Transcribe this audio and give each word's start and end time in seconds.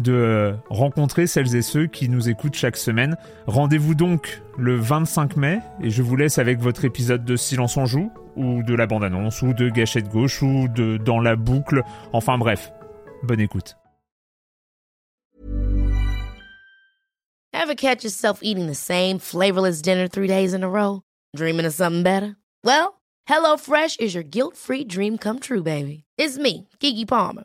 de 0.00 0.54
rencontrer 0.70 1.26
celles 1.26 1.54
et 1.56 1.62
ceux 1.62 1.86
qui 1.86 2.08
nous 2.08 2.28
écoutent 2.28 2.54
chaque 2.54 2.76
semaine. 2.76 3.16
Rendez-vous 3.46 3.94
donc 3.94 4.42
le 4.58 4.76
25 4.76 5.36
mai 5.36 5.60
et 5.80 5.90
je 5.90 6.02
vous 6.02 6.16
laisse 6.16 6.38
avec 6.38 6.58
votre 6.60 6.84
épisode 6.84 7.24
de 7.24 7.36
Silence 7.36 7.76
en 7.76 7.86
joue 7.86 8.10
ou 8.36 8.62
de 8.62 8.74
la 8.74 8.86
bande-annonce 8.86 9.42
ou 9.42 9.52
de 9.52 9.68
Gâchette 9.68 10.08
gauche 10.08 10.42
ou 10.42 10.68
de 10.68 10.96
Dans 10.96 11.20
la 11.20 11.36
boucle. 11.36 11.82
Enfin 12.12 12.38
bref, 12.38 12.72
bonne 13.22 13.40
écoute. 13.40 13.76
Ever 17.52 17.74
catch 17.74 18.04
yourself 18.04 18.40
eating 18.42 18.66
the 18.66 18.74
same 18.74 19.18
flavorless 19.18 19.80
dinner 19.80 20.06
three 20.06 20.28
days 20.28 20.52
in 20.52 20.62
a 20.62 20.68
row? 20.68 21.02
Dreaming 21.34 21.64
of 21.64 21.72
something 21.72 22.02
better? 22.02 22.36
Well, 22.62 23.00
HelloFresh 23.26 24.00
is 24.00 24.14
your 24.14 24.24
guilt-free 24.24 24.84
dream 24.84 25.16
come 25.16 25.38
true, 25.40 25.62
baby. 25.62 26.04
It's 26.18 26.36
me, 26.36 26.68
Kiki 26.78 27.06
Palmer. 27.06 27.44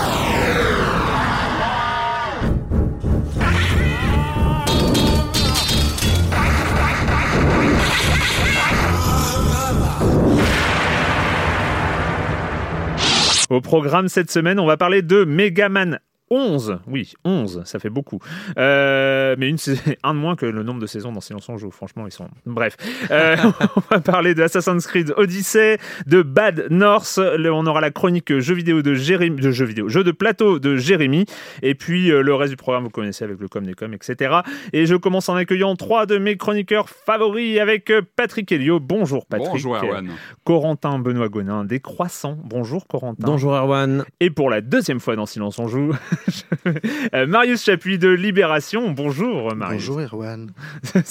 Au 13.51 13.59
programme 13.59 14.07
cette 14.07 14.31
semaine, 14.31 14.61
on 14.61 14.65
va 14.65 14.77
parler 14.77 15.01
de 15.01 15.25
Megaman 15.25 15.99
11, 16.31 16.79
oui, 16.87 17.13
11, 17.25 17.63
ça 17.65 17.77
fait 17.77 17.89
beaucoup. 17.89 18.19
Euh, 18.57 19.35
mais 19.37 19.49
une, 19.49 19.57
un 20.03 20.13
de 20.13 20.19
moins 20.19 20.37
que 20.37 20.45
le 20.45 20.63
nombre 20.63 20.79
de 20.79 20.87
saisons 20.87 21.11
dans 21.11 21.19
Silence 21.19 21.49
on 21.49 21.57
joue. 21.57 21.71
Franchement, 21.71 22.07
ils 22.07 22.11
sont. 22.11 22.29
Bref. 22.45 22.77
Euh, 23.11 23.35
on 23.75 23.81
va 23.91 23.99
parler 23.99 24.33
de 24.33 24.41
Assassin's 24.41 24.87
Creed 24.87 25.13
Odyssey, 25.17 25.77
de 26.07 26.21
Bad 26.21 26.67
North. 26.69 27.19
on 27.19 27.65
aura 27.65 27.81
la 27.81 27.91
chronique 27.91 28.39
jeux 28.39 28.55
vidéo 28.55 28.81
de 28.81 28.93
Jérémy, 28.93 29.41
de 29.41 29.51
jeux 29.51 29.65
vidéo, 29.65 29.89
jeux 29.89 30.05
de 30.05 30.11
plateau 30.11 30.57
de 30.59 30.77
Jérémy. 30.77 31.25
Et 31.61 31.75
puis 31.75 32.09
euh, 32.11 32.21
le 32.21 32.33
reste 32.33 32.51
du 32.51 32.57
programme, 32.57 32.85
vous 32.85 32.89
connaissez 32.89 33.25
avec 33.25 33.37
le 33.41 33.49
com 33.49 33.65
des 33.65 33.73
com, 33.73 33.93
etc. 33.93 34.37
Et 34.71 34.85
je 34.85 34.95
commence 34.95 35.27
en 35.27 35.35
accueillant 35.35 35.75
trois 35.75 36.05
de 36.05 36.17
mes 36.17 36.37
chroniqueurs 36.37 36.87
favoris 36.87 37.59
avec 37.59 37.91
Patrick 38.15 38.49
Helio. 38.53 38.79
Bonjour 38.79 39.25
Patrick. 39.25 39.51
Bonjour 39.51 39.75
Erwan. 39.75 40.09
Corentin 40.45 40.97
Benoît 40.99 41.27
Gonin, 41.27 41.65
des 41.65 41.81
croissants. 41.81 42.37
Bonjour 42.41 42.87
Corentin. 42.87 43.27
Bonjour 43.27 43.53
Erwan. 43.53 44.05
Et 44.21 44.29
pour 44.29 44.49
la 44.49 44.61
deuxième 44.61 45.01
fois 45.01 45.17
dans 45.17 45.25
Silence 45.25 45.59
on 45.59 45.67
joue. 45.67 45.91
Euh, 47.13 47.25
Marius 47.27 47.63
Chapuis 47.63 47.97
de 47.97 48.09
Libération. 48.09 48.91
Bonjour 48.91 49.55
Marius. 49.55 49.87
Bonjour 49.87 50.01
Erwan. 50.01 50.51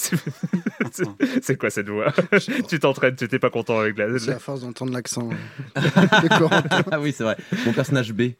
c'est 1.42 1.56
quoi 1.58 1.70
cette 1.70 1.88
voix 1.88 2.12
Tu 2.68 2.78
t'entraînes, 2.78 3.16
tu 3.16 3.24
n'étais 3.24 3.38
pas 3.38 3.50
content 3.50 3.80
avec 3.80 3.98
la. 3.98 4.18
C'est 4.18 4.32
à 4.32 4.38
force 4.38 4.60
d'entendre 4.62 4.92
l'accent. 4.92 5.28
ah 6.90 7.00
oui, 7.00 7.12
c'est 7.12 7.24
vrai. 7.24 7.36
Mon 7.66 7.72
personnage 7.72 8.12
B. 8.12 8.30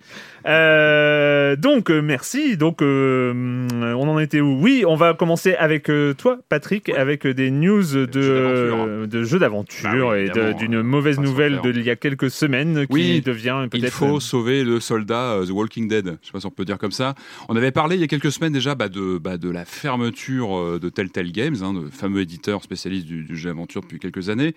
Euh, 0.47 1.57
donc 1.57 1.91
euh, 1.91 2.01
merci. 2.01 2.57
Donc 2.57 2.81
on 2.81 4.09
en 4.09 4.19
était 4.19 4.41
où? 4.41 4.59
Oui, 4.61 4.85
on 4.87 4.95
va 4.95 5.15
commencer 5.15 5.55
avec 5.55 5.91
toi, 6.17 6.39
Patrick, 6.49 6.89
avec 6.91 7.27
des 7.27 7.51
news 7.51 7.83
de, 7.83 9.07
de 9.07 9.25
jeux 9.25 9.39
d'aventure 9.39 10.11
bah 10.11 10.19
et 10.19 10.31
d'une 10.55 10.83
mauvaise 10.83 11.19
nouvelle 11.19 11.61
d'il 11.63 11.83
y 11.83 11.91
a 11.91 11.97
quelques 11.97 12.31
semaines 12.31 12.87
qui 12.87 12.93
oui, 12.93 13.21
devient 13.21 13.67
peut-être. 13.71 13.85
Il 13.85 13.91
faut 13.91 14.21
sauver 14.21 14.65
le 14.65 14.81
soldat 14.81 15.41
The 15.47 15.51
Walking 15.51 15.89
Dead. 15.89 16.17
Je 16.23 16.27
sais 16.27 16.33
pas 16.33 16.41
si 16.41 16.47
on 16.47 16.51
peut 16.51 16.59
dire 16.65 16.78
comme 16.78 16.93
ça. 16.93 17.15
On 17.48 17.56
avait 17.56 17.72
parlé 17.72 17.97
il 17.97 18.00
y 18.00 18.04
a 18.04 18.06
quelques 18.06 18.32
semaines 18.32 18.53
déjà 18.53 18.75
bah, 18.75 18.88
de, 18.88 19.19
bah, 19.19 19.38
de 19.38 19.48
la 19.48 19.65
fermeture 19.65 20.56
euh, 20.56 20.78
de 20.78 20.88
Telltale 20.88 21.32
Games, 21.32 21.56
hein, 21.62 21.72
de 21.72 21.88
fameux 21.88 22.21
éditeur 22.21 22.62
spécialiste 22.62 23.06
du, 23.06 23.37
jeu 23.37 23.48
d'aventure 23.50 23.82
depuis 23.82 23.98
quelques 23.98 24.28
années. 24.28 24.54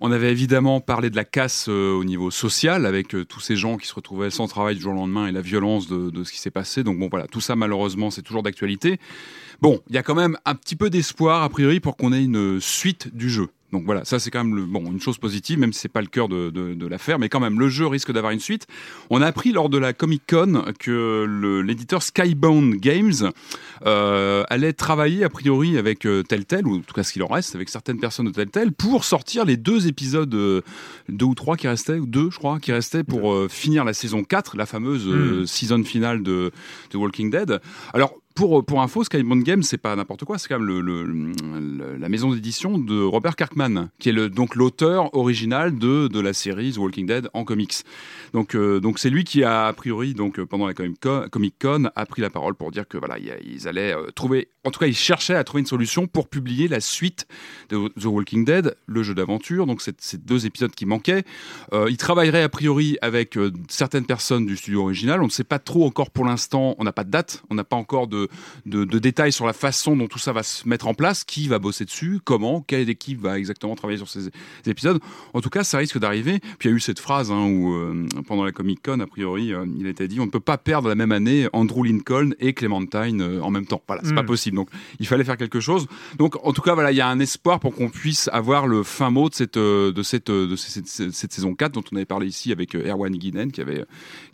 On 0.00 0.12
avait 0.12 0.30
évidemment 0.30 0.80
parlé 0.80 1.08
de 1.08 1.16
la 1.16 1.24
casse 1.24 1.66
euh, 1.68 1.92
au 1.92 2.04
niveau 2.04 2.30
social, 2.30 2.84
avec 2.84 3.14
euh, 3.14 3.24
tous 3.24 3.40
ces 3.40 3.56
gens 3.56 3.76
qui 3.76 3.86
se 3.86 3.94
retrouvaient 3.94 4.30
sans 4.30 4.46
travail 4.46 4.76
du 4.76 4.82
jour 4.82 4.92
au 4.92 4.96
lendemain 4.96 5.26
et 5.26 5.32
la 5.32 5.40
violence 5.40 5.88
de, 5.88 6.10
de 6.10 6.24
ce 6.24 6.32
qui 6.32 6.38
s'est 6.38 6.50
passé. 6.50 6.84
Donc 6.84 6.98
bon, 6.98 7.08
voilà, 7.08 7.26
tout 7.26 7.40
ça 7.40 7.56
malheureusement, 7.56 8.10
c'est 8.10 8.22
toujours 8.22 8.42
d'actualité. 8.42 8.98
Bon, 9.60 9.80
il 9.88 9.94
y 9.94 9.98
a 9.98 10.02
quand 10.02 10.14
même 10.14 10.36
un 10.44 10.54
petit 10.54 10.76
peu 10.76 10.90
d'espoir, 10.90 11.42
a 11.42 11.48
priori, 11.48 11.80
pour 11.80 11.96
qu'on 11.96 12.12
ait 12.12 12.22
une 12.22 12.60
suite 12.60 13.14
du 13.14 13.30
jeu. 13.30 13.48
Donc 13.72 13.84
voilà, 13.84 14.04
ça 14.04 14.18
c'est 14.18 14.30
quand 14.30 14.44
même 14.44 14.54
le, 14.54 14.64
bon, 14.64 14.84
une 14.92 15.00
chose 15.00 15.18
positive, 15.18 15.58
même 15.58 15.72
si 15.72 15.80
c'est 15.80 15.88
pas 15.88 16.00
le 16.00 16.06
cœur 16.06 16.28
de, 16.28 16.50
de, 16.50 16.86
l'affaire, 16.86 17.18
mais 17.18 17.28
quand 17.28 17.40
même 17.40 17.58
le 17.58 17.68
jeu 17.68 17.86
risque 17.86 18.12
d'avoir 18.12 18.32
une 18.32 18.40
suite. 18.40 18.66
On 19.10 19.20
a 19.20 19.26
appris 19.26 19.50
lors 19.52 19.68
de 19.68 19.78
la 19.78 19.92
Comic 19.92 20.22
Con 20.28 20.64
que 20.78 21.62
l'éditeur 21.64 22.02
Skybound 22.02 22.76
Games 22.76 23.32
euh, 23.84 24.44
allait 24.48 24.72
travailler 24.72 25.24
a 25.24 25.28
priori 25.28 25.78
avec 25.78 26.06
euh, 26.06 26.22
Telltale, 26.22 26.66
ou 26.66 26.76
en 26.76 26.80
tout 26.80 26.94
cas 26.94 27.02
ce 27.02 27.12
qu'il 27.12 27.24
en 27.24 27.26
reste, 27.26 27.56
avec 27.56 27.68
certaines 27.68 27.98
personnes 27.98 28.26
de 28.26 28.30
Telltale, 28.30 28.72
pour 28.72 29.04
sortir 29.04 29.44
les 29.44 29.56
deux 29.56 29.88
épisodes, 29.88 30.32
euh, 30.34 30.62
deux 31.08 31.26
ou 31.26 31.34
trois 31.34 31.56
qui 31.56 31.66
restaient, 31.66 31.98
ou 31.98 32.06
deux 32.06 32.30
je 32.30 32.38
crois, 32.38 32.60
qui 32.60 32.72
restaient 32.72 33.04
pour 33.04 33.32
euh, 33.32 33.48
finir 33.48 33.84
la 33.84 33.94
saison 33.94 34.22
4, 34.22 34.56
la 34.56 34.66
fameuse 34.66 35.06
hmm. 35.06 35.46
season 35.46 35.82
finale 35.82 36.22
de, 36.22 36.52
de 36.92 36.96
Walking 36.96 37.30
Dead. 37.30 37.60
Alors 37.92 38.14
pour, 38.36 38.64
pour 38.64 38.82
info, 38.82 39.02
Skybound 39.02 39.42
Games, 39.42 39.62
c'est 39.62 39.78
pas 39.78 39.96
n'importe 39.96 40.24
quoi, 40.24 40.38
c'est 40.38 40.46
quand 40.48 40.60
même 40.60 40.68
le, 40.68 41.98
la 41.98 42.08
maison 42.08 42.32
d'édition 42.32 42.78
de 42.78 43.02
Robert 43.02 43.34
Kirkman, 43.34 43.88
qui 43.98 44.10
est 44.10 44.12
le, 44.12 44.28
donc 44.28 44.54
l'auteur 44.54 45.12
original 45.16 45.76
de, 45.76 46.06
de 46.06 46.20
la 46.20 46.32
série 46.32 46.72
The 46.72 46.76
Walking 46.76 47.06
Dead 47.06 47.28
en 47.32 47.44
comics. 47.44 47.74
Donc, 48.34 48.54
euh, 48.54 48.78
donc 48.78 48.98
c'est 48.98 49.10
lui 49.10 49.24
qui 49.24 49.42
a, 49.42 49.66
a 49.66 49.72
priori, 49.72 50.14
donc, 50.14 50.40
pendant 50.44 50.66
la 50.66 50.74
Comic 50.74 51.54
Con, 51.58 51.88
a 51.96 52.06
pris 52.06 52.20
la 52.22 52.30
parole 52.30 52.54
pour 52.54 52.70
dire 52.70 52.86
que 52.86 52.98
voilà, 52.98 53.16
ils 53.18 53.66
allaient 53.66 53.94
euh, 53.94 54.10
trouver, 54.14 54.48
en 54.64 54.70
tout 54.70 54.80
cas, 54.80 54.86
ils 54.86 54.96
cherchaient 54.96 55.34
à 55.34 55.42
trouver 55.42 55.60
une 55.60 55.66
solution 55.66 56.06
pour 56.06 56.28
publier 56.28 56.68
la 56.68 56.80
suite 56.80 57.26
de 57.70 57.88
The 57.98 58.04
Walking 58.04 58.44
Dead, 58.44 58.76
le 58.86 59.02
jeu 59.02 59.14
d'aventure. 59.14 59.66
Donc, 59.66 59.80
ces 59.80 60.18
deux 60.18 60.44
épisodes 60.44 60.72
qui 60.72 60.84
manquaient. 60.84 61.24
Euh, 61.72 61.86
ils 61.88 61.96
travailleraient 61.96 62.42
a 62.42 62.48
priori 62.50 62.98
avec 63.00 63.38
certaines 63.68 64.04
personnes 64.04 64.44
du 64.44 64.56
studio 64.56 64.82
original. 64.82 65.22
On 65.22 65.26
ne 65.26 65.30
sait 65.30 65.44
pas 65.44 65.58
trop 65.58 65.86
encore 65.86 66.10
pour 66.10 66.26
l'instant. 66.26 66.74
On 66.78 66.84
n'a 66.84 66.92
pas 66.92 67.04
de 67.04 67.10
date, 67.10 67.42
on 67.48 67.54
n'a 67.54 67.64
pas 67.64 67.76
encore 67.76 68.08
de 68.08 68.25
de, 68.66 68.84
détails 68.98 69.32
sur 69.32 69.46
la 69.46 69.52
façon 69.52 69.96
dont 69.96 70.06
tout 70.06 70.18
ça 70.18 70.32
va 70.32 70.42
se 70.42 70.68
mettre 70.68 70.86
en 70.86 70.94
place, 70.94 71.24
qui 71.24 71.48
va 71.48 71.58
bosser 71.58 71.84
dessus, 71.84 72.20
comment, 72.24 72.62
quelle 72.66 72.88
équipe 72.88 73.20
va 73.20 73.38
exactement 73.38 73.74
travailler 73.74 73.98
sur 73.98 74.08
ces, 74.08 74.30
épisodes. 74.66 75.00
En 75.32 75.40
tout 75.40 75.50
cas, 75.50 75.64
ça 75.64 75.78
risque 75.78 75.98
d'arriver. 75.98 76.40
Puis 76.58 76.68
il 76.68 76.72
y 76.72 76.74
a 76.74 76.76
eu 76.76 76.80
cette 76.80 77.00
phrase 77.00 77.30
hein, 77.30 77.46
où, 77.46 77.74
euh, 77.74 78.06
pendant 78.26 78.44
la 78.44 78.52
Comic 78.52 78.82
Con, 78.82 79.00
a 79.00 79.06
priori, 79.06 79.52
euh, 79.52 79.64
il 79.78 79.86
a 79.86 79.90
été 79.90 80.08
dit 80.08 80.20
on 80.20 80.26
ne 80.26 80.30
peut 80.30 80.40
pas 80.40 80.58
perdre 80.58 80.88
la 80.88 80.94
même 80.94 81.12
année 81.12 81.48
Andrew 81.52 81.84
Lincoln 81.84 82.30
et 82.40 82.52
Clementine 82.52 83.20
euh, 83.20 83.40
en 83.40 83.50
même 83.50 83.66
temps. 83.66 83.82
Voilà, 83.86 84.02
c'est 84.04 84.14
pas 84.14 84.22
hmm. 84.22 84.26
possible. 84.26 84.56
Donc 84.56 84.68
il 84.98 85.06
fallait 85.06 85.24
faire 85.24 85.36
quelque 85.36 85.60
chose. 85.60 85.86
Donc 86.18 86.36
en 86.44 86.52
tout 86.52 86.62
cas, 86.62 86.74
voilà, 86.74 86.92
il 86.92 86.96
y 86.96 87.00
a 87.00 87.08
un 87.08 87.20
espoir 87.20 87.60
pour 87.60 87.74
qu'on 87.74 87.88
puisse 87.88 88.28
avoir 88.32 88.66
le 88.66 88.82
fin 88.82 89.10
mot 89.10 89.28
de 89.28 89.34
cette, 89.34 89.58
de 89.58 90.02
cette, 90.02 90.30
de 90.30 90.56
cette, 90.56 91.32
saison 91.32 91.54
4 91.54 91.72
dont 91.72 91.84
on 91.92 91.96
avait 91.96 92.04
parlé 92.04 92.26
ici 92.26 92.52
avec 92.52 92.74
Erwan 92.74 93.12
Guinen 93.12 93.52
qui 93.52 93.60
avait, 93.60 93.84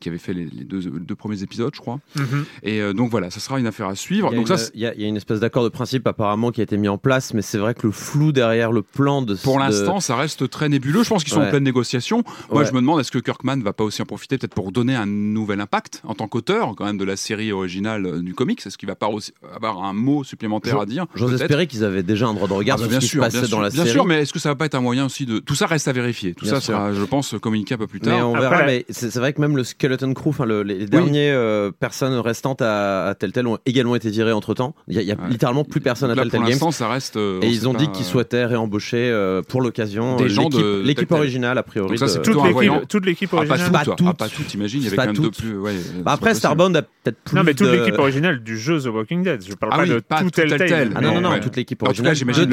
qui 0.00 0.08
avait 0.08 0.18
fait 0.18 0.34
les, 0.34 0.46
deux, 0.46 0.80
deux, 0.80 1.14
premiers 1.14 1.42
épisodes, 1.42 1.74
je 1.74 1.80
crois. 1.80 2.00
Mm-hmm. 2.16 2.44
Et 2.62 2.94
donc 2.94 3.10
voilà, 3.10 3.30
ça 3.30 3.40
sera 3.40 3.58
une 3.58 3.66
affaire 3.66 3.81
affaire 3.82 3.92
à 3.92 3.96
suivre. 3.96 4.28
Il 4.30 4.32
y 4.32 4.34
a 4.34 4.38
Donc 4.40 4.48
une- 4.50 4.56
ça, 4.56 4.64
c'est- 4.64 4.70
il 4.74 4.80
y, 4.80 4.86
a- 4.86 4.94
il 4.94 5.00
y 5.00 5.04
a 5.04 5.08
une 5.08 5.16
espèce 5.16 5.40
d'accord 5.40 5.64
de 5.64 5.68
principe 5.68 6.06
apparemment 6.06 6.50
qui 6.50 6.60
a 6.60 6.64
été 6.64 6.76
mis 6.76 6.88
en 6.88 6.98
place, 6.98 7.34
mais 7.34 7.42
c'est 7.42 7.58
vrai 7.58 7.74
que 7.74 7.86
le 7.86 7.92
flou 7.92 8.32
derrière 8.32 8.72
le 8.72 8.82
plan 8.82 9.22
de 9.22 9.34
pour 9.34 9.56
de- 9.56 9.60
l'instant, 9.60 10.00
ça 10.00 10.16
reste 10.16 10.48
très 10.48 10.68
nébuleux. 10.68 11.02
Je 11.02 11.08
pense 11.08 11.24
qu'ils 11.24 11.32
sont 11.32 11.40
Ouais. 11.40 11.46
en 11.46 11.50
pleine 11.50 11.64
négociation. 11.64 12.22
Moi, 12.50 12.60
Ouais. 12.60 12.66
je 12.66 12.72
me 12.72 12.80
demande 12.80 13.00
est-ce 13.00 13.10
que 13.10 13.18
Kirkman 13.18 13.58
va 13.62 13.72
pas 13.72 13.84
aussi 13.84 14.02
en 14.02 14.04
profiter 14.06 14.38
peut-être 14.38 14.54
pour 14.54 14.72
donner 14.72 14.94
un 14.94 15.06
nouvel 15.06 15.60
impact 15.60 16.02
en 16.06 16.14
tant 16.14 16.28
qu'auteur 16.28 16.74
quand 16.76 16.84
même 16.84 16.98
de 16.98 17.04
la 17.04 17.16
série 17.16 17.52
originale 17.52 18.06
euh, 18.06 18.20
du 18.20 18.34
comics? 18.34 18.64
Est-ce 18.66 18.78
qu'il 18.78 18.88
va 18.88 18.94
pas 18.94 19.08
aussi 19.08 19.32
avoir 19.54 19.82
un 19.84 19.92
mot 19.92 20.24
supplémentaire 20.24 20.78
à 20.80 20.86
dire 20.86 21.06
J'ose 21.14 21.40
espérer 21.40 21.66
qu'ils 21.66 21.84
avaient 21.84 22.02
déjà 22.02 22.26
un 22.26 22.34
droit 22.34 22.48
de 22.48 22.52
regard 22.52 22.76
Ah 22.78 22.82
bah 22.82 22.84
sur 22.84 22.90
bien 22.90 23.00
ce 23.00 23.06
qui 23.06 23.12
se 23.12 23.18
passait 23.18 23.38
bien 23.38 23.46
sûr, 23.48 23.56
dans 23.56 23.62
la 23.62 23.70
bien 23.70 23.82
série. 23.84 23.90
sûr, 23.90 24.04
mais 24.04 24.22
est-ce 24.22 24.32
que 24.32 24.38
ça 24.38 24.48
va 24.50 24.54
pas 24.54 24.66
être 24.66 24.74
un 24.74 24.80
moyen 24.80 25.06
aussi 25.06 25.26
de 25.26 25.38
tout 25.38 25.54
ça 25.54 25.66
reste 25.66 25.88
à 25.88 25.92
vérifier. 25.92 26.34
Tout 26.34 26.44
Bien 26.44 26.54
ça 26.54 26.60
sûr. 26.60 26.74
sera, 26.74 26.92
je 26.92 27.02
pense, 27.04 27.34
communiqué 27.40 27.74
un 27.74 27.78
peu 27.78 27.86
plus 27.86 28.00
Mais 28.00 28.06
tard. 28.10 28.28
on 28.28 28.34
Après, 28.34 28.48
verra, 28.48 28.64
mais 28.66 28.84
c'est 28.90 29.14
vrai 29.16 29.32
que 29.32 29.40
même 29.40 29.56
le 29.56 29.64
Skeleton 29.64 30.12
Crew, 30.14 30.28
enfin 30.28 30.44
le- 30.46 30.62
les, 30.62 30.78
les 30.78 30.86
dernières 30.86 31.34
euh, 31.36 31.70
personnes 31.70 32.14
restantes 32.18 32.62
à, 32.62 33.06
à 33.08 33.14
Telltale 33.14 33.46
ont 33.46 33.58
également 33.72 33.96
été 33.96 34.10
virées 34.10 34.32
entre 34.32 34.54
temps. 34.54 34.74
Il 34.88 34.94
y 34.94 34.98
a, 34.98 35.02
il 35.02 35.08
y 35.08 35.12
a 35.12 35.16
Ouais. 35.16 35.28
littéralement 35.28 35.64
plus 35.64 35.80
personne 35.80 36.10
à 36.10 36.14
Telltale 36.14 36.30
pour 36.30 36.40
Games. 36.40 36.50
l'instant, 36.50 36.70
ça 36.70 36.88
reste. 36.88 37.16
euh, 37.16 37.40
Et 37.42 37.46
on 37.46 37.50
ils 37.50 37.68
ont 37.68 37.74
dit 37.74 37.88
qu'ils 37.90 38.04
souhaitaient 38.06 38.44
réembaucher 38.44 39.10
euh, 39.10 39.42
pour 39.42 39.60
l'occasion 39.60 40.16
Des 40.16 40.28
gens 40.28 40.48
de- 40.48 40.80
l'équipe- 40.84 41.10
originale 41.12 41.58
a 41.58 41.62
priori. 41.62 41.88
Donc 41.90 41.98
ça, 41.98 42.06
de- 42.06 42.10
c'est 42.10 42.22
Toute 42.22 42.36
l'équipe, 42.44 43.04
l'équipe 43.04 43.28
Ah, 43.32 43.36
pas 43.36 43.42
originale. 43.42 43.84
toutes, 43.84 43.98
Pas 44.04 44.10
ah, 44.10 44.14
pas 44.14 44.28
toutes, 44.28 44.54
imagine. 44.54 44.80
Il 44.80 44.84
y 44.84 44.86
avait 44.88 44.96
Pas 44.96 45.06
quand 45.06 45.12
même 45.12 45.16
deux 45.22 45.30
toutes. 45.30 45.38
plus. 45.40 45.58
Ouais, 45.58 45.72
c'est 45.82 46.02
Bah 46.02 46.12
après. 46.12 46.34
Starbound 46.34 46.76
a 46.76 46.82
peut-être 46.82 47.18
plus 47.24 47.36
Non, 47.36 47.42
mais 47.44 47.54
toute 47.54 47.66
de- 47.66 47.72
l'équipe 47.72 47.98
originale 47.98 48.42
du 48.42 48.58
jeu 48.58 48.80
The 48.80 48.86
Walking 48.86 49.22
Dead. 49.22 49.44
Je 49.46 49.54
parle 49.54 49.72
Ah 49.74 49.76
pas 49.78 49.82
oui, 49.84 49.88
de 49.90 49.98
pas 50.00 50.20
tout 50.22 50.30
Telltale. 50.30 50.92
Ah 50.94 51.00
non, 51.00 51.14
non, 51.14 51.20
non, 51.22 51.30
Ouais. 51.30 51.40
toute 51.40 51.56
l'équipe 51.56 51.82
En 51.82 51.86
tout 51.86 51.90
originale. 51.90 52.12
cas, 52.12 52.18
j'imagine 52.18 52.50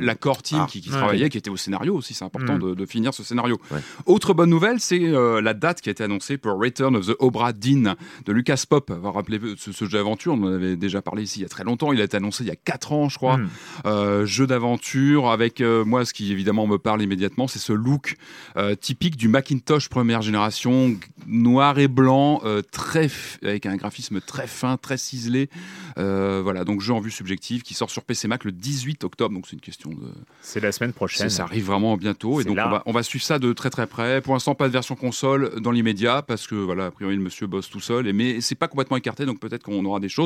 la, 0.00 0.14
core 0.14 0.42
team 0.42 0.58
Ah, 0.62 0.66
qui, 0.68 0.80
travaillait, 0.82 1.28
qui 1.28 1.38
était 1.38 1.50
au 1.50 1.56
scénario 1.56 1.94
aussi. 1.96 2.14
C'est 2.14 2.24
important 2.24 2.56
Mm. 2.56 2.74
de, 2.74 2.86
finir 2.86 3.14
ce 3.14 3.22
scénario. 3.22 3.58
Autre 4.06 4.34
bonne 4.34 4.50
nouvelle, 4.50 4.80
c'est 4.80 5.00
euh, 5.00 5.40
la 5.40 5.54
date 5.54 5.80
qui 5.80 5.88
a 5.88 5.92
été 5.92 6.02
annoncée 6.02 6.36
pour 6.38 6.60
Return 6.60 6.96
of 6.96 7.06
the 7.06 7.14
Obra 7.20 7.52
Dinn 7.52 7.94
de 8.26 8.32
Lucas 8.32 8.64
Pop. 8.68 8.90
Rappelez-vous 9.02 9.56
ce, 9.56 9.72
ce 9.72 9.84
jeu 9.84 9.98
d'aventure, 9.98 10.36
on 10.40 10.48
en 10.48 10.54
avait 10.54 10.76
déjà 10.76 11.02
parlé 11.02 11.22
ici 11.22 11.40
il 11.40 11.42
y 11.42 11.44
a 11.44 11.48
très 11.48 11.64
longtemps. 11.64 11.92
Il 11.92 12.00
a 12.00 12.04
été 12.04 12.16
annoncé 12.16 12.44
il 12.44 12.48
y 12.48 12.52
a 12.52 12.56
4 12.56 12.92
ans, 12.92 13.08
je 13.08 13.16
crois. 13.16 13.36
Mm. 13.36 13.48
Euh, 13.86 14.26
jeu 14.26 14.46
d'aventure 14.46 15.30
avec 15.30 15.60
euh, 15.60 15.84
moi, 15.84 16.04
ce 16.04 16.12
qui 16.12 16.32
évidemment 16.32 16.66
me 16.66 16.78
parle 16.78 17.02
immédiatement, 17.02 17.48
c'est 17.48 17.58
ce 17.58 17.72
look 17.72 18.16
euh, 18.56 18.74
typique 18.74 19.16
du 19.16 19.28
Macintosh 19.28 19.88
première 19.88 20.22
génération, 20.22 20.94
noir 21.26 21.78
et 21.78 21.88
blanc, 21.88 22.42
très 22.70 23.10
avec 23.42 23.66
un 23.66 23.76
graphisme 23.76 24.20
très 24.20 24.46
fin, 24.46 24.76
très 24.76 24.96
ciselé. 24.96 25.48
Voilà, 25.96 26.64
donc 26.64 26.80
jeu 26.80 26.92
en 26.92 27.00
vue 27.00 27.10
subjective 27.10 27.62
qui 27.62 27.74
sort 27.74 27.90
sur 27.90 28.04
PC 28.04 28.28
Mac 28.28 28.44
le 28.44 28.52
18 28.52 29.04
octobre. 29.04 29.34
Donc 29.34 29.46
c'est 29.46 29.54
une 29.54 29.60
question 29.60 29.90
de 29.90 30.12
C'est 30.42 30.60
la 30.60 30.72
semaine 30.72 30.92
prochaine. 30.92 31.28
ça 31.28 31.44
arrive 31.44 31.66
vraiment 31.66 31.96
bientôt 31.96 32.40
et 32.40 32.44
donc 32.44 32.58
on 32.58 32.70
va, 32.70 32.82
on 32.86 32.92
va 32.92 33.02
suivre 33.02 33.24
ça 33.24 33.38
de 33.38 33.52
très 33.52 33.70
très 33.70 33.86
près. 33.86 34.20
Pour 34.20 34.34
l'instant, 34.34 34.54
pas 34.54 34.68
de 34.68 34.72
version 34.72 34.94
console 34.94 35.60
dans 35.60 35.70
l'immédiat 35.70 36.22
parce 36.22 36.46
que 36.46 36.54
voilà, 36.54 36.86
a 36.86 36.90
priori 36.90 37.16
le 37.16 37.22
monsieur 37.22 37.46
bosse 37.46 37.68
tout 37.68 37.80
seul. 37.80 38.06
Et, 38.06 38.12
mais 38.12 38.40
c'est 38.40 38.54
pas 38.54 38.68
complètement 38.68 38.96
écarté, 38.96 39.26
donc 39.26 39.40
peut-être 39.40 39.62
qu'on 39.62 39.84
aura 39.84 40.00
des 40.00 40.08
choses. 40.08 40.19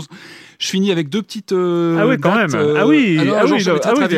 Je 0.58 0.68
finis 0.68 0.92
avec 0.92 1.08
deux 1.08 1.20
petites. 1.20 1.52
euh, 1.52 1.98
Ah 2.00 2.06
oui, 2.06 2.16
quand 2.20 2.34
dates, 2.34 2.52
même. 2.52 2.76
Ah 2.78 2.86
oui, 2.86 3.16
non, 3.16 3.22
ah 3.22 3.44
oui, 3.44 3.50
ah 3.50 3.52
oui, 3.54 3.60
sur 3.62 3.74
ah, 3.84 3.92
la 4.00 4.08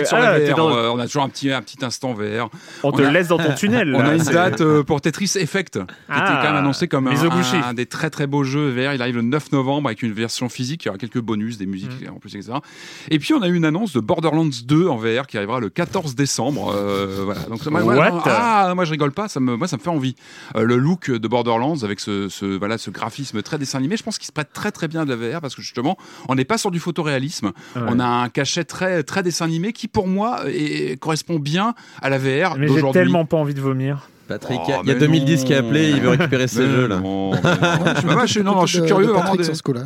t'es 0.40 0.50
VR. 0.50 0.56
dans- 0.56 0.76
Euh, 0.76 0.90
On 0.90 0.98
a 0.98 1.06
toujours 1.06 1.22
un 1.22 1.28
petit 1.30 1.50
un 1.50 1.62
petit 1.62 1.82
instant 1.84 2.12
VR. 2.12 2.50
On 2.82 2.92
te 2.92 3.02
a- 3.02 3.10
laisse 3.10 3.28
dans 3.28 3.38
ton 3.38 3.54
tunnel. 3.56 3.94
On 3.94 4.00
a 4.00 4.14
une 4.14 4.22
c'est- 4.22 4.32
date 4.34 4.60
euh, 4.60 4.82
pour 4.82 5.00
Tetris 5.00 5.32
Effect 5.36 5.78
qui 5.78 5.84
Ah, 6.08 6.18
était 6.24 6.32
quand 6.46 6.52
même 6.52 6.62
annoncé 6.62 6.88
comme 6.88 7.08
un, 7.08 7.74
des 7.74 7.86
très 7.86 8.10
très 8.10 8.26
beaux 8.26 8.44
jeux 8.44 8.68
VR. 8.68 8.92
Il 8.94 9.00
arrive 9.02 9.16
le 9.16 9.22
9 9.22 9.50
novembre 9.52 9.88
avec 9.88 10.02
une 10.02 10.12
version 10.12 10.48
physique. 10.48 10.84
Il 10.84 10.86
y 10.86 10.88
aura 10.90 10.98
quelques 10.98 11.20
bonus, 11.20 11.56
des 11.58 11.66
musiques 11.66 12.06
Mm. 12.06 12.14
en 12.14 12.18
plus, 12.18 12.34
etc. 12.36 12.52
Et 13.10 13.18
puis 13.18 13.32
on 13.32 13.40
a 13.42 13.48
eu 13.48 13.54
une 13.54 13.64
annonce 13.64 13.92
de 13.94 14.00
Borderlands 14.00 14.50
2 14.64 14.88
en 14.88 14.96
VR 14.96 15.26
qui 15.26 15.38
arrivera 15.38 15.58
le 15.58 15.70
14 15.70 16.14
décembre. 16.14 16.74
Euh, 16.76 17.22
voilà. 17.24 17.40
Donc 17.48 17.62
ça, 17.62 17.70
moi, 17.70 17.82
What? 17.82 18.22
ah, 18.26 18.72
moi 18.74 18.84
je 18.84 18.90
rigole 18.90 19.12
pas. 19.12 19.28
Ça 19.28 19.40
me, 19.40 19.56
moi 19.56 19.66
ça 19.68 19.78
me 19.78 19.82
fait 19.82 19.88
envie. 19.90 20.14
Euh, 20.54 20.62
le 20.64 20.76
look 20.76 21.10
de 21.10 21.28
Borderlands 21.28 21.82
avec 21.82 21.98
ce, 22.00 22.28
ce 22.28 22.44
voilà 22.44 22.76
ce 22.78 22.90
graphisme 22.90 23.42
très 23.42 23.58
dessin 23.58 23.78
animé, 23.78 23.96
je 23.96 24.02
pense 24.02 24.18
qu'il 24.18 24.26
se 24.26 24.32
prête 24.32 24.52
très 24.52 24.70
très 24.70 24.86
bien 24.88 25.00
à 25.02 25.04
de 25.06 25.14
la 25.14 25.16
VR 25.16 25.40
parce 25.40 25.54
que 25.54 25.62
justement 25.66 25.96
on 26.28 26.34
n'est 26.34 26.44
pas 26.44 26.58
sur 26.58 26.70
du 26.70 26.80
photoréalisme. 26.80 27.52
Ouais. 27.74 27.82
On 27.88 27.98
a 28.00 28.06
un 28.06 28.28
cachet 28.28 28.64
très 28.64 29.02
très 29.02 29.22
dessin 29.22 29.44
animé 29.44 29.72
qui 29.72 29.88
pour 29.88 30.06
moi 30.08 30.40
est- 30.46 30.98
correspond 30.98 31.38
bien 31.38 31.74
à 32.00 32.08
la 32.08 32.18
VR 32.18 32.56
Mais 32.56 32.68
j'ai 32.68 32.90
tellement 32.92 33.24
pas 33.26 33.36
envie 33.36 33.54
de 33.54 33.60
vomir. 33.60 34.08
Patrick, 34.26 34.58
Oh, 34.60 34.64
il 34.66 34.70
y 34.70 34.74
a 34.74 34.94
mais 34.94 35.00
2010 35.00 35.44
qui 35.44 35.54
a 35.54 35.58
appelé, 35.58 35.90
il 35.90 36.00
veut 36.00 36.10
récupérer 36.10 36.46
Mais 36.56 36.62
jeux-là. 36.66 36.96
non, 36.98 37.30
mais 37.32 37.36
non. 37.36 37.40
Je- 38.00 38.06
moi, 38.06 38.26
je 38.26 38.30
suis- 38.32 38.42
non, 38.42 38.54
non, 38.56 38.66
je 38.66 38.72
suis 38.72 38.80
de- 38.82 38.86
curieux 38.86 39.06
de 39.06 39.12
Patrick 39.12 39.38
des- 39.38 39.44
sur 39.44 39.56
ce 39.56 39.62
coup-là. 39.62 39.82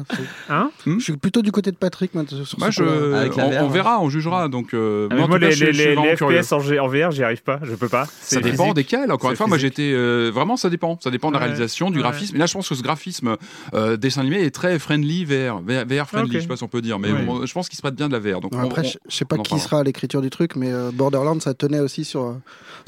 Hein 0.49 0.71
Hmm 0.87 0.99
Je 0.99 1.05
suis 1.05 1.17
plutôt 1.17 1.43
du 1.43 1.53
côté 1.53 1.71
de 1.71 1.77
Patrick 1.77 2.15
maintenant 2.15 2.37
sur 2.45 2.47
ce 2.47 2.71
je, 2.71 3.15
Avec 3.15 3.37
la 3.37 3.47
on, 3.47 3.51
VR, 3.51 3.65
on 3.65 3.69
verra, 3.69 4.01
on 4.01 4.09
jugera. 4.09 4.49
Donc, 4.49 4.73
euh, 4.75 5.09
Ah, 5.11 5.15
moi, 5.15 5.27
mais 5.41 5.51
cas, 5.51 5.65
les, 5.67 6.17
curieux. 6.17 6.43
FPS 6.43 6.53
en, 6.53 6.61
G- 6.61 6.79
en 6.79 6.89
VR, 6.89 7.11
j'y 7.11 7.23
arrive 7.23 7.43
pas. 7.43 7.61
Je 7.63 7.75
peux 7.75 7.89
pas. 7.89 8.07
Ça 8.21 8.41
dépend 8.41 8.73
desquels. 8.73 9.11
Encore 9.13 9.31
une 9.31 9.37
fois, 9.37 9.47
moi 9.47 9.59
j'étais 9.59 9.93
euh, 9.93 10.31
vraiment, 10.33 10.57
ça 10.57 10.71
dépend. 10.71 10.99
Ça 11.03 11.11
dépend 11.11 11.29
de 11.29 11.35
la 11.35 11.41
Ouais. 11.41 11.47
réalisation, 11.47 11.91
du 11.91 11.97
Ouais. 11.97 12.03
graphisme. 12.03 12.37
Et 12.37 12.39
là, 12.39 12.47
je 12.47 12.53
pense 12.55 12.69
que 12.69 12.75
ce 12.75 12.83
graphisme 12.83 13.37
euh, 13.75 13.97
dessin 13.97 14.23
animé 14.23 14.43
est 14.43 14.51
très 14.55 14.79
friendly 14.79 15.25
VR, 15.25 15.61
VR, 15.61 16.07
friendly. 16.07 16.31
Ok. 16.31 16.37
Je 16.37 16.41
sais 16.41 16.47
pas 16.49 16.57
si 16.57 16.65
on 16.65 16.69
peut 16.69 16.81
dire, 16.83 16.99
mais 16.99 17.09
je 17.45 17.53
pense 17.53 17.69
qu'il 17.69 17.77
se 17.77 17.83
prête 17.83 17.95
bien 17.95 18.09
de 18.09 18.13
la 18.13 18.21
VR. 18.21 18.41
Donc, 18.41 18.53
Après, 18.59 18.85
je 18.85 18.97
sais 19.09 19.25
pas 19.25 19.37
qui 19.39 19.59
sera 19.59 19.81
à 19.81 19.83
l'écriture 19.83 20.23
du 20.23 20.31
truc, 20.31 20.57
mais 20.57 20.73
euh, 20.73 20.91
Borderlands, 20.93 21.41
ça 21.41 21.55
tenait 21.55 21.81
aussi 21.81 22.05
sur. 22.05 22.23
euh, 22.23 22.33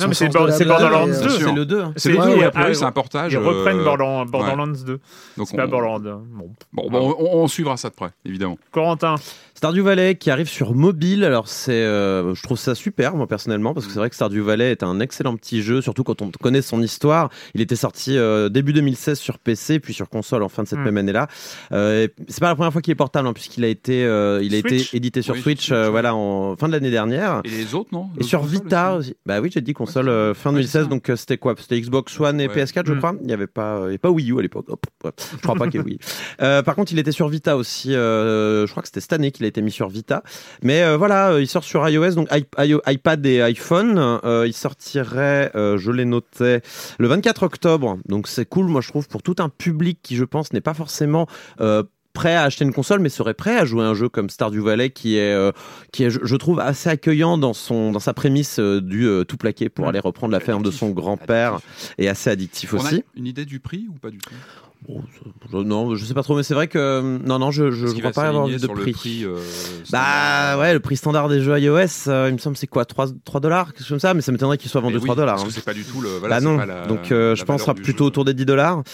Non, 0.01 0.09
mais 0.09 0.15
c'est 0.15 0.29
Borderlands 0.29 1.07
et, 1.07 1.11
euh, 1.11 1.23
2. 1.23 1.42
Sûr. 1.43 1.51
C'est 1.51 1.57
le 1.57 1.67
2. 1.67 1.81
hein. 1.81 1.93
c'est 1.97 2.09
le 2.11 2.15
c'est- 2.21 2.27
deux, 2.27 2.37
ouais, 2.39 2.45
après, 2.45 2.65
ah, 2.71 2.75
c'est 2.75 2.85
un 2.85 2.93
portage. 2.93 3.33
Ils 3.33 3.39
reprennent 3.39 3.79
euh, 3.81 3.85
Borderlands, 3.85 4.27
Borderlands 4.27 4.67
2. 4.69 5.01
donc 5.37 5.49
C'est 5.49 5.57
pas 5.57 5.67
on- 5.67 5.69
Borderlands 5.69 6.01
2. 6.01 6.13
Bon. 6.13 6.51
Bon, 6.73 6.91
bon, 6.91 7.17
on, 7.19 7.39
on 7.43 7.49
suivra 7.49 7.77
ça 7.77 7.91
de 7.91 7.95
près, 7.95 8.11
évidemment. 8.25 8.59
Corentin. 8.73 9.15
Stardew 9.63 9.83
Valley 9.85 10.17
qui 10.17 10.29
arrive 10.33 10.49
sur 10.49 10.75
mobile, 10.75 11.23
alors 11.23 11.47
c'est, 11.47 11.71
euh, 11.85 12.35
je 12.35 12.43
trouve 12.43 12.59
ça 12.59 12.75
super 12.75 13.15
moi 13.15 13.29
personnellement 13.29 13.75
parce 13.75 13.87
que 13.87 13.93
c'est 13.93 14.01
vrai 14.01 14.09
que 14.11 14.17
Stardew 14.17 14.41
Valley 14.43 14.73
est 14.73 14.83
un 14.83 14.99
excellent 14.99 15.37
petit 15.37 15.63
jeu, 15.63 15.81
surtout 15.81 16.03
quand 16.03 16.21
on 16.21 16.33
connaît 16.33 16.63
son 16.63 16.83
histoire. 16.83 17.31
Il 17.55 17.61
était 17.61 17.77
sorti 17.77 18.19
euh, 18.19 18.49
début 18.49 18.73
2016 18.73 19.21
sur 19.21 19.39
PC 19.39 19.79
puis 19.79 19.95
sur 19.95 20.09
console 20.09 20.43
en 20.43 20.49
fin 20.49 20.65
de 20.65 20.69
cette 20.69 20.81
Mm. 20.81 20.85
même 20.87 20.97
année-là. 20.99 21.29
Euh, 21.71 22.07
et 22.07 22.11
c'est 22.27 22.41
pas 22.41 22.49
la 22.49 22.57
première 22.57 22.73
fois 22.73 22.83
qu'il 22.83 22.91
est 22.91 22.97
portable 22.97 23.29
hein, 23.29 23.33
puisqu'il 23.33 23.65
a 23.65 23.69
été, 23.69 24.05
euh, 24.05 24.41
il 24.43 24.53
a 24.57 24.59
Switch. 24.63 24.89
été 24.89 24.97
édité 24.97 25.23
sur 25.23 25.35
Oui, 25.37 25.43
Switch, 25.43 25.59
Switch, 25.67 25.71
euh, 25.71 25.91
voilà 25.91 26.13
en 26.17 26.57
fin 26.57 26.67
de 26.67 26.73
l'année 26.73 26.91
dernière. 26.91 27.41
Et 27.45 27.51
les 27.51 27.73
autres, 27.77 27.91
non? 27.93 28.09
Et 28.19 28.25
sur 28.25 28.43
Vita 28.43 28.97
aussi. 28.97 29.15
Bah 29.27 29.41
oui, 29.41 29.49
j'ai 29.55 29.61
dit 29.61 29.75
console 29.75 30.07
Ouais, 30.07 30.11
euh, 30.13 30.35
fin 30.35 30.51
ouais, 30.51 30.57
2016, 30.57 30.73
c'est 30.73 30.79
ça. 30.87 30.91
donc 30.91 31.09
euh, 31.09 31.15
c'était 31.15 31.39
quoi? 31.39 31.55
C'était 31.57 31.81
Xbox 31.81 32.19
One 32.19 32.41
et 32.41 32.49
Ouais. 32.49 32.55
PS4, 32.65 32.85
je 32.85 32.95
Mm. 32.95 32.99
crois. 32.99 33.15
Il 33.21 33.29
n'y 33.29 33.33
avait 33.33 33.47
pas, 33.47 33.79
il 33.83 33.85
y 33.85 33.89
avait 33.91 33.99
pas 33.99 34.11
Wii 34.11 34.33
U 34.33 34.41
à 34.41 34.43
l'époque. 34.43 34.67
Je 35.05 35.37
crois 35.41 35.55
pas 35.55 35.69
qu'il 35.69 35.79
y 35.81 35.85
ait 35.85 35.87
Wii. 35.87 35.99
Euh, 36.41 36.63
par 36.65 36.75
contre, 36.75 36.91
il 36.91 36.99
était 36.99 37.13
sur 37.13 37.29
Vita 37.29 37.57
aussi. 37.57 37.95
euh, 37.95 38.67
je 38.67 38.71
crois 38.73 38.83
que 38.83 38.89
c'était 38.89 39.01
cette 39.01 39.13
année 39.13 39.31
qu'il 39.31 39.45
a 39.45 39.52
été 39.53 39.63
mis 39.63 39.71
sur 39.71 39.89
Vita. 39.89 40.23
Mais 40.63 40.83
euh, 40.83 40.97
voilà, 40.97 41.33
euh, 41.33 41.41
il 41.43 41.47
sort 41.47 41.65
sur 41.65 41.89
iOS, 41.89 42.13
donc 42.15 42.29
i- 42.33 42.45
i- 42.67 42.93
iPad 42.93 43.25
et 43.27 43.41
iPhone. 43.43 43.99
Euh, 44.25 44.45
il 44.47 44.53
sortirait, 44.55 45.51
je 45.55 45.91
l'ai 45.91 46.05
noté, 46.05 46.61
le 46.99 47.07
24 47.09 47.43
octobre. 47.45 47.99
Donc 48.09 48.29
c'est 48.29 48.47
cool, 48.47 48.67
moi 48.67 48.81
je 48.81 48.89
trouve, 48.89 49.09
pour 49.09 49.23
tout 49.23 49.37
un 49.39 49.49
public 49.49 49.99
qui, 50.03 50.17
je 50.17 50.25
pense, 50.25 50.53
n'est 50.53 50.61
pas 50.61 50.75
forcément 50.75 51.27
prêt 52.15 52.35
à 52.35 52.43
acheter 52.43 52.67
une 52.67 52.75
console, 52.75 53.01
mais 53.01 53.09
serait 53.09 53.33
prêt 53.33 53.57
à 53.57 53.65
jouer 53.65 53.85
à 53.85 53.89
un 53.89 53.95
jeu 53.95 54.11
comme 54.11 54.29
Stardew 54.29 54.61
Valley, 54.63 54.91
qui 54.91 55.17
est, 55.17 55.33
euh, 55.33 55.51
qui 55.93 56.05
est, 56.05 56.11
je, 56.11 56.37
trouve, 56.37 56.61
assez 56.61 56.91
accueillant 56.91 57.39
dans 57.39 57.55
son, 57.55 57.91
dans 57.91 58.01
sa 58.01 58.13
prémisse 58.13 58.59
euh, 58.59 58.83
du 58.83 59.07
euh, 59.07 59.25
tout 59.25 59.39
plaqué 59.39 59.71
pour 59.71 59.85
Ouais. 59.85 59.89
aller 59.89 59.99
reprendre 59.99 60.31
la 60.33 60.41
ferme 60.41 60.63
de 60.63 60.71
son 60.71 60.91
grand-père, 60.91 61.61
et 61.97 62.11
assez 62.11 62.29
addictif 62.29 62.75
On 62.75 62.79
a 62.79 62.83
aussi. 62.83 63.03
une 63.17 63.27
idée 63.27 63.47
du 63.47 63.61
prix 63.61 63.87
ou 63.89 63.95
pas 63.95 64.11
du 64.11 64.19
tout? 64.19 64.35
Non, 65.53 65.95
je 65.95 66.05
sais 66.05 66.15
pas 66.15 66.23
trop, 66.23 66.37
mais 66.37 66.43
c'est 66.43 66.55
vrai 66.55 66.67
que 66.69 66.79
euh, 66.79 67.19
non, 67.25 67.39
non, 67.39 67.51
je, 67.51 67.71
je, 67.71 67.85
Est-ce 67.85 67.91
je 67.91 67.93
qu'il 67.95 68.01
crois 68.03 68.13
pas 68.23 68.29
avoir 68.29 68.47
vu 68.47 68.55
de 68.55 68.59
sur 68.59 68.73
prix. 68.73 68.87
le 68.87 68.93
prix 68.93 69.25
euh, 69.25 69.35
Bah 69.91 70.01
standard 70.01 70.59
ouais, 70.61 70.73
le 70.73 70.81
prix 70.81 70.97
standard 70.97 71.29
des 71.29 71.41
jeux 71.41 71.59
iOS, 71.59 72.09
euh, 72.09 72.27
il 72.29 72.33
me 72.35 72.39
semble 72.39 72.57
c'est 72.57 72.67
quoi 72.67 72.85
3, 72.85 73.07
3 73.25 73.41
dollars, 73.41 73.69
quelque 73.73 73.81
chose 73.81 73.89
comme 73.89 74.01
ça, 74.01 74.15
mais 74.15 74.21
ça 74.23 74.33
m'étonnerait 74.33 74.59
qu'il 74.59 74.71
soit 74.71 74.81
vendu 74.81 74.97
oui, 74.97 75.03
3 75.05 75.15
dollars. 75.17 75.41
Hein. 75.41 75.49
c'est 75.51 75.65
pas 75.65 75.75
du 75.75 75.85
tout 75.85 76.01
le. 76.01 76.09
Voilà, 76.19 76.37
bah 76.37 76.45
non, 76.45 76.57
pas 76.57 76.67
la- 76.67 76.87
donc 76.87 77.13
euh, 77.13 77.31
la 77.31 77.35
je 77.35 77.45
pense 77.45 77.61
sera 77.61 77.75
plutôt 77.75 78.05
jeu. 78.05 78.09
autour 78.09 78.25
des 78.25 78.35
10 78.35 78.45
dollars. 78.47 78.73
En 78.73 78.77
même 78.79 78.85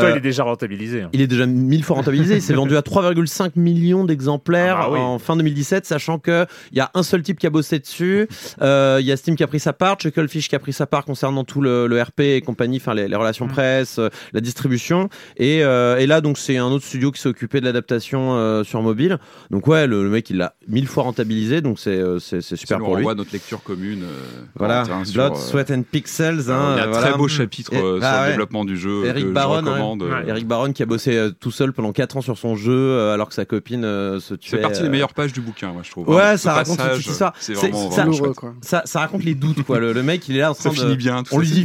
temps, 0.00 0.06
Euh, 0.06 0.10
il 0.12 0.16
est 0.18 0.20
déjà 0.20 0.44
rentabilisé. 0.44 1.02
hein. 1.02 1.10
il 1.12 1.20
est 1.20 1.26
déjà 1.26 1.46
mille 1.46 1.84
fois 1.84 1.96
rentabilisé. 1.96 2.36
Il 2.36 2.42
s'est 2.42 2.54
vendu 2.54 2.76
à 2.76 2.80
3,5 2.82 3.52
millions 3.56 4.04
d'exemplaires 4.04 4.76
Ah 4.80 4.86
bah 4.88 4.92
oui. 4.94 4.98
en 5.00 5.18
fin 5.18 5.36
2017, 5.36 5.86
sachant 5.86 6.18
que 6.18 6.46
il 6.72 6.78
y 6.78 6.80
a 6.80 6.90
un 6.94 7.02
seul 7.02 7.22
type 7.22 7.38
qui 7.38 7.46
a 7.46 7.50
bossé 7.50 7.78
dessus. 7.78 8.28
Euh, 8.62 8.98
Il 9.00 9.06
y 9.06 9.12
a 9.12 9.16
Steam 9.16 9.36
qui 9.36 9.42
a 9.42 9.46
pris 9.46 9.60
sa 9.60 9.72
part, 9.72 9.96
Chucklefish 9.98 10.48
qui 10.48 10.54
a 10.56 10.58
pris 10.58 10.72
sa 10.72 10.86
part 10.86 11.04
concernant 11.04 11.44
tout 11.44 11.60
le, 11.60 11.86
le 11.86 12.00
RP 12.02 12.20
et 12.20 12.40
compagnie, 12.40 12.76
enfin 12.76 12.94
les, 12.94 13.08
les 13.08 13.16
relations 13.16 13.46
Mm. 13.46 13.50
presse, 13.50 13.98
euh, 13.98 14.08
la 14.32 14.40
distribution. 14.40 15.08
Et, 15.36 15.64
euh, 15.64 15.96
et 15.98 16.06
là, 16.06 16.20
donc 16.20 16.38
c'est 16.38 16.56
un 16.56 16.66
autre 16.66 16.84
studio 16.84 17.10
qui 17.10 17.20
s'est 17.20 17.28
occupé 17.28 17.60
de 17.60 17.64
l'adaptation 17.64 18.34
euh, 18.36 18.64
sur 18.64 18.82
mobile. 18.82 19.18
Donc 19.50 19.66
ouais, 19.66 19.86
le, 19.86 20.02
le 20.04 20.08
mec 20.10 20.28
il 20.30 20.36
l'a 20.36 20.54
mille 20.68 20.86
fois 20.86 21.02
rentabilisé, 21.04 21.60
donc 21.60 21.78
c'est 21.78 21.90
euh, 21.98 22.18
super 22.18 22.46
Ça 22.66 22.78
nous 22.78 22.84
pour 22.84 22.96
lui. 22.96 23.08
à 23.08 23.14
notre 23.14 23.32
lecture 23.32 23.62
commune. 23.62 24.02
euh, 24.04 24.22
Voilà, 24.56 24.84
Blood, 25.12 25.32
euh, 25.32 25.36
Sweat 25.36 25.70
and 25.70 25.82
Pixels. 25.90 26.50
Hein, 26.50 26.74
il 26.74 26.78
y 26.78 26.80
a 26.80 26.84
un 26.84 26.86
voilà. 26.90 27.08
très 27.08 27.16
beau 27.18 27.28
chapitre 27.28 27.72
Et- 27.74 27.76
sur 27.78 27.84
ouais. 27.94 28.00
le 28.00 28.28
développement 28.30 28.64
du 28.64 28.76
jeu 28.76 29.04
Eric 29.06 29.24
que 29.26 29.30
Baron, 29.30 29.60
je 29.64 29.66
recommande. 29.70 30.02
ouais. 30.02 30.10
Ouais. 30.10 30.24
Eric 30.28 30.46
Baron 30.46 30.72
qui 30.72 30.82
a 30.82 30.86
bossé 30.86 31.16
euh, 31.16 31.30
tout 31.38 31.50
seul 31.50 31.72
pendant 31.72 31.92
4 31.92 32.16
ans 32.18 32.20
sur 32.22 32.38
son 32.38 32.56
jeu 32.56 32.72
euh, 32.72 33.14
alors 33.14 33.28
que 33.28 33.34
sa 33.34 33.44
copine 33.44 33.84
euh, 33.84 34.20
se 34.20 34.34
tuait. 34.34 34.56
C'est 34.58 34.62
partie 34.62 34.82
des 34.82 34.88
meilleures 34.88 35.14
pages 35.14 35.32
du 35.32 35.40
bouquin, 35.40 35.72
moi 35.72 35.82
je 35.84 35.90
trouve. 35.90 36.08
Ouais, 36.08 36.14
Vraiment, 36.16 36.36
ça 36.36 36.52
raconte 36.54 36.78
toute 36.78 37.06
histoire. 37.06 37.32
C'est 37.38 37.54
vraiment, 37.54 37.90
ça- 37.90 38.06
quoi. 38.36 38.54
ça, 38.60 38.82
ça 38.84 39.00
raconte 39.00 39.24
les 39.24 39.34
doutes 39.34 39.62
quoi. 39.62 39.78
Le, 39.78 39.92
le 39.92 40.02
mec 40.02 40.28
il 40.28 40.36
est 40.36 40.40
là 40.40 40.50
en 40.50 40.54
train 40.54 40.70
Ça 40.70 40.76
de. 40.76 40.80
finit 40.84 40.96
bien. 40.96 41.22
tout 41.22 41.34
on 41.34 41.36
ça, 41.36 41.42
lui 41.42 41.50
dit 41.50 41.64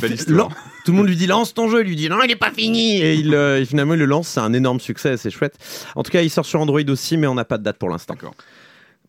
tout 0.86 0.92
le 0.92 0.98
monde 0.98 1.08
lui 1.08 1.16
dit 1.16 1.28
lance 1.28 1.54
ton 1.54 1.70
jeu, 1.70 1.82
il 1.84 1.88
lui 1.88 1.96
dit 1.96 2.10
non 2.10 2.18
il 2.24 2.32
est 2.32 2.36
pas 2.36 2.52
fini 2.52 2.98
et 3.02 3.14
il 3.14 3.34
euh, 3.50 3.60
et 3.62 3.66
finalement 3.66 3.94
il 3.96 4.00
le 4.00 4.06
lance, 4.06 4.28
c'est 4.30 4.40
un 4.40 4.54
énorme 4.54 4.80
succès, 4.80 5.18
c'est 5.18 5.30
chouette. 5.30 5.56
En 5.96 6.04
tout 6.04 6.12
cas 6.12 6.22
il 6.22 6.30
sort 6.30 6.46
sur 6.46 6.60
Android 6.62 6.82
aussi 6.90 7.18
mais 7.18 7.28
on 7.28 7.36
n'a 7.36 7.46
pas 7.46 7.58
de 7.58 7.64
date 7.64 7.78
pour 7.78 7.90
l'instant. 7.90 8.14
D'accord. 8.14 8.34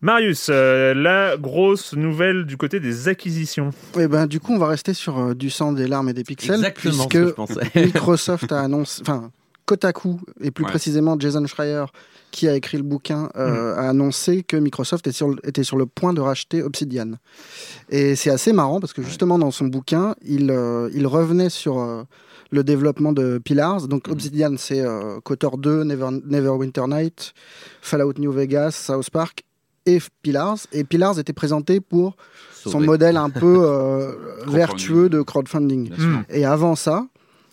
Marius, 0.01 0.47
euh, 0.49 0.95
la 0.95 1.37
grosse 1.37 1.93
nouvelle 1.93 2.45
du 2.45 2.57
côté 2.57 2.79
des 2.79 3.07
acquisitions. 3.07 3.69
Et 3.99 4.07
ben, 4.07 4.25
du 4.25 4.39
coup, 4.39 4.51
on 4.51 4.57
va 4.57 4.65
rester 4.67 4.95
sur 4.95 5.19
euh, 5.19 5.33
du 5.35 5.51
sang, 5.51 5.73
des 5.73 5.87
larmes 5.87 6.09
et 6.09 6.13
des 6.13 6.23
pixels. 6.23 6.55
Exactement 6.55 7.03
ce 7.03 7.07
puisque 7.07 7.11
que 7.23 7.27
je 7.27 7.33
pensais. 7.33 7.61
Microsoft 7.85 8.51
a 8.51 8.61
annoncé, 8.61 9.03
enfin, 9.03 9.29
Kotaku, 9.67 10.19
et 10.41 10.49
plus 10.49 10.63
Ouais. 10.65 10.71
précisément 10.71 11.15
Jason 11.19 11.45
Schreier, 11.45 11.85
qui 12.31 12.47
a 12.47 12.55
écrit 12.55 12.77
le 12.77 12.83
bouquin, 12.83 13.29
euh, 13.35 13.75
a 13.75 13.89
annoncé 13.89 14.41
que 14.41 14.57
Microsoft 14.57 15.05
était 15.05 15.15
sur, 15.15 15.27
le- 15.29 15.37
était 15.47 15.63
sur 15.63 15.77
le 15.77 15.85
point 15.85 16.13
de 16.13 16.21
racheter 16.21 16.63
Obsidian. 16.63 17.11
Et 17.91 18.15
c'est 18.15 18.31
assez 18.31 18.53
marrant 18.53 18.79
parce 18.79 18.93
que 18.93 19.03
justement 19.03 19.37
dans 19.37 19.51
son 19.51 19.65
bouquin, 19.67 20.15
il, 20.25 20.49
euh, 20.49 20.89
il 20.95 21.05
revenait 21.05 21.49
sur 21.51 21.77
euh, 21.79 22.01
le 22.51 22.63
développement 22.63 23.13
de 23.13 23.37
Pillars. 23.39 23.87
Donc 23.87 24.07
Mhm. 24.07 24.13
Obsidian, 24.13 24.53
c'est 24.57 24.81
euh, 24.81 25.19
KOTOR 25.23 25.57
2, 25.57 25.83
Never, 25.83 26.09
Neverwinter 26.25 26.83
Night, 26.87 27.33
Fallout 27.81 28.13
New 28.17 28.31
Vegas, 28.31 28.71
South 28.71 29.09
Park 29.09 29.43
et 29.85 29.99
Pillars. 30.21 30.57
Et 30.71 30.83
Pillars 30.83 31.17
était 31.17 31.33
présenté 31.33 31.79
pour 31.79 32.15
son 32.53 32.79
modèle 32.81 33.17
un 33.17 33.29
peu 33.29 33.63
euh, 33.65 34.11
vertueux 34.47 35.09
de 35.09 35.21
crowdfunding. 35.21 35.91
Et 36.29 36.45
avant 36.45 36.75
ça, 36.75 37.07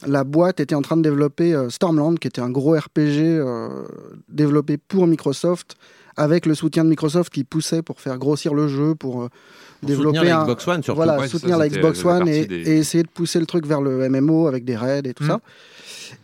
la 0.06 0.22
boîte 0.24 0.60
était 0.60 0.74
en 0.74 0.82
train 0.82 0.96
de 0.96 1.02
développer 1.02 1.54
euh, 1.54 1.70
Stormland, 1.70 2.18
qui 2.18 2.28
était 2.28 2.40
un 2.42 2.50
gros 2.50 2.72
RPG 2.76 3.18
euh, 3.20 3.84
développé 4.28 4.76
pour 4.76 5.06
Microsoft, 5.06 5.76
avec 6.18 6.44
le 6.46 6.54
soutien 6.54 6.84
de 6.84 6.90
Microsoft 6.90 7.32
qui 7.32 7.44
poussait 7.44 7.80
pour 7.82 8.00
faire 8.00 8.18
grossir 8.18 8.52
le 8.52 8.68
jeu, 8.68 8.94
pour, 8.94 9.22
euh, 9.22 9.28
Pour 9.80 9.88
développer 9.88 10.18
soutenir 10.18 10.34
la 10.36 10.40
un, 10.40 10.44
Xbox 10.44 10.68
One 10.68 10.82
surtout. 10.82 10.96
voilà, 10.96 11.16
Ouais, 11.18 11.22
ça, 11.26 11.28
soutenir 11.30 11.56
la 11.58 11.68
Xbox 11.68 12.04
la 12.04 12.10
One 12.16 12.28
et, 12.28 12.44
des- 12.46 12.56
et 12.56 12.76
essayer 12.78 13.02
de 13.04 13.08
pousser 13.08 13.38
le 13.40 13.46
truc 13.46 13.64
vers 13.66 13.80
le 13.80 14.02
MMO 14.10 14.46
avec 14.48 14.64
des 14.64 14.76
raids 14.76 15.02
et 15.04 15.14
tout 15.14 15.24
Mm. 15.24 15.28
ça. 15.28 15.40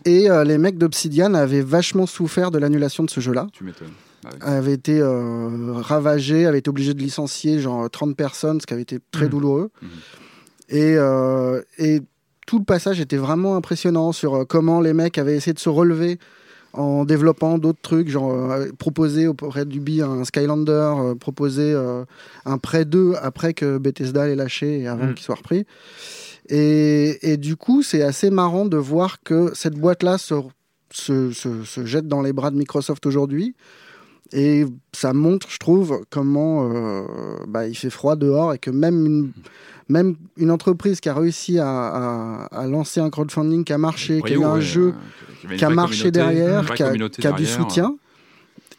Et 0.05 0.31
euh, 0.31 0.45
les 0.45 0.59
mecs 0.59 0.77
d'Obsidian 0.79 1.33
avaient 1.35 1.61
vachement 1.63 2.07
souffert 2.07 2.51
de 2.51 2.59
l'annulation 2.59 3.05
de 3.05 3.11
ce 3.11 3.21
jeu-là 3.21 3.47
Tu 3.53 3.65
m'étonnes. 3.65 3.89
Ah 4.25 4.29
ouais. 4.33 4.39
avait 4.43 4.73
été 4.73 4.99
euh, 5.01 5.73
ravagé, 5.75 6.47
avait 6.47 6.59
été 6.59 6.71
obligé 6.71 6.95
de 6.95 7.01
licencier 7.01 7.61
genre 7.61 7.89
30 7.91 8.17
personnes, 8.17 8.61
ce 8.61 8.67
qui 8.67 8.73
avait 8.73 8.83
été 8.83 8.99
très 9.11 9.25
Mhm. 9.27 9.31
douloureux. 9.31 9.71
Mhm. 9.83 9.89
Et, 10.71 10.95
euh, 10.97 11.61
et 11.79 12.01
tout 12.47 12.59
le 12.59 12.65
passage 12.65 13.01
était 13.01 13.17
vraiment 13.19 13.55
impressionnant 13.57 14.13
sur 14.13 14.35
euh, 14.35 14.45
comment 14.45 14.81
les 14.81 14.95
mecs 14.95 15.19
avaient 15.19 15.37
essayé 15.37 15.53
de 15.53 15.59
se 15.59 15.69
relever 15.69 16.19
en 16.75 17.05
développant 17.05 17.57
d'autres 17.59 17.81
trucs, 17.81 18.09
genre 18.09 18.33
euh, 18.33 18.67
proposer 18.79 19.27
auprès 19.27 19.65
d'Ubi 19.65 20.03
un 20.03 20.25
Skylander, 20.25 20.73
euh, 20.99 21.15
proposer 21.15 21.73
euh, 21.73 22.05
un 22.45 22.59
prêt 22.59 22.85
2 22.85 23.15
après 23.23 23.55
que 23.55 23.79
Bethesda 23.79 24.27
l'ait 24.27 24.35
lâché 24.37 24.81
et 24.81 24.87
avant 24.89 25.07
Mhm. 25.07 25.15
qu'il 25.15 25.25
soit 25.25 25.37
repris. 25.37 25.65
Et, 26.49 27.33
et 27.33 27.37
du 27.37 27.57
coup, 27.57 27.83
c'est 27.83 28.03
assez 28.03 28.31
marrant 28.31 28.67
de 28.67 28.77
voir 28.77 29.23
que 29.23 29.53
cette 29.55 29.75
boîte-là 29.75 30.19
se, 30.19 30.35
se, 30.91 31.31
se- 31.33 31.65
se 31.65 31.87
jette 31.87 32.07
dans 32.09 32.23
les 32.23 32.33
bras 32.33 32.51
de 32.51 32.57
Microsoft 32.57 33.07
aujourd'hui. 33.07 33.55
Et 34.33 34.65
ça 34.93 35.13
montre, 35.13 35.49
je 35.51 35.59
trouve, 35.59 36.01
comment 36.11 36.71
euh, 36.73 37.03
bah, 37.47 37.69
il 37.69 37.77
fait 37.77 37.91
froid 37.91 38.17
dehors 38.17 38.53
et 38.55 38.59
que 38.59 38.71
même 38.71 39.05
une, 39.07 39.33
même 39.89 40.17
une 40.37 40.51
entreprise 40.51 41.01
qui 41.01 41.09
a 41.09 41.15
réussi 41.15 41.59
à, 41.59 41.69
à- 41.69 42.45
à 42.47 42.67
lancer 42.67 43.01
un 43.01 43.11
crowdfunding 43.11 43.65
qui 43.65 43.73
a 43.73 43.79
marché, 43.79 44.23
qui 44.23 44.33
a 44.33 44.37
eu 44.37 44.45
un 44.45 44.55
ouais, 44.55 44.61
jeu 44.63 44.95
qui 45.59 45.65
a 45.65 45.69
marché 45.75 46.11
derrière, 46.11 46.65
qui 46.75 46.83
a, 46.83 46.87
qui 47.21 47.27
a 47.27 47.33
du 47.33 47.45
soutien, 47.65 47.97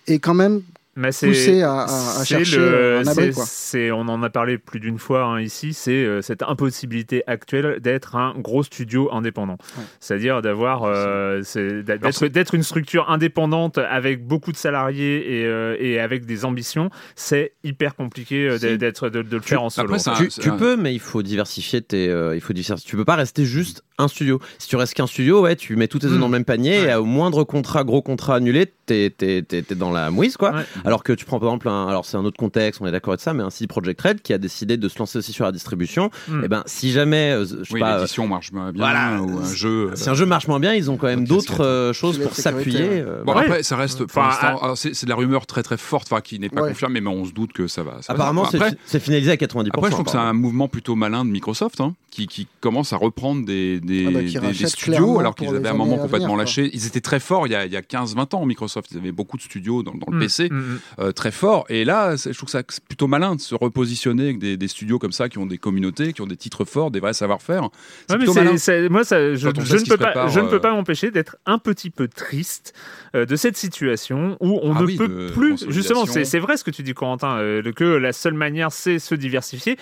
et 0.08 0.20
quand 0.20 0.34
même 0.34 0.62
Mais 0.98 1.12
c'est 1.12 1.28
poussé 1.28 1.62
à, 1.62 1.82
à- 1.82 1.84
à 1.84 1.88
c'est 2.20 2.26
chercher 2.26 2.58
le- 2.58 2.98
un 3.00 3.08
abri. 3.08 3.26
c'est- 3.26 3.32
Quoi. 3.34 3.44
c'est- 3.48 3.92
on 3.92 4.02
en 4.08 4.24
a 4.24 4.30
parlé 4.30 4.58
plus 4.58 4.80
d'une 4.80 4.98
fois 4.98 5.24
hein, 5.26 5.42
ici, 5.42 5.74
c'est 5.74 5.92
euh, 5.92 6.22
cette 6.22 6.42
impossibilité 6.42 7.22
actuelle 7.28 7.80
d'être 7.82 8.16
un 8.16 8.34
gros 8.38 8.64
studio 8.64 9.10
indépendant. 9.14 9.58
Ouais. 9.78 9.84
C'est-à-dire 10.00 10.42
d'avoir, 10.42 10.84
euh, 10.86 11.42
c'est- 11.44 11.84
d'être 11.84 12.28
d'être 12.28 12.56
une 12.56 12.64
structure 12.64 13.10
indépendante 13.10 13.78
avec 13.78 14.26
beaucoup 14.26 14.52
de 14.54 14.58
salariés 14.58 15.42
et, 15.42 15.46
euh, 15.46 15.76
et 15.80 16.00
avec 16.00 16.26
des 16.26 16.46
ambitions, 16.46 16.90
c'est 17.16 17.52
hyper 17.66 17.96
compliqué 17.96 18.48
euh, 18.48 18.78
d'être 18.78 19.10
de, 19.10 19.22
de 19.22 19.36
le 19.36 19.42
faire 19.42 19.64
en 19.64 19.70
solo. 19.70 19.94
Après, 19.94 20.16
tu, 20.16 20.32
c'est 20.32 20.42
tu 20.42 20.50
un- 20.50 20.56
peux, 20.58 20.78
mais 20.78 20.94
il 20.94 21.00
faut 21.02 21.24
diversifier 21.24 21.82
tes. 21.82 22.08
euh, 22.10 22.36
il 22.36 22.42
faut 22.42 22.54
diversifier. 22.54 22.90
Tu 22.90 22.96
peux 22.96 23.06
pas 23.06 23.16
rester 23.16 23.44
juste 23.44 23.84
un 23.98 24.08
studio. 24.08 24.40
Si 24.60 24.68
tu 24.70 24.76
restes 24.76 24.94
qu'un 24.94 25.08
studio, 25.08 25.42
ouais, 25.42 25.56
tu 25.56 25.76
mets 25.76 25.88
tous 25.88 26.00
tes 26.00 26.08
œufs 26.08 26.20
dans 26.20 26.26
le 26.28 26.32
même 26.32 26.46
panier 26.46 26.80
Ouais. 26.84 26.92
et 26.92 26.96
au 26.96 27.06
moindre 27.06 27.44
contrat, 27.44 27.84
gros 27.84 28.02
contrat 28.02 28.36
annulé, 28.36 28.66
t'es 28.86 29.10
t'es- 29.16 29.42
t'es- 29.42 29.62
t'es 29.62 29.76
dans 29.76 29.92
la 29.92 30.10
mouise, 30.12 30.38
quoi. 30.38 30.52
Ouais. 30.54 30.64
Alors 30.86 31.04
que 31.04 31.14
tu 31.14 31.26
prends 31.26 31.40
par 31.40 31.50
exemple 31.50 31.70
un. 31.70 31.88
Alors 31.88 32.06
c'est 32.06 32.18
un 32.18 32.26
autre 32.26 32.38
contexte, 32.38 32.82
on 32.82 32.86
est 32.88 32.92
d'accord 32.92 33.12
avec 33.14 33.22
ça, 33.22 33.34
mais 33.34 33.44
un 33.44 33.50
CD 33.50 33.68
Project 33.68 34.02
Red 34.02 34.22
qui 34.22 34.34
a 34.34 34.38
décidé 34.38 34.78
de 34.78 34.88
se 34.90 34.98
lancer 35.00 35.18
aussi 35.20 35.34
sur 35.34 35.46
la 35.46 35.52
distribution. 35.52 36.10
Mm. 36.28 36.44
Et 36.44 36.48
ben, 36.48 36.64
si 36.66 36.92
jamais, 36.92 37.32
euh, 37.32 37.46
je 37.46 37.64
sais 37.64 37.74
Oui, 37.74 37.80
pas. 37.80 37.96
euh, 37.96 38.00
l'édition 38.02 38.28
marche 38.28 38.52
bien, 38.52 38.72
voilà, 38.76 39.22
ou 39.22 39.40
un 39.40 39.54
jeu. 39.54 39.90
euh, 39.92 39.96
Si 39.96 40.10
un 40.10 40.14
jeu 40.14 40.26
marche 40.26 40.48
moins 40.48 40.60
bien, 40.60 40.74
ils 40.74 40.90
ont 40.92 40.98
quand 40.98 41.08
même 41.08 41.24
autre 41.24 41.30
d'autres 41.36 41.64
euh, 41.66 41.94
choses 41.94 42.20
pour 42.20 42.36
s'appuyer. 42.36 42.88
euh, 43.02 43.24
Bon, 43.24 43.34
après, 43.34 43.64
ça 43.64 43.76
reste 43.78 44.06
pour 44.06 44.22
l'instant. 44.22 44.58
à- 44.62 44.76
C'est 44.76 45.04
de 45.06 45.10
la 45.10 45.16
rumeur 45.16 45.46
très 45.46 45.64
très 45.64 45.78
forte, 45.78 46.08
enfin, 46.12 46.22
qui 46.22 46.40
n'est 46.40 46.50
pas 46.50 46.62
Ouais. 46.62 46.70
confirmée, 46.70 47.02
mais 47.02 47.10
on 47.10 47.26
se 47.26 47.32
doute 47.32 47.54
que 47.54 47.68
ça 47.68 47.84
va. 47.84 48.02
ça 48.02 48.14
Apparemment, 48.14 48.46
c'est 48.46 48.58
après, 48.58 48.72
fi- 48.72 48.78
c'est 48.86 49.00
finalisé 49.00 49.32
à 49.32 49.38
90%. 49.38 49.70
après, 49.80 49.90
je 49.90 49.94
trouve 49.96 50.06
que 50.06 50.12
c'est 50.12 50.18
un 50.18 50.34
mouvement 50.34 50.68
plutôt 50.68 50.96
malin 50.96 51.26
de 51.26 51.30
Microsoft, 51.30 51.82
hein, 51.82 51.96
qui, 52.12 52.28
qui 52.28 52.48
commence 52.62 52.94
à 52.94 52.98
reprendre 52.98 53.46
des, 53.46 53.80
des, 53.80 54.06
Ah 54.08 54.12
bah, 54.12 54.20
des- 54.22 54.58
des 54.60 54.68
studios, 54.68 55.20
alors 55.20 55.36
qu'ils 55.36 55.48
avaient 55.50 55.68
un 55.68 55.72
années 55.72 55.78
moment 55.78 55.96
à 55.98 56.00
complètement 56.00 56.36
lâché. 56.36 56.70
Ils 56.74 56.86
étaient 56.88 57.02
très 57.02 57.20
forts 57.20 57.48
il 57.48 57.52
y 57.52 57.56
a, 57.56 57.66
il 57.66 57.72
y 57.72 57.78
a 57.78 57.82
15-20 57.82 58.34
ans, 58.36 58.46
Microsoft. 58.46 58.90
Ils 58.92 58.98
avaient 58.98 59.12
beaucoup 59.12 59.38
de 59.38 59.42
studios 59.42 59.84
dans, 59.84 59.94
dans 59.94 60.08
le 60.12 60.18
Mm, 60.18 60.20
PC, 60.20 60.50
mm, 60.50 60.56
mm. 60.56 60.75
Euh, 61.00 61.12
très 61.12 61.32
forts. 61.32 61.66
Et 61.70 61.86
là, 61.86 62.16
je 62.16 62.30
trouve 62.32 62.46
que 62.46 62.52
ça- 62.52 62.64
c'est 62.68 62.84
plutôt 62.84 63.08
malin 63.08 63.36
de 63.36 63.42
se 63.42 63.56
repositionner 63.56 64.24
avec 64.26 64.40
des, 64.40 64.58
des 64.58 64.68
studios 64.68 65.00
comme 65.00 65.12
ça, 65.12 65.30
qui 65.30 65.38
ont 65.38 65.46
des 65.46 65.58
communautés, 65.58 66.14
qui 66.14 66.22
ont 66.22 66.28
des 66.28 66.38
titres 66.38 66.66
forts, 66.66 66.92
des 66.92 67.00
vrais 67.00 67.14
savoir-faire. 67.14 67.70
C'est 68.10 68.18
Ouais, 68.18 68.26
malin. 68.34 68.90
moi, 68.90 69.04
ça, 69.04 69.36
je, 69.36 69.48
ne 69.48 69.88
peux 69.88 69.98
pas, 69.98 70.06
prépare, 70.06 70.30
je 70.30 70.40
ne 70.40 70.48
peux 70.48 70.60
pas 70.60 70.72
m'empêcher 70.72 71.12
d'être 71.12 71.38
un 71.46 71.58
petit 71.58 71.90
peu 71.90 72.08
triste 72.08 72.74
euh, 73.16 73.26
de 73.26 73.36
cette 73.36 73.58
situation 73.58 74.38
où 74.40 74.60
on 74.64 74.76
Ah 74.76 74.82
ne 74.82 74.86
oui, 74.86 74.98
peut 74.98 75.32
plus. 75.34 75.66
Justement, 75.70 76.06
c'est 76.06 76.40
vrai 76.40 76.58
ce 76.58 76.64
que 76.64 76.72
tu 76.72 76.84
dis, 76.84 76.94
Corentin, 76.94 77.38
euh, 77.38 77.62
que 77.76 77.84
la 77.84 78.14
seule 78.14 78.34
manière, 78.34 78.72
c'est 78.72 79.00
se 79.00 79.16
diversifier. 79.16 79.78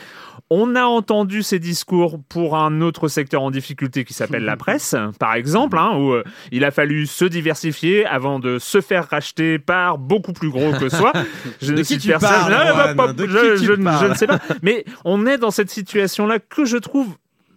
On 0.50 0.76
a 0.76 0.84
entendu 0.84 1.44
ces 1.44 1.60
discours 1.60 2.20
pour 2.30 2.58
un 2.58 2.82
autre 2.82 3.08
secteur 3.08 3.42
en 3.42 3.52
difficulté 3.52 4.04
qui 4.06 4.14
s'appelle 4.14 4.44
la 4.44 4.58
presse, 4.58 4.96
par 5.20 5.34
exemple, 5.34 5.78
hein, 5.78 5.98
où 5.98 6.14
il 6.52 6.64
a 6.66 6.72
fallu 6.72 7.06
se 7.08 7.26
diversifier 7.26 8.06
avant 8.06 8.40
de 8.40 8.60
se 8.60 8.82
faire 8.82 9.08
racheter 9.10 9.60
par 9.60 9.98
beaucoup 9.98 10.34
plus 10.34 10.50
gros 10.50 10.72
que 10.90 10.96
soi. 10.96 11.14
Je 11.62 11.68
De 11.68 11.72
ne 11.74 11.78
qui 11.80 11.86
cite 11.86 12.02
tu 12.02 12.08
personne. 12.10 12.30
je, 13.28 14.06
ne- 14.08 14.14
sais 14.16 14.28
pas. 14.28 14.40
Mais 14.62 14.86
on 15.06 15.26
est 15.26 15.38
dans 15.38 15.52
cette 15.52 15.70
situation-là 15.70 16.40
que 16.40 16.66
je 16.66 16.78
trouve 16.78 17.08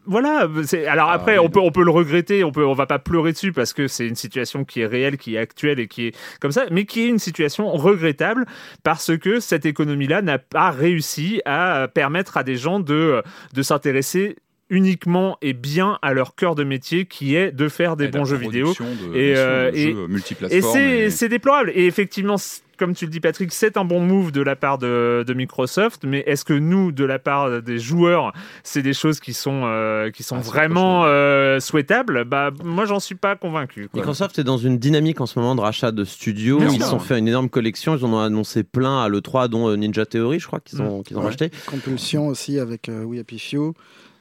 voilà, 0.09 0.47
alors 0.87 1.11
après 1.11 1.35
Ah 1.35 1.41
oui, 1.41 1.47
on 1.47 1.51
peut 1.51 1.59
on 1.59 1.73
peut 1.73 1.83
le 1.83 1.91
regretter, 1.91 2.45
on 2.45 2.53
peut 2.53 2.65
on 2.65 2.75
va 2.75 2.87
pas 2.87 3.01
pleurer 3.01 3.33
dessus 3.33 3.51
parce 3.53 3.73
que 3.73 3.89
c'est 3.89 4.07
une 4.07 4.15
situation 4.15 4.65
qui 4.65 4.83
est 4.83 4.87
réelle, 4.87 5.17
qui 5.17 5.35
est 5.35 5.39
actuelle 5.39 5.81
et 5.81 5.89
qui 5.89 6.07
est 6.07 6.17
comme 6.41 6.53
ça, 6.53 6.65
mais 6.71 6.85
qui 6.85 7.03
est 7.03 7.09
une 7.09 7.19
situation 7.19 7.69
regrettable 7.73 8.47
parce 8.85 9.19
que 9.19 9.41
cette 9.41 9.67
économie-là 9.67 10.23
n'a 10.23 10.39
pas 10.39 10.71
réussi 10.71 11.43
à 11.45 11.89
permettre 11.93 12.37
à 12.37 12.45
des 12.45 12.55
gens 12.55 12.79
de 12.79 13.21
de 13.53 13.63
s'intéresser 13.63 14.37
uniquement 14.71 15.39
et 15.43 15.55
bien 15.55 15.99
à 16.03 16.13
leur 16.13 16.37
cœur 16.37 16.55
de 16.55 16.63
métier 16.63 17.07
qui 17.07 17.35
est 17.35 17.51
de 17.51 17.69
faire 17.69 17.97
des 17.97 18.05
Et 18.05 18.09
bons 18.09 18.25
jeux 18.25 18.37
vidéo 18.37 18.75
de- 19.13 19.17
Et, 19.17 19.37
euh, 19.37 19.71
et- 19.75 19.93
jeux 19.93 20.07
et 20.51 21.11
c'est 21.11 21.29
déplorable. 21.29 21.73
Et 21.75 21.87
effectivement, 21.87 22.37
comme 22.77 22.95
tu 22.95 23.05
le 23.07 23.11
dis, 23.11 23.21
Patrick, 23.21 23.53
c'est 23.53 23.77
un 23.77 23.85
bon 23.85 24.01
move 24.01 24.33
de 24.33 24.41
la 24.43 24.57
part 24.57 24.79
de, 24.79 25.25
de 25.27 25.35
Microsoft. 25.35 26.05
Mais 26.05 26.21
est-ce 26.27 26.45
que 26.45 26.53
nous, 26.55 26.93
de 26.93 27.05
la 27.05 27.19
part 27.19 27.63
des 27.63 27.79
joueurs, 27.79 28.33
c'est 28.63 28.83
des 28.83 28.93
choses 28.93 29.21
qui 29.21 29.33
sont, 29.33 29.63
euh, 29.65 30.11
qui 30.11 30.23
sont 30.23 30.37
Ah, 30.37 30.41
vraiment 30.43 31.03
euh, 31.07 31.61
souhaitables? 31.61 32.25
Bah, 32.25 32.51
moi, 32.65 32.85
j'en 32.85 33.01
suis 33.01 33.15
pas 33.15 33.37
convaincu. 33.37 33.89
quoi. 33.89 34.01
Microsoft 34.01 34.39
est 34.39 34.45
dans 34.45 34.59
une 34.59 34.79
dynamique 34.79 35.21
en 35.21 35.27
ce 35.27 35.39
moment 35.39 35.55
de 35.55 35.61
rachat 35.61 35.93
de 35.93 36.05
studios. 36.05 36.59
Bien 36.59 36.71
Ils 36.71 36.95
ont 36.95 36.99
fait 36.99 37.19
une 37.19 37.29
énorme 37.29 37.49
collection. 37.49 37.97
Ils 37.97 38.05
en 38.05 38.13
ont 38.13 38.21
annoncé 38.21 38.63
plein 38.63 39.03
à 39.03 39.09
l'E3, 39.09 39.49
dont 39.49 39.69
euh, 39.69 39.77
Ninja 39.77 40.07
Theory, 40.07 40.39
je 40.41 40.47
crois 40.47 40.61
qu'ils 40.61 40.81
ont, 40.83 41.03
qu'ils 41.03 41.17
ont 41.17 41.21
Ouais. 41.21 41.27
racheté. 41.27 41.51
Compulsion 41.67 42.27
aussi 42.29 42.59
avec 42.59 42.89
euh, 42.89 43.05
We 43.05 43.21
Happy 43.21 43.39
Few. 43.39 43.75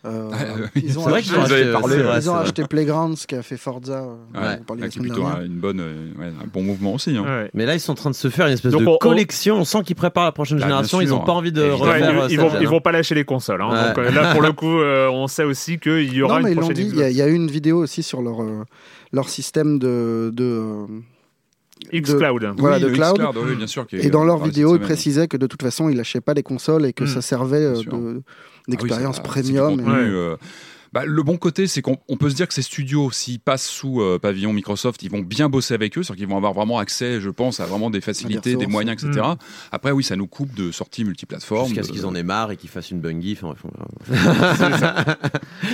Euh, 0.05 0.29
Ah, 0.31 0.37
oui. 0.75 0.83
ils 0.85 0.99
ont 0.99 1.07
acheté, 1.07 1.35
acheté, 1.35 1.71
parlé, 1.71 1.97
vrai, 2.03 2.29
ont 2.29 2.35
acheté 2.35 2.63
Playgrounds 2.65 3.25
qui 3.27 3.33
a 3.35 3.41
fait 3.41 3.57
Forza. 3.57 3.93
euh, 4.35 4.39
Ouais, 4.39 4.59
on 4.69 4.75
qui 4.75 4.83
est 4.83 5.01
plutôt 5.01 5.25
un, 5.25 5.43
une 5.43 5.55
bonne, 5.59 5.79
euh, 5.79 6.11
ouais, 6.19 6.27
un 6.27 6.47
bon 6.53 6.61
mouvement 6.61 6.93
aussi. 6.93 7.17
hein. 7.17 7.23
Ouais. 7.23 7.49
Mais 7.55 7.65
là, 7.65 7.73
ils 7.73 7.79
sont 7.79 7.93
en 7.93 7.95
train 7.95 8.11
de 8.11 8.15
se 8.15 8.29
faire 8.29 8.45
une 8.47 8.53
espèce 8.53 8.71
Donc 8.71 8.81
de 8.81 8.87
on- 8.87 8.93
on- 8.93 8.97
collection. 8.97 9.55
On 9.57 9.65
sent 9.65 9.79
qu'ils 9.83 9.95
préparent 9.95 10.25
la 10.25 10.31
prochaine 10.31 10.57
Bah, 10.59 10.65
génération. 10.65 11.01
Ils 11.01 11.09
n'ont 11.09 11.21
pas 11.21 11.31
envie 11.33 11.51
de 11.51 11.63
refaire. 11.69 12.25
ils, 12.29 12.33
ils 12.33 12.39
vont, 12.39 12.51
ils 12.61 12.67
vont 12.67 12.81
pas 12.81 12.91
lâcher 12.91 13.15
les 13.15 13.25
consoles. 13.25 13.61
hein. 13.61 13.69
Ouais. 13.71 13.87
Donc 13.87 13.97
euh, 13.97 14.11
là, 14.11 14.31
pour 14.33 14.41
le 14.43 14.51
coup, 14.53 14.79
euh, 14.79 15.09
on 15.09 15.27
sait 15.27 15.43
aussi 15.43 15.79
qu'il 15.79 16.13
y 16.13 16.21
aura 16.21 16.37
Non, 16.37 16.43
mais 16.43 16.51
une 16.51 16.57
ils 16.57 16.61
l'ont 16.61 16.67
prochaine 16.67 16.85
dit, 16.87 16.93
il 16.95 17.09
y, 17.11 17.15
y 17.15 17.21
a 17.21 17.27
eu 17.27 17.33
une 17.33 17.49
vidéo 17.49 17.77
aussi 17.79 18.03
sur 18.03 18.21
leur, 18.21 18.41
euh, 18.43 18.63
leur 19.11 19.27
système 19.29 19.79
de. 19.79 20.29
de 20.33 20.85
Xcloud. 21.93 22.53
Voilà, 22.57 22.77
Oui, 22.77 22.83
de 22.83 22.89
cloud. 22.89 23.17
xCloud, 23.17 23.37
oui, 23.45 23.55
bien 23.55 23.67
sûr. 23.67 23.85
qui 23.85 23.97
est- 23.97 24.05
Et 24.05 24.09
dans 24.09 24.23
leur 24.23 24.43
vidéo, 24.43 24.75
ils 24.75 24.81
précisaient 24.81 25.27
que 25.27 25.37
de 25.37 25.45
toute 25.47 25.61
façon, 25.61 25.89
ils 25.89 25.97
lâchaient 25.97 26.21
pas 26.21 26.33
des 26.33 26.43
consoles 26.43 26.85
et 26.85 26.93
que 26.93 27.03
Mm. 27.03 27.07
ça 27.07 27.21
servait 27.21 27.57
euh, 27.65 27.73
Ah 27.85 27.95
oui, 27.95 28.21
d'expérience 28.67 29.17
c'est 29.17 29.23
premium. 29.23 29.73
et- 29.73 29.83
contenu, 29.83 29.91
euh, 30.15 30.35
bah, 30.93 31.03
le 31.05 31.23
bon 31.23 31.37
côté, 31.37 31.67
c'est 31.67 31.81
qu'on 31.81 31.97
on 32.07 32.17
peut 32.17 32.29
se 32.29 32.35
dire 32.35 32.47
que 32.47 32.53
ces 32.53 32.61
studios, 32.61 33.11
s'ils 33.11 33.39
passent 33.39 33.67
sous 33.67 34.01
euh, 34.01 34.19
pavillon 34.19 34.53
Microsoft, 34.53 35.01
ils 35.03 35.09
vont 35.11 35.19
bien 35.19 35.49
bosser 35.49 35.73
avec 35.73 35.97
eux, 35.97 36.03
c'est-à-dire 36.03 36.25
qu'ils 36.25 36.29
vont 36.31 36.37
avoir 36.37 36.53
vraiment 36.53 36.77
accès, 36.79 37.19
je 37.21 37.29
pense, 37.29 37.59
à 37.59 37.65
vraiment 37.65 37.89
des 37.89 38.01
facilités, 38.01 38.55
des 38.55 38.67
moyens, 38.67 39.01
etc. 39.03 39.21
Mm. 39.27 39.35
Après, 39.71 39.91
oui, 39.91 40.03
ça 40.03 40.15
nous 40.15 40.27
coupe 40.27 40.53
de 40.55 40.71
sorties 40.71 41.03
multiplateformes. 41.03 41.67
Jusqu'à 41.67 41.83
ce 41.83 41.91
qu'ils 41.91 42.05
en 42.05 42.15
aient 42.15 42.23
marre 42.23 42.51
et 42.51 42.57
qu'ils 42.57 42.69
fassent 42.69 42.91
une 42.91 43.01
bungie. 43.01 43.37
Enfin, 43.41 43.53
bref, 43.53 43.65
on- 43.65 44.85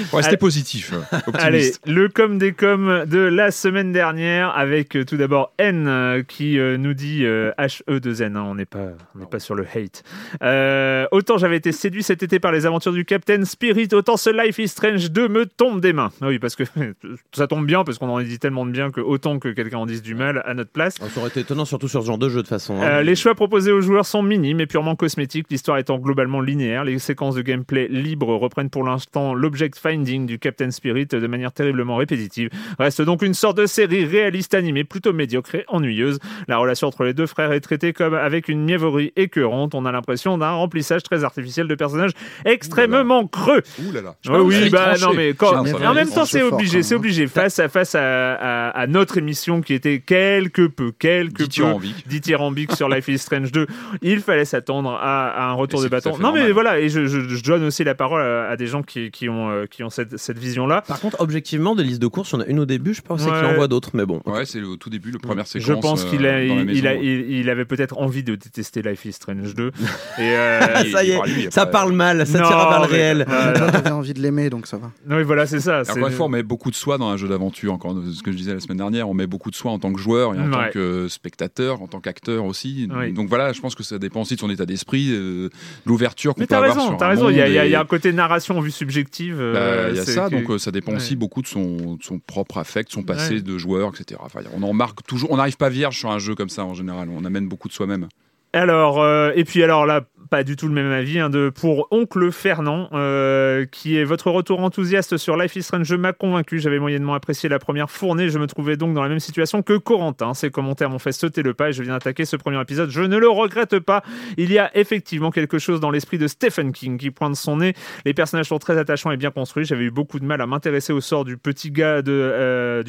Faut 0.06 0.18
rester 0.18 0.30
Allez. 0.30 0.38
positif, 0.38 0.94
euh, 0.94 1.20
Allez, 1.34 1.72
le 1.86 2.10
com 2.10 2.38
des 2.38 2.54
coms 2.54 3.06
de 3.06 3.20
la 3.20 3.52
semaine 3.52 3.92
dernière 3.92 4.56
avec 4.58 4.96
euh, 4.96 5.06
tout 5.06 5.18
d'abord 5.18 5.54
N 5.58 5.88
euh, 5.88 6.24
qui 6.24 6.58
euh, 6.60 6.78
nous 6.78 6.94
dit 6.94 7.26
euh, 7.26 7.52
HE2N, 7.60 8.36
hein, 8.36 8.44
on 8.46 8.56
n'est 8.56 8.66
pas, 8.66 8.90
on 9.16 9.20
n'est 9.20 9.26
pas 9.26 9.40
sur 9.40 9.56
le 9.56 9.64
hate. 9.66 10.04
Euh, 10.42 11.06
autant 11.12 11.38
j'avais 11.38 11.58
été 11.58 11.72
séduit 11.72 12.04
cet 12.04 12.24
été 12.24 12.40
par 12.40 12.52
les 12.52 12.66
aventures 12.66 12.94
du 12.94 13.06
Captain 13.06 13.44
Spirit, 13.46 13.90
autant 13.94 14.18
ce 14.18 14.30
Life 14.30 14.60
is 14.60 14.70
Strange 14.70 15.11
2 15.12 15.28
me 15.30 15.46
tombe 15.46 15.82
des 15.82 15.94
mains. 15.94 16.12
Ah 16.22 16.28
Oui, 16.28 16.40
parce 16.40 16.56
que 16.56 16.64
ça 17.34 17.48
tombe 17.48 17.66
bien, 17.66 17.84
parce 17.84 17.98
qu'on 17.98 18.10
en 18.10 18.20
dit 18.22 18.40
tellement 18.40 18.66
de 18.66 18.72
bien 18.72 18.92
que 18.92 19.02
autant 19.02 19.40
que 19.40 19.50
quelqu'un 19.50 19.78
en 19.80 19.86
dise 19.86 20.02
du 20.02 20.16
mal 20.16 20.42
à 20.46 20.54
notre 20.54 20.72
place. 20.72 20.96
Ah, 21.02 21.06
Ça 21.10 21.20
aurait 21.20 21.30
été 21.30 21.42
étonnant, 21.42 21.66
surtout 21.66 21.88
sur 21.88 22.02
ce 22.02 22.08
genre 22.08 22.18
de 22.18 22.30
jeu 22.30 22.42
de 22.44 22.48
façon. 22.48 22.76
hein. 22.82 22.84
Euh, 22.84 23.02
les 23.04 23.16
choix 23.16 23.36
proposés 23.36 23.72
aux 23.72 23.82
joueurs 23.82 24.06
sont 24.06 24.22
minimes 24.24 24.60
et 24.62 24.68
purement 24.68 24.96
cosmétiques, 24.96 25.48
l'histoire 25.50 25.78
étant 25.78 25.98
globalement 26.00 26.42
linéaire. 26.42 26.84
Les 26.84 27.00
séquences 27.00 27.36
de 27.36 27.42
gameplay 27.42 27.88
libres 27.90 28.36
reprennent 28.36 28.70
pour 28.70 28.84
l'instant 28.84 29.34
l'object 29.34 29.78
finding 29.78 30.26
du 30.26 30.40
Captain 30.40 30.72
Spirit 30.72 31.08
de 31.08 31.28
manière 31.28 31.52
terriblement 31.52 31.96
répétitive. 31.98 32.50
Reste 32.80 33.02
donc 33.02 33.22
une 33.22 33.34
sorte 33.34 33.58
de 33.58 33.66
série 33.66 34.06
réaliste 34.06 34.54
animée 34.54 34.84
plutôt 34.84 35.14
médiocre 35.14 35.56
et 35.56 35.66
ennuyeuse. 35.68 36.20
La 36.48 36.58
relation 36.58 36.88
entre 36.88 37.04
les 37.04 37.14
deux 37.14 37.26
frères 37.28 37.52
est 37.52 37.60
traitée 37.62 37.94
comme 37.94 38.14
avec 38.14 38.48
une 38.50 38.64
mièvrerie 38.64 39.12
écœurante. 39.16 39.76
On 39.76 39.86
a 39.86 39.92
l'impression 39.92 40.38
d'un 40.38 40.52
remplissage 40.52 41.04
très 41.04 41.24
artificiel 41.24 41.68
de 41.68 41.76
personnages 41.76 42.12
extrêmement 42.46 43.26
creux. 43.28 43.62
Ouh 43.88 43.92
là 43.92 44.02
là. 44.02 44.16
Ouais, 44.28 44.40
oui, 44.40 44.70
bah 44.70 44.91
non, 45.00 45.14
mais 45.14 45.34
quand- 45.34 45.64
va 45.64 45.90
en 45.92 45.94
même 45.94 46.10
temps, 46.10 46.26
c'est 46.26 46.42
obligé, 46.42 46.84
c'est 46.84 46.96
obligé. 46.96 47.28
Face 47.28 47.60
à 47.60 47.70
face 47.70 47.96
à, 47.96 48.34
à- 48.34 48.70
à 48.70 48.88
notre 48.88 49.18
émission 49.18 49.62
qui 49.62 49.74
était 49.74 50.00
quelque 50.00 50.68
peu, 50.68 50.92
quelque 50.92 51.38
peu 51.40 51.44
Dithyrambique. 51.44 52.08
dithyrambique 52.08 52.72
sur 52.76 52.90
Life 52.90 53.08
is 53.08 53.18
Strange 53.20 53.52
2, 53.52 53.68
il 54.02 54.20
fallait 54.22 54.46
s'attendre 54.46 54.92
à, 54.92 55.30
à 55.30 55.44
un 55.50 55.54
retour 55.54 55.82
Et 55.82 55.84
de 55.86 55.90
bâton. 55.90 56.18
Non, 56.20 56.32
mais 56.34 56.52
voilà, 56.52 56.80
et 56.80 56.90
je, 56.90 57.06
je- 57.06 57.28
je 57.30 57.44
donne 57.44 57.64
aussi 57.64 57.84
la 57.84 57.96
parole 57.96 58.22
à, 58.22 58.50
à 58.50 58.56
des 58.58 58.68
gens 58.68 58.84
qui, 58.84 59.12
qui 59.12 59.30
ont, 59.30 59.50
euh, 59.50 59.66
qui 59.66 59.84
ont 59.84 59.90
cette, 59.90 60.18
cette 60.18 60.38
vision-là. 60.38 60.82
Par 60.88 61.00
contre, 61.00 61.20
objectivement, 61.22 61.76
des 61.76 61.84
listes 61.84 62.02
de 62.02 62.08
courses, 62.08 62.32
il 62.32 62.36
y 62.36 62.38
en 62.38 62.42
a 62.42 62.46
une 62.48 62.60
au 62.60 62.66
début, 62.66 62.94
je 62.94 63.02
pensais 63.02 63.26
qu'il 63.26 63.34
Ouais. 63.34 63.46
en 63.46 63.54
voit 63.56 63.68
d'autres, 63.68 63.92
mais 63.94 64.06
bon. 64.06 64.22
Ouais, 64.26 64.46
c'est 64.46 64.62
au 64.62 64.76
tout 64.76 64.90
début, 64.90 65.12
le 65.12 65.20
première 65.20 65.48
séquence. 65.48 65.68
Je 65.68 65.74
pense 65.74 66.06
euh, 66.06 66.10
qu'il 66.10 66.26
a, 66.26 66.34
la 66.34 66.44
il, 66.44 66.54
maison. 66.66 66.70
il 66.80 66.88
a- 66.88 66.96
il- 66.96 67.32
il 67.32 67.50
avait 67.50 67.66
peut-être 67.66 67.98
envie 68.00 68.24
de 68.24 68.36
détester 68.36 68.82
Life 68.82 69.06
is 69.06 69.14
Strange 69.14 69.54
2. 69.56 69.72
Et 70.18 70.22
euh, 70.22 70.92
ça 70.92 71.04
y 71.04 71.12
est, 71.12 71.18
parle 71.18 71.30
ça 71.52 71.66
parle 71.66 71.92
mal, 71.94 72.26
ça 72.28 72.40
Non, 72.40 72.48
tire 72.48 72.58
à 72.58 72.70
balles 72.80 72.90
réelles. 72.90 73.26
t'avais 73.28 73.90
envie 73.92 74.14
de 74.14 74.22
l'aimer, 74.22 74.50
donc 74.50 74.68
ça 74.68 74.78
va. 74.82 74.92
Non, 75.08 75.16
mais 75.16 75.24
voilà, 75.24 75.46
c'est 75.46 75.60
ça. 75.62 75.84
c'est- 75.86 75.92
Encore 75.92 76.08
une 76.08 76.14
fois, 76.14 76.26
on 76.26 76.30
met 76.30 76.44
beaucoup 76.44 76.70
de 76.70 76.76
soi 76.76 76.98
dans 76.98 77.08
un 77.10 77.16
jeu 77.18 77.28
d'aventure. 77.30 77.72
Encore 77.74 77.96
ce 78.14 78.22
que 78.22 78.32
je 78.32 78.38
disais 78.38 78.54
la 78.54 78.60
semaine 78.60 78.78
dernière, 78.78 79.08
on 79.10 79.14
met 79.14 79.28
beaucoup 79.28 79.50
de 79.50 79.56
soi 79.56 79.72
en 79.72 79.80
tant 79.80 79.94
que 79.94 80.00
joueur 80.00 80.36
et 80.36 80.40
en 80.40 80.46
Ouais. 80.46 80.52
tant 80.52 80.72
que 80.74 81.08
spectateur, 81.08 81.82
en 81.82 81.88
tant 81.88 82.00
qu'acteur 82.02 82.44
aussi. 82.46 82.90
Oui. 82.94 83.14
Donc 83.14 83.30
voilà, 83.30 83.54
je 83.54 83.62
pense 83.62 83.76
que 83.76 83.84
ça 83.84 83.98
dépend 84.00 84.22
aussi 84.22 84.36
de 84.36 84.40
son 84.42 84.50
état 84.50 84.66
d'esprit, 84.66 85.10
euh, 85.12 85.48
de 85.48 85.50
l'ouverture 85.86 86.34
qu'on 86.36 86.42
Mais 86.42 86.48
peut 86.48 86.52
t'as 86.56 86.58
avoir 86.58 86.76
raison, 86.76 86.88
sur 86.90 86.98
t'as 86.98 87.06
un 87.06 87.10
raison. 87.10 87.30
Il 87.30 87.38
y, 87.38 87.42
a- 87.42 87.48
il 87.48 87.54
y 87.54 87.58
a- 87.58 87.62
monde 87.62 87.68
il 87.70 87.72
y 87.72 87.76
a 87.76 87.80
et- 87.80 87.82
un 87.82 87.86
côté 87.86 88.12
narration 88.12 88.60
vue 88.60 88.72
subjective. 88.72 89.38
Bah, 89.38 89.42
euh, 89.44 89.88
il 89.92 89.96
y 89.96 90.00
a 90.00 90.06
ça, 90.06 90.30
que- 90.30 90.36
donc 90.36 90.50
euh, 90.50 90.58
ça 90.58 90.72
dépend 90.72 90.92
Ouais. 90.92 90.98
aussi 90.98 91.16
beaucoup 91.16 91.42
de 91.42 91.48
son, 91.48 91.96
de 91.96 92.04
son 92.04 92.20
propre 92.20 92.58
affect, 92.58 92.92
son 92.92 93.04
passé 93.04 93.36
Ouais. 93.36 93.42
de 93.42 93.58
joueur, 93.58 93.92
etc. 93.94 94.20
Enfin, 94.24 94.42
on 94.54 94.64
en 94.64 94.74
marque 94.74 95.04
toujours. 95.06 95.32
On 95.32 95.38
n'arrive 95.38 95.58
pas 95.58 95.70
vierge 95.70 95.98
sur 95.98 96.10
un 96.12 96.20
jeu 96.20 96.36
comme 96.36 96.50
ça 96.50 96.66
en 96.66 96.74
général. 96.74 97.10
On 97.16 97.24
amène 97.26 97.48
beaucoup 97.48 97.68
de 97.68 97.74
soi-même. 97.74 98.08
Alors, 98.54 99.02
euh, 99.02 99.32
et 99.36 99.46
puis 99.46 99.64
alors 99.64 99.86
là, 99.86 100.02
pas 100.32 100.46
du 100.46 100.56
tout 100.56 100.70
le 100.70 100.74
même 100.74 100.94
avis 100.94 101.20
hein, 101.20 101.30
de, 101.30 101.50
pour 101.54 101.90
Oncle 101.92 102.32
Fernand, 102.32 102.88
euh, 102.94 103.66
qui 103.70 103.98
est 103.98 104.06
votre 104.06 104.32
retour 104.32 104.62
enthousiaste 104.62 105.18
sur 105.18 105.36
Life 105.36 105.58
is 105.58 105.64
Strange 105.64 105.92
m'a 105.94 106.14
convaincu. 106.14 106.58
J'avais 106.58 106.80
moyennement 106.80 107.14
apprécié 107.16 107.50
la 107.50 107.60
première 107.60 107.92
fournée. 107.92 108.30
Je 108.30 108.40
me 108.40 108.48
trouvais 108.48 108.78
donc 108.78 108.94
dans 108.94 109.04
la 109.04 109.10
même 109.10 109.20
situation 109.20 109.62
que 109.62 109.78
Corentin. 109.78 110.34
Ces 110.34 110.50
commentaires 110.50 110.90
m'ont 110.90 111.00
fait 111.00 111.12
sauter 111.12 111.44
le 111.44 111.54
pas 111.54 111.70
et 111.70 111.74
je 111.74 111.84
viens 111.84 111.96
d'attaquer 111.96 112.24
ce 112.24 112.38
premier 112.38 112.62
épisode. 112.62 112.90
Je 112.90 113.02
ne 113.02 113.18
le 113.18 113.28
regrette 113.28 113.80
pas. 113.80 114.04
Il 114.38 114.54
y 114.54 114.58
a 114.58 114.72
effectivement 114.78 115.32
quelque 115.32 115.60
chose 115.60 115.82
dans 115.82 115.92
l'esprit 115.92 116.18
de 116.18 116.28
Stephen 116.28 116.72
King 116.72 116.98
qui 116.98 117.12
pointe 117.12 117.36
son 117.36 117.58
nez. 117.58 117.74
Les 118.06 118.14
personnages 118.14 118.48
sont 118.48 118.60
très 118.60 118.78
attachants 118.78 119.12
et 119.12 119.18
bien 119.18 119.32
construits. 119.32 119.66
J'avais 119.66 119.84
eu 119.84 119.92
beaucoup 119.92 120.22
de 120.22 120.26
mal 120.26 120.40
à 120.40 120.48
m'intéresser 120.48 120.94
au 120.94 121.02
sort 121.02 121.26
du 121.26 121.36
petit 121.36 121.72
gars 121.72 122.02
de, 122.02 122.14
euh, 122.14 122.84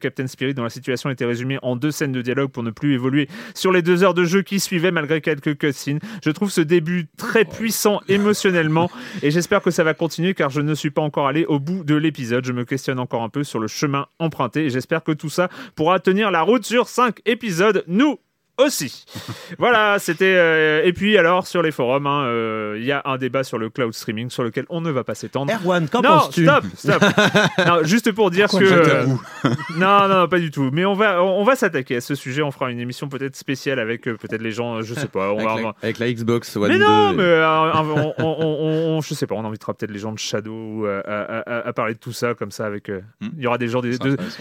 Captain 0.00 0.26
Spirit 0.26 0.54
dont 0.54 0.64
la 0.64 0.70
situation 0.70 1.08
était 1.08 1.24
résumée 1.24 1.60
en 1.62 1.76
deux 1.76 1.92
scènes 1.92 2.10
de 2.10 2.20
dialogue 2.22 2.50
pour 2.50 2.64
ne 2.64 2.72
plus 2.72 2.94
évoluer 2.94 3.28
sur 3.54 3.70
les 3.70 3.82
deux 3.82 4.02
heures 4.02 4.14
de 4.14 4.24
jeu 4.24 4.42
qui 4.42 4.58
suivaient 4.58 4.90
malgré 4.90 5.20
quelques 5.20 5.56
cutscenes. 5.56 6.00
Je 6.24 6.30
trouve 6.30 6.50
ce 6.50 6.60
début 6.60 6.79
très 7.16 7.44
puissant 7.44 8.00
émotionnellement 8.08 8.90
et 9.22 9.30
j'espère 9.30 9.62
que 9.62 9.70
ça 9.70 9.84
va 9.84 9.94
continuer 9.94 10.34
car 10.34 10.50
je 10.50 10.60
ne 10.60 10.74
suis 10.74 10.90
pas 10.90 11.02
encore 11.02 11.26
allé 11.26 11.44
au 11.46 11.58
bout 11.58 11.84
de 11.84 11.94
l'épisode. 11.94 12.44
Je 12.44 12.52
me 12.52 12.64
questionne 12.64 12.98
encore 12.98 13.22
un 13.22 13.28
peu 13.28 13.44
sur 13.44 13.58
le 13.58 13.68
chemin 13.68 14.06
emprunté 14.18 14.64
et 14.64 14.70
j'espère 14.70 15.02
que 15.02 15.12
tout 15.12 15.30
ça 15.30 15.48
pourra 15.74 16.00
tenir 16.00 16.30
la 16.30 16.42
route 16.42 16.64
sur 16.64 16.88
cinq 16.88 17.20
épisodes. 17.26 17.84
Nous 17.86 18.18
aussi. 18.64 19.04
voilà, 19.58 19.98
c'était. 19.98 20.34
euh, 20.36 20.82
et 20.84 20.92
puis 20.92 21.16
alors 21.18 21.46
sur 21.46 21.62
les 21.62 21.70
forums, 21.70 22.06
hein, 22.06 22.24
euh, 22.24 22.76
il 22.78 22.84
y 22.84 22.92
a 22.92 23.02
un 23.04 23.16
débat 23.18 23.44
sur 23.44 23.58
le 23.58 23.70
cloud 23.70 23.92
streaming 23.92 24.30
sur 24.30 24.42
lequel 24.44 24.64
on 24.68 24.80
ne 24.80 24.90
va 24.90 25.04
pas 25.04 25.14
s'étendre. 25.14 25.52
Erwan, 25.52 25.88
qu'en 25.88 26.02
Non, 26.02 26.08
penses-tu 26.10 26.44
stop, 26.44 26.64
stop. 26.76 27.02
non, 27.66 27.82
juste 27.84 28.12
pour 28.12 28.30
dire 28.30 28.48
que. 28.48 28.56
euh, 28.64 29.06
non, 29.76 30.08
non, 30.08 30.28
pas 30.28 30.38
du 30.38 30.50
tout. 30.50 30.70
Mais 30.72 30.84
on 30.84 30.94
va, 30.94 31.22
on 31.22 31.44
va 31.44 31.56
s'attaquer 31.56 31.96
à 31.96 32.00
ce 32.00 32.14
sujet. 32.14 32.42
On 32.42 32.50
fera 32.50 32.70
une 32.70 32.80
émission 32.80 33.08
peut-être 33.08 33.36
spéciale 33.36 33.78
avec 33.78 34.06
euh, 34.08 34.16
peut-être 34.16 34.42
les 34.42 34.52
gens. 34.52 34.82
Je 34.82 34.94
sais 34.94 35.08
pas. 35.08 35.32
On 35.32 35.38
avec, 35.38 35.46
va, 35.48 35.54
la, 35.60 35.66
on 35.68 35.74
avec 35.82 35.98
la 35.98 36.12
Xbox 36.12 36.56
One 36.56 36.68
mais 36.68 36.78
2. 36.78 36.84
non, 36.84 37.12
et- 37.12 37.16
mais 37.16 37.22
euh, 37.22 37.72
on, 37.74 38.14
on- 38.18 38.36
on- 38.40 38.96
on- 38.96 39.00
je 39.00 39.14
sais 39.14 39.26
pas. 39.26 39.34
On 39.34 39.44
invitera 39.44 39.74
peut-être 39.74 39.90
les 39.92 39.98
gens 39.98 40.12
de 40.12 40.18
Shadow 40.18 40.86
euh, 40.86 41.02
à, 41.06 41.20
à- 41.20 41.58
à- 41.60 41.68
à 41.68 41.72
parler 41.72 41.94
de 41.94 41.98
tout 41.98 42.12
ça 42.12 42.34
comme 42.34 42.50
ça. 42.50 42.66
Avec, 42.66 42.88
euh, 42.88 43.00
Hmm. 43.20 43.28
il 43.36 43.42
y 43.42 43.46
aura 43.46 43.58
des 43.58 43.68
gens, 43.68 43.80
des, 43.80 43.96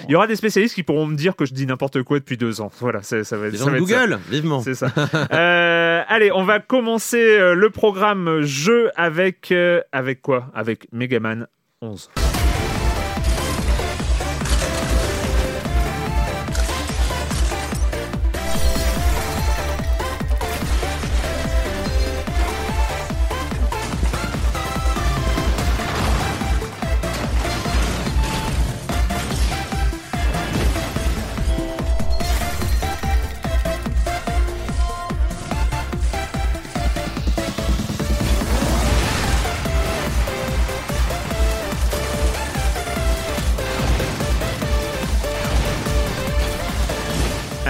il 0.07 0.11
y 0.11 0.15
aura 0.15 0.27
des 0.27 0.35
spécialistes 0.35 0.75
qui 0.75 0.83
pourront 0.83 1.05
me 1.05 1.15
dire 1.15 1.35
que 1.35 1.45
je 1.45 1.53
dis 1.53 1.65
n'importe 1.65 2.03
quoi 2.03 2.19
depuis 2.19 2.37
deux 2.37 2.61
ans. 2.61 2.71
Voilà, 2.79 3.01
c'est- 3.01 3.23
ça 3.23 3.37
va 3.37 3.47
être. 3.47 3.53
Les 3.53 3.57
ça 3.57 3.65
gens 3.65 3.71
de 3.71 3.77
ça. 3.77 3.85
Vivement. 4.17 4.61
C'est 4.61 4.75
ça. 4.75 4.87
Euh, 5.31 6.01
allez, 6.07 6.31
on 6.31 6.43
va 6.43 6.59
commencer 6.59 7.17
euh, 7.17 7.53
le 7.53 7.69
programme 7.69 8.41
jeu 8.41 8.89
avec 8.95 9.51
euh, 9.51 9.81
avec 9.91 10.21
quoi? 10.21 10.47
Avec 10.53 10.87
Megaman 10.91 11.47
11. 11.81 12.09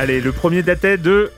Allez, 0.09 0.21
le 0.21 0.31
premier 0.31 0.63
datait 0.63 0.97
de 0.97 1.31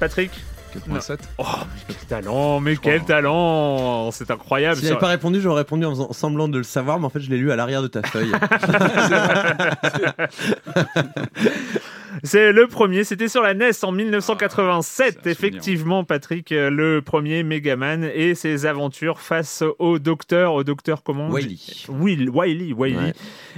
Patrick. 0.00 0.30
87. 0.72 1.20
Oh, 1.36 1.44
mais 1.44 1.82
quel 1.86 1.96
talent, 2.08 2.60
mais 2.60 2.76
quel 2.78 3.04
talent 3.04 4.10
C'est 4.10 4.30
incroyable. 4.30 4.76
S'il 4.76 4.84
n'avait 4.84 4.94
Sur- 4.94 5.00
pas 5.00 5.08
répondu, 5.08 5.42
j'aurais 5.42 5.60
répondu 5.60 5.84
en 5.84 5.90
faisant 5.90 6.10
semblant 6.14 6.48
de 6.48 6.56
le 6.56 6.64
savoir, 6.64 6.98
mais 6.98 7.04
en 7.04 7.10
fait, 7.10 7.20
je 7.20 7.28
l'ai 7.28 7.36
lu 7.36 7.52
à 7.52 7.56
l'arrière 7.56 7.82
de 7.82 7.88
ta 7.88 8.00
feuille. 8.02 8.32
C'est 12.22 12.52
le 12.52 12.66
premier, 12.66 13.04
c'était 13.04 13.28
sur 13.28 13.42
la 13.42 13.54
NES 13.54 13.70
en 13.82 13.92
1987, 13.92 15.18
Ah, 15.24 15.28
effectivement, 15.30 16.04
Patrick, 16.04 16.52
euh, 16.52 16.70
le 16.70 17.02
premier 17.02 17.42
Megaman 17.42 18.04
et 18.04 18.34
ses 18.34 18.66
aventures 18.66 19.20
face 19.20 19.62
au 19.78 19.98
docteur, 19.98 20.54
au 20.54 20.64
docteur 20.64 21.02
comment 21.02 21.28
Wily. 21.28 21.86
Will, 21.88 22.30
Wily, 22.30 22.72
Wily. 22.72 22.96
Ouais. 22.96 23.12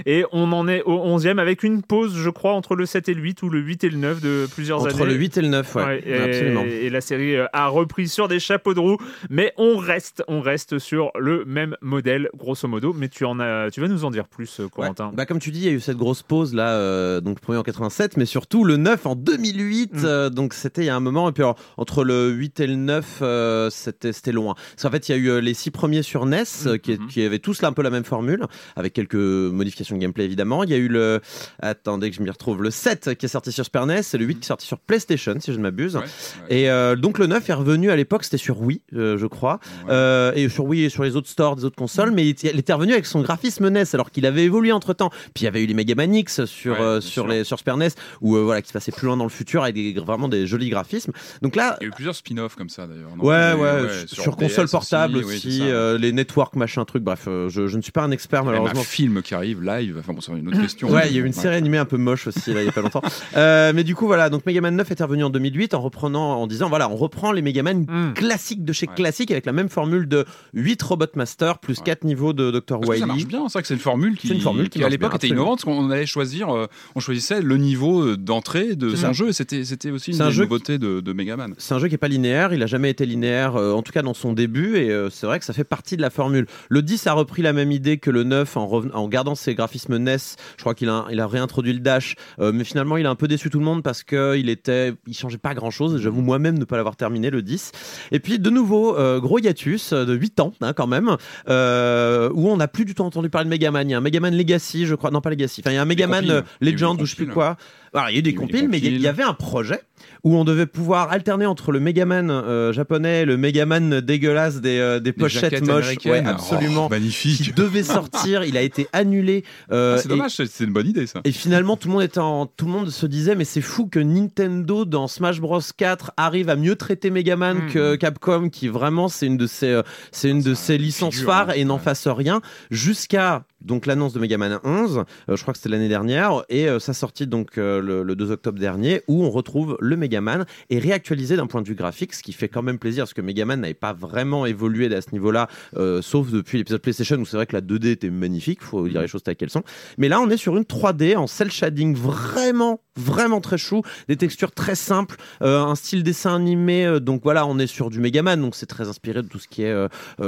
Et 0.05 0.25
on 0.31 0.51
en 0.51 0.67
est 0.67 0.81
au 0.83 0.97
11e 1.17 1.39
avec 1.39 1.63
une 1.63 1.81
pause, 1.83 2.15
je 2.17 2.29
crois, 2.29 2.53
entre 2.53 2.75
le 2.75 2.85
7 2.85 3.09
et 3.09 3.13
le 3.13 3.21
8 3.21 3.43
ou 3.43 3.49
le 3.49 3.59
8 3.59 3.83
et 3.83 3.89
le 3.89 3.97
9 3.97 4.21
de 4.21 4.47
plusieurs 4.53 4.81
Entre 4.81 4.95
années. 5.01 5.13
le 5.13 5.15
8 5.15 5.37
et 5.37 5.41
le 5.41 5.47
9, 5.49 5.75
ouais. 5.75 5.83
Ouais, 5.83 6.03
et, 6.05 6.13
Absolument. 6.15 6.63
et 6.65 6.89
la 6.89 7.01
série 7.01 7.35
euh, 7.35 7.45
a 7.53 7.67
repris 7.67 8.07
sur 8.07 8.27
des 8.27 8.39
chapeaux 8.39 8.73
de 8.73 8.79
roue, 8.79 8.97
mais 9.29 9.53
on 9.57 9.77
reste, 9.77 10.23
on 10.27 10.41
reste 10.41 10.79
sur 10.79 11.11
le 11.17 11.45
même 11.45 11.75
modèle, 11.81 12.29
grosso 12.35 12.67
modo. 12.67 12.93
Mais 12.93 13.09
tu 13.09 13.25
en 13.25 13.39
as, 13.39 13.69
tu 13.71 13.81
vas 13.81 13.87
nous 13.87 14.03
en 14.05 14.11
dire 14.11 14.27
plus, 14.27 14.59
euh, 14.59 14.67
Corentin. 14.67 15.07
Ouais. 15.09 15.15
Bah, 15.15 15.25
comme 15.25 15.39
tu 15.39 15.51
dis, 15.51 15.59
il 15.61 15.65
y 15.65 15.69
a 15.69 15.71
eu 15.71 15.79
cette 15.79 15.97
grosse 15.97 16.21
pause 16.23 16.53
là, 16.53 16.71
euh, 16.73 17.21
donc 17.21 17.37
le 17.39 17.41
premier 17.41 17.59
en 17.59 17.63
87, 17.63 18.17
mais 18.17 18.25
surtout 18.25 18.48
le 18.53 18.77
9 18.77 19.05
en 19.05 19.15
2008. 19.15 19.93
Mm. 19.93 19.97
euh, 20.05 20.29
donc 20.29 20.53
c'était 20.53 20.81
il 20.81 20.85
y 20.85 20.89
a 20.89 20.95
un 20.95 20.99
moment. 20.99 21.29
Et 21.29 21.31
puis 21.31 21.43
alors, 21.43 21.55
entre 21.77 22.03
le 22.03 22.29
8 22.29 22.59
et 22.59 22.67
le 22.67 22.75
9, 22.75 23.19
euh, 23.21 23.69
c'était 23.69 24.11
c'était 24.13 24.31
loin. 24.31 24.55
Parce 24.55 24.83
qu'en 24.83 24.91
fait, 24.91 25.07
il 25.09 25.11
y 25.11 25.15
a 25.15 25.17
eu 25.17 25.29
euh, 25.29 25.41
les 25.41 25.53
six 25.53 25.71
premiers 25.71 26.01
sur 26.03 26.25
NES 26.25 26.43
euh, 26.65 26.77
qui, 26.77 26.93
Mhm. 26.93 27.07
qui 27.07 27.21
avaient 27.23 27.39
tous 27.39 27.61
là 27.61 27.67
un 27.69 27.71
peu 27.73 27.81
la 27.83 27.89
même 27.89 28.03
formule, 28.03 28.45
avec 28.75 28.93
quelques 28.93 29.15
modifications 29.15 29.95
de 29.95 30.01
gameplay 30.01 30.25
évidemment. 30.25 30.63
Il 30.63 30.69
y 30.71 30.73
a 30.73 30.77
eu 30.77 30.87
le. 30.87 31.21
Attendez 31.61 32.09
que 32.09 32.15
je 32.15 32.21
m'y 32.21 32.29
retrouve. 32.29 32.63
Le 32.63 32.71
7 32.71 33.15
qui 33.15 33.25
est 33.25 33.29
sorti 33.29 33.51
sur 33.51 33.63
Super 33.65 33.85
NES 33.85 34.01
et 34.13 34.17
le 34.17 34.25
8 34.25 34.35
qui 34.35 34.45
est 34.45 34.47
sorti 34.47 34.65
sur 34.67 34.79
PlayStation, 34.79 35.35
si 35.39 35.51
je 35.51 35.57
ne 35.57 35.63
m'abuse. 35.63 35.95
Ouais, 35.95 36.01
ouais. 36.01 36.07
Et 36.49 36.69
euh, 36.69 36.95
donc 36.95 37.19
le 37.19 37.27
9 37.27 37.49
est 37.49 37.53
revenu 37.53 37.91
à 37.91 37.95
l'époque, 37.95 38.23
c'était 38.23 38.37
sur 38.37 38.61
Wii, 38.61 38.81
euh, 38.93 39.17
je 39.17 39.27
crois. 39.27 39.59
Ouais. 39.85 39.89
Euh, 39.91 40.31
et 40.35 40.49
sur 40.49 40.65
Wii 40.65 40.83
et 40.85 40.89
sur 40.89 41.03
les 41.03 41.15
autres 41.15 41.29
stores 41.29 41.55
des 41.55 41.65
autres 41.65 41.75
consoles, 41.75 42.11
mais 42.11 42.27
il, 42.27 42.35
il 42.43 42.59
était 42.59 42.73
revenu 42.73 42.93
avec 42.93 43.05
son 43.05 43.21
graphisme 43.21 43.69
NES 43.69 43.83
alors 43.93 44.11
qu'il 44.11 44.25
avait 44.25 44.43
évolué 44.43 44.71
entre 44.71 44.93
temps. 44.93 45.09
Puis 45.33 45.41
il 45.41 45.43
y 45.43 45.47
avait 45.47 45.63
eu 45.63 45.65
les 45.67 45.73
Mega 45.73 45.95
Man 45.95 46.13
X 46.13 46.45
sur, 46.45 46.81
euh, 46.81 47.01
sur, 47.01 47.27
les, 47.27 47.43
sur 47.43 47.57
Super 47.57 47.77
NES 47.77 47.89
où 48.21 48.35
euh, 48.35 48.38
voilà, 48.43 48.61
qui 48.61 48.67
se 48.69 48.73
passait 48.73 48.91
plus 48.91 49.05
loin 49.07 49.17
dans 49.17 49.23
le 49.23 49.29
futur 49.29 49.63
avec 49.63 49.75
des, 49.75 49.93
vraiment 49.93 50.27
des 50.27 50.47
jolis 50.47 50.69
graphismes. 50.69 51.11
Donc 51.41 51.55
là, 51.55 51.77
Il 51.81 51.83
y 51.83 51.85
a 51.85 51.89
eu 51.89 51.91
plusieurs 51.91 52.15
spin-offs 52.15 52.55
comme 52.55 52.69
ça 52.69 52.87
d'ailleurs. 52.87 53.09
Ouais, 53.19 53.53
ouais, 53.53 53.87
sur, 54.07 54.35
console 54.35 54.65
DS 54.65 54.71
portable 54.71 55.17
aussi, 55.17 55.59
euh, 55.63 55.97
les 55.97 56.11
networks, 56.11 56.55
machin, 56.55 56.85
truc, 56.85 57.03
bref, 57.03 57.25
euh, 57.27 57.49
je, 57.49 57.67
je 57.67 57.77
ne 57.77 57.81
suis 57.81 57.91
pas 57.91 58.03
un 58.03 58.11
expert 58.11 58.43
malheureusement. 58.45 58.81
un 58.81 58.83
film 58.83 59.21
qui 59.21 59.33
arrive 59.33 59.63
live, 59.63 59.97
enfin 59.99 60.13
bon, 60.13 60.21
c'est 60.21 60.31
une 60.31 60.47
autre 60.47 60.61
question. 60.61 60.89
Ouais, 60.99 61.07
il 61.09 61.15
y 61.15 61.19
a 61.19 61.21
eu 61.21 61.25
une 61.25 61.33
série 61.33 61.55
animée 61.55 61.77
un 61.77 61.85
peu 61.85 61.97
moche 61.97 62.27
aussi, 62.27 62.53
là, 62.53 62.61
il 62.61 62.65
y 62.65 62.69
a 62.69 62.71
pas 62.71 62.81
longtemps. 62.81 63.01
Euh, 63.37 63.71
mais 63.75 63.83
du 63.83 63.95
coup, 63.95 64.05
voilà, 64.07 64.29
donc 64.29 64.45
Mega 64.45 64.61
Man 64.61 64.75
9 64.75 64.89
est 64.91 65.01
revenu 65.03 65.23
en 65.23 65.29
2008 65.29 65.73
en 65.73 65.81
reprenant, 65.81 66.41
en 66.41 66.47
disant, 66.47 66.69
voilà, 66.69 66.89
on 66.89 66.95
reprend 66.95 67.31
les 67.31 67.41
Mega 67.41 67.63
Man 67.63 67.85
Mm. 67.87 68.13
classiques 68.13 68.63
de 68.65 68.73
chez 68.73 68.87
Ouais. 68.87 68.95
classique 68.95 69.31
avec 69.31 69.45
la 69.45 69.51
même 69.53 69.69
formule 69.69 70.07
de 70.07 70.25
8 70.53 70.81
Robot 70.81 71.05
Master 71.15 71.59
plus 71.59 71.77
Ouais. 71.79 71.83
4 71.85 72.03
niveaux 72.03 72.33
de 72.33 72.51
Dr. 72.51 72.79
Que 72.81 72.97
ça 72.97 73.05
marche 73.05 73.17
Wily. 73.19 73.25
bien, 73.25 73.47
c'est 73.47 73.53
vrai 73.53 73.61
que 73.61 73.67
c'est 73.67 73.73
une 73.73 73.79
formule 73.79 74.17
qui, 74.17 74.27
C'est 74.27 74.33
une 74.33 74.41
formule 74.41 74.69
qui 74.69 74.83
à 74.83 74.89
l'époque 74.89 75.15
était 75.15 75.27
innovante 75.27 75.63
parce 75.63 75.77
qu'on 75.77 75.89
allait 75.91 76.05
choisir, 76.05 76.49
euh, 76.49 76.67
on 76.95 76.99
choisissait 76.99 77.41
le 77.41 77.57
niveau 77.57 78.01
euh, 78.03 78.17
d'entrée 78.23 78.75
de 78.75 78.89
C'est 78.91 78.97
son 78.97 79.01
ça. 79.07 79.11
jeu 79.13 79.29
et 79.29 79.33
c'était 79.33 79.63
c'était 79.65 79.91
aussi 79.91 80.11
une 80.11 80.21
un 80.21 80.29
nouveautés 80.31 80.77
de, 80.77 80.99
de 80.99 81.13
Megaman. 81.13 81.53
C'est 81.57 81.73
un 81.73 81.79
jeu 81.79 81.87
qui 81.87 81.95
est 81.95 81.99
pas 81.99 82.07
linéaire, 82.07 82.53
il 82.53 82.61
a 82.63 82.67
jamais 82.67 82.89
été 82.89 83.05
linéaire, 83.05 83.55
euh, 83.55 83.73
en 83.73 83.81
tout 83.81 83.91
cas 83.91 84.01
dans 84.01 84.13
son 84.13 84.33
début, 84.33 84.77
et 84.77 84.91
euh, 84.91 85.09
c'est 85.09 85.25
vrai 85.25 85.39
que 85.39 85.45
ça 85.45 85.53
fait 85.53 85.63
partie 85.63 85.97
de 85.97 86.01
la 86.01 86.09
formule. 86.09 86.45
Le 86.69 86.81
10 86.81 87.07
a 87.07 87.13
repris 87.13 87.41
la 87.41 87.53
même 87.53 87.71
idée 87.71 87.97
que 87.97 88.09
le 88.11 88.23
9 88.23 88.57
en, 88.57 88.67
reven- 88.67 88.91
en 88.93 89.07
gardant 89.07 89.35
ses 89.35 89.55
graphismes 89.55 89.97
NES. 89.97 90.17
Je 90.57 90.61
crois 90.61 90.75
qu'il 90.75 90.89
a, 90.89 91.05
il 91.11 91.19
a 91.19 91.27
réintroduit 91.27 91.73
le 91.73 91.79
dash, 91.79 92.15
euh, 92.39 92.51
mais 92.53 92.63
finalement 92.63 92.97
il 92.97 93.05
a 93.05 93.09
un 93.09 93.15
peu 93.15 93.27
déçu 93.27 93.49
tout 93.49 93.59
le 93.59 93.65
monde 93.65 93.83
parce 93.83 94.03
que 94.03 94.37
il 94.37 94.49
était, 94.49 94.93
il 95.07 95.15
changeait 95.15 95.37
pas 95.37 95.53
grand 95.53 95.71
chose. 95.71 95.99
J'avoue 96.01 96.21
moi-même 96.21 96.57
ne 96.59 96.65
pas 96.65 96.75
l'avoir 96.77 96.95
terminé 96.95 97.29
le 97.29 97.41
10. 97.41 97.71
Et 98.11 98.19
puis 98.19 98.39
de 98.39 98.49
nouveau 98.49 98.93
gros 99.19 99.39
hiatus 99.39 99.93
de 99.93 100.13
8 100.13 100.39
ans 100.39 100.53
hein, 100.61 100.73
quand 100.73 100.87
même, 100.87 101.15
où 101.47 102.49
on 102.49 102.57
n'a 102.57 102.67
plus 102.67 102.85
du 102.85 102.95
tout 102.95 103.03
entendu 103.03 103.29
parler 103.29 103.45
de 103.45 103.49
Megaman. 103.49 103.87
Il 103.87 103.91
y 103.91 103.93
a 103.93 103.97
un 103.97 104.01
Megaman 104.01 104.35
Legacy, 104.35 104.85
je 104.85 104.95
crois, 104.95 105.11
non 105.11 105.21
pas 105.21 105.29
Legacy. 105.29 105.61
Enfin 105.61 105.71
il 105.71 105.75
y 105.75 105.77
a 105.77 105.81
un 105.81 105.85
Megaman 105.85 106.43
Legend 106.61 107.01
ou 107.01 107.05
je 107.05 107.11
sais 107.11 107.15
plus 107.23 107.27
quoi. 107.27 107.57
Alors, 107.93 108.09
il 108.09 108.13
y 108.13 108.15
a 108.17 108.19
eu 108.19 108.23
des 108.23 108.33
compiles, 108.35 108.67
mais 108.69 108.77
il 108.77 109.01
y- 109.01 109.07
avait 109.07 109.23
un 109.23 109.33
projet 109.33 109.81
où 110.23 110.35
on 110.35 110.43
devait 110.43 110.65
pouvoir 110.65 111.11
alterner 111.11 111.45
entre 111.45 111.71
le 111.71 111.79
Megaman 111.79 112.29
euh, 112.29 112.73
japonais 112.73 113.21
et 113.21 113.25
le 113.25 113.37
Megaman 113.37 114.01
dégueulasse 114.01 114.61
des, 114.61 114.77
euh, 114.79 114.99
des 114.99 115.13
pochettes 115.13 115.61
moches. 115.65 115.95
Ouais, 116.05 116.23
absolument. 116.25 116.89
Oh, 116.91 116.95
qui 117.09 117.51
devait 117.55 117.83
sortir, 117.83 118.43
il 118.43 118.57
a 118.57 118.61
été 118.61 118.87
annulé. 118.93 119.43
euh, 119.71 119.95
Ah, 119.95 119.99
c'est 119.99 120.05
et- 120.05 120.09
dommage, 120.09 120.31
c'est- 120.35 120.63
une 120.63 120.73
bonne 120.73 120.87
idée 120.87 121.07
ça. 121.07 121.21
et 121.23 121.31
finalement, 121.31 121.77
tout 121.77 121.87
le 121.87 121.93
monde 121.93 122.03
était 122.03 122.19
en- 122.19 122.45
tout 122.45 122.65
le 122.65 122.71
monde 122.71 122.89
se 122.89 123.05
disait, 123.05 123.35
mais 123.35 123.45
c'est 123.45 123.61
fou 123.61 123.87
que 123.87 123.99
Nintendo 123.99 124.85
dans 124.85 125.07
Smash 125.07 125.39
Bros 125.39 125.59
4 125.77 126.11
arrive 126.17 126.49
à 126.49 126.55
mieux 126.55 126.75
traiter 126.75 127.09
Megaman 127.09 127.57
Mm. 127.65 127.69
que 127.71 127.95
Capcom, 127.95 128.49
qui 128.49 128.67
vraiment 128.67 129.07
c'est 129.07 129.25
une 129.27 129.37
de 129.37 129.47
ses, 129.47 129.67
euh, 129.67 129.83
c'est 130.11 130.29
une 130.29 130.41
de 130.41 130.53
Ça 130.53 130.63
ses 130.63 130.77
licences 130.77 131.15
figure, 131.15 131.29
phares 131.31 131.49
hein. 131.49 131.53
et 131.55 131.65
n'en 131.65 131.75
Ouais. 131.75 131.81
fasse 131.81 132.07
rien 132.07 132.41
jusqu'à 132.69 133.43
donc 133.61 133.85
l'annonce 133.85 134.13
de 134.13 134.19
Megaman 134.19 134.59
11. 134.63 135.03
euh, 135.29 135.35
je 135.35 135.41
crois 135.41 135.53
que 135.53 135.57
c'était 135.57 135.69
l'année 135.69 135.89
dernière 135.89 136.43
et 136.49 136.67
euh, 136.69 136.79
sa 136.79 136.93
sortie 136.93 137.27
donc 137.27 137.57
euh, 137.57 137.81
le, 137.81 138.03
le 138.03 138.15
2 138.15 138.31
octobre 138.31 138.57
dernier 138.57 139.01
où 139.07 139.23
on 139.25 139.29
retrouve 139.29 139.77
le 139.81 139.88
Megaman 139.95 140.45
et 140.69 140.79
réactualisé 140.79 141.35
d'un 141.35 141.47
point 141.47 141.61
de 141.61 141.67
vue 141.67 141.75
graphique, 141.75 142.13
ce 142.13 142.23
qui 142.23 142.33
fait 142.33 142.47
quand 142.49 142.61
même 142.61 142.79
plaisir 142.79 143.03
parce 143.03 143.13
que 143.13 143.21
Megaman 143.21 143.59
n'avait 143.61 143.73
pas 143.73 143.93
vraiment 143.93 144.45
évolué 144.45 144.93
à 144.93 145.01
ce 145.01 145.11
niveau-là, 145.11 145.47
euh, 145.77 146.01
sauf 146.01 146.29
depuis 146.31 146.57
l'épisode 146.57 146.81
PlayStation 146.81 147.17
où 147.17 147.25
c'est 147.25 147.37
vrai 147.37 147.45
que 147.45 147.55
la 147.55 147.61
2D 147.61 147.87
était 147.91 148.09
magnifique, 148.09 148.61
faut 148.61 148.87
dire 148.87 149.01
les 149.01 149.07
choses 149.07 149.23
telles 149.23 149.35
qu'elles 149.35 149.49
sont. 149.49 149.63
Mais 149.97 150.09
là, 150.09 150.19
on 150.21 150.29
est 150.29 150.37
sur 150.37 150.55
une 150.57 150.63
3D 150.63 151.15
en 151.17 151.27
cel 151.27 151.51
shading 151.51 151.95
vraiment, 151.95 152.81
vraiment 152.95 153.41
très 153.41 153.57
chou, 153.57 153.81
des 154.07 154.17
textures 154.17 154.51
très 154.51 154.75
simples, 154.75 155.15
euh, 155.41 155.59
un 155.61 155.75
style 155.75 156.03
dessin 156.03 156.35
animé. 156.35 156.85
euh, 156.85 156.99
donc 156.99 157.21
voilà, 157.23 157.45
on 157.47 157.57
est 157.59 157.67
sur 157.67 157.89
du 157.89 157.99
Megaman, 157.99 158.39
donc 158.41 158.55
c'est 158.55 158.65
très 158.65 158.87
inspiré 158.87 159.21
de 159.21 159.27
tout 159.27 159.39
ce 159.39 159.47
qui 159.47 159.63
est 159.63 159.73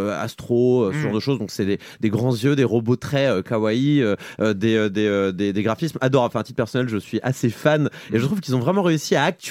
Astro, 0.09 0.91
ce 0.91 0.97
Mm. 0.97 1.01
genre 1.01 1.13
de 1.13 1.19
choses. 1.19 1.39
Donc 1.39 1.51
c'est 1.51 1.65
des, 1.65 1.79
des 1.99 2.09
grands 2.09 2.31
yeux, 2.35 2.55
des 2.55 2.63
robots 2.63 2.95
très 2.95 3.29
kawaii, 3.43 4.03
des, 4.39 4.53
des, 4.89 5.31
des, 5.33 5.53
des 5.53 5.63
graphismes 5.63 5.97
adorables. 6.01 6.31
Enfin, 6.31 6.39
à 6.39 6.43
titre 6.43 6.57
personnel, 6.57 6.87
je 6.89 6.97
suis 6.97 7.19
assez 7.23 7.49
fan 7.49 7.89
et 8.13 8.19
je 8.19 8.25
trouve 8.25 8.39
qu'ils 8.41 8.55
ont 8.55 8.59
vraiment 8.59 8.83
réussi 8.83 9.15
à 9.15 9.23
actualiser 9.25 9.50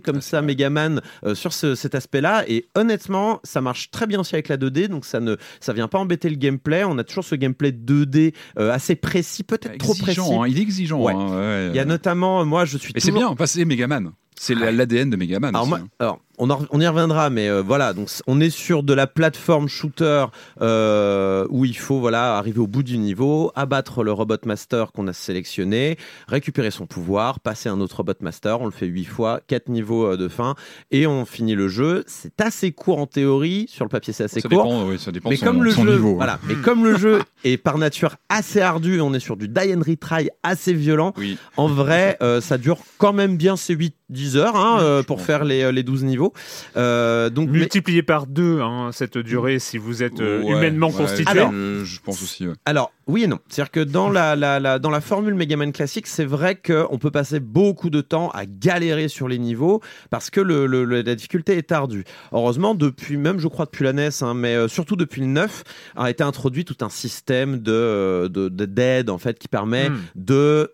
comme 0.00 0.20
ça 0.20 0.42
Megaman 0.42 1.00
euh, 1.24 1.34
sur 1.34 1.52
ce- 1.52 1.74
cet 1.74 1.94
aspect-là. 1.94 2.44
Et 2.48 2.66
honnêtement, 2.74 3.40
ça 3.44 3.60
marche 3.60 3.90
très 3.90 4.06
bien 4.06 4.20
aussi 4.20 4.34
avec 4.34 4.48
la 4.48 4.56
2D, 4.56 4.88
donc 4.88 5.04
ça 5.04 5.20
ne 5.20 5.36
ça 5.60 5.72
vient 5.72 5.88
pas 5.88 5.98
embêter 5.98 6.28
le 6.30 6.36
gameplay. 6.36 6.84
On 6.84 6.98
a 6.98 7.04
toujours 7.04 7.24
ce 7.24 7.34
gameplay 7.34 7.72
2D 7.72 8.34
euh, 8.58 8.70
assez 8.72 8.96
précis, 8.96 9.42
peut-être 9.42 9.78
trop 9.78 9.94
précis. 9.94 10.20
Hein, 10.20 10.46
il 10.48 10.58
est 10.58 10.62
exigeant. 10.62 11.00
Ouais. 11.02 11.12
hein, 11.12 11.28
ouais. 11.38 11.68
Il 11.70 11.76
y 11.76 11.80
a 11.80 11.84
notamment, 11.84 12.44
moi, 12.44 12.64
je 12.64 12.78
suis 12.78 12.92
Mais 12.94 13.00
c'est 13.00 13.12
bien, 13.12 13.34
c'est 13.46 13.64
Megaman. 13.64 14.12
C'est 14.42 14.54
l'ADN 14.54 15.10
de 15.10 15.16
Megaman. 15.16 15.50
Alors, 15.54 15.62
aussi, 15.62 15.68
moi, 15.70 15.78
hein. 15.80 15.88
alors 15.98 16.18
on, 16.38 16.48
en- 16.48 16.64
on 16.70 16.80
y 16.80 16.86
reviendra, 16.86 17.28
mais 17.28 17.50
euh, 17.50 17.60
voilà, 17.60 17.92
donc 17.92 18.08
on 18.26 18.40
est 18.40 18.48
sur 18.48 18.82
de 18.82 18.94
la 18.94 19.06
plateforme 19.06 19.68
shooter 19.68 20.24
euh, 20.62 21.46
où 21.50 21.66
il 21.66 21.76
faut 21.76 22.00
voilà 22.00 22.36
arriver 22.38 22.58
au 22.60 22.66
bout 22.66 22.82
du 22.82 22.96
niveau, 22.96 23.52
abattre 23.54 24.02
le 24.02 24.12
robot 24.12 24.36
master 24.46 24.92
qu'on 24.92 25.06
a 25.08 25.12
sélectionné, 25.12 25.98
récupérer 26.28 26.70
son 26.70 26.86
pouvoir, 26.86 27.40
passer 27.40 27.68
un 27.68 27.80
autre 27.80 27.96
robot 27.98 28.14
master. 28.22 28.62
On 28.62 28.64
le 28.64 28.70
fait 28.70 28.86
huit 28.86 29.04
fois, 29.04 29.40
quatre 29.46 29.68
niveaux 29.68 30.06
euh, 30.12 30.16
de 30.16 30.28
fin, 30.28 30.54
et 30.90 31.06
on 31.06 31.26
finit 31.26 31.54
le 31.54 31.68
jeu. 31.68 32.04
C'est 32.06 32.40
assez 32.40 32.72
court 32.72 32.98
en 32.98 33.06
théorie, 33.06 33.66
sur 33.68 33.84
le 33.84 33.90
papier 33.90 34.14
c'est 34.14 34.24
assez 34.24 34.40
ça 34.40 34.48
court. 34.48 34.64
dépend, 34.64 34.86
oui, 34.86 34.98
ça 34.98 35.12
dépend 35.12 35.28
Mais 35.28 35.36
son, 35.36 35.44
comme 35.44 35.62
le 35.62 35.70
son 35.72 35.84
jeu, 35.84 35.92
niveau. 35.96 36.18
hein. 36.22 36.38
mais 36.48 36.54
comme 36.54 36.84
le 36.84 36.96
jeu 36.96 37.20
est 37.44 37.58
par 37.58 37.76
nature 37.76 38.16
assez 38.30 38.62
ardu, 38.62 39.02
on 39.02 39.12
est 39.12 39.20
sur 39.20 39.36
du 39.36 39.48
die 39.48 39.74
and 39.74 39.82
retry 39.86 40.30
assez 40.42 40.72
violent. 40.72 41.12
Oui. 41.18 41.36
En 41.58 41.68
vrai, 41.68 42.16
euh, 42.22 42.40
ça 42.40 42.56
dure 42.56 42.78
quand 42.96 43.12
même 43.12 43.36
bien 43.36 43.56
ces 43.56 43.74
8-10 44.12 44.36
heures 44.36 44.56
hein, 44.56 44.76
Oui, 44.78 44.84
euh, 44.84 45.02
pour 45.02 45.20
faire 45.22 45.44
les, 45.44 45.70
les 45.72 45.82
12 45.82 46.04
niveaux. 46.04 46.32
Euh, 46.76 47.30
donc, 47.30 47.48
mais- 47.50 47.58
Multiplié 47.60 48.02
par 48.02 48.26
deux, 48.26 48.60
hein, 48.60 48.90
cette 48.92 49.18
durée, 49.18 49.58
si 49.58 49.78
vous 49.78 50.02
êtes 50.02 50.20
euh, 50.20 50.42
Ouais, 50.42 50.52
humainement 50.52 50.88
ouais, 50.88 50.94
constitué. 50.94 51.30
Alors- 51.30 51.52
je, 51.52 51.84
je 51.84 52.00
pense 52.00 52.22
aussi. 52.22 52.46
ouais. 52.46 52.54
alors, 52.64 52.92
oui 53.06 53.24
et 53.24 53.26
non. 53.26 53.38
C'est-à-dire 53.48 53.70
que 53.72 53.80
dans 53.80 54.08
la, 54.08 54.36
la, 54.36 54.60
la- 54.60 54.78
dans 54.78 54.90
la 54.90 55.00
formule 55.00 55.34
Megaman 55.34 55.72
classique, 55.72 56.06
c'est 56.06 56.24
vrai 56.24 56.54
qu'on 56.56 56.98
peut 56.98 57.10
passer 57.10 57.40
beaucoup 57.40 57.90
de 57.90 58.00
temps 58.00 58.30
à 58.30 58.46
galérer 58.46 59.08
sur 59.08 59.26
les 59.28 59.38
niveaux 59.38 59.80
parce 60.10 60.30
que 60.30 60.40
le, 60.40 60.66
le- 60.66 60.84
le- 60.84 61.02
la 61.02 61.14
difficulté 61.14 61.56
est 61.56 61.72
ardue. 61.72 62.04
Heureusement, 62.32 62.74
depuis, 62.74 63.16
même 63.16 63.38
je 63.40 63.48
crois 63.48 63.64
depuis 63.66 63.84
la 63.84 63.92
NES, 63.92 64.10
hein, 64.22 64.34
mais 64.34 64.54
euh, 64.54 64.68
surtout 64.68 64.96
depuis 64.96 65.20
le 65.22 65.26
9, 65.26 65.64
a 65.96 66.08
été 66.10 66.22
introduit 66.22 66.64
tout 66.64 66.76
un 66.82 66.88
système 66.88 67.58
de, 67.58 67.72
euh, 67.72 68.28
de, 68.28 68.48
de- 68.48 68.64
d'aide 68.66 69.10
en 69.10 69.18
fait 69.18 69.38
qui 69.38 69.48
permet 69.48 69.90
Hmm. 69.90 69.98
de 70.16 70.70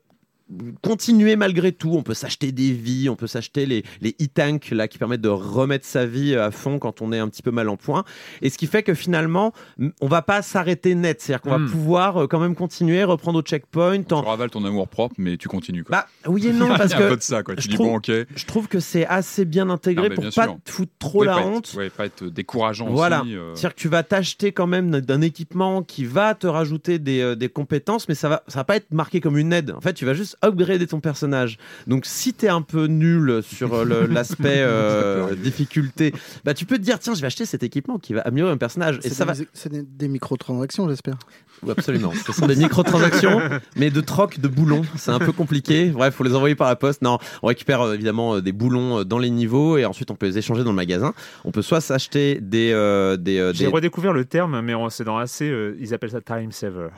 continuer 0.83 1.37
malgré 1.37 1.73
tout. 1.73 1.93
On 1.95 2.03
peut 2.03 2.15
s'acheter 2.15 2.53
des 2.53 2.71
vies, 2.73 3.09
on 3.09 3.17
peut 3.17 3.27
s'acheter 3.27 3.67
les, 3.67 3.85
les 4.01 4.15
e-tanks 4.23 4.71
là 4.71 4.89
qui 4.89 4.99
permettent 4.99 5.21
de 5.21 5.29
remettre 5.29 5.85
sa 5.87 6.07
vie 6.07 6.35
à 6.37 6.51
fond 6.51 6.79
quand 6.79 7.03
on 7.03 7.13
est 7.13 7.19
un 7.19 7.29
petit 7.29 7.43
peu 7.43 7.51
mal 7.51 7.69
en 7.69 7.77
point. 7.77 8.05
Et 8.43 8.51
ce 8.51 8.59
qui 8.59 8.67
fait 8.67 8.83
que 8.83 8.95
finalement, 8.95 9.53
on 10.01 10.07
va 10.09 10.23
pas 10.23 10.43
s'arrêter 10.43 10.95
net. 10.95 11.21
C'est-à-dire 11.21 11.43
qu'on 11.43 11.57
Hmm. 11.59 11.65
va 11.67 11.71
pouvoir 11.71 12.23
euh, 12.23 12.27
quand 12.27 12.39
même 12.41 12.55
continuer, 12.55 13.03
reprendre 13.05 13.39
au 13.39 13.43
checkpoint. 13.43 14.03
Tu 14.03 14.15
En... 14.15 14.21
ravales 14.23 14.51
ton 14.51 14.65
amour 14.65 14.89
propre, 14.89 15.15
mais 15.19 15.37
tu 15.37 15.49
continues. 15.49 15.85
Quoi. 15.85 15.97
Bah 15.99 16.07
oui 16.27 16.47
et 16.47 16.53
non, 16.53 16.69
parce 16.77 16.93
un 16.95 16.99
peu 16.99 17.09
que 17.11 17.15
de 17.17 17.23
ça, 17.23 17.43
quoi. 17.43 17.57
Tu 17.57 17.63
je 17.63 17.69
dis 17.69 17.75
trouve- 17.75 17.87
bon, 17.89 17.97
ok. 17.97 18.11
je 18.11 18.45
trouve 18.47 18.69
que 18.69 18.81
c'est 18.81 19.07
assez 19.07 19.45
bien 19.45 19.71
intégré 19.71 20.09
Non, 20.09 20.15
pour 20.15 20.23
bien 20.23 20.31
pas 20.33 20.45
sûr. 20.45 20.59
te 20.65 20.71
foutre 20.71 20.93
trop 20.99 21.21
Ouais, 21.21 21.27
la 21.27 21.35
pas 21.35 21.41
être- 21.41 21.47
honte. 21.49 21.75
ouais, 21.77 21.91
pas 21.91 22.07
être 22.07 22.25
décourageant 22.25 22.89
Voilà. 22.91 23.23
aussi. 23.23 23.35
euh. 23.37 23.55
C'est-à-dire 23.55 23.75
que 23.75 23.81
tu 23.81 23.89
vas 23.89 24.03
t'acheter 24.03 24.53
quand 24.53 24.67
même 24.67 25.01
d'un 25.01 25.21
équipement 25.23 25.83
qui 25.83 26.05
va 26.05 26.35
te 26.35 26.47
rajouter 26.47 26.99
des, 26.99 27.21
euh, 27.21 27.35
des 27.37 27.49
compétences, 27.49 28.09
mais 28.09 28.15
ça 28.15 28.29
va, 28.29 28.43
ça 28.49 28.61
va 28.61 28.65
pas 28.65 28.77
être 28.77 28.93
marqué 28.93 29.21
comme 29.21 29.39
une 29.39 29.53
aide. 29.53 29.71
En 29.73 29.81
fait, 29.81 29.95
tu 29.95 30.05
vas 30.05 30.15
juste 30.15 30.36
upgrader 30.43 30.87
ton 30.87 31.01
personnage. 31.01 31.59
Donc, 31.87 32.07
si 32.07 32.33
t'es 32.35 32.49
un 32.49 32.63
peu 32.63 32.87
nul 32.87 33.43
sur 33.43 33.75
euh, 33.75 34.07
l'aspect 34.09 34.59
euh, 34.61 35.35
difficulté, 35.35 36.13
bah 36.45 36.55
tu 36.55 36.65
peux 36.67 36.77
te 36.79 36.83
dire 36.83 36.99
tiens, 36.99 37.15
je 37.15 37.21
vais 37.21 37.27
acheter 37.27 37.45
cet 37.47 37.63
équipement 37.63 37.99
qui 37.99 38.13
va 38.15 38.21
améliorer 38.23 38.53
mon 38.53 38.59
personnage. 38.59 38.99
Et 38.99 39.09
C'est 39.09 39.15
ça 39.15 39.25
va. 39.25 39.33
des, 39.35 39.49
c'est 39.53 39.71
des- 39.71 39.83
des 39.83 40.09
microtransactions, 40.09 40.89
j'espère. 40.89 41.15
Oui, 41.63 41.71
absolument. 41.71 42.13
Ce 42.27 42.33
sont 42.33 42.47
des 42.47 42.57
microtransactions, 42.57 43.41
mais 43.77 43.91
de 43.91 44.01
troc 44.01 44.39
de 44.41 44.49
boulons. 44.49 44.83
C'est 44.97 45.11
un 45.11 45.19
peu 45.19 45.33
compliqué. 45.33 45.87
Bref, 45.87 46.15
faut 46.15 46.25
les 46.25 46.35
envoyer 46.35 46.55
par 46.55 46.69
la 46.69 46.77
poste. 46.77 47.01
Non, 47.03 47.19
on 47.43 47.47
récupère 47.47 47.81
euh, 47.81 47.95
évidemment 47.95 48.35
euh, 48.37 48.41
des 48.43 48.53
boulons 48.53 48.99
euh, 49.01 49.05
dans 49.05 49.19
les 49.19 49.31
niveaux 49.31 49.79
et 49.79 49.85
ensuite 49.87 50.11
on 50.11 50.15
peut 50.17 50.27
les 50.27 50.39
échanger 50.39 50.65
dans 50.65 50.71
le 50.71 50.77
magasin. 50.77 51.15
On 51.45 51.51
peut 51.53 51.63
soit 51.63 51.81
s'acheter 51.81 52.39
des 52.43 52.73
euh, 52.73 53.17
des, 53.17 53.39
euh, 53.39 53.53
J'ai 53.55 53.65
des 53.67 53.71
redécouvert 53.73 54.13
le 54.13 54.25
terme, 54.27 54.61
mais 54.61 54.75
on- 54.75 54.91
c'est 54.91 55.05
dans 55.05 55.17
assez. 55.19 55.49
euh, 55.49 55.77
ils 55.81 55.95
appellent 55.95 56.11
ça 56.11 56.21
time 56.21 56.53
saver. 56.53 56.89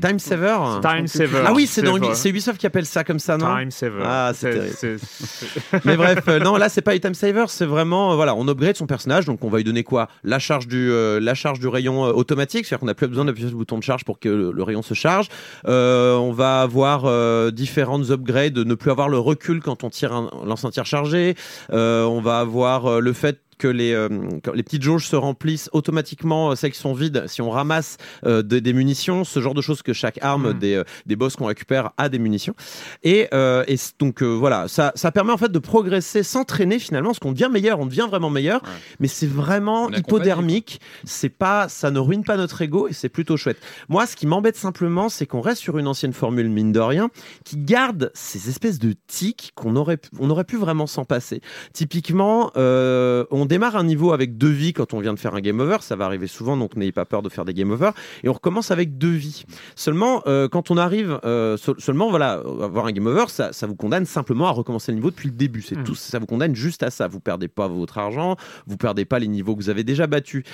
Time 0.00 0.18
saver. 0.18 0.56
Time 0.82 1.06
saver. 1.06 1.42
Ah 1.46 1.52
oui, 1.52 1.66
c'est 1.66 1.82
dans 1.82 1.96
vrai. 1.96 2.14
c'est 2.14 2.30
Ubisoft 2.30 2.58
qui 2.58 2.66
appelle 2.66 2.86
ça 2.86 3.04
comme 3.04 3.18
ça, 3.18 3.36
non 3.36 3.46
Time 3.56 3.70
saver. 3.70 4.02
Ah, 4.04 4.32
c'est 4.34 4.50
terrible. 4.50 5.00
Mais 5.84 5.96
bref, 5.96 6.24
euh, 6.28 6.38
non, 6.38 6.56
là 6.56 6.68
c'est 6.68 6.82
pas 6.82 6.94
item 6.94 7.14
saver, 7.14 7.44
c'est 7.48 7.66
vraiment 7.66 8.12
euh, 8.12 8.16
voilà, 8.16 8.34
on 8.34 8.46
upgrade 8.48 8.76
son 8.76 8.86
personnage, 8.86 9.24
donc 9.26 9.44
on 9.44 9.48
va 9.48 9.58
lui 9.58 9.64
donner 9.64 9.84
quoi? 9.84 10.08
La 10.24 10.38
charge 10.38 10.68
du 10.68 10.90
euh, 10.90 11.20
la 11.20 11.34
charge 11.34 11.60
du 11.60 11.68
rayon 11.68 12.04
euh, 12.04 12.12
automatique, 12.12 12.66
c'est-à-dire 12.66 12.80
qu'on 12.80 12.86
n'a 12.86 12.94
plus 12.94 13.08
besoin 13.08 13.24
d'appuyer 13.24 13.48
sur 13.48 13.54
le 13.54 13.58
bouton 13.58 13.78
de 13.78 13.82
charge 13.82 14.04
pour 14.04 14.18
que 14.18 14.28
le, 14.28 14.52
le 14.52 14.62
rayon 14.62 14.82
se 14.82 14.94
charge. 14.94 15.28
Euh, 15.66 16.16
on 16.16 16.32
va 16.32 16.60
avoir 16.62 17.04
euh, 17.04 17.50
différentes 17.50 18.10
upgrades, 18.10 18.58
ne 18.58 18.74
plus 18.74 18.90
avoir 18.90 19.08
le 19.08 19.18
recul 19.18 19.60
quand 19.60 19.84
on 19.84 19.90
tire 19.90 20.12
un 20.12 20.28
lance 20.44 20.64
un 20.64 20.70
tir 20.70 20.86
chargé. 20.86 21.34
Euh, 21.72 22.04
on 22.04 22.20
va 22.20 22.40
avoir 22.40 22.86
euh, 22.86 23.00
le 23.00 23.12
fait 23.12 23.40
que 23.58 23.68
les, 23.68 23.92
euh, 23.92 24.08
quand 24.44 24.52
les 24.52 24.62
petites 24.62 24.82
jauges 24.82 25.06
se 25.08 25.16
remplissent 25.16 25.68
automatiquement, 25.72 26.50
euh, 26.50 26.54
celles 26.54 26.72
qui 26.72 26.78
sont 26.78 26.94
vides, 26.94 27.24
si 27.26 27.42
on 27.42 27.50
ramasse 27.50 27.96
euh, 28.24 28.42
de- 28.42 28.58
des 28.58 28.72
munitions, 28.72 29.24
ce 29.24 29.40
genre 29.40 29.54
de 29.54 29.60
choses 29.60 29.82
que 29.82 29.92
chaque 29.92 30.18
arme 30.22 30.50
Mm. 30.52 30.58
des, 30.58 30.82
des 31.06 31.16
boss 31.16 31.36
qu'on 31.36 31.46
récupère 31.46 31.90
a 31.98 32.08
des 32.08 32.18
munitions. 32.18 32.54
Et, 33.02 33.28
euh, 33.34 33.64
et 33.66 33.76
donc 33.98 34.22
euh, 34.22 34.26
voilà, 34.26 34.68
ça, 34.68 34.92
ça 34.94 35.10
permet 35.12 35.32
en 35.32 35.36
fait 35.36 35.50
de 35.52 35.58
progresser, 35.58 36.22
s'entraîner 36.22 36.78
finalement, 36.78 37.10
parce 37.10 37.18
qu'on 37.18 37.32
devient 37.32 37.48
meilleur, 37.52 37.78
on 37.80 37.86
devient 37.86 38.06
vraiment 38.08 38.30
meilleur, 38.30 38.62
Ouais. 38.62 38.68
mais 39.00 39.08
c'est 39.08 39.26
vraiment 39.26 39.88
hypodermique, 39.90 40.80
c'est 41.04 41.28
pas, 41.28 41.68
ça 41.68 41.90
ne 41.90 41.98
ruine 41.98 42.24
pas 42.24 42.36
notre 42.36 42.60
ego 42.62 42.88
et 42.88 42.92
c'est 42.92 43.08
plutôt 43.08 43.36
chouette. 43.36 43.58
Moi, 43.88 44.06
ce 44.06 44.16
qui 44.16 44.26
m'embête 44.26 44.56
simplement, 44.56 45.08
c'est 45.08 45.26
qu'on 45.26 45.40
reste 45.40 45.60
sur 45.60 45.78
une 45.78 45.86
ancienne 45.88 46.12
formule, 46.12 46.48
mine 46.48 46.72
de 46.72 46.80
rien, 46.80 47.10
qui 47.44 47.56
garde 47.56 48.10
ces 48.14 48.48
espèces 48.48 48.78
de 48.78 48.94
tics 49.06 49.52
qu'on 49.54 49.76
aurait, 49.76 49.96
pu- 49.96 50.10
on 50.18 50.30
aurait 50.30 50.44
pu 50.44 50.56
vraiment 50.56 50.86
s'en 50.86 51.04
passer. 51.04 51.40
Typiquement, 51.72 52.50
euh, 52.56 53.24
on 53.30 53.44
démarre 53.48 53.74
un 53.76 53.82
niveau 53.84 54.12
avec 54.12 54.38
deux 54.38 54.50
vies 54.50 54.72
quand 54.72 54.94
on 54.94 55.00
vient 55.00 55.12
de 55.14 55.18
faire 55.18 55.34
un 55.34 55.40
game 55.40 55.58
over, 55.58 55.78
ça 55.80 55.96
va 55.96 56.04
arriver 56.04 56.28
souvent, 56.28 56.56
donc 56.56 56.76
n'ayez 56.76 56.92
pas 56.92 57.04
peur 57.04 57.22
de 57.22 57.28
faire 57.28 57.44
des 57.44 57.54
game 57.54 57.70
over, 57.72 57.90
et 58.22 58.28
on 58.28 58.32
recommence 58.32 58.70
avec 58.70 58.96
deux 58.98 59.10
vies. 59.10 59.44
Seulement, 59.74 60.22
euh, 60.26 60.48
quand 60.48 60.70
on 60.70 60.76
arrive, 60.76 61.18
euh, 61.24 61.56
se- 61.56 61.72
seulement, 61.78 62.10
voilà, 62.10 62.34
avoir 62.62 62.86
un 62.86 62.92
game 62.92 63.06
over, 63.06 63.24
ça, 63.28 63.52
ça 63.52 63.66
vous 63.66 63.74
condamne 63.74 64.06
simplement 64.06 64.46
à 64.46 64.50
recommencer 64.52 64.92
le 64.92 64.96
niveau 64.96 65.10
depuis 65.10 65.28
le 65.28 65.34
début. 65.34 65.62
C'est 65.62 65.76
Mhm. 65.76 65.84
tout, 65.84 65.94
ça 65.94 66.18
vous 66.18 66.26
condamne 66.26 66.54
juste 66.54 66.82
à 66.82 66.90
ça. 66.90 67.08
Vous 67.08 67.20
perdez 67.20 67.48
pas 67.48 67.66
votre 67.66 67.98
argent, 67.98 68.36
vous 68.66 68.76
perdez 68.76 69.04
pas 69.04 69.18
les 69.18 69.28
niveaux 69.28 69.56
que 69.56 69.62
vous 69.62 69.70
avez 69.70 69.82
déjà 69.84 70.06
battus. 70.06 70.44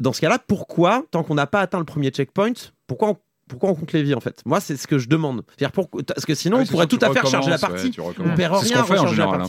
Dans 0.00 0.12
ce 0.14 0.20
cas-là, 0.22 0.38
pourquoi, 0.38 1.04
tant 1.10 1.22
qu'on 1.22 1.34
n'a 1.34 1.46
pas 1.46 1.60
atteint 1.60 1.78
le 1.78 1.84
premier 1.84 2.08
checkpoint, 2.10 2.52
pourquoi 2.86 3.10
on, 3.10 3.16
pourquoi 3.50 3.70
on 3.70 3.74
compte 3.74 3.92
les 3.92 4.02
vies 4.02 4.14
en 4.14 4.20
fait? 4.20 4.40
Moi, 4.46 4.60
c'est 4.60 4.76
ce 4.76 4.86
que 4.86 4.98
je 4.98 5.08
demande. 5.08 5.42
C'est-à-dire 5.56 5.72
pourquoi- 5.72 6.02
Parce 6.02 6.24
que 6.24 6.34
sinon, 6.34 6.56
Ouais, 6.58 6.64
on 6.64 6.66
pourrait 6.70 6.86
tout 6.86 6.98
à 7.02 7.10
fait 7.12 7.20
recharger 7.20 7.50
la 7.50 7.56
recommences, 7.56 7.82
partie. 7.82 8.00
ouais, 8.00 8.14
on 8.32 8.36
perd 8.36 8.56
C'est 8.60 8.66
ce 8.68 8.72
rien 8.74 8.82
qu'on 8.82 8.92
à 8.92 8.96
fait 8.96 9.00
en 9.02 9.06
général. 9.08 9.40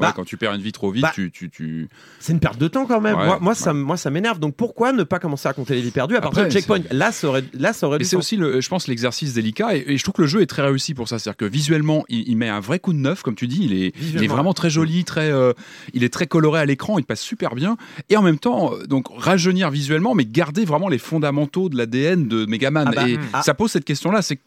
ouais, 0.00 0.08
quand 0.16 0.24
tu 0.24 0.36
perds 0.36 0.54
une 0.54 0.62
vie 0.62 0.72
trop 0.72 0.90
vite, 0.90 1.02
bah, 1.02 1.12
tu, 1.14 1.30
tu, 1.30 1.50
tu... 1.50 1.88
C'est 2.20 2.32
une 2.32 2.40
perte 2.40 2.58
de 2.58 2.68
temps 2.68 2.86
quand 2.86 3.00
même. 3.00 3.16
Ouais, 3.18 3.26
moi, 3.26 3.38
moi, 3.40 3.54
ça, 3.54 3.72
moi, 3.72 3.96
ça 3.96 4.10
m'énerve. 4.10 4.38
Donc 4.38 4.54
pourquoi 4.54 4.92
ne 4.92 5.02
pas 5.02 5.18
commencer 5.18 5.48
à 5.48 5.52
compter 5.52 5.74
les 5.74 5.80
vies 5.82 5.90
perdues 5.90 6.16
à 6.16 6.20
partir 6.20 6.44
du 6.44 6.50
checkpoint? 6.50 6.78
Là, 6.90 7.12
ça 7.12 7.28
aurait, 7.28 7.44
là, 7.54 7.72
ça 7.72 7.86
aurait 7.86 7.98
Et 8.00 8.04
c'est 8.04 8.16
aussi, 8.16 8.36
le, 8.36 8.60
je 8.60 8.68
pense, 8.68 8.86
l'exercice 8.88 9.34
délicat. 9.34 9.76
Et, 9.76 9.84
et 9.88 9.96
je 9.98 10.02
trouve 10.02 10.14
que 10.14 10.22
le 10.22 10.28
jeu 10.28 10.40
est 10.42 10.46
très 10.46 10.62
réussi 10.62 10.94
pour 10.94 11.08
ça. 11.08 11.18
C'est-à-dire 11.18 11.36
que 11.36 11.44
visuellement, 11.44 12.04
il, 12.08 12.28
il 12.28 12.36
met 12.36 12.48
un 12.48 12.60
vrai 12.60 12.78
coup 12.78 12.92
de 12.92 12.98
neuf, 12.98 13.22
comme 13.22 13.34
tu 13.34 13.46
dis. 13.46 13.60
Il 13.62 13.72
est, 13.72 13.76
il 13.76 13.84
est 13.86 13.90
Visuellement. 13.98 14.34
vraiment 14.34 14.54
très 14.54 14.70
joli, 14.70 15.04
très, 15.04 15.30
euh, 15.30 15.52
il 15.94 16.04
est 16.04 16.12
très 16.12 16.26
coloré 16.26 16.60
à 16.60 16.64
l'écran. 16.64 16.98
Il 16.98 17.04
passe 17.04 17.20
super 17.20 17.54
bien. 17.54 17.76
Et 18.08 18.16
en 18.16 18.22
même 18.22 18.38
temps, 18.38 18.72
euh, 18.74 18.86
donc 18.86 19.06
rajeunir 19.16 19.70
visuellement, 19.70 20.14
mais 20.14 20.24
garder 20.24 20.64
vraiment 20.64 20.88
les 20.88 20.98
fondamentaux 20.98 21.68
de 21.68 21.76
l'ADN 21.76 22.28
de 22.28 22.46
Megaman. 22.46 22.88
Ah 22.88 22.92
bah, 22.94 23.08
et 23.08 23.18
ah. 23.32 23.42
Ça 23.48 23.54
pose 23.54 23.72
cette 23.72 23.86
question-là. 23.86 24.20
C'est 24.20 24.40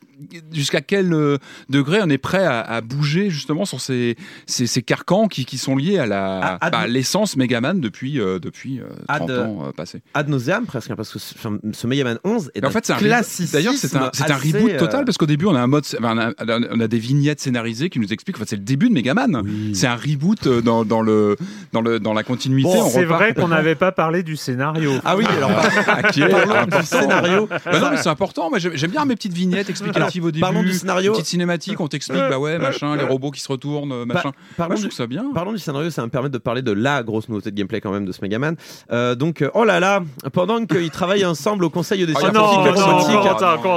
jusqu'à 0.52 0.82
quel 0.82 1.14
euh, 1.14 1.38
degré 1.70 2.00
on 2.04 2.10
est 2.10 2.18
prêt 2.18 2.46
à, 2.46 2.62
à 2.62 2.82
bouger 2.82 3.30
justement 3.30 3.66
sur 3.66 3.80
ces, 3.82 4.16
ces, 4.46 4.68
ces 4.68 4.82
carcans 4.82 5.28
qui, 5.28 5.46
qui 5.46 5.58
sont 5.58 5.76
liés 5.76 5.98
à 6.00 6.06
la 6.06 6.58
À- 6.62 6.70
bah, 6.70 6.88
l'essence 6.88 7.38
Megaman 7.38 7.80
depuis 7.80 7.92
depuis, 7.92 8.20
euh, 8.22 8.40
depuis 8.40 8.80
euh, 8.80 8.86
À 9.08 9.18
30 9.18 9.30
de- 9.30 9.38
ans 9.40 9.66
euh, 9.68 9.72
passés. 9.72 10.02
ad 10.14 10.30
nauseam 10.30 10.66
presque, 10.66 10.90
hein, 10.92 10.96
parce 10.96 11.12
que 11.12 11.20
ce, 11.20 11.34
ce 11.74 11.88
Mega 11.88 12.04
Man 12.06 12.20
11 12.24 12.52
est 12.56 12.66
en 12.66 12.70
fait, 12.72 12.86
classicisme 12.98 13.52
D'ailleurs, 13.54 13.74
c'est 13.76 13.96
un, 13.96 14.10
reboot 14.36 14.72
euh, 14.72 14.78
total 14.80 15.06
parce 15.06 15.18
qu'au 15.18 15.26
début, 15.26 15.46
on 15.46 15.56
a 15.56 15.60
un 15.62 15.68
mode, 15.68 15.84
enfin, 16.00 16.32
on, 16.40 16.50
a, 16.50 16.60
on 16.72 16.80
a 16.80 16.88
des 16.88 16.98
vignettes 17.00 17.42
scénarisées 17.42 17.90
qui 17.90 18.00
nous 18.00 18.12
expliquent. 18.14 18.38
En 18.38 18.40
fait, 18.40 18.50
c'est 18.50 18.56
le 18.56 18.62
début 18.64 18.88
de 18.90 18.94
Megaman. 18.94 19.44
C'est 19.74 19.88
un 19.88 19.96
reboot 19.96 20.48
euh, 20.48 20.62
dans, 20.62 20.86
dans 20.86 21.02
le 21.02 21.36
dans 21.74 21.82
le 21.82 22.00
dans 22.00 22.14
la 22.14 22.24
continuité. 22.24 22.70
Bon, 22.70 22.90
c'est 22.90 23.06
vrai 23.06 23.34
qu'on 23.34 23.50
n'avait 23.50 23.76
pas 23.76 23.92
parlé 23.92 24.24
du 24.24 24.36
scénario. 24.38 24.94
Ah 25.06 25.16
oui, 25.18 25.26
alors 25.38 25.52
Ah, 25.88 26.04
qui 26.12 26.22
est 26.22 26.30
parlons 26.30 26.52
du 26.54 26.58
important. 26.58 26.84
scénario. 27.02 27.48
Bah 27.48 27.80
non, 27.80 27.90
mais 27.92 27.98
c'est 27.98 28.10
important. 28.10 28.50
Moi, 28.50 28.60
j'aime 28.60 28.92
bien 28.92 29.06
mes 29.06 29.16
petites 29.16 29.34
vignettes 29.34 29.70
explicatives 30.12 30.26
au 30.26 30.32
début. 30.32 30.42
Parlons 30.42 30.64
du 30.64 30.74
scénario. 30.74 31.12
Une 31.12 31.18
petite 31.18 31.28
cinématique, 31.30 31.80
on 31.80 31.88
t'explique, 31.88 32.22
bah 32.30 32.40
ouais, 32.40 32.58
machin, 32.58 32.96
les 32.96 33.04
robots 33.04 33.32
qui 33.32 33.42
se 33.42 33.48
retournent, 33.48 33.92
euh, 33.92 34.06
machin. 34.06 34.32
Parlons 34.58 34.74
Moi, 34.74 34.82
je 34.82 34.88
trouve 34.88 34.98
ça 34.98 35.08
bien. 35.08 35.26
Parlons 35.34 35.52
du 35.54 35.60
scénario, 35.60 35.90
ça 35.90 36.02
va 36.02 36.08
me 36.08 36.12
permettre 36.12 36.34
de 36.34 36.38
parler 36.38 36.62
de 36.62 36.72
la 36.72 37.04
grosse 37.04 37.30
nouveauté 37.30 37.52
de 37.52 37.56
gameplay 37.56 37.82
quand 37.82 37.92
même 37.92 38.06
de 38.06 38.12
ce 38.12 38.20
Megaman. 38.22 38.56
Euh, 38.92 39.16
donc, 39.16 39.42
euh, 39.42 39.50
oh 39.54 39.64
là 39.64 39.80
là, 39.80 40.04
pendant 40.34 40.66
qu'ils 40.66 40.90
travaillent 40.92 41.26
ensemble 41.26 41.64
au 41.66 41.70
conseil 41.70 42.06
des 42.06 42.14
Oh 42.16 42.20
scientifiques 42.20 42.76
robotiques, 42.84 43.16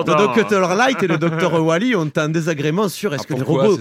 le. 0.07 0.45
Dr 0.45 0.75
Light 0.75 1.03
et 1.03 1.07
le 1.07 1.19
Dr 1.19 1.63
Wally 1.63 1.95
ont 1.97 2.11
un 2.17 2.29
désagrément 2.29 2.89
sur 2.89 3.15
est-ce 3.15 3.25
Ah, 3.25 3.29
que 3.29 3.35
les 3.35 3.43
robots 3.43 3.79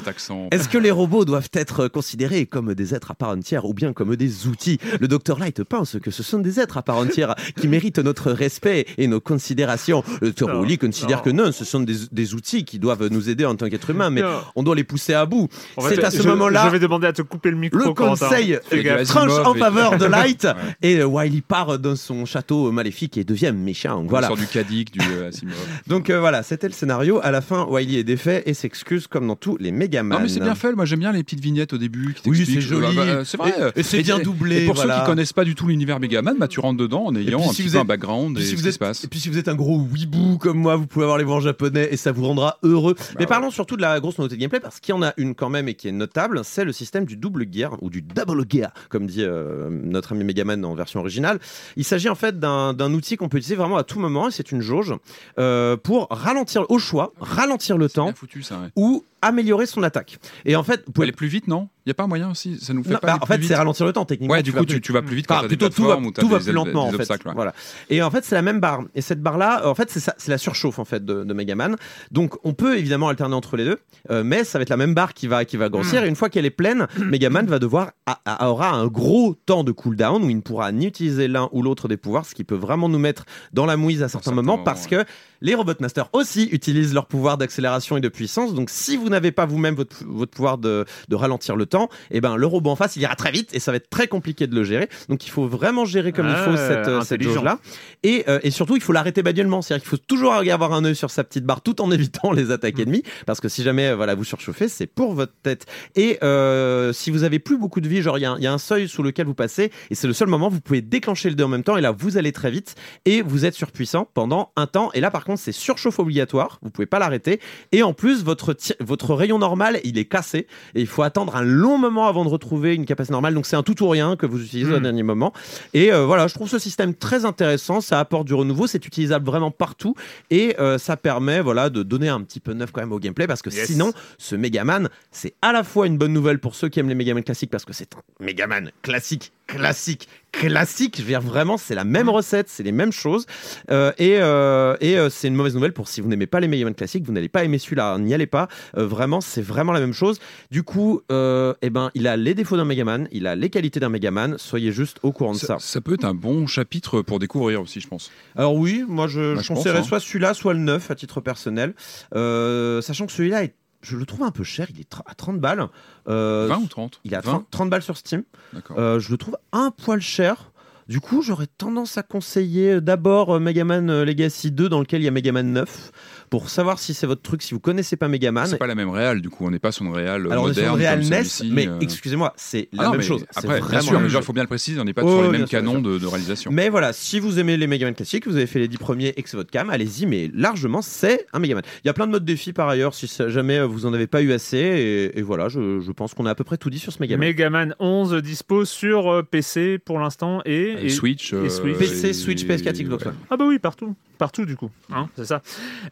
Est-ce 0.51 0.69
que 0.69 0.77
les 0.77 0.91
robots 0.91 1.25
doivent 1.25 1.49
être 1.53 1.87
considérés 1.87 2.45
comme 2.45 2.73
des 2.73 2.93
êtres 2.95 3.11
à 3.11 3.15
part 3.15 3.29
entière 3.29 3.65
ou 3.65 3.73
bien 3.73 3.93
comme 3.93 4.15
des 4.15 4.47
outils? 4.47 4.79
Le 4.99 5.07
docteur 5.07 5.39
Light 5.39 5.63
pense 5.63 5.97
que 6.01 6.11
ce 6.11 6.23
sont 6.23 6.39
des 6.39 6.59
êtres 6.59 6.77
à 6.77 6.81
part 6.81 6.97
entière 6.97 7.35
qui 7.59 7.67
méritent 7.67 7.99
notre 7.99 8.31
respect 8.31 8.85
et 8.97 9.07
nos 9.07 9.19
considérations. 9.19 10.03
Le 10.21 10.33
Non, 10.41 10.59
Wally 10.61 10.77
considère 10.77 11.17
non. 11.17 11.23
que 11.23 11.29
non, 11.29 11.51
ce 11.51 11.65
sont 11.65 11.79
des, 11.79 11.95
des 12.11 12.33
outils 12.35 12.42
qui 12.43 12.79
doivent 12.79 13.07
nous 13.09 13.29
aider 13.29 13.45
en 13.45 13.55
tant 13.55 13.69
qu'être 13.69 13.89
humain, 13.89 14.09
mais 14.09 14.21
Non. 14.21 14.39
on 14.55 14.63
doit 14.63 14.75
les 14.75 14.83
pousser 14.83 15.13
à 15.13 15.25
bout. 15.25 15.47
En 15.77 15.81
fait, 15.81 15.95
C'est 15.95 16.03
à 16.03 16.11
ce 16.11 16.21
je- 16.21 16.27
moment-là 16.29 16.63
Je 16.67 16.71
vais 16.71 16.79
demander 16.79 17.07
à 17.07 17.13
te 17.13 17.21
couper 17.21 17.49
le 17.51 17.57
micro. 17.57 17.79
le 17.79 17.93
conseil 17.93 18.59
du 18.71 18.83
tranche 19.05 19.31
en 19.45 19.53
faveur 19.53 19.97
de 19.97 20.05
Light 20.05 20.43
Ouais. 20.43 20.53
et 20.81 20.97
euh, 20.99 21.05
Wily 21.05 21.41
part 21.41 21.79
dans 21.79 21.95
son 21.95 22.25
château 22.25 22.71
maléfique 22.71 23.17
et 23.17 23.23
devient 23.23 23.53
méchant. 23.55 24.03
Voilà. 24.07 24.27
Sur 24.27 24.35
du 24.37 24.45
Kadik, 24.47 24.91
du 24.91 24.99
euh, 25.01 25.29
Asimov. 25.29 25.55
Donc 25.87 26.09
euh, 26.09 26.19
voilà, 26.19 26.43
c'était 26.43 26.67
le 26.67 26.73
scénario. 26.73 27.19
À 27.23 27.31
la 27.31 27.41
fin, 27.41 27.65
Wily 27.69 27.97
est 27.97 28.03
défait 28.03 28.43
et 28.45 28.53
s'excuse 28.53 29.07
comme 29.07 29.27
dans 29.27 29.35
tous 29.35 29.57
les 29.59 29.71
Megaman. 29.71 30.17
Non 30.17 30.23
mais 30.23 30.29
c'est 30.29 30.39
bien 30.39 30.55
fait, 30.55 30.73
moi 30.73 30.85
j'aime 30.85 30.99
bien 30.99 31.11
les 31.11 31.23
petites 31.23 31.39
vignettes 31.41 31.73
au 31.73 31.77
début 31.77 32.13
qui 32.21 32.29
Oui, 32.29 32.45
c'est 32.45 32.61
joli. 32.61 32.95
Bah, 32.95 33.03
bah, 33.05 33.21
c'est 33.25 33.37
vrai. 33.37 33.53
Et- 33.75 33.79
et 33.79 33.83
c'est 33.83 34.01
bien 34.01 34.19
doublé, 34.19 34.63
Et 34.63 34.65
pour 34.65 34.75
voilà. 34.75 34.95
ceux 34.95 35.01
qui 35.01 35.05
connaissent 35.07 35.33
pas 35.33 35.43
du 35.45 35.55
tout 35.55 35.67
l'univers 35.67 35.99
Megaman, 35.99 36.35
bah 36.37 36.47
tu 36.47 36.59
rentres 36.59 36.77
dedans 36.79 37.05
en 37.05 37.15
ayant 37.15 37.39
un 37.39 37.53
si 37.53 37.63
petit 37.63 37.75
êtes- 37.75 37.81
un 37.81 37.85
background 37.85 38.37
et 38.37 38.39
Puis 38.41 38.43
si 38.43 38.51
ce 38.51 38.55
vous 38.55 38.61
qui 38.63 38.67
êtes, 38.67 38.73
se 38.73 38.79
passe. 38.79 39.03
et 39.03 39.07
puis 39.07 39.19
si 39.19 39.29
vous 39.29 39.37
êtes 39.37 39.47
un 39.47 39.55
gros 39.55 39.79
weeboo 39.79 40.37
comme 40.37 40.57
moi, 40.57 40.75
vous 40.75 40.87
pouvez 40.87 41.03
avoir 41.03 41.17
les 41.17 41.23
voix 41.23 41.35
en 41.35 41.39
japonais 41.39 41.87
et 41.91 41.97
ça 41.97 42.11
vous 42.11 42.22
rendra 42.23 42.57
heureux. 42.63 42.95
Mais 43.15 43.21
ouais. 43.21 43.25
parlons 43.25 43.51
surtout 43.51 43.77
de 43.77 43.81
la 43.81 43.99
grosse 43.99 44.17
nouveauté 44.17 44.35
de 44.35 44.41
gameplay 44.41 44.59
parce 44.59 44.79
qu'il 44.79 44.93
y 44.93 44.97
en 44.97 45.03
a 45.03 45.13
une 45.17 45.35
quand 45.35 45.49
même 45.49 45.67
et 45.67 45.73
qui 45.73 45.87
est 45.87 45.91
notable, 45.91 46.41
c'est 46.43 46.65
le 46.65 46.71
système 46.71 47.05
du 47.05 47.17
double 47.17 47.45
gear 47.51 47.77
ou 47.81 47.89
du 47.89 48.01
double 48.01 48.45
gear, 48.49 48.71
comme 48.89 49.07
dit 49.07 49.23
euh, 49.23 49.69
notre 49.69 50.13
ami 50.13 50.23
Megaman 50.23 50.63
en 50.65 50.75
version 50.75 50.99
originale. 50.99 51.39
Il 51.75 51.83
s'agit 51.83 52.09
en 52.09 52.15
fait 52.15 52.39
d'un 52.39 52.93
outil 52.93 53.17
qu'on 53.17 53.29
peut 53.29 53.37
utiliser 53.37 53.55
vraiment 53.55 53.77
à 53.77 53.83
tout 53.83 53.99
moment 53.99 54.27
et 54.27 54.31
c'est 54.31 54.51
une 54.51 54.61
jauge 54.61 54.93
euh, 55.39 55.77
pour 55.77 56.07
ralentir 56.09 56.65
au 56.69 56.79
choix, 56.79 57.13
ralentir 57.19 57.77
le 57.77 57.89
temps 57.89 58.13
foutu 58.13 58.43
ça. 58.43 58.59
ouais. 58.59 58.69
ou 58.75 59.03
améliorer 59.23 59.65
son 59.65 59.83
attaque. 59.83 60.19
Et 60.45 60.55
en 60.55 60.63
fait, 60.63 60.83
vous 60.85 60.91
pouvez 60.91 61.05
aller 61.05 61.11
plus 61.11 61.27
vite, 61.27 61.47
non? 61.47 61.69
Il 61.85 61.89
y 61.89 61.91
a 61.91 61.93
pas 61.95 62.03
un 62.03 62.07
moyen 62.07 62.31
aussi? 62.31 62.57
Ça 62.61 62.73
nous 62.73 62.81
fait 62.83 62.91
Non, 62.93 62.99
pas 62.99 63.07
bah, 63.07 63.17
en 63.21 63.25
plus 63.25 63.35
fait, 63.41 63.47
c'est 63.49 63.55
ralentir 63.55 63.85
le 63.85 63.91
temps 63.91 64.05
techniquement. 64.05 64.33
Ouais, 64.35 64.43
du 64.43 64.53
coup, 64.53 64.63
tu, 64.65 64.79
tu 64.79 64.93
vas 64.93 65.01
plus 65.01 65.15
vite 65.17 65.25
Enfin, 65.29 65.41
quand 65.41 65.47
des 65.47 65.57
plutôt 65.57 65.67
tout 65.69 65.83
va, 65.83 65.97
ou 65.97 66.11
tout 66.11 66.29
va 66.29 66.37
des 66.39 66.45
plus 66.45 66.53
lentement 66.53 66.89
des 66.89 66.95
en 66.95 66.97
fait. 66.99 67.09
ouais. 67.11 67.33
Voilà. 67.35 67.53
Et 67.89 68.01
en 68.01 68.09
fait, 68.09 68.23
c'est 68.23 68.35
la 68.35 68.41
même 68.41 68.61
barre. 68.61 68.83
Et 68.95 69.01
cette 69.01 69.21
barre-là, 69.21 69.67
en 69.67 69.75
fait, 69.75 69.89
c'est 69.91 70.27
la 70.29 70.37
surchauffe 70.37 70.79
en 70.79 70.85
fait 70.85 71.03
de, 71.03 71.23
de 71.25 71.33
Megaman. 71.33 71.75
Donc, 72.11 72.35
on 72.45 72.53
peut 72.53 72.77
évidemment 72.77 73.09
alterner 73.09 73.35
entre 73.35 73.57
les 73.57 73.65
deux, 73.65 73.79
euh, 74.11 74.23
mais 74.23 74.45
ça 74.45 74.59
va 74.59 74.61
être 74.61 74.69
la 74.69 74.77
même 74.77 74.93
barre 74.93 75.13
qui 75.13 75.27
va 75.27 75.43
qui 75.43 75.57
va 75.57 75.67
grossir. 75.67 76.03
Et 76.03 76.07
une 76.07 76.15
fois 76.15 76.29
qu'elle 76.29 76.45
est 76.45 76.49
pleine, 76.51 76.87
Megaman 76.99 77.45
va 77.47 77.59
devoir 77.59 77.91
a- 78.05 78.19
a- 78.25 78.49
aura 78.49 78.69
un 78.69 78.87
gros 78.87 79.35
temps 79.45 79.65
de 79.65 79.73
cooldown 79.73 80.23
où 80.23 80.29
il 80.29 80.37
ne 80.37 80.41
pourra 80.41 80.71
ni 80.71 80.85
utiliser 80.87 81.27
l'un 81.27 81.49
ou 81.51 81.61
l'autre 81.63 81.89
des 81.89 81.97
pouvoirs, 81.97 82.25
ce 82.25 82.33
qui 82.33 82.45
peut 82.45 82.55
vraiment 82.55 82.87
nous 82.87 82.99
mettre 82.99 83.25
dans 83.51 83.65
la 83.65 83.75
mouise 83.75 84.03
à 84.03 84.07
certains 84.07 84.23
certains 84.23 84.35
moments, 84.35 84.53
moments, 84.53 84.63
parce 84.63 84.83
ouais. 84.85 85.03
que 85.03 85.05
les 85.43 85.53
Robot 85.53 85.73
Masters 85.79 86.09
aussi 86.13 86.49
utilisent 86.51 86.95
leur 86.95 87.05
pouvoir 87.05 87.37
d'accélération 87.37 87.95
et 87.97 88.01
de 88.01 88.09
puissance. 88.09 88.55
Donc, 88.55 88.71
si 88.71 88.97
vous 88.97 89.09
n'avez 89.09 89.31
pas 89.31 89.45
vous-même 89.45 89.75
votre, 89.75 90.03
votre 90.07 90.31
pouvoir 90.31 90.57
de, 90.57 90.85
de 91.09 91.15
ralentir 91.15 91.55
le 91.55 91.67
temps, 91.67 91.89
et 92.09 92.19
ben 92.21 92.35
le 92.35 92.47
robot 92.47 92.71
en 92.71 92.75
face, 92.75 92.95
il 92.95 93.03
ira 93.03 93.15
très 93.15 93.31
vite 93.31 93.49
et 93.53 93.59
ça 93.59 93.69
va 93.71 93.77
être 93.77 93.89
très 93.91 94.07
compliqué 94.07 94.47
de 94.47 94.55
le 94.55 94.63
gérer. 94.63 94.89
Donc, 95.09 95.27
il 95.27 95.29
faut 95.29 95.47
vraiment 95.47 95.85
gérer 95.85 96.11
comme 96.13 96.27
il 96.27 96.33
Ah, 96.35 96.43
faut 96.45 96.57
cette, 96.57 96.87
euh, 96.87 97.01
cette 97.01 97.21
jauge-là. 97.21 97.59
Et, 98.01 98.23
euh, 98.27 98.39
et 98.41 98.49
surtout, 98.49 98.75
il 98.75 98.81
faut 98.81 98.93
l'arrêter 98.93 99.21
manuellement. 99.21 99.61
C'est-à-dire 99.61 99.83
qu'il 99.83 99.89
faut 99.91 99.97
toujours 100.03 100.33
avoir 100.33 100.73
un 100.73 100.83
œil 100.85 100.95
sur 100.95 101.11
sa 101.11 101.23
petite 101.23 101.43
barre 101.45 101.61
tout 101.61 101.79
en 101.81 101.91
évitant 101.91 102.31
les 102.31 102.49
attaques 102.49 102.79
ennemies. 102.79 103.03
Parce 103.25 103.39
que 103.39 103.49
si 103.49 103.61
jamais 103.63 103.89
euh, 103.89 103.95
voilà, 103.95 104.15
vous 104.15 104.23
surchauffez, 104.23 104.69
c'est 104.69 104.87
pour 104.87 105.13
votre 105.13 105.33
tête. 105.43 105.65
Et 105.95 106.17
euh, 106.23 106.93
si 106.93 107.11
vous 107.11 107.23
avez 107.23 107.39
plus 107.39 107.57
beaucoup 107.57 107.81
de 107.81 107.87
vie, 107.89 108.01
genre 108.01 108.17
il 108.17 108.21
y, 108.21 108.25
a 108.25 108.31
un- 108.31 108.37
il 108.37 108.43
y 108.43 108.47
a 108.47 108.53
un 108.53 108.57
seuil 108.57 108.87
sous 108.87 109.03
lequel 109.03 109.25
vous 109.25 109.33
passez, 109.33 109.71
et 109.89 109.95
c'est 109.95 110.07
le 110.07 110.13
seul 110.13 110.29
moment 110.29 110.47
où 110.47 110.51
vous 110.51 110.61
pouvez 110.61 110.81
déclencher 110.81 111.29
le 111.29 111.35
dé 111.35 111.43
en 111.43 111.47
même 111.49 111.63
temps. 111.63 111.75
Et 111.75 111.81
là, 111.81 111.91
vous 111.91 112.17
allez 112.17 112.31
très 112.31 112.49
vite 112.51 112.75
et 113.05 113.21
vous 113.21 113.45
êtes 113.45 113.55
surpuissant 113.55 114.07
pendant 114.13 114.51
un 114.55 114.67
temps. 114.67 114.89
Et 114.93 115.01
là, 115.01 115.11
par 115.11 115.25
contre, 115.25 115.32
c'est 115.35 115.51
surchauffe 115.51 115.99
obligatoire. 115.99 116.59
Vous 116.61 116.69
pouvez 116.69 116.85
pas 116.85 116.99
l'arrêter. 116.99 117.39
Et 117.71 117.83
en 117.83 117.93
plus, 117.93 118.23
votre, 118.23 119.13
rayon 119.13 119.39
normal, 119.39 119.79
il 119.83 119.97
est 119.97 120.05
cassé. 120.05 120.47
Et 120.75 120.81
il 120.81 120.87
faut 120.87 121.03
attendre 121.03 121.35
un 121.35 121.41
long 121.43 121.77
moment 121.77 122.07
avant 122.07 122.23
de 122.25 122.29
retrouver 122.29 122.75
une 122.75 122.85
capacité 122.85 123.11
normale. 123.13 123.33
Donc 123.33 123.45
c'est 123.45 123.55
un 123.55 123.63
tout 123.63 123.81
ou 123.83 123.87
rien 123.89 124.15
que 124.15 124.25
vous 124.25 124.43
utilisez 124.43 124.71
au 124.73 124.79
Hmm. 124.79 124.83
dernier 124.83 125.03
moment. 125.03 125.33
Et 125.73 125.91
euh, 125.93 126.05
voilà, 126.05 126.27
je 126.27 126.33
trouve 126.33 126.49
ce 126.49 126.59
système 126.59 126.93
très 126.95 127.25
intéressant. 127.25 127.81
Ça 127.81 127.99
apporte 127.99 128.25
du 128.27 128.33
renouveau. 128.33 128.67
C'est 128.67 128.85
utilisable 128.85 129.25
vraiment 129.25 129.51
partout. 129.51 129.95
Et 130.29 130.55
euh, 130.59 130.77
ça 130.77 130.97
permet 130.97 131.41
voilà, 131.41 131.69
de 131.69 131.83
donner 131.83 132.09
un 132.09 132.21
petit 132.21 132.39
peu 132.39 132.53
neuf 132.53 132.71
quand 132.71 132.81
même 132.81 132.91
au 132.91 132.99
gameplay. 132.99 133.27
Parce 133.27 133.41
que 133.41 133.49
Yes. 133.49 133.67
sinon, 133.67 133.93
ce 134.17 134.35
Megaman, 134.35 134.89
c'est 135.11 135.33
à 135.41 135.51
la 135.51 135.63
fois 135.63 135.85
une 135.87 135.97
bonne 135.97 136.13
nouvelle 136.13 136.39
pour 136.39 136.55
ceux 136.55 136.69
qui 136.69 136.79
aiment 136.79 136.89
les 136.89 136.95
Megaman 136.95 137.23
classiques. 137.23 137.51
Parce 137.51 137.65
que 137.65 137.73
c'est 137.73 137.93
un 137.95 138.23
Megaman 138.23 138.71
classique, 138.81 139.31
classique, 139.53 140.07
classique. 140.31 140.95
Je 140.97 141.01
veux 141.01 141.07
dire, 141.07 141.21
vraiment, 141.21 141.57
c'est 141.57 141.75
la 141.75 141.83
même 141.83 142.09
recette, 142.09 142.49
c'est 142.49 142.63
les 142.63 142.71
mêmes 142.71 142.91
choses. 142.91 143.25
Euh, 143.71 143.91
et 143.97 144.17
euh, 144.19 144.75
et 144.81 144.97
euh, 144.97 145.09
c'est 145.09 145.27
une 145.27 145.35
mauvaise 145.35 145.53
nouvelle 145.53 145.73
pour 145.73 145.87
si 145.87 146.01
vous 146.01 146.09
n'aimez 146.09 146.27
pas 146.27 146.39
les 146.39 146.47
Megaman 146.47 146.73
classiques, 146.73 147.05
vous 147.05 147.11
n'allez 147.11 147.29
pas 147.29 147.43
aimer 147.43 147.59
celui-là. 147.59 147.97
N'y 147.99 148.13
allez 148.13 148.27
pas. 148.27 148.47
Vraiment, 148.73 149.21
c'est 149.21 149.41
vraiment 149.41 149.71
la 149.71 149.79
même 149.79 149.93
chose. 149.93 150.19
Du 150.51 150.63
coup, 150.63 151.01
eh 151.09 151.69
ben, 151.69 151.91
il 151.93 152.07
a 152.07 152.17
les 152.17 152.33
défauts 152.33 152.57
d'un 152.57 152.65
Megaman, 152.65 153.07
il 153.11 153.27
a 153.27 153.35
les 153.35 153.49
qualités 153.49 153.79
d'un 153.79 153.89
Megaman. 153.89 154.37
Soyez 154.37 154.71
juste 154.71 154.99
au 155.03 155.11
courant 155.11 155.33
de 155.33 155.37
ça. 155.37 155.47
Ça, 155.47 155.57
ça 155.59 155.81
peut 155.81 155.93
être 155.93 156.05
un 156.05 156.15
bon 156.15 156.47
chapitre 156.47 157.01
pour 157.01 157.19
découvrir 157.19 157.61
aussi, 157.61 157.79
je 157.79 157.87
pense. 157.87 158.11
Alors 158.35 158.55
oui, 158.55 158.83
moi 158.87 159.07
je, 159.07 159.35
Bah, 159.35 159.41
je 159.41 159.43
je 159.43 159.47
pense, 159.47 159.57
conseillerais 159.57 159.79
hein. 159.79 159.83
soit 159.83 159.99
celui-là, 159.99 160.33
soit 160.33 160.53
le 160.53 160.59
9 160.59 160.91
à 160.91 160.95
titre 160.95 161.21
personnel. 161.21 161.73
Sachant 162.11 163.05
que 163.05 163.11
celui-là 163.11 163.43
est 163.43 163.53
je 163.83 163.97
le 163.97 164.05
trouve 164.05 164.23
un 164.23 164.31
peu 164.31 164.43
cher. 164.43 164.67
Il 164.71 164.79
est 164.79 164.93
à 165.05 165.13
30 165.13 165.39
balles. 165.39 165.67
Euh, 166.07 166.47
20 166.49 166.57
ou 166.57 166.67
30 166.67 167.01
Il 167.03 167.13
est 167.13 167.17
à 167.17 167.21
20 167.21 167.31
30, 167.31 167.47
30 167.51 167.69
balles 167.69 167.83
sur 167.83 167.97
Steam. 167.97 168.23
Euh, 168.71 168.99
je 168.99 169.11
le 169.11 169.17
trouve 169.17 169.37
un 169.51 169.71
poil 169.71 170.01
cher. 170.01 170.51
Du 170.87 170.99
coup, 170.99 171.21
j'aurais 171.21 171.47
tendance 171.47 171.97
à 171.97 172.03
conseiller 172.03 172.81
d'abord 172.81 173.35
euh, 173.35 173.39
Mega 173.39 173.63
Man 173.63 173.89
euh, 173.89 174.03
Legacy 174.03 174.51
2 174.51 174.67
dans 174.67 174.79
lequel 174.79 175.01
il 175.01 175.05
y 175.05 175.07
a 175.07 175.11
Mega 175.11 175.31
Man 175.31 175.53
9 175.53 175.91
pour 176.29 176.49
savoir 176.49 176.79
si 176.79 176.93
c'est 176.93 177.07
votre 177.07 177.21
truc, 177.21 177.41
si 177.41 177.53
vous 177.53 177.59
connaissez 177.59 177.95
pas 177.95 178.07
Mega 178.07 178.31
Man. 178.31 178.47
c'est 178.47 178.57
pas 178.57 178.67
la 178.67 178.75
même 178.75 178.89
réal, 178.89 179.21
du 179.21 179.29
coup, 179.29 179.45
on 179.45 179.51
n'est 179.51 179.59
pas 179.59 179.71
sur 179.71 179.85
une 179.85 179.93
réal 179.93 180.27
Alors 180.31 180.45
on 180.45 180.49
est 180.49 180.53
sur 180.53 180.71
moderne. 180.71 181.01
le 181.01 181.07
Real 181.07 181.23
comme 181.27 181.47
NES, 181.47 181.53
mais 181.53 181.67
euh. 181.67 181.79
excusez-moi, 181.81 182.33
c'est 182.37 182.69
Ah 182.73 182.81
la 182.81 182.83
non, 182.85 182.91
même 182.93 183.01
chose. 183.01 183.25
Après, 183.35 183.57
bien 183.57 183.65
vraiment 183.65 183.81
sûr, 183.81 183.93
la 183.93 183.99
mais 183.99 184.05
il 184.07 184.11
chose. 184.11 184.25
faut 184.25 184.33
bien 184.33 184.43
le 184.43 184.47
préciser, 184.47 184.79
on 184.79 184.83
n'est 184.85 184.93
pas 184.93 185.01
Oh, 185.03 185.09
sur 185.09 185.21
les 185.23 185.29
bien 185.29 185.39
mêmes 185.39 185.47
sûr, 185.47 185.59
canons 185.59 185.79
de, 185.81 185.97
de 185.97 186.05
réalisation. 186.07 186.51
Mais 186.51 186.69
voilà, 186.69 186.93
si 186.93 187.19
vous 187.19 187.39
aimez 187.39 187.57
les 187.57 187.67
Mega 187.67 187.85
Man 187.85 187.95
classiques, 187.95 188.27
vous 188.27 188.35
avez 188.35 188.47
fait 188.47 188.59
les 188.59 188.67
10 188.67 188.77
premiers 188.77 189.13
et 189.15 189.21
que 189.23 189.29
c'est 189.29 189.37
votre 189.37 189.51
cam, 189.51 189.69
allez-y, 189.69 190.05
mais 190.05 190.29
largement, 190.33 190.81
c'est 190.81 191.27
un 191.33 191.39
Mega 191.39 191.55
Man. 191.55 191.63
Il 191.83 191.87
y 191.87 191.89
a 191.89 191.93
plein 191.93 192.07
de 192.07 192.11
modes 192.11 192.25
défis 192.25 192.53
par 192.53 192.67
ailleurs, 192.69 192.93
si 192.93 193.11
jamais 193.27 193.59
euh, 193.59 193.65
vous 193.65 193.85
en 193.85 193.93
avez 193.93 194.07
pas 194.07 194.21
eu 194.21 194.31
assez, 194.31 194.57
et, 194.57 195.19
et 195.19 195.21
voilà, 195.21 195.49
je, 195.49 195.79
je 195.81 195.91
pense 195.91 196.13
qu'on 196.13 196.25
a 196.25 196.31
à 196.31 196.35
peu 196.35 196.43
près 196.43 196.57
tout 196.57 196.69
dit 196.69 196.79
sur 196.79 196.91
ce 196.93 196.97
Mega 197.01 197.17
Man. 197.17 197.27
Megaman 197.27 197.75
11 197.79 198.15
dispose 198.21 198.69
sur 198.69 199.11
euh, 199.11 199.23
PC 199.23 199.77
pour 199.77 199.99
l'instant 199.99 200.41
et, 200.45 200.53
Et 200.53 200.85
et- 200.85 200.89
Switch, 200.89 201.33
et 201.33 201.35
euh, 201.35 201.49
Switch. 201.49 201.77
PC, 201.77 202.09
et- 202.09 202.13
Switch, 202.13 202.45
PS4, 202.45 202.83
Xbox. 202.83 203.05
One. 203.05 203.13
Ah 203.29 203.37
bah 203.37 203.45
oui, 203.47 203.59
partout. 203.59 203.95
Partout 204.23 204.45
du 204.45 204.55
coup, 204.55 204.69
hein, 204.89 205.09
c'est 205.17 205.25
ça. 205.25 205.41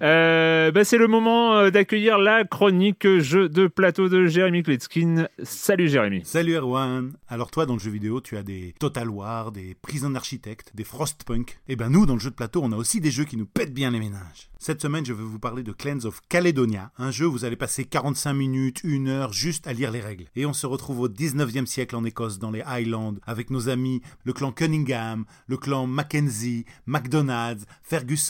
Euh, 0.01 0.71
bah, 0.71 0.85
c'est 0.85 0.97
le 0.97 1.09
moment 1.09 1.57
euh, 1.57 1.69
d'accueillir 1.69 2.17
la 2.17 2.45
chronique 2.45 3.05
jeu 3.19 3.49
de 3.49 3.67
plateau 3.67 4.07
de 4.07 4.25
Jérémy 4.25 4.63
Kletskin. 4.63 5.27
Salut 5.43 5.89
Jérémy. 5.89 6.21
Salut 6.23 6.55
Erwan 6.55 7.11
Alors 7.27 7.51
toi, 7.51 7.65
dans 7.65 7.73
le 7.73 7.81
jeu 7.81 7.91
vidéo, 7.91 8.21
tu 8.21 8.37
as 8.37 8.43
des 8.43 8.73
Total 8.79 9.09
War, 9.09 9.51
des 9.51 9.75
Prison 9.81 10.15
Architect, 10.15 10.71
des 10.73 10.85
Frostpunk. 10.85 11.59
Et 11.67 11.75
ben 11.75 11.89
nous, 11.89 12.05
dans 12.05 12.13
le 12.13 12.21
jeu 12.21 12.29
de 12.29 12.35
plateau, 12.35 12.61
on 12.63 12.71
a 12.71 12.77
aussi 12.77 13.01
des 13.01 13.11
jeux 13.11 13.25
qui 13.25 13.35
nous 13.35 13.45
pètent 13.45 13.73
bien 13.73 13.91
les 13.91 13.99
ménages. 13.99 14.49
Cette 14.63 14.79
semaine, 14.79 15.03
je 15.03 15.11
vais 15.11 15.23
vous 15.23 15.39
parler 15.39 15.63
de 15.63 15.71
Clans 15.71 16.05
of 16.05 16.21
Caledonia, 16.29 16.91
un 16.99 17.09
jeu 17.09 17.25
où 17.25 17.31
vous 17.31 17.45
allez 17.45 17.55
passer 17.55 17.83
45 17.83 18.31
minutes, 18.31 18.81
une 18.83 19.07
heure 19.07 19.33
juste 19.33 19.65
à 19.65 19.73
lire 19.73 19.89
les 19.89 20.01
règles. 20.01 20.25
Et 20.35 20.45
on 20.45 20.53
se 20.53 20.67
retrouve 20.67 20.99
au 20.99 21.09
19e 21.09 21.65
siècle 21.65 21.95
en 21.95 22.05
Écosse, 22.05 22.37
dans 22.37 22.51
les 22.51 22.61
Highlands, 22.61 23.15
avec 23.25 23.49
nos 23.49 23.69
amis, 23.69 24.03
le 24.23 24.33
clan 24.33 24.51
Cunningham, 24.51 25.25
le 25.47 25.57
clan 25.57 25.87
Mackenzie, 25.87 26.65
McDonald's, 26.85 27.65
Ferguson, 27.81 28.20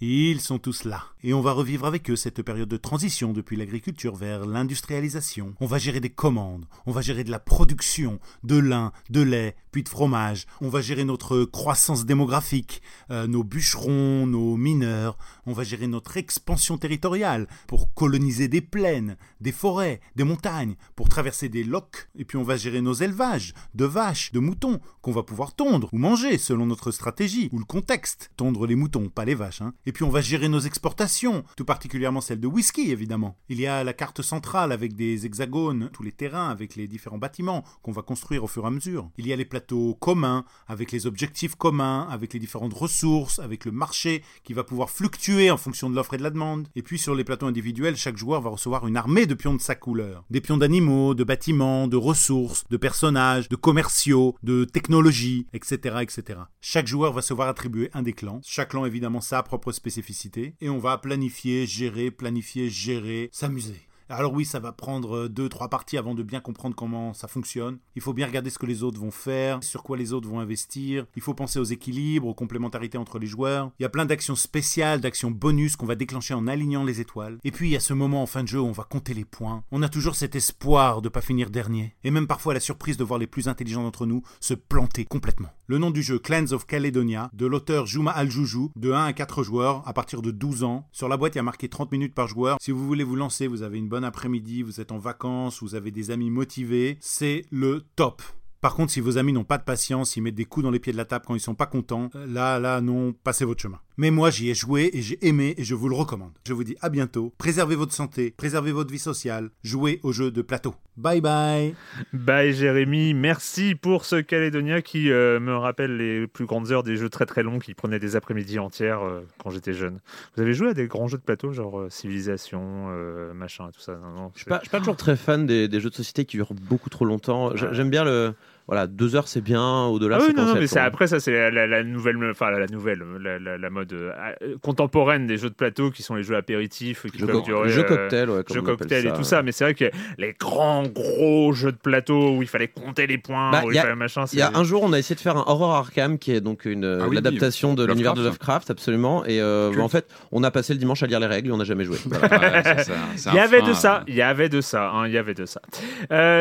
ils 0.00 0.40
sont 0.40 0.58
tous 0.58 0.84
là. 0.84 1.04
Et 1.22 1.34
on 1.34 1.40
va 1.40 1.52
revivre 1.52 1.86
avec 1.86 2.08
eux 2.10 2.16
cette 2.16 2.42
période 2.42 2.68
de 2.68 2.76
transition 2.76 3.32
depuis 3.32 3.56
l'agriculture 3.56 4.14
vers 4.14 4.46
l'industrialisation. 4.46 5.54
On 5.60 5.66
va 5.66 5.78
gérer 5.78 6.00
des 6.00 6.10
commandes, 6.10 6.66
on 6.86 6.92
va 6.92 7.00
gérer 7.00 7.24
de 7.24 7.30
la 7.30 7.38
production, 7.38 8.20
de 8.44 8.56
lin, 8.56 8.92
de 9.10 9.22
lait, 9.22 9.56
puis 9.72 9.82
de 9.82 9.88
fromage. 9.88 10.46
On 10.60 10.68
va 10.68 10.80
gérer 10.80 11.04
notre 11.04 11.44
croissance 11.44 12.06
démographique, 12.06 12.80
euh, 13.10 13.26
nos 13.26 13.44
bûcherons, 13.44 14.26
nos 14.26 14.56
mineurs. 14.56 15.18
On 15.46 15.52
va 15.52 15.64
gérer 15.64 15.86
notre 15.86 16.16
expansion 16.16 16.78
territoriale 16.78 17.46
pour 17.66 17.92
coloniser 17.92 18.48
des 18.48 18.62
plaines, 18.62 19.16
des 19.40 19.52
forêts, 19.52 20.00
des 20.14 20.24
montagnes, 20.24 20.76
pour 20.94 21.08
traverser 21.08 21.48
des 21.48 21.64
lochs. 21.64 22.08
Et 22.18 22.24
puis 22.24 22.38
on 22.38 22.44
va 22.44 22.56
gérer 22.56 22.80
nos 22.80 22.94
élevages 22.94 23.52
de 23.74 23.84
vaches, 23.84 24.32
de 24.32 24.38
moutons, 24.38 24.80
qu'on 25.02 25.12
va 25.12 25.24
pouvoir 25.24 25.54
tondre 25.54 25.90
ou 25.92 25.98
manger 25.98 26.38
selon 26.38 26.66
notre 26.66 26.90
stratégie 26.90 27.50
ou 27.52 27.58
le 27.58 27.64
contexte. 27.64 28.30
Tondre 28.36 28.66
les 28.66 28.76
moutons, 28.76 29.08
pas 29.08 29.25
les 29.26 29.34
vaches. 29.34 29.60
Hein. 29.60 29.74
Et 29.84 29.92
puis 29.92 30.04
on 30.04 30.08
va 30.08 30.20
gérer 30.20 30.48
nos 30.48 30.60
exportations, 30.60 31.44
tout 31.56 31.64
particulièrement 31.64 32.20
celles 32.20 32.40
de 32.40 32.46
whisky 32.46 32.90
évidemment. 32.90 33.36
Il 33.48 33.60
y 33.60 33.66
a 33.66 33.84
la 33.84 33.92
carte 33.92 34.22
centrale 34.22 34.72
avec 34.72 34.94
des 34.94 35.26
hexagones, 35.26 35.90
tous 35.92 36.02
les 36.02 36.12
terrains 36.12 36.48
avec 36.48 36.76
les 36.76 36.88
différents 36.88 37.18
bâtiments 37.18 37.64
qu'on 37.82 37.92
va 37.92 38.02
construire 38.02 38.44
au 38.44 38.46
fur 38.46 38.64
et 38.64 38.68
à 38.68 38.70
mesure. 38.70 39.10
Il 39.18 39.26
y 39.26 39.32
a 39.32 39.36
les 39.36 39.44
plateaux 39.44 39.94
communs 40.00 40.44
avec 40.68 40.92
les 40.92 41.06
objectifs 41.06 41.56
communs, 41.56 42.08
avec 42.10 42.32
les 42.32 42.40
différentes 42.40 42.74
ressources, 42.74 43.38
avec 43.38 43.64
le 43.64 43.72
marché 43.72 44.22
qui 44.44 44.54
va 44.54 44.64
pouvoir 44.64 44.90
fluctuer 44.90 45.50
en 45.50 45.56
fonction 45.56 45.90
de 45.90 45.96
l'offre 45.96 46.14
et 46.14 46.18
de 46.18 46.22
la 46.22 46.30
demande. 46.30 46.68
Et 46.76 46.82
puis 46.82 46.98
sur 46.98 47.14
les 47.14 47.24
plateaux 47.24 47.46
individuels, 47.46 47.96
chaque 47.96 48.16
joueur 48.16 48.40
va 48.40 48.50
recevoir 48.50 48.86
une 48.86 48.96
armée 48.96 49.26
de 49.26 49.34
pions 49.34 49.54
de 49.54 49.60
sa 49.60 49.74
couleur. 49.74 50.24
Des 50.30 50.40
pions 50.40 50.56
d'animaux, 50.56 51.14
de 51.14 51.24
bâtiments, 51.24 51.88
de 51.88 51.96
ressources, 51.96 52.64
de 52.70 52.76
personnages, 52.76 53.48
de 53.48 53.56
commerciaux, 53.56 54.36
de 54.42 54.64
technologies, 54.64 55.46
etc., 55.52 55.96
etc. 56.02 56.40
Chaque 56.60 56.86
joueur 56.86 57.12
va 57.12 57.22
se 57.22 57.34
voir 57.34 57.48
attribuer 57.48 57.90
un 57.92 58.02
des 58.02 58.12
clans. 58.12 58.40
Chaque 58.44 58.70
clan 58.70 58.84
évidemment 58.84 59.15
sa 59.20 59.42
propre 59.42 59.72
spécificité. 59.72 60.54
Et 60.60 60.68
on 60.68 60.78
va 60.78 60.98
planifier, 60.98 61.66
gérer, 61.66 62.10
planifier, 62.10 62.70
gérer, 62.70 63.28
s'amuser. 63.32 63.86
Alors 64.08 64.32
oui, 64.32 64.44
ça 64.44 64.60
va 64.60 64.70
prendre 64.70 65.26
deux, 65.26 65.48
trois 65.48 65.68
parties 65.68 65.98
avant 65.98 66.14
de 66.14 66.22
bien 66.22 66.38
comprendre 66.38 66.76
comment 66.76 67.12
ça 67.12 67.26
fonctionne. 67.26 67.78
Il 67.96 68.02
faut 68.02 68.12
bien 68.12 68.26
regarder 68.26 68.50
ce 68.50 68.58
que 68.58 68.66
les 68.66 68.84
autres 68.84 69.00
vont 69.00 69.10
faire, 69.10 69.58
sur 69.64 69.82
quoi 69.82 69.96
les 69.96 70.12
autres 70.12 70.28
vont 70.28 70.38
investir. 70.38 71.06
Il 71.16 71.22
faut 71.22 71.34
penser 71.34 71.58
aux 71.58 71.64
équilibres, 71.64 72.28
aux 72.28 72.34
complémentarités 72.34 72.98
entre 72.98 73.18
les 73.18 73.26
joueurs. 73.26 73.72
Il 73.80 73.82
y 73.82 73.86
a 73.86 73.88
plein 73.88 74.04
d'actions 74.04 74.36
spéciales, 74.36 75.00
d'actions 75.00 75.32
bonus 75.32 75.74
qu'on 75.74 75.86
va 75.86 75.96
déclencher 75.96 76.34
en 76.34 76.46
alignant 76.46 76.84
les 76.84 77.00
étoiles. 77.00 77.38
Et 77.42 77.50
puis 77.50 77.68
il 77.68 77.72
y 77.72 77.76
a 77.76 77.80
ce 77.80 77.94
moment 77.94 78.22
en 78.22 78.26
fin 78.26 78.44
de 78.44 78.48
jeu 78.48 78.60
où 78.60 78.66
on 78.66 78.72
va 78.72 78.84
compter 78.84 79.12
les 79.12 79.24
points. 79.24 79.64
On 79.72 79.82
a 79.82 79.88
toujours 79.88 80.14
cet 80.14 80.36
espoir 80.36 81.02
de 81.02 81.08
pas 81.08 81.20
finir 81.20 81.50
dernier. 81.50 81.96
Et 82.04 82.12
même 82.12 82.28
parfois 82.28 82.54
la 82.54 82.60
surprise 82.60 82.96
de 82.96 83.04
voir 83.04 83.18
les 83.18 83.26
plus 83.26 83.48
intelligents 83.48 83.82
d'entre 83.82 84.06
nous 84.06 84.22
se 84.38 84.54
planter 84.54 85.04
complètement. 85.04 85.50
Le 85.68 85.78
nom 85.78 85.90
du 85.90 86.00
jeu 86.00 86.20
Clans 86.20 86.52
of 86.52 86.64
Caledonia, 86.64 87.28
de 87.32 87.44
l'auteur 87.44 87.86
Juma 87.86 88.12
Al-Joujou, 88.12 88.70
de 88.76 88.92
1 88.92 89.06
à 89.06 89.12
4 89.12 89.42
joueurs, 89.42 89.82
à 89.84 89.92
partir 89.92 90.22
de 90.22 90.30
12 90.30 90.62
ans. 90.62 90.88
Sur 90.92 91.08
la 91.08 91.16
boîte, 91.16 91.34
il 91.34 91.38
y 91.38 91.40
a 91.40 91.42
marqué 91.42 91.68
30 91.68 91.90
minutes 91.90 92.14
par 92.14 92.28
joueur. 92.28 92.58
Si 92.60 92.70
vous 92.70 92.86
voulez 92.86 93.02
vous 93.02 93.16
lancer, 93.16 93.48
vous 93.48 93.62
avez 93.62 93.78
une 93.78 93.88
bonne 93.88 94.04
après-midi, 94.04 94.62
vous 94.62 94.80
êtes 94.80 94.92
en 94.92 94.98
vacances, 94.98 95.60
vous 95.64 95.74
avez 95.74 95.90
des 95.90 96.12
amis 96.12 96.30
motivés, 96.30 96.98
c'est 97.00 97.46
le 97.50 97.84
top. 97.96 98.22
Par 98.60 98.74
contre, 98.74 98.90
si 98.92 99.00
vos 99.00 99.18
amis 99.18 99.32
n'ont 99.32 99.44
pas 99.44 99.58
de 99.58 99.62
patience, 99.64 100.16
ils 100.16 100.22
mettent 100.22 100.34
des 100.34 100.44
coups 100.44 100.64
dans 100.64 100.70
les 100.70 100.80
pieds 100.80 100.92
de 100.92 100.96
la 100.96 101.04
table 101.04 101.24
quand 101.26 101.34
ils 101.34 101.40
sont 101.40 101.54
pas 101.54 101.66
contents, 101.66 102.10
euh, 102.16 102.26
là, 102.26 102.58
là, 102.58 102.80
non, 102.80 103.12
passez 103.12 103.44
votre 103.44 103.60
chemin. 103.62 103.78
Mais 103.98 104.10
moi, 104.10 104.28
j'y 104.30 104.50
ai 104.50 104.54
joué 104.54 104.90
et 104.92 105.00
j'ai 105.00 105.24
aimé 105.26 105.54
et 105.56 105.64
je 105.64 105.74
vous 105.74 105.88
le 105.88 105.94
recommande. 105.94 106.32
Je 106.46 106.52
vous 106.52 106.64
dis 106.64 106.76
à 106.82 106.90
bientôt. 106.90 107.32
Préservez 107.38 107.76
votre 107.76 107.92
santé, 107.94 108.34
préservez 108.36 108.72
votre 108.72 108.90
vie 108.90 108.98
sociale, 108.98 109.50
jouez 109.62 110.00
aux 110.02 110.12
jeux 110.12 110.30
de 110.30 110.42
plateau. 110.42 110.74
Bye 110.98 111.20
bye 111.20 111.74
Bye 112.12 112.52
Jérémy, 112.54 113.14
merci 113.14 113.74
pour 113.74 114.04
ce 114.04 114.16
Calédonia 114.16 114.80
qui 114.82 115.10
euh, 115.10 115.38
me 115.40 115.54
rappelle 115.56 115.96
les 115.96 116.26
plus 116.26 116.46
grandes 116.46 116.72
heures 116.72 116.82
des 116.82 116.96
jeux 116.96 117.08
très 117.10 117.26
très 117.26 117.42
longs 117.42 117.58
qui 117.58 117.74
prenaient 117.74 117.98
des 117.98 118.16
après-midi 118.16 118.58
entières 118.58 119.02
euh, 119.02 119.22
quand 119.42 119.50
j'étais 119.50 119.72
jeune. 119.74 120.00
Vous 120.36 120.42
avez 120.42 120.52
joué 120.54 120.68
à 120.70 120.74
des 120.74 120.86
grands 120.86 121.08
jeux 121.08 121.18
de 121.18 121.22
plateau, 121.22 121.52
genre 121.52 121.80
euh, 121.80 121.90
Civilisation, 121.90 122.86
euh, 122.90 123.32
machin, 123.34 123.70
tout 123.74 123.80
ça? 123.80 123.96
Non, 123.96 124.10
non, 124.14 124.30
Je 124.34 124.40
suis 124.40 124.46
pas, 124.48 124.56
je 124.58 124.62
suis 124.62 124.70
pas 124.70 124.78
toujours 124.78 124.96
très 124.96 125.16
fan 125.16 125.46
des, 125.46 125.68
des 125.68 125.80
jeux 125.80 125.90
de 125.90 125.94
société 125.94 126.24
qui 126.24 126.36
durent 126.36 126.54
beaucoup 126.54 126.90
trop 126.90 127.04
longtemps. 127.04 127.54
J'a- 127.56 127.72
J'aime 127.72 127.90
bien 127.90 128.04
le. 128.04 128.34
Voilà, 128.68 128.88
deux 128.88 129.14
heures 129.14 129.28
c'est 129.28 129.40
bien, 129.40 129.84
au-delà 129.84 130.16
Ah 130.16 130.20
c'est 130.20 130.28
oui, 130.28 130.34
non, 130.36 130.44
non, 130.46 130.52
à 130.56 130.58
mais 130.58 130.66
c'est 130.66 130.80
après 130.80 131.06
ça, 131.06 131.20
c'est 131.20 131.30
la, 131.32 131.50
la- 131.52 131.66
la 131.68 131.84
nouvelle, 131.84 132.16
enfin 132.30 132.50
la, 132.50 132.58
la 132.58 132.66
nouvelle, 132.66 133.00
la, 133.20 133.38
la- 133.38 133.56
la 133.58 133.70
mode 133.70 133.92
euh, 133.92 134.10
euh, 134.42 134.56
contemporaine 134.60 135.26
des 135.28 135.36
jeux 135.38 135.50
de 135.50 135.54
plateau 135.54 135.92
qui 135.92 136.02
sont 136.02 136.16
les 136.16 136.24
jeux 136.24 136.34
apéritifs 136.36 137.06
qui 137.12 137.18
Jeux 137.18 137.26
peuvent 137.26 137.36
co- 137.36 137.42
durer. 137.42 137.68
jeux 137.68 137.82
euh, 137.82 137.84
cocktail, 137.84 138.28
ouais, 138.30 138.42
comme 138.42 138.56
jeux 138.56 139.06
et 139.06 139.12
tout 139.12 139.22
ça, 139.22 139.42
mais 139.44 139.52
c'est 139.52 139.62
vrai 139.62 139.74
que 139.74 139.84
les 140.18 140.34
grands 140.38 140.82
gros 140.82 141.52
jeux 141.52 141.70
de 141.70 141.76
plateau 141.76 142.30
où 142.36 142.42
il 142.42 142.48
fallait 142.48 142.66
compter 142.66 143.06
les 143.06 143.18
points, 143.18 143.52
Bah, 143.52 143.62
où 143.64 143.70
il 143.70 143.78
a- 143.78 143.82
fallait 143.82 143.94
machin, 143.94 144.24
Il 144.32 144.38
y 144.40 144.42
a 144.42 144.50
c'est- 144.50 144.56
un 144.58 144.64
jour, 144.64 144.82
on 144.82 144.92
a 144.92 144.98
essayé 144.98 145.14
de 145.14 145.20
faire 145.20 145.36
un 145.36 145.44
Horror 145.46 145.72
Arkham, 145.74 146.18
qui 146.18 146.32
est 146.32 146.40
donc 146.40 146.64
une 146.64 146.84
Ah 147.02 147.06
oui, 147.08 147.14
l'adaptation 147.14 147.74
de 147.74 147.82
Lovecraft. 147.82 147.94
l'univers 147.94 148.14
de 148.14 148.22
Lovecraft, 148.24 148.70
absolument. 148.70 149.24
Et 149.26 149.40
euh, 149.40 149.70
bah, 149.76 149.82
en 149.82 149.88
fait, 149.88 150.08
on 150.32 150.42
a 150.42 150.50
passé 150.50 150.72
le 150.72 150.80
dimanche 150.80 151.04
à 151.04 151.06
lire 151.06 151.20
les 151.20 151.26
règles 151.26 151.50
et 151.50 151.52
on 151.52 151.56
n'a 151.58 151.64
jamais 151.64 151.84
joué. 151.84 151.98
Voilà. 152.06 152.26
Ouais, 152.56 152.62
c'est- 152.64 152.84
c'est 152.84 152.92
c'est 153.16 153.30
Il 153.30 153.36
y 153.36 153.38
avait 153.38 153.62
de 153.62 153.72
ça, 153.74 154.02
il 154.08 154.14
y 154.16 154.22
avait 154.22 154.48
de 154.48 154.60
ça, 154.60 154.90
hein, 154.90 155.06
il 155.06 155.12
y 155.12 155.18
avait 155.18 155.34
de 155.34 155.46
ça. 155.46 155.60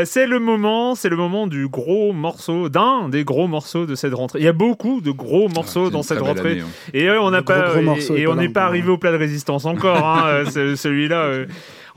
C'est 0.05 0.25
le 0.25 0.39
moment, 0.39 0.95
c'est 0.95 1.09
le 1.09 1.17
moment 1.17 1.45
du 1.45 1.67
gros 1.67 2.13
morceau, 2.15 2.69
d'un 2.69 3.09
des 3.09 3.23
gros 3.23 3.47
morceaux 3.47 3.85
de 3.85 3.93
cette 3.95 4.13
rentrée. 4.13 4.39
Il 4.39 4.45
y 4.45 4.47
a 4.47 4.53
beaucoup 4.53 5.01
de 5.01 5.11
gros 5.11 5.47
morceaux 5.49 5.85
c'est 5.87 5.91
dans 5.91 6.03
cette 6.03 6.19
rentrée. 6.19 6.51
année, 6.53 6.61
hein. 6.61 6.67
Et 6.93 7.07
euh, 7.09 7.21
on 7.21 7.29
n'a 7.31 7.41
gros, 7.41 7.53
pas, 7.53 7.81
gros 7.81 8.15
et- 8.15 8.27
on 8.27 8.35
n'est 8.35 8.49
pas 8.49 8.63
arrivé 8.65 8.89
au 8.89 8.97
plat 8.97 9.11
de 9.11 9.17
résistance 9.17 9.65
encore. 9.65 10.05
hein, 10.07 10.23
euh, 10.25 10.45
ce- 10.45 10.75
celui-là. 10.75 11.21
euh. 11.25 11.45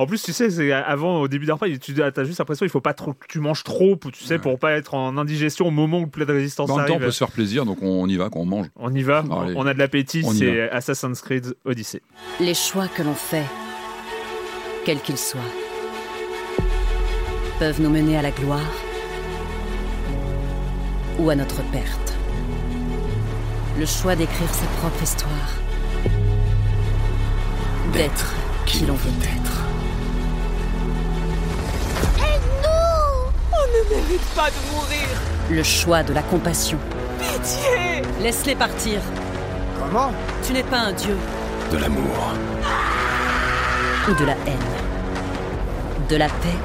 En 0.01 0.07
plus, 0.07 0.23
tu 0.23 0.33
sais, 0.33 0.49
c'est 0.51 0.71
avant 0.71 1.21
au 1.23 1.27
début 1.27 1.47
d'un 1.47 1.55
repas, 1.55 1.67
tu 1.81 2.01
as 2.01 2.25
juste 2.25 2.39
l'impression 2.39 2.65
il 2.65 2.69
faut 2.69 2.81
pas 2.81 2.95
trop 2.95 3.15
que 3.15 3.27
tu 3.29 3.41
manges 3.41 3.65
trop, 3.65 3.97
pour- 3.97 4.13
tu 4.13 4.23
sais, 4.23 4.35
Ouais. 4.35 4.39
pour 4.41 4.57
pas 4.59 4.73
être 4.73 4.95
en 4.95 5.17
indigestion 5.19 5.67
au 5.67 5.71
moment 5.73 5.99
où 5.99 6.05
le 6.05 6.11
plat 6.11 6.25
de 6.25 6.33
résistance 6.33 6.69
Bah, 6.69 6.75
en 6.75 6.77
même 6.77 6.87
temps, 6.87 6.93
on 6.93 6.97
arrive. 6.97 7.07
peut 7.09 7.11
se 7.13 7.19
faire 7.19 7.33
plaisir, 7.33 7.65
donc 7.65 7.79
on 7.83 8.07
y 8.09 8.17
va, 8.17 8.29
qu'on 8.31 8.45
mange. 8.45 8.67
On 8.77 8.95
y 8.95 9.03
va, 9.03 9.19
Allez. 9.19 9.55
on 9.57 9.67
a 9.67 9.75
de 9.75 9.79
l'appétit, 9.81 10.23
c'est 10.23 10.71
Assassin's 10.71 11.21
Creed 11.21 11.55
Odyssey. 11.65 12.01
Les 12.39 12.55
choix 12.55 12.87
que 12.87 13.03
l'on 13.03 13.15
fait, 13.15 13.43
quels 14.85 15.01
qu'ils 15.01 15.19
soient, 15.19 15.41
peuvent 17.59 17.81
nous 17.83 17.91
mener 17.91 18.17
à 18.17 18.23
la 18.23 18.31
gloire 18.31 18.61
ou 21.19 21.31
à 21.31 21.35
notre 21.35 21.63
perte. 21.71 22.15
Le 23.79 23.87
choix 23.87 24.17
d'écrire 24.17 24.53
sa 24.53 24.67
propre 24.81 25.03
histoire, 25.03 25.51
d'être 27.93 28.35
qui 28.67 28.87
l'on 28.87 28.95
veut 28.95 29.11
être. 29.23 29.53
Pas 34.35 34.51
de 34.51 34.73
mourir 34.75 35.09
Le 35.51 35.63
choix 35.63 36.03
de 36.03 36.13
la 36.13 36.23
compassion. 36.23 36.79
Pitié 37.19 38.03
Laisse-les 38.21 38.55
partir. 38.55 39.01
Comment? 39.79 40.13
Tu 40.47 40.53
n'es 40.53 40.63
pas 40.63 40.79
un 40.79 40.93
dieu 40.93 41.17
De 41.73 41.79
l'amour. 41.79 42.35
ou 44.09 44.15
de 44.15 44.25
la 44.25 44.33
haine. 44.47 44.69
De 46.09 46.17
la 46.17 46.27
paix 46.29 46.59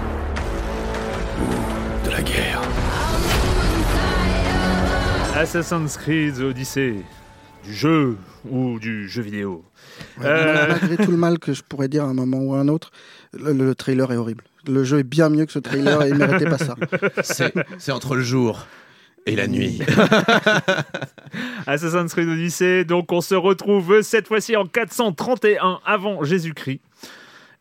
De 2.05 2.11
la 2.11 2.21
guerre. 2.21 2.61
Assassin's 5.35 5.97
Creed 5.97 6.39
Odyssey. 6.39 6.95
du 7.63 7.73
jeu 7.73 8.17
ou 8.49 8.77
du 8.79 9.07
jeu 9.07 9.21
vidéo. 9.21 9.63
Ouais, 10.19 10.25
Euh. 10.27 10.67
Malgré 10.67 10.97
tout 11.05 11.11
le 11.11 11.17
mal 11.17 11.39
que 11.39 11.53
je 11.53 11.63
pourrais 11.63 11.87
dire 11.87 12.03
à 12.03 12.07
un 12.07 12.13
moment 12.13 12.37
ou 12.39 12.53
à 12.53 12.59
un 12.59 12.67
autre, 12.67 12.91
le, 13.33 13.53
le 13.53 13.73
trailer 13.75 14.11
est 14.11 14.17
horrible. 14.17 14.43
Le 14.67 14.83
jeu 14.83 14.99
est 14.99 15.03
bien 15.03 15.29
mieux 15.29 15.45
que 15.45 15.51
ce 15.51 15.59
trailer 15.59 16.03
et 16.03 16.09
il 16.09 16.15
méritait 16.15 16.49
pas 16.49 16.57
ça. 16.57 16.75
C'est 17.23 17.53
c'est 17.77 17.91
entre 17.91 18.15
le 18.15 18.21
jour 18.21 18.65
et 19.25 19.35
la 19.35 19.47
nuit. 19.47 19.79
Assassin's 21.67 22.13
Creed 22.13 22.27
Odyssey, 22.29 22.83
donc 22.85 23.11
on 23.11 23.21
se 23.21 23.35
retrouve 23.35 24.01
cette 24.01 24.27
fois-ci 24.27 24.55
en 24.57 24.65
431 24.65 25.79
avant 25.85 26.23
Jésus-Christ. 26.23 26.81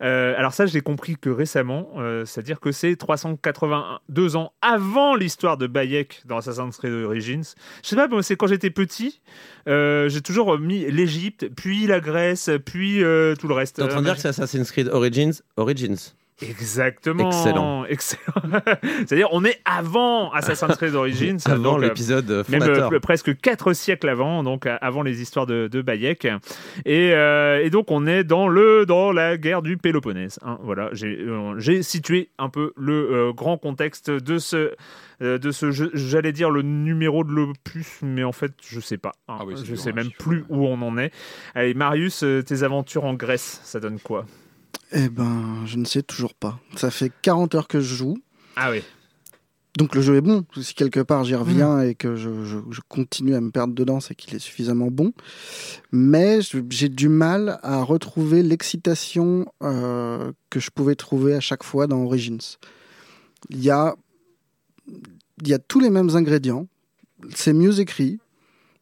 Euh, 0.01 0.33
alors 0.37 0.53
ça, 0.53 0.65
je 0.65 0.73
l'ai 0.73 0.81
compris 0.81 1.15
que 1.15 1.29
récemment, 1.29 1.89
euh, 1.97 2.25
c'est-à-dire 2.25 2.59
que 2.59 2.71
c'est 2.71 2.95
382 2.95 4.35
ans 4.35 4.53
avant 4.61 5.15
l'histoire 5.15 5.57
de 5.57 5.67
Bayek 5.67 6.23
dans 6.25 6.37
Assassin's 6.37 6.77
Creed 6.77 6.91
Origins. 6.91 7.43
Je 7.83 7.89
sais 7.89 7.95
pas, 7.95 8.07
c'est 8.21 8.35
quand 8.35 8.47
j'étais 8.47 8.69
petit, 8.69 9.21
euh, 9.67 10.09
j'ai 10.09 10.21
toujours 10.21 10.57
mis 10.59 10.89
l'Égypte, 10.91 11.49
puis 11.55 11.87
la 11.87 11.99
Grèce, 11.99 12.49
puis 12.65 12.99
tout 13.39 13.47
le 13.47 13.53
reste. 13.53 13.77
T'es 13.77 13.83
en 13.83 13.87
train 13.87 14.01
de 14.01 14.05
dire 14.05 14.15
que 14.15 14.21
c'est 14.21 14.29
Assassin's 14.29 14.71
Creed 14.71 14.89
Origins 14.89 15.33
Origins. 15.57 16.13
Exactement. 16.49 17.27
Excellent. 17.29 17.85
Excellent. 17.85 18.21
c'est-à-dire, 19.05 19.29
on 19.31 19.43
est 19.45 19.59
avant 19.65 20.31
Assassin's 20.31 20.75
Creed 20.77 20.95
Origins. 20.95 21.37
Avant 21.45 21.77
euh, 21.77 21.81
l'épisode 21.81 22.29
euh, 22.31 22.43
même 22.49 22.61
fondateur. 22.61 22.93
euh, 22.93 22.99
presque 22.99 23.37
quatre 23.39 23.73
siècles 23.73 24.09
avant, 24.09 24.43
donc 24.43 24.65
euh, 24.65 24.77
avant 24.81 25.01
les 25.03 25.21
histoires 25.21 25.45
de, 25.45 25.67
de 25.67 25.81
Bayek. 25.81 26.27
Et, 26.85 27.11
euh, 27.13 27.63
et 27.63 27.69
donc 27.69 27.91
on 27.91 28.05
est 28.07 28.23
dans 28.23 28.47
le 28.47 28.85
dans 28.85 29.11
la 29.11 29.37
guerre 29.37 29.61
du 29.61 29.77
Péloponnèse. 29.77 30.39
hein. 30.43 30.57
voilà, 30.63 30.89
j'ai 30.93 31.17
euh, 31.19 31.81
situé 31.81 32.29
un 32.37 32.49
peu 32.49 32.73
le 32.77 32.93
euh, 33.11 33.33
grand 33.33 33.57
contexte 33.57 34.09
de 34.11 34.37
ce 34.37 34.71
de 35.21 35.51
ce 35.51 35.71
jeu. 35.71 35.89
J'allais 35.93 36.33
dire 36.33 36.49
le 36.49 36.63
numéro 36.63 37.23
de 37.23 37.31
l'opus, 37.31 37.99
mais 38.01 38.23
en 38.23 38.33
fait 38.33 38.51
je 38.67 38.79
sais 38.81 38.97
pas. 38.97 39.13
hein. 39.29 39.37
Ah 39.39 39.45
oui, 39.45 39.55
je 39.63 39.75
sais 39.75 39.91
hein, 39.91 39.93
même 39.95 40.09
plus 40.19 40.43
où 40.49 40.65
on 40.67 40.81
en 40.81 40.97
est. 40.97 41.11
Allez, 41.55 41.73
Marius, 41.73 42.25
tes 42.45 42.63
aventures 42.63 43.05
en 43.05 43.13
Grèce, 43.13 43.61
ça 43.63 43.79
donne 43.79 43.99
quoi? 43.99 44.25
Eh 44.93 45.09
ben, 45.09 45.65
je 45.65 45.77
ne 45.77 45.85
sais 45.85 46.03
toujours 46.03 46.33
pas. 46.35 46.59
Ça 46.75 46.91
fait 46.91 47.11
40 47.21 47.55
heures 47.55 47.67
que 47.67 47.79
je 47.81 47.95
joue. 47.95 48.17
Ah 48.55 48.69
oui. 48.71 48.81
Donc 49.75 49.95
le 49.95 50.03
jeu 50.03 50.15
est 50.17 50.21
bon. 50.21 50.45
Si 50.61 50.75
quelque 50.75 50.99
part 50.99 51.23
j'y 51.23 51.33
reviens 51.33 51.77
Mm. 51.77 51.87
et 51.89 51.95
que 51.95 52.15
je, 52.15 52.45
je- 52.45 52.59
je 52.69 52.79
continue 52.87 53.33
à 53.33 53.41
me 53.41 53.49
perdre 53.49 53.73
dedans, 53.73 53.99
c'est 53.99 54.13
qu'il 54.13 54.35
est 54.35 54.39
suffisamment 54.39 54.91
bon. 54.91 55.13
Mais 55.91 56.39
j'ai 56.69 56.89
du 56.89 57.09
mal 57.09 57.59
à 57.63 57.81
retrouver 57.81 58.43
l'excitation 58.43 59.47
euh, 59.63 60.31
que 60.51 60.59
je 60.59 60.69
pouvais 60.69 60.93
trouver 60.95 61.33
à 61.33 61.39
chaque 61.39 61.63
fois 61.63 61.87
dans 61.87 62.03
Origins. 62.03 62.37
Il 63.49 63.63
y 63.63 63.71
a, 63.71 63.95
il 65.41 65.47
y 65.47 65.53
a 65.55 65.59
tous 65.59 65.79
les 65.79 65.89
mêmes 65.89 66.15
ingrédients. 66.15 66.67
C'est 67.33 67.53
mieux 67.53 67.79
écrit. 67.79 68.19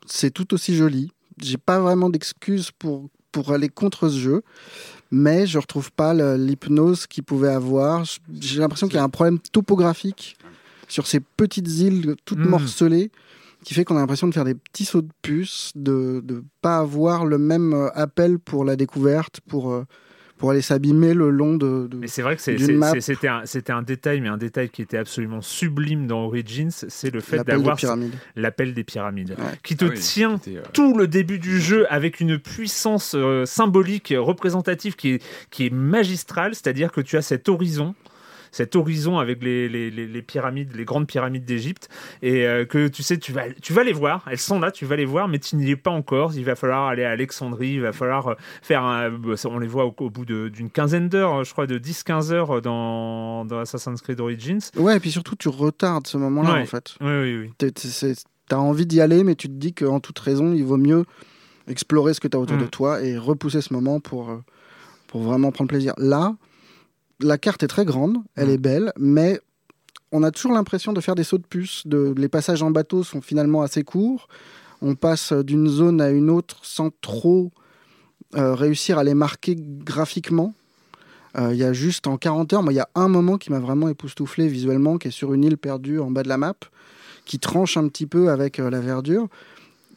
C'est 0.08 0.32
tout 0.32 0.54
aussi 0.54 0.76
joli. 0.76 1.10
J'ai 1.42 1.58
pas 1.58 1.80
vraiment 1.80 2.10
d'excuses 2.10 2.72
pour, 2.72 3.10
pour 3.32 3.54
aller 3.54 3.70
contre 3.70 4.10
ce 4.10 4.18
jeu. 4.20 4.42
Mais 5.12 5.46
je 5.46 5.60
retrouve 5.60 5.92
pas 5.92 6.14
l'hypnose 6.38 7.06
qu'il 7.06 7.24
pouvait 7.24 7.50
avoir. 7.50 8.06
J'ai 8.40 8.60
l'impression 8.60 8.88
qu'il 8.88 8.96
y 8.96 9.00
a 9.00 9.04
un 9.04 9.10
problème 9.10 9.40
topographique 9.40 10.38
sur 10.88 11.06
ces 11.08 11.20
petites 11.20 11.68
îles 11.68 12.16
toutes 12.26 12.40
Mm. 12.40 12.50
morcelées 12.50 13.12
qui 13.64 13.74
fait 13.74 13.84
qu'on 13.86 13.96
a 13.98 14.00
l'impression 14.00 14.28
de 14.28 14.34
faire 14.34 14.46
des 14.46 14.56
petits 14.56 14.86
sauts 14.86 15.02
de 15.04 15.12
puce, 15.22 15.72
de 15.76 16.24
ne 16.28 16.42
pas 16.62 16.80
avoir 16.80 17.26
le 17.26 17.38
même 17.38 17.74
euh, 17.74 17.90
appel 17.94 18.40
pour 18.40 18.66
la 18.66 18.76
découverte, 18.76 19.40
pour, 19.48 19.72
euh, 19.72 19.86
pour 20.42 20.50
aller 20.50 20.62
s'abîmer 20.64 21.14
le 21.14 21.30
long 21.30 21.56
de... 21.56 21.88
de- 21.88 21.98
Mais 21.98 22.08
c'est 22.08 22.24
vrai 22.24 22.36
que 22.36 22.42
c'était 22.42 23.72
un, 23.72 23.82
détail, 23.84 24.22
mais 24.22 24.28
un 24.28 24.38
détail 24.38 24.70
qui 24.70 24.82
était 24.82 24.98
absolument 24.98 25.40
sublime 25.42 26.08
dans 26.08 26.22
Origins, 26.26 26.72
c'est 26.72 27.14
le 27.14 27.20
fait 27.22 27.44
d'avoir 27.44 27.78
l'appel 28.36 28.74
des 28.74 28.84
pyramides, 28.84 29.36
Ouais. 29.38 29.46
qui 29.64 29.78
te 29.78 29.86
Ah 29.86 29.90
oui, 29.92 30.00
tient 30.00 30.40
euh, 30.48 30.62
tout 30.74 30.98
le 30.98 31.08
début 31.08 31.38
du 31.38 31.62
jeu 31.62 31.86
avec 31.94 32.20
une 32.20 32.40
puissance 32.40 33.14
euh, 33.16 33.46
symbolique, 33.46 34.14
représentative 34.18 34.96
qui 34.96 35.12
est, 35.12 35.24
qui 35.52 35.68
est 35.68 35.74
magistrale, 35.74 36.56
c'est-à-dire 36.56 36.92
que 36.92 37.02
tu 37.02 37.18
as 37.18 37.22
cet 37.22 37.48
horizon 37.48 37.94
cet 38.52 38.76
horizon 38.76 39.18
avec 39.18 39.42
les, 39.42 39.70
les, 39.70 39.90
les- 39.90 40.22
pyramides, 40.22 40.76
les 40.76 40.84
grandes 40.86 41.08
pyramides 41.08 41.46
d'Égypte, 41.46 41.88
et 42.22 42.46
euh, 42.46 42.66
que 42.66 42.88
tu 42.90 43.02
sais, 43.02 43.18
tu 43.18 43.32
vas, 43.32 43.50
tu 43.62 43.72
vas 43.74 43.84
les 43.84 43.94
voir, 43.94 44.26
elles 44.30 44.38
sont 44.38 44.60
là, 44.60 44.72
tu 44.72 44.86
vas 44.86 44.96
les 44.98 45.06
voir, 45.06 45.28
mais 45.28 45.40
tu 45.40 45.56
n'y 45.56 45.72
es 45.72 45.76
pas 45.76 45.92
encore. 45.92 46.34
Il 46.36 46.44
va 46.46 46.56
falloir 46.56 46.88
aller 46.88 47.04
à 47.06 47.12
Alexandrie, 47.12 47.74
il 47.76 47.82
va 47.82 47.94
falloir 47.94 48.28
euh, 48.28 48.36
faire 48.62 48.84
un. 48.84 49.10
bah, 49.10 49.36
On 49.46 49.58
les 49.60 49.68
voit 49.68 49.86
au, 49.86 49.96
au 50.00 50.10
bout 50.10 50.26
de- 50.26 50.50
d'une 50.50 50.70
quinzaine 50.70 51.08
d'heures, 51.10 51.44
je 51.44 51.52
crois, 51.54 51.66
de 51.68 51.80
10-15 51.80 52.32
heures 52.32 52.62
dans, 52.62 53.46
dans 53.46 53.60
Assassin's 53.60 54.02
Creed 54.02 54.20
Origins. 54.20 54.60
Ouais, 54.76 54.98
et 54.98 55.00
puis 55.00 55.12
surtout, 55.12 55.36
tu 55.36 55.48
retardes 55.50 56.06
ce 56.08 56.18
moment-là, 56.18 56.54
Ouais. 56.54 56.62
en 56.62 56.66
fait. 56.66 56.96
Oui, 57.02 57.08
oui, 57.22 57.38
oui. 57.38 57.50
T'es- 57.58 57.72
c'est- 57.78 58.24
T'as 58.50 58.58
envie 58.58 58.86
d'y 58.86 59.00
aller, 59.00 59.24
mais 59.24 59.36
tu 59.36 59.48
te 59.48 59.54
dis 59.54 59.74
qu'en 59.74 60.02
toute 60.02 60.20
raison, 60.20 60.52
il 60.54 60.66
vaut 60.66 60.76
mieux 60.76 61.06
explorer 61.70 62.14
ce 62.14 62.20
que 62.20 62.28
tu 62.28 62.36
as 62.36 62.40
autour 62.40 62.58
Mm. 62.58 62.62
de 62.62 62.66
toi 62.66 63.02
et 63.02 63.18
repousser 63.18 63.62
ce 63.62 63.74
moment 63.74 64.02
pour, 64.02 64.30
euh, 64.30 64.38
pour 65.08 65.22
vraiment 65.22 65.52
prendre 65.54 65.70
plaisir. 65.70 65.94
Là, 65.98 66.36
la 67.22 67.38
carte 67.38 67.64
est 67.64 67.68
très 67.68 67.86
grande, 67.86 68.18
elle 68.36 68.48
Mm. 68.50 68.52
est 68.52 68.58
belle, 68.58 68.94
mais 69.00 69.40
on 70.12 70.24
a 70.24 70.32
toujours 70.32 70.52
l'impression 70.54 70.94
de 70.94 71.02
faire 71.02 71.16
des 71.16 71.24
sauts 71.24 71.38
de 71.38 71.46
puce. 71.48 71.84
De, 71.88 72.14
les 72.18 72.28
passages 72.30 72.62
en 72.64 72.72
bateau 72.72 73.04
sont 73.04 73.22
finalement 73.22 73.62
assez 73.62 73.84
courts. 73.84 74.28
On 74.82 74.96
passe 74.96 75.32
d'une 75.34 75.68
zone 75.68 76.02
à 76.02 76.10
une 76.10 76.30
autre 76.30 76.58
sans 76.64 76.90
trop 77.02 77.52
euh, 78.36 78.56
réussir 78.56 78.98
à 78.98 79.04
les 79.04 79.14
marquer 79.14 79.56
graphiquement. 79.58 80.54
Euh, 81.38 81.54
Il 81.54 81.58
y 81.60 81.64
a 81.64 81.72
juste 81.74 82.08
en 82.08 82.18
40 82.18 82.54
heures, 82.54 82.64
il 82.70 82.74
y 82.76 82.80
a 82.80 82.90
un 82.96 83.08
moment 83.08 83.38
qui 83.38 83.52
m'a 83.52 83.60
vraiment 83.60 83.88
époustouflé 83.90 84.48
visuellement, 84.48 84.98
qui 84.98 85.10
est 85.10 85.12
sur 85.12 85.34
une 85.34 85.44
île 85.44 85.58
perdue 85.58 86.00
en 86.00 86.12
bas 86.12 86.24
de 86.24 86.30
la 86.30 86.38
map, 86.38 86.56
qui 87.26 87.40
tranche 87.40 87.78
un 87.78 87.88
petit 87.88 88.06
peu 88.08 88.30
avec 88.32 88.60
euh, 88.60 88.70
la 88.70 88.80
verdure. 88.82 89.28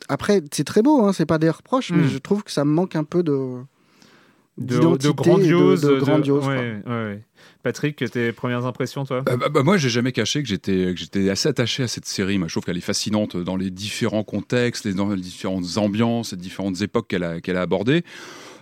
Après, 0.08 0.42
c'est 0.52 0.64
très 0.64 0.82
beau, 0.82 1.04
hein, 1.06 1.12
c'est 1.12 1.26
pas 1.26 1.38
des 1.38 1.48
reproches, 1.50 1.90
mais 1.92 2.04
Mm. 2.04 2.08
je 2.08 2.18
trouve 2.18 2.42
que 2.44 2.50
ça 2.52 2.64
manque 2.64 2.94
un 2.94 3.04
peu 3.04 3.22
de. 3.22 3.56
De, 4.56 4.76
d'identité 4.76 5.08
de 5.08 5.12
grandiose. 5.14 5.80
de, 5.80 5.94
de 5.94 6.00
grandiose. 6.00 6.44
quoi. 6.44 6.54
ouais, 6.54 6.76
ouais, 6.86 6.92
ouais. 6.92 7.22
Patrick, 7.64 7.96
tes 8.10 8.30
premières 8.32 8.66
impressions, 8.66 9.04
toi? 9.04 9.24
Euh, 9.28 9.36
bah, 9.36 9.48
bah, 9.48 9.62
moi, 9.64 9.76
j'ai 9.78 9.88
jamais 9.88 10.12
caché 10.12 10.42
que 10.42 10.48
j'étais 10.48 10.92
que 10.92 10.96
j'étais 10.96 11.28
assez 11.30 11.48
attaché 11.48 11.82
à 11.82 11.88
cette 11.88 12.04
série. 12.06 12.38
Moi, 12.38 12.46
je 12.48 12.54
trouve 12.54 12.64
qu'elle 12.64 12.76
est 12.76 12.80
fascinante 12.80 13.36
dans 13.36 13.56
les 13.56 13.70
différents 13.70 14.22
contextes, 14.22 14.84
les, 14.84 14.94
dans 14.94 15.08
les 15.08 15.20
différentes 15.20 15.76
ambiances, 15.76 16.32
les 16.32 16.38
différentes 16.38 16.80
époques 16.82 17.08
qu'elle 17.08 17.24
a, 17.24 17.40
qu'elle 17.40 17.56
a 17.56 17.62
abordées. 17.62 18.04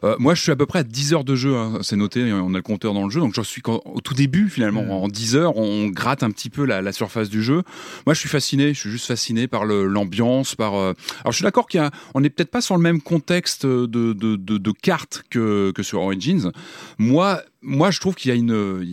Euh, 0.05 0.17
moi, 0.19 0.35
je 0.35 0.43
suis 0.43 0.51
à 0.51 0.57
peu 0.57 0.67
près 0.67 0.81
à 0.81 0.83
10 0.83 1.15
heures 1.15 1.25
de 1.25 1.35
jeu, 1.35 1.57
hein, 1.57 1.79
c'est 1.83 1.97
noté, 1.97 2.33
on 2.33 2.55
a 2.55 2.57
le 2.57 2.63
compteur 2.63 2.95
dans 2.95 3.05
le 3.05 3.11
jeu, 3.11 3.21
donc 3.21 3.35
j'en 3.35 3.45
suis 3.45 3.63
au 3.67 4.01
tout 4.03 4.15
début 4.15 4.49
finalement. 4.49 4.83
Mm. 4.83 4.91
En 4.91 5.09
10 5.09 5.37
heures, 5.37 5.57
on 5.57 5.89
gratte 5.89 6.23
un 6.23 6.31
petit 6.31 6.51
peu 6.51 6.65
la, 6.65 6.83
la 6.83 6.93
surface 6.93 7.29
du 7.29 7.43
jeu. 7.43 7.63
Moi, 8.07 8.15
je 8.15 8.21
suis 8.21 8.29
fasciné, 8.29 8.75
je 8.75 8.81
suis 8.81 8.91
juste 8.91 9.07
fasciné 9.07 9.47
par 9.49 9.65
l'ambiance, 9.65 10.55
par. 10.55 10.75
euh, 10.75 10.93
Alors, 11.21 11.33
je 11.33 11.37
suis 11.37 11.45
d'accord 11.45 11.69
qu'il 11.69 11.81
y 11.81 11.85
a, 11.85 11.91
on 12.15 12.21
n'est 12.21 12.31
peut-être 12.31 12.51
pas 12.51 12.61
sur 12.61 12.77
le 12.77 12.83
même 12.83 13.01
contexte 13.01 13.67
de, 13.67 13.87
de, 13.87 14.13
de, 14.13 14.59
de 14.59 14.73
cartes 14.73 15.23
que, 15.31 15.73
que 15.73 15.83
sur 15.83 16.01
Origins. 16.01 16.51
Moi, 16.99 17.43
moi, 17.63 17.91
je 17.91 18.01
trouve 18.01 18.15
qu'il 18.15 18.29
y 18.29 18.33
a 18.33 18.35
une, 18.35 18.85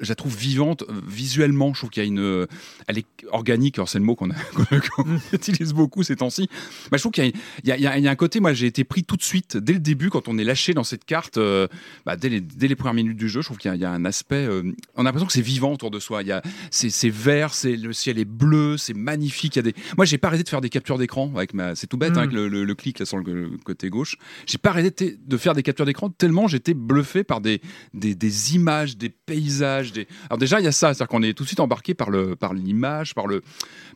je 0.00 0.08
la 0.08 0.14
trouve 0.14 0.36
vivante 0.36 0.84
visuellement. 1.06 1.72
Je 1.74 1.80
trouve 1.80 1.90
qu'il 1.90 2.02
y 2.02 2.06
a 2.06 2.08
une, 2.08 2.46
elle 2.86 2.98
est 2.98 3.06
organique. 3.30 3.78
Alors 3.78 3.88
c'est 3.88 3.98
le 3.98 4.04
mot 4.04 4.14
qu'on 4.14 4.28
qu'on 4.96 5.18
utilise 5.32 5.72
beaucoup 5.72 6.02
ces 6.02 6.16
temps-ci. 6.16 6.48
Je 6.92 6.98
trouve 6.98 7.12
qu'il 7.12 7.24
y 7.26 7.32
y 7.64 7.80
y 7.80 7.86
a- 7.86 8.10
un 8.10 8.14
côté. 8.16 8.40
Moi, 8.40 8.52
j'ai 8.52 8.66
été 8.66 8.84
pris 8.84 9.04
tout 9.04 9.16
de 9.16 9.22
suite 9.22 9.56
dès 9.56 9.72
le 9.72 9.78
début 9.80 10.10
quand 10.10 10.28
on 10.28 10.38
est 10.38 10.44
lâché 10.44 10.74
dans 10.74 10.84
cette 10.84 11.04
carte. 11.04 11.36
euh, 11.38 11.66
bah, 12.06 12.16
dès, 12.16 12.28
les, 12.28 12.40
dès 12.40 12.68
les 12.68 12.76
premières 12.76 12.94
minutes 12.94 13.16
du 13.16 13.28
jeu, 13.28 13.40
je 13.40 13.46
trouve 13.46 13.58
qu'il 13.58 13.68
y 13.70 13.72
a, 13.72 13.76
il 13.76 13.80
y 13.80 13.84
a 13.84 13.90
un 13.90 14.04
aspect. 14.04 14.46
euh, 14.46 14.62
on 14.96 15.00
a 15.02 15.04
l'impression 15.04 15.26
que 15.26 15.32
c'est 15.32 15.40
vivant 15.42 15.72
autour 15.72 15.90
de 15.90 15.98
soi. 15.98 16.22
Il 16.22 16.28
y 16.28 16.32
a, 16.32 16.42
c'est, 16.70 17.10
vert, 17.10 17.54
c'est 17.54 17.76
le 17.76 17.92
ciel 17.92 18.18
est 18.18 18.24
bleu, 18.24 18.76
c'est 18.76 18.94
magnifique. 18.94 19.56
Il 19.56 19.58
y 19.58 19.60
a 19.60 19.62
des. 19.62 19.74
Moi, 19.96 20.04
j'ai 20.06 20.18
pas 20.18 20.28
arrêté 20.28 20.44
de 20.44 20.48
faire 20.48 20.60
des 20.60 20.68
captures 20.70 20.98
d'écran 20.98 21.32
avec 21.34 21.54
ma. 21.54 21.74
C'est 21.74 21.86
tout 21.86 21.96
bête 21.96 22.12
Mm. 22.12 22.16
hein, 22.16 22.22
avec 22.22 22.32
le, 22.32 22.48
le- 22.48 22.64
le 22.64 22.74
clic 22.74 22.98
là 22.98 23.06
sur 23.06 23.18
le, 23.18 23.24
le 23.24 23.58
côté 23.64 23.88
gauche. 23.90 24.16
J'ai 24.46 24.58
pas 24.58 24.70
arrêté 24.70 25.16
de 25.26 25.36
faire 25.36 25.54
des 25.54 25.62
captures 25.62 25.86
d'écran 25.86 26.10
tellement 26.10 26.46
j'étais 26.46 26.74
bluffé 26.74 27.24
par 27.24 27.40
des, 27.40 27.60
des, 27.94 28.11
des 28.14 28.54
images, 28.54 28.96
des 28.96 29.08
paysages. 29.08 29.92
Des... 29.92 30.06
Alors 30.28 30.38
déjà, 30.38 30.60
il 30.60 30.64
y 30.64 30.68
a 30.68 30.72
ça, 30.72 30.88
c'est-à-dire 30.94 31.08
qu'on 31.08 31.22
est 31.22 31.32
tout 31.34 31.42
de 31.44 31.48
suite 31.48 31.60
embarqué 31.60 31.94
par 31.94 32.10
le 32.10 32.36
par 32.36 32.54
l'image, 32.54 33.14
par 33.14 33.26
le 33.26 33.42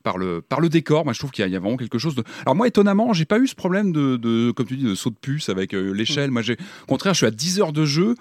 par 0.03 0.19
le 0.19 0.41
par 0.43 0.61
le 0.61 0.69
décor. 0.69 1.05
Moi, 1.05 1.13
je 1.13 1.19
trouve 1.19 1.31
qu'il 1.31 1.43
y, 1.43 1.45
a- 1.45 1.49
il 1.49 1.53
y 1.53 1.57
a 1.57 1.61
vraiment 1.61 1.77
quelque 1.77 1.99
chose 1.99 2.15
de. 2.15 2.25
Alors 2.45 2.55
moi, 2.55 2.67
étonnamment, 2.69 3.13
j'ai 3.13 3.25
pas 3.25 3.39
eu 3.39 3.47
ce 3.47 3.55
problème 3.55 3.93
de, 3.93 4.17
de 4.17 4.51
comme 4.53 4.67
tu 4.67 4.77
dis 4.77 4.85
de 4.85 4.95
saut 4.95 5.11
de 5.11 5.17
puce 5.21 5.49
avec 5.49 5.75
euh, 5.75 5.93
l'échelle. 5.93 6.31
Moi, 6.31 6.43
j'ai 6.43 6.55
au 6.55 6.87
contraire, 6.87 7.15
je 7.15 7.19
suis 7.19 7.27
à 7.27 7.31
10 7.31 7.61
heures 7.61 7.73
de 7.73 7.85
jeu 7.85 8.15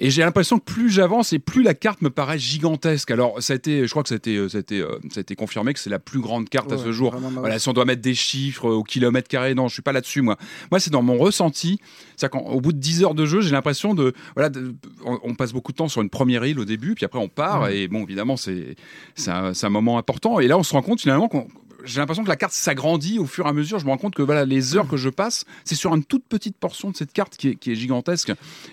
et 0.00 0.10
j'ai 0.10 0.22
l'impression 0.22 0.58
que 0.58 0.64
plus 0.64 0.90
j'avance 0.90 1.32
et 1.32 1.38
plus 1.38 1.62
la 1.62 1.74
carte 1.74 2.02
me 2.02 2.10
paraît 2.10 2.38
gigantesque. 2.38 3.10
Alors 3.10 3.42
ça 3.42 3.52
a 3.52 3.56
été, 3.56 3.86
je 3.86 3.90
crois 3.90 4.02
que 4.02 4.08
ça 4.08 4.14
a 4.14 4.18
été, 4.18 4.36
euh, 4.36 4.48
ça 4.48 4.58
a 4.58 4.60
été, 4.60 4.80
euh, 4.80 4.98
ça 5.10 5.18
a 5.18 5.22
été 5.22 5.34
confirmé 5.34 5.72
que 5.74 5.80
c'est 5.80 5.90
la 5.90 5.98
plus 5.98 6.20
grande 6.20 6.48
carte 6.48 6.70
à 6.72 6.76
ce 6.78 6.92
jour. 6.92 7.12
Voilà, 7.40 7.58
si 7.58 7.68
on 7.68 7.72
doit 7.72 7.84
mettre 7.84 8.02
des 8.02 8.14
chiffres 8.14 8.68
au 8.68 8.82
kilomètre 8.82 9.28
carré, 9.28 9.54
non, 9.54 9.68
je 9.68 9.74
suis 9.74 9.82
pas 9.82 9.92
là-dessus, 9.92 10.22
moi. 10.22 10.36
Moi, 10.70 10.80
c'est 10.80 10.90
dans 10.90 11.02
mon 11.02 11.16
ressenti. 11.18 11.80
C'est-à-dire 12.16 12.40
qu'au 12.40 12.60
bout 12.60 12.72
de 12.72 12.78
10 12.78 13.02
heures 13.04 13.14
de 13.14 13.26
jeu, 13.26 13.40
j'ai 13.40 13.50
l'impression 13.50 13.94
de, 13.94 14.12
voilà, 14.34 14.48
de- 14.48 14.74
on, 15.04 15.18
on 15.22 15.34
passe 15.42 15.52
beaucoup 15.52 15.72
de 15.72 15.76
temps 15.76 15.88
sur 15.88 16.02
une 16.02 16.10
première 16.10 16.44
île 16.44 16.58
au 16.58 16.64
début, 16.64 16.94
puis 16.94 17.04
après 17.04 17.18
on 17.18 17.28
part, 17.28 17.68
et 17.68 17.88
bon, 17.88 18.02
évidemment, 18.04 18.36
c'est, 18.36 18.76
c'est 19.14 19.30
un, 19.30 19.52
un 19.60 19.68
moment 19.68 19.98
important. 19.98 20.40
Et 20.40 20.46
là, 20.46 20.56
on 20.58 20.62
se 20.62 20.72
rend 20.72 20.82
compte 20.82 21.00
finalement 21.00 21.28
qu'on, 21.28 21.48
j'ai 21.84 22.00
l'impression 22.00 22.22
que 22.22 22.28
la 22.28 22.36
carte 22.36 22.52
s'agrandit 22.52 23.18
au 23.18 23.26
fur 23.26 23.46
et 23.46 23.48
à 23.48 23.52
mesure. 23.52 23.78
Je 23.78 23.84
me 23.84 23.90
rends 23.90 23.98
compte 23.98 24.14
que 24.14 24.22
voilà, 24.22 24.44
les 24.44 24.76
heures 24.76 24.88
que 24.88 24.96
je 24.96 25.08
passe, 25.08 25.44
c'est 25.64 25.74
sur 25.74 25.94
une 25.94 26.04
toute 26.04 26.24
petite 26.24 26.56
portion 26.56 26.90
de 26.90 26.96
cette 26.96 27.12
carte 27.12 27.36
qui 27.36 27.48
est, 27.48 27.54
qui 27.56 27.72
est 27.72 27.74
gigantesque. 27.74 28.30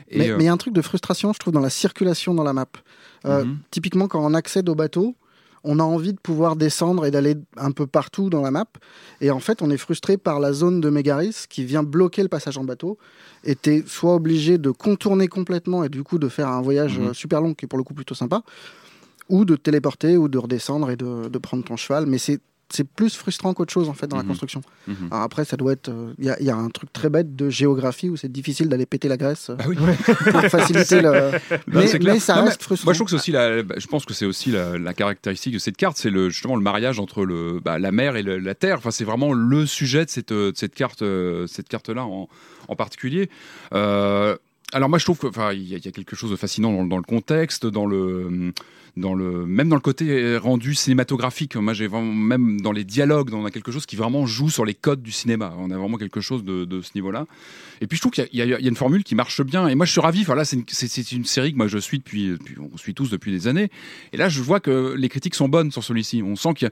Et, 0.10 0.20
Mais 0.20 0.30
euh, 0.30 0.38
il 0.40 0.46
y 0.46 0.48
a 0.48 0.54
un 0.54 0.58
truc 0.58 0.74
de 0.74 0.82
frustration, 0.82 1.34
je 1.34 1.40
trouve, 1.40 1.54
dans 1.54 1.60
la 1.60 1.70
circulation 1.70 2.34
dans 2.34 2.44
la 2.44 2.54
map. 2.54 2.68
Euh, 3.26 3.44
Mhm. 3.44 3.58
Typiquement, 3.72 4.08
quand 4.08 4.26
on 4.26 4.34
accède 4.34 4.70
au 4.70 4.76
bateau, 4.76 5.16
on 5.64 5.80
a 5.80 5.84
envie 5.84 6.14
de 6.14 6.20
pouvoir 6.20 6.56
descendre 6.56 7.06
et 7.06 7.12
d'aller 7.12 7.36
un 7.58 7.72
peu 7.72 7.86
partout 7.88 8.30
dans 8.30 8.42
la 8.42 8.52
map. 8.52 8.66
Et 9.22 9.32
en 9.32 9.40
fait, 9.40 9.62
on 9.62 9.70
est 9.70 9.78
frustré 9.78 10.18
par 10.18 10.40
la 10.40 10.54
zone 10.54 10.82
de 10.82 10.90
Mégaris 10.90 11.46
qui 11.50 11.66
vient 11.66 11.84
bloquer 11.84 12.22
le 12.24 12.30
passage 12.30 12.58
en 12.58 12.64
bateau. 12.64 12.98
Et 13.44 13.56
t'es 13.56 13.84
soit 13.88 14.16
obligé 14.16 14.58
de 14.58 14.72
contourner 14.72 15.28
complètement 15.28 15.84
et 15.84 15.90
du 15.90 16.04
coup 16.04 16.18
de 16.20 16.28
faire 16.30 16.48
un 16.50 16.62
voyage 16.62 17.00
Mhm. 17.00 17.08
euh, 17.08 17.14
super 17.14 17.42
long 17.42 17.54
qui 17.54 17.66
est 17.66 17.68
pour 17.68 17.78
le 17.78 17.84
coup 17.84 17.94
plutôt 17.94 18.16
sympa, 18.16 18.42
ou 19.30 19.46
de 19.46 19.56
te 19.56 19.62
téléporter 19.62 20.18
ou 20.18 20.28
de 20.28 20.38
redescendre 20.38 20.90
et 20.90 20.96
de, 20.96 21.28
de 21.30 21.38
prendre 21.38 21.64
ton 21.64 21.76
cheval. 21.78 22.06
Mais 22.06 22.18
c'est 22.18 22.40
c'est 22.72 22.88
plus 22.88 23.16
frustrant 23.16 23.54
qu'autre 23.54 23.74
chose 23.74 23.90
en 23.90 23.94
fait 23.94 24.08
dans 24.08 24.18
la 24.18 24.24
Mhm. 24.24 24.30
construction. 24.30 24.62
Mhm. 24.88 24.96
Alors 25.12 25.24
après, 25.24 25.44
ça 25.46 25.58
doit 25.58 25.72
être. 25.74 25.92
Il 26.20 26.26
y, 26.26 26.30
a- 26.30 26.42
y 26.42 26.50
a 26.50 26.56
un 26.56 26.70
truc 26.70 26.92
très 26.94 27.10
bête 27.10 27.36
de 27.36 27.50
géographie 27.50 28.10
où 28.10 28.16
c'est 28.18 28.32
difficile 28.32 28.70
d'aller 28.70 28.86
péter 28.86 29.08
la 29.08 29.18
graisse 29.18 29.50
euh, 29.50 29.56
Ah 29.60 29.66
oui. 29.68 29.76
pour 29.76 29.86
faciliter 30.50 31.02
le. 31.02 31.32
Mais, 31.68 31.88
c'est 31.88 32.00
clair. 32.00 32.14
mais 32.14 32.20
ça 32.20 32.36
Non, 32.36 32.42
mais 32.44 32.50
reste 32.50 32.64
frustrant. 32.64 32.86
Moi, 32.88 32.94
je 32.94 33.00
trouve 33.00 33.06
que 33.08 33.12
c'est 33.12 33.16
aussi 33.18 33.32
la, 33.32 33.64
bah, 33.64 33.76
je 33.78 33.88
pense 33.88 34.06
que 34.06 34.14
c'est 34.14 34.26
aussi 34.26 34.52
la, 34.52 34.78
la 34.78 34.94
caractéristique 34.94 35.54
de 35.54 35.60
cette 35.60 35.78
carte, 35.78 35.98
c'est 35.98 36.10
le, 36.12 36.30
justement 36.30 36.56
le 36.56 36.62
mariage 36.62 37.00
entre 37.00 37.26
le, 37.26 37.60
bah, 37.64 37.80
la 37.80 37.92
mer 37.92 38.16
et 38.16 38.24
le- 38.24 38.38
la 38.40 38.56
terre. 38.56 38.78
Enfin, 38.78 38.92
c'est 38.92 39.06
vraiment 39.06 39.34
le 39.34 39.66
sujet 39.66 40.06
de 40.06 40.10
cette, 40.10 40.32
euh, 40.32 40.52
de 40.52 40.58
cette 40.58 40.76
carte, 40.76 41.02
euh, 41.02 41.48
cette 41.48 41.68
carte-là 41.70 42.06
en, 42.06 42.28
en 42.68 42.76
particulier. 42.76 43.30
Euh, 43.74 44.36
alors 44.74 44.90
moi, 44.90 45.00
je 45.00 45.06
trouve 45.06 45.18
que, 45.18 45.28
enfin, 45.28 45.52
il 45.54 45.64
y, 45.68 45.74
a- 45.74 45.78
il 45.78 45.86
y 45.86 45.88
a 45.88 45.92
quelque 45.92 46.16
chose 46.16 46.30
de 46.32 46.36
fascinant 46.36 46.72
dans, 46.72 46.84
le- 46.84 46.90
dans 46.90 46.98
le 46.98 47.04
contexte, 47.04 47.66
dans 47.66 47.86
le, 47.88 48.54
même 49.08 49.70
dans 49.70 49.76
le 49.76 49.82
côté 49.82 50.38
rendu 50.38 50.76
cinématographique. 50.76 51.56
Moi, 51.56 51.74
j'ai 51.74 51.88
même 51.88 52.62
dans 52.62 52.72
les 52.72 52.84
dialogues, 52.84 53.34
on 53.34 53.46
a 53.46 53.52
quelque 53.52 53.72
chose 53.72 53.86
qui 53.86 53.96
vraiment 53.96 54.26
joue 54.26 54.50
sur 54.50 54.66
les 54.66 54.74
codes 54.74 55.02
du 55.02 55.12
cinéma. 55.12 55.54
On 55.58 55.72
a 55.72 55.78
vraiment 55.78 55.98
quelque 55.98 56.22
chose 56.22 56.44
de, 56.44 56.82
ce 56.82 56.92
niveau-là. 56.96 57.26
Et 57.82 57.88
puis 57.88 57.96
je 57.96 58.02
trouve 58.02 58.12
qu'il 58.12 58.28
y, 58.34 58.42
a- 58.42 58.60
une 58.60 58.76
formule 58.76 59.04
qui 59.04 59.16
marche 59.16 59.42
bien. 59.42 59.68
Et 59.68 59.76
moi, 59.76 59.86
je 59.86 59.92
suis 59.92 60.02
ravi. 60.02 60.22
Enfin 60.22 60.36
là, 60.36 60.44
c'est 60.46 60.58
une, 61.12 61.26
série 61.26 61.52
que 61.52 61.58
moi 61.58 61.68
je 61.68 61.78
suis 61.78 62.00
depuis, 62.00 62.36
on 62.60 62.78
suit 62.78 62.94
tous 62.94 63.10
depuis 63.10 63.32
des 63.32 63.48
années. 63.48 63.70
Et 64.14 64.18
là, 64.18 64.30
je 64.30 64.42
vois 64.42 64.60
que 64.60 64.96
les 64.98 65.10
critiques 65.10 65.36
sont 65.36 65.48
bonnes 65.48 65.72
sur 65.72 65.84
celui-ci. 65.84 66.22
On 66.24 66.36
sent 66.36 66.54
qu'il 66.56 66.70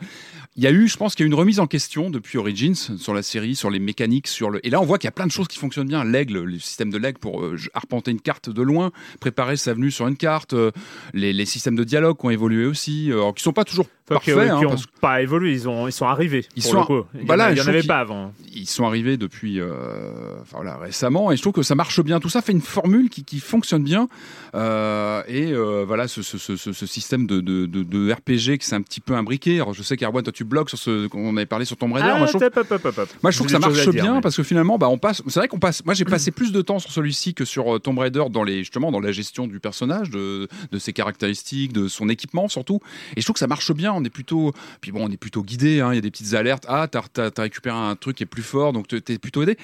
y 0.58 0.68
a, 0.68 0.72
eu, 0.72 0.88
je 0.88 0.98
pense 0.98 1.16
qu'il 1.16 1.24
y 1.24 1.26
a 1.26 1.28
eu 1.28 1.32
une 1.32 1.40
remise 1.40 1.60
en 1.60 1.68
question 1.68 2.10
depuis 2.10 2.38
Origins 2.38 2.76
sur 2.76 3.14
la 3.14 3.24
série, 3.24 3.56
sur 3.56 3.70
les 3.70 3.80
mécaniques, 3.80 4.28
sur 4.28 4.50
le. 4.50 4.66
Et 4.66 4.70
là, 4.70 4.82
on 4.82 4.86
voit 4.86 4.98
qu'il 4.98 5.08
y 5.08 5.10
a 5.10 5.14
plein 5.14 5.28
de 5.28 5.32
choses 5.32 5.48
qui 5.48 5.60
fonctionnent 5.60 5.88
bien. 5.88 6.04
L'aigle, 6.04 6.42
le 6.42 6.60
système 6.60 6.90
de 6.90 6.98
l'aigle 6.98 7.20
pour 7.20 7.44
euh, 7.44 7.58
arpenter 7.74 8.12
une 8.12 8.22
carte 8.22 8.50
de 8.50 8.62
loin, 8.62 8.92
préparer 9.20 9.56
sa 9.56 9.74
venue 9.74 9.92
sur 9.92 10.08
une 10.08 10.18
carte, 10.18 10.54
euh, 10.54 10.72
les 11.14 11.46
systèmes 11.46 11.76
de 11.76 11.84
dialogue 11.84 12.17
qui 12.18 12.26
ont 12.26 12.30
évolué 12.30 12.66
aussi, 12.66 13.12
euh, 13.12 13.16
alors 13.16 13.36
qui 13.36 13.44
sont 13.44 13.54
pas 13.54 13.64
toujours 13.64 13.88
Qui, 14.08 14.14
parfaits. 14.14 14.36
qui 14.36 14.50
hein, 14.50 14.58
ont 14.66 14.70
parce 14.70 14.86
que 14.86 14.92
pas 15.02 15.22
évolué, 15.22 15.52
ils, 15.52 15.68
ont, 15.68 15.88
ils 15.88 15.92
sont 15.92 16.06
arrivés. 16.06 16.46
Ils 16.56 16.64
pour 16.64 16.72
sont 16.72 16.80
le 16.80 16.86
coup. 16.86 17.08
Il 17.22 17.30
en 17.32 17.40
a- 17.40 17.52
il 17.52 17.58
y 17.58 17.62
je 17.62 17.66
en 17.66 17.68
avait 17.68 17.84
pas 17.84 18.00
avant. 18.00 18.32
ils 18.54 18.66
sont 18.68 18.86
arrivés 18.86 19.18
depuis 19.18 19.60
euh, 19.60 20.40
enfin, 20.42 20.58
voilà, 20.58 20.78
récemment 20.78 21.32
et 21.32 21.36
je 21.36 21.42
trouve 21.42 21.54
que 21.54 21.62
ça 21.62 21.76
marche 21.76 22.02
bien 22.02 22.20
tout 22.20 22.30
ça 22.30 22.42
fait 22.42 22.54
une 22.54 22.62
formule 22.62 23.10
qui, 23.10 23.24
qui 23.26 23.40
fonctionne 23.40 23.84
bien 23.84 24.08
euh, 24.56 25.22
et 25.28 25.52
euh, 25.52 25.84
voilà 25.86 26.08
ce, 26.08 26.22
ce, 26.22 26.38
ce, 26.38 26.56
ce- 26.56 26.72
ce 26.74 26.86
système 26.86 27.28
de, 27.28 27.42
de, 27.42 27.66
de, 27.66 27.84
de 27.84 28.12
RPG 28.14 28.58
qui 28.60 28.66
s'est 28.66 28.76
un 28.76 28.82
petit 28.82 29.00
peu 29.02 29.14
imbriqué 29.16 29.56
alors 29.58 29.74
je 29.74 29.84
sais 29.84 29.98
qu'Arwan 29.98 30.24
toi 30.24 30.32
tu 30.34 30.44
bloques 30.46 30.70
sur 30.70 30.80
ce 30.80 31.08
qu'on 31.08 31.36
avait 31.38 31.46
parlé 31.46 31.66
sur 31.66 31.76
Tomb 31.78 31.92
Raider 31.94 32.10
Ah, 32.12 32.18
moi, 32.18 32.28
je 32.28 32.32
trouve, 32.32 32.44
hop, 32.44 32.58
hop, 32.58 32.72
hop, 32.72 32.86
hop, 32.86 32.98
hop. 32.98 33.10
moi, 33.22 33.32
je 33.32 33.38
trouve 33.38 33.48
que 33.48 33.54
ça 33.54 33.60
marche 33.60 33.74
dire, 33.74 33.92
bien 33.92 34.16
mais- 34.16 34.22
parce 34.22 34.36
que 34.38 34.44
finalement 34.44 34.78
bah 34.78 34.88
on 34.90 34.98
passe 34.98 35.22
c'est 35.28 35.40
vrai 35.40 35.48
qu'on 35.48 35.60
passe 35.60 35.84
moi 35.86 35.94
j'ai 35.94 36.06
passé 36.06 36.32
plus 36.32 36.52
de 36.52 36.62
temps 36.62 36.80
sur 36.80 36.92
celui-ci 36.92 37.34
que 37.34 37.46
sur 37.46 37.80
Tomb 37.82 37.98
Raider 38.00 38.24
dans 38.30 38.44
les 38.44 38.60
justement 38.60 38.92
dans 38.92 39.00
la 39.00 39.12
gestion 39.12 39.48
du 39.48 39.60
personnage 39.60 40.10
de, 40.10 40.48
de 40.72 40.80
ses 40.80 40.94
caractéristiques 40.94 41.74
de 41.74 41.88
son 41.88 42.10
équipement 42.10 42.48
surtout 42.48 42.80
et 43.16 43.22
je 43.22 43.26
trouve 43.26 43.34
que 43.34 43.40
ça 43.40 43.48
marche 43.48 43.72
bien 43.74 43.97
on 43.98 44.04
est 44.04 44.10
plutôt 44.10 44.54
puis 44.82 44.92
bon 44.92 45.06
on 45.06 45.12
est 45.12 45.18
plutôt 45.18 45.44
guidé 45.44 45.82
hein, 45.82 45.92
il 45.92 45.96
y 45.96 46.00
a 46.00 46.02
des 46.02 46.12
petites 46.12 46.34
alertes 46.34 46.66
ah 46.68 46.88
t'as 46.90 47.02
as, 47.18 47.42
récupéré 47.42 47.76
un 47.76 47.96
truc 47.96 48.18
qui 48.18 48.24
est 48.24 48.28
plus 48.28 48.44
fort 48.44 48.74
donc 48.74 48.88
t'es 48.88 49.18
plutôt 49.18 49.44
aidé 49.44 49.58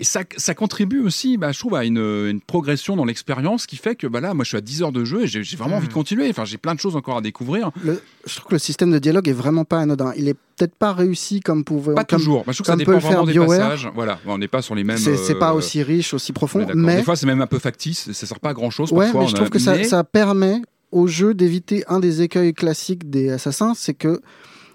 et 0.00 0.04
ça, 0.04 0.20
ça 0.36 0.54
contribue 0.54 1.00
aussi, 1.00 1.38
bah, 1.38 1.50
je 1.50 1.58
trouve, 1.58 1.74
à 1.74 1.84
une, 1.84 1.98
une 1.98 2.40
progression 2.40 2.94
dans 2.94 3.04
l'expérience 3.04 3.66
qui 3.66 3.74
fait 3.76 3.96
que 3.96 4.06
bah, 4.06 4.20
là, 4.20 4.32
moi, 4.32 4.44
je 4.44 4.50
suis 4.50 4.56
à 4.56 4.60
10 4.60 4.82
heures 4.82 4.92
de 4.92 5.04
jeu 5.04 5.24
et 5.24 5.26
j'ai 5.26 5.42
vraiment 5.56 5.78
envie 5.78 5.88
de 5.88 5.92
continuer. 5.92 6.30
Enfin, 6.30 6.44
j'ai 6.44 6.56
plein 6.56 6.76
de 6.76 6.78
choses 6.78 6.94
encore 6.94 7.16
à 7.16 7.20
découvrir. 7.20 7.72
Le- 7.82 8.00
je 8.24 8.36
trouve 8.36 8.46
que 8.50 8.54
le 8.54 8.58
système 8.60 8.92
de 8.92 9.00
dialogue 9.00 9.26
est 9.28 9.32
vraiment 9.32 9.64
pas 9.64 9.80
anodin. 9.80 10.12
Il 10.16 10.28
est 10.28 10.34
peut-être 10.34 10.76
pas 10.76 10.92
réussi 10.92 11.40
comme 11.40 11.64
pouvait. 11.64 11.94
Pas 11.96 12.04
comme- 12.04 12.20
toujours. 12.20 12.44
Moi, 12.46 12.52
je 12.52 12.62
trouve 12.62 12.66
que 12.66 12.70
ça 12.72 12.76
dépend 12.76 12.98
vraiment 12.98 13.24
des 13.24 13.32
BioWare. 13.32 13.58
passages. 13.58 13.90
Voilà, 13.92 14.20
on 14.26 14.38
n'est 14.38 14.46
pas 14.46 14.62
sur 14.62 14.76
les 14.76 14.84
mêmes. 14.84 14.98
C'est 14.98 15.16
c'est 15.16 15.34
pas 15.34 15.50
euh, 15.50 15.54
aussi 15.56 15.82
riche, 15.82 16.14
aussi 16.14 16.30
on 16.30 16.34
profond, 16.34 16.60
d'accord. 16.60 16.76
mais 16.76 16.98
Des 16.98 17.02
fois, 17.02 17.16
c'est 17.16 17.26
même 17.26 17.40
un 17.40 17.48
peu 17.48 17.58
factice. 17.58 18.12
Ça 18.12 18.26
sert 18.26 18.38
pas 18.38 18.50
à 18.50 18.54
grand 18.54 18.70
chose. 18.70 18.92
ouais, 18.92 19.06
parfois, 19.06 19.22
mais 19.22 19.26
je 19.26 19.32
a- 19.32 19.36
trouve 19.38 19.50
que 19.50 19.58
ça, 19.58 19.74
mais- 19.74 19.82
ça 19.82 20.04
permet 20.04 20.62
au 20.92 21.06
jeu 21.06 21.34
d'éviter 21.34 21.84
un 21.88 22.00
des 22.00 22.22
écueils 22.22 22.54
classiques 22.54 23.10
des 23.10 23.30
assassins, 23.30 23.74
c'est 23.74 23.94
que 23.94 24.20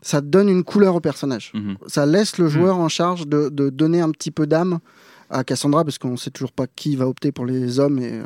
ça 0.01 0.22
donne 0.22 0.49
une 0.49 0.64
couleur 0.64 0.95
au 0.95 0.99
personnage. 0.99 1.51
Mhm. 1.53 1.78
Ça 1.88 2.05
laisse 2.05 2.38
le 2.38 2.47
joueur 2.49 2.78
en 2.78 2.89
charge 2.89 3.28
de, 3.28 3.49
de 3.49 3.70
donner 3.70 4.01
un 4.01 4.11
petit 4.11 4.32
peu 4.32 4.45
d'âme 4.47 4.80
à 5.30 5.43
Cassandra, 5.43 5.84
parce 5.84 5.97
qu'on 5.97 6.18
sait 6.18 6.30
toujours 6.30 6.51
pas 6.51 6.66
qui 6.68 6.95
va 6.95 7.07
opter 7.07 7.32
pour 7.32 7.45
les 7.45 7.80
hommes 7.80 7.99
et, 7.99 8.11
euh, 8.20 8.24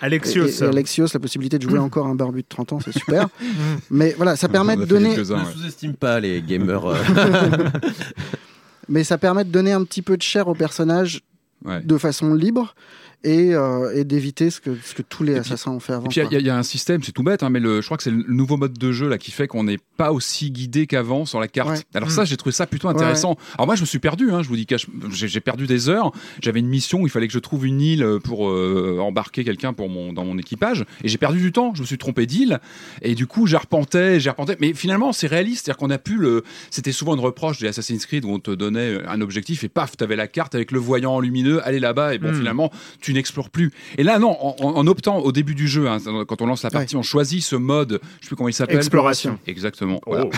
Alexios. 0.00 0.46
et- 0.46 0.64
et 0.64 0.66
Alexios, 0.66 1.06
la 1.14 1.20
possibilité 1.20 1.58
de 1.58 1.68
jouer 1.68 1.78
encore 1.78 2.06
un 2.06 2.14
barbu 2.14 2.42
de 2.42 2.46
30 2.48 2.72
ans, 2.72 2.80
c'est 2.80 2.96
super. 2.96 3.28
mais 3.90 4.14
voilà, 4.16 4.34
ça 4.36 4.48
permet 4.48 4.76
de 4.76 4.84
donner, 4.84 5.10
quelques-uns, 5.14 5.38
Ne 5.38 5.44
ouais. 5.44 5.52
sous-estime 5.52 5.94
pas 5.94 6.18
les 6.20 6.40
gamers. 6.42 6.86
euh. 6.86 6.96
mais 8.88 9.04
ça 9.04 9.18
permet 9.18 9.44
de 9.44 9.50
donner 9.50 9.72
un 9.72 9.84
petit 9.84 10.02
peu 10.02 10.16
de 10.16 10.22
chair 10.22 10.48
au 10.48 10.54
personnage 10.54 11.20
Ouais. 11.64 11.80
de 11.82 11.98
façon 11.98 12.34
libre 12.34 12.76
et, 13.24 13.54
euh, 13.54 13.94
et 13.94 14.04
d'éviter 14.04 14.50
ce 14.50 14.60
que, 14.60 14.76
ce 14.84 14.94
que 14.94 15.02
tous 15.02 15.22
les 15.24 15.32
puis- 15.32 15.40
assassins 15.40 15.70
ont 15.72 15.80
fait 15.80 15.92
avant. 15.92 16.04
Et 16.06 16.08
puis 16.08 16.20
il 16.20 16.32
y 16.32 16.36
a- 16.36 16.40
y, 16.40 16.50
un 16.50 16.62
système, 16.62 17.02
c'est 17.02 17.12
tout 17.12 17.22
bête, 17.22 17.42
hein, 17.42 17.50
mais 17.50 17.60
le, 17.60 17.80
je 17.80 17.86
crois 17.86 17.96
que 17.96 18.02
c'est 18.02 18.10
le 18.10 18.24
nouveau 18.28 18.56
mode 18.56 18.78
de 18.78 18.92
jeu 18.92 19.08
là 19.08 19.18
qui 19.18 19.30
fait 19.30 19.46
qu'on 19.48 19.64
n'est 19.64 19.78
pas 19.96 20.12
aussi 20.12 20.50
guidé 20.50 20.86
qu'avant 20.86 21.24
sur 21.26 21.40
la 21.40 21.48
carte. 21.48 21.70
Ouais. 21.70 21.80
Alors 21.94 22.08
Mm. 22.08 22.12
ça, 22.12 22.24
j'ai 22.24 22.36
trouvé 22.36 22.52
ça 22.52 22.66
plutôt 22.66 22.88
intéressant. 22.88 23.36
Alors 23.54 23.66
moi, 23.66 23.74
je 23.74 23.80
me 23.82 23.86
suis 23.86 23.98
perdu. 23.98 24.30
Hein, 24.30 24.42
je 24.42 24.48
vous 24.48 24.56
dis 24.56 24.66
que 24.66 24.76
j'ai 25.12 25.40
perdu 25.40 25.66
des 25.66 25.88
heures. 25.88 26.12
J'avais 26.40 26.60
une 26.60 26.68
mission 26.68 27.00
où 27.02 27.06
il 27.06 27.10
fallait 27.10 27.26
que 27.26 27.32
je 27.32 27.38
trouve 27.38 27.66
une 27.66 27.80
île 27.80 28.06
pour 28.22 28.48
euh, 28.50 28.98
embarquer 29.00 29.44
quelqu'un 29.44 29.72
pour 29.72 29.88
mon 29.88 30.12
dans 30.12 30.24
mon 30.24 30.38
équipage, 30.38 30.84
et 31.02 31.08
j'ai 31.08 31.18
perdu 31.18 31.40
du 31.40 31.52
temps. 31.52 31.72
Je 31.74 31.80
me 31.82 31.86
suis 31.86 31.98
trompé 31.98 32.26
d'île, 32.26 32.60
et 33.02 33.14
du 33.14 33.26
coup, 33.26 33.46
j'ai 33.46 33.56
repenté. 33.56 34.18
Mais 34.60 34.74
finalement, 34.74 35.12
c'est 35.12 35.26
réaliste, 35.26 35.64
c'est-à-dire 35.66 35.78
qu'on 35.78 35.90
a 35.90 35.98
pu 35.98 36.16
le. 36.16 36.44
C'était 36.70 36.92
souvent 36.92 37.14
une 37.14 37.20
reproche 37.20 37.58
des 37.58 37.66
Assassin's 37.68 38.06
Creed 38.06 38.24
où 38.24 38.30
on 38.30 38.38
te 38.38 38.50
donnait 38.50 38.98
un 39.06 39.20
objectif 39.20 39.64
et 39.64 39.68
paf, 39.68 39.96
t'avais 39.96 40.16
la 40.16 40.26
carte 40.28 40.54
avec 40.54 40.70
le 40.72 40.78
voyant 40.78 41.20
lumineux. 41.20 41.60
Allez 41.66 41.80
là-bas, 41.80 42.14
et 42.14 42.18
bon, 42.18 42.30
Mm. 42.32 42.34
finalement, 42.36 42.70
tu 43.00 43.07
n'explores 43.14 43.50
plus. 43.50 43.72
Et 43.96 44.02
là, 44.02 44.18
non, 44.18 44.36
en, 44.40 44.86
optant 44.86 45.18
au 45.18 45.32
début 45.32 45.54
du 45.54 45.68
jeu, 45.68 45.88
hein, 45.88 45.98
quand 46.26 46.40
on 46.42 46.46
lance 46.46 46.62
la 46.62 46.70
partie, 46.70 46.96
on 46.96 47.02
choisit 47.02 47.42
ce 47.42 47.56
mode, 47.56 48.00
je 48.20 48.24
sais 48.24 48.28
plus 48.28 48.36
comment 48.36 48.48
il 48.48 48.52
s'appelle. 48.52 48.76
Exploration. 48.76 49.38
Exactement. 49.46 50.00
Oh. 50.06 50.10
Voilà. 50.14 50.30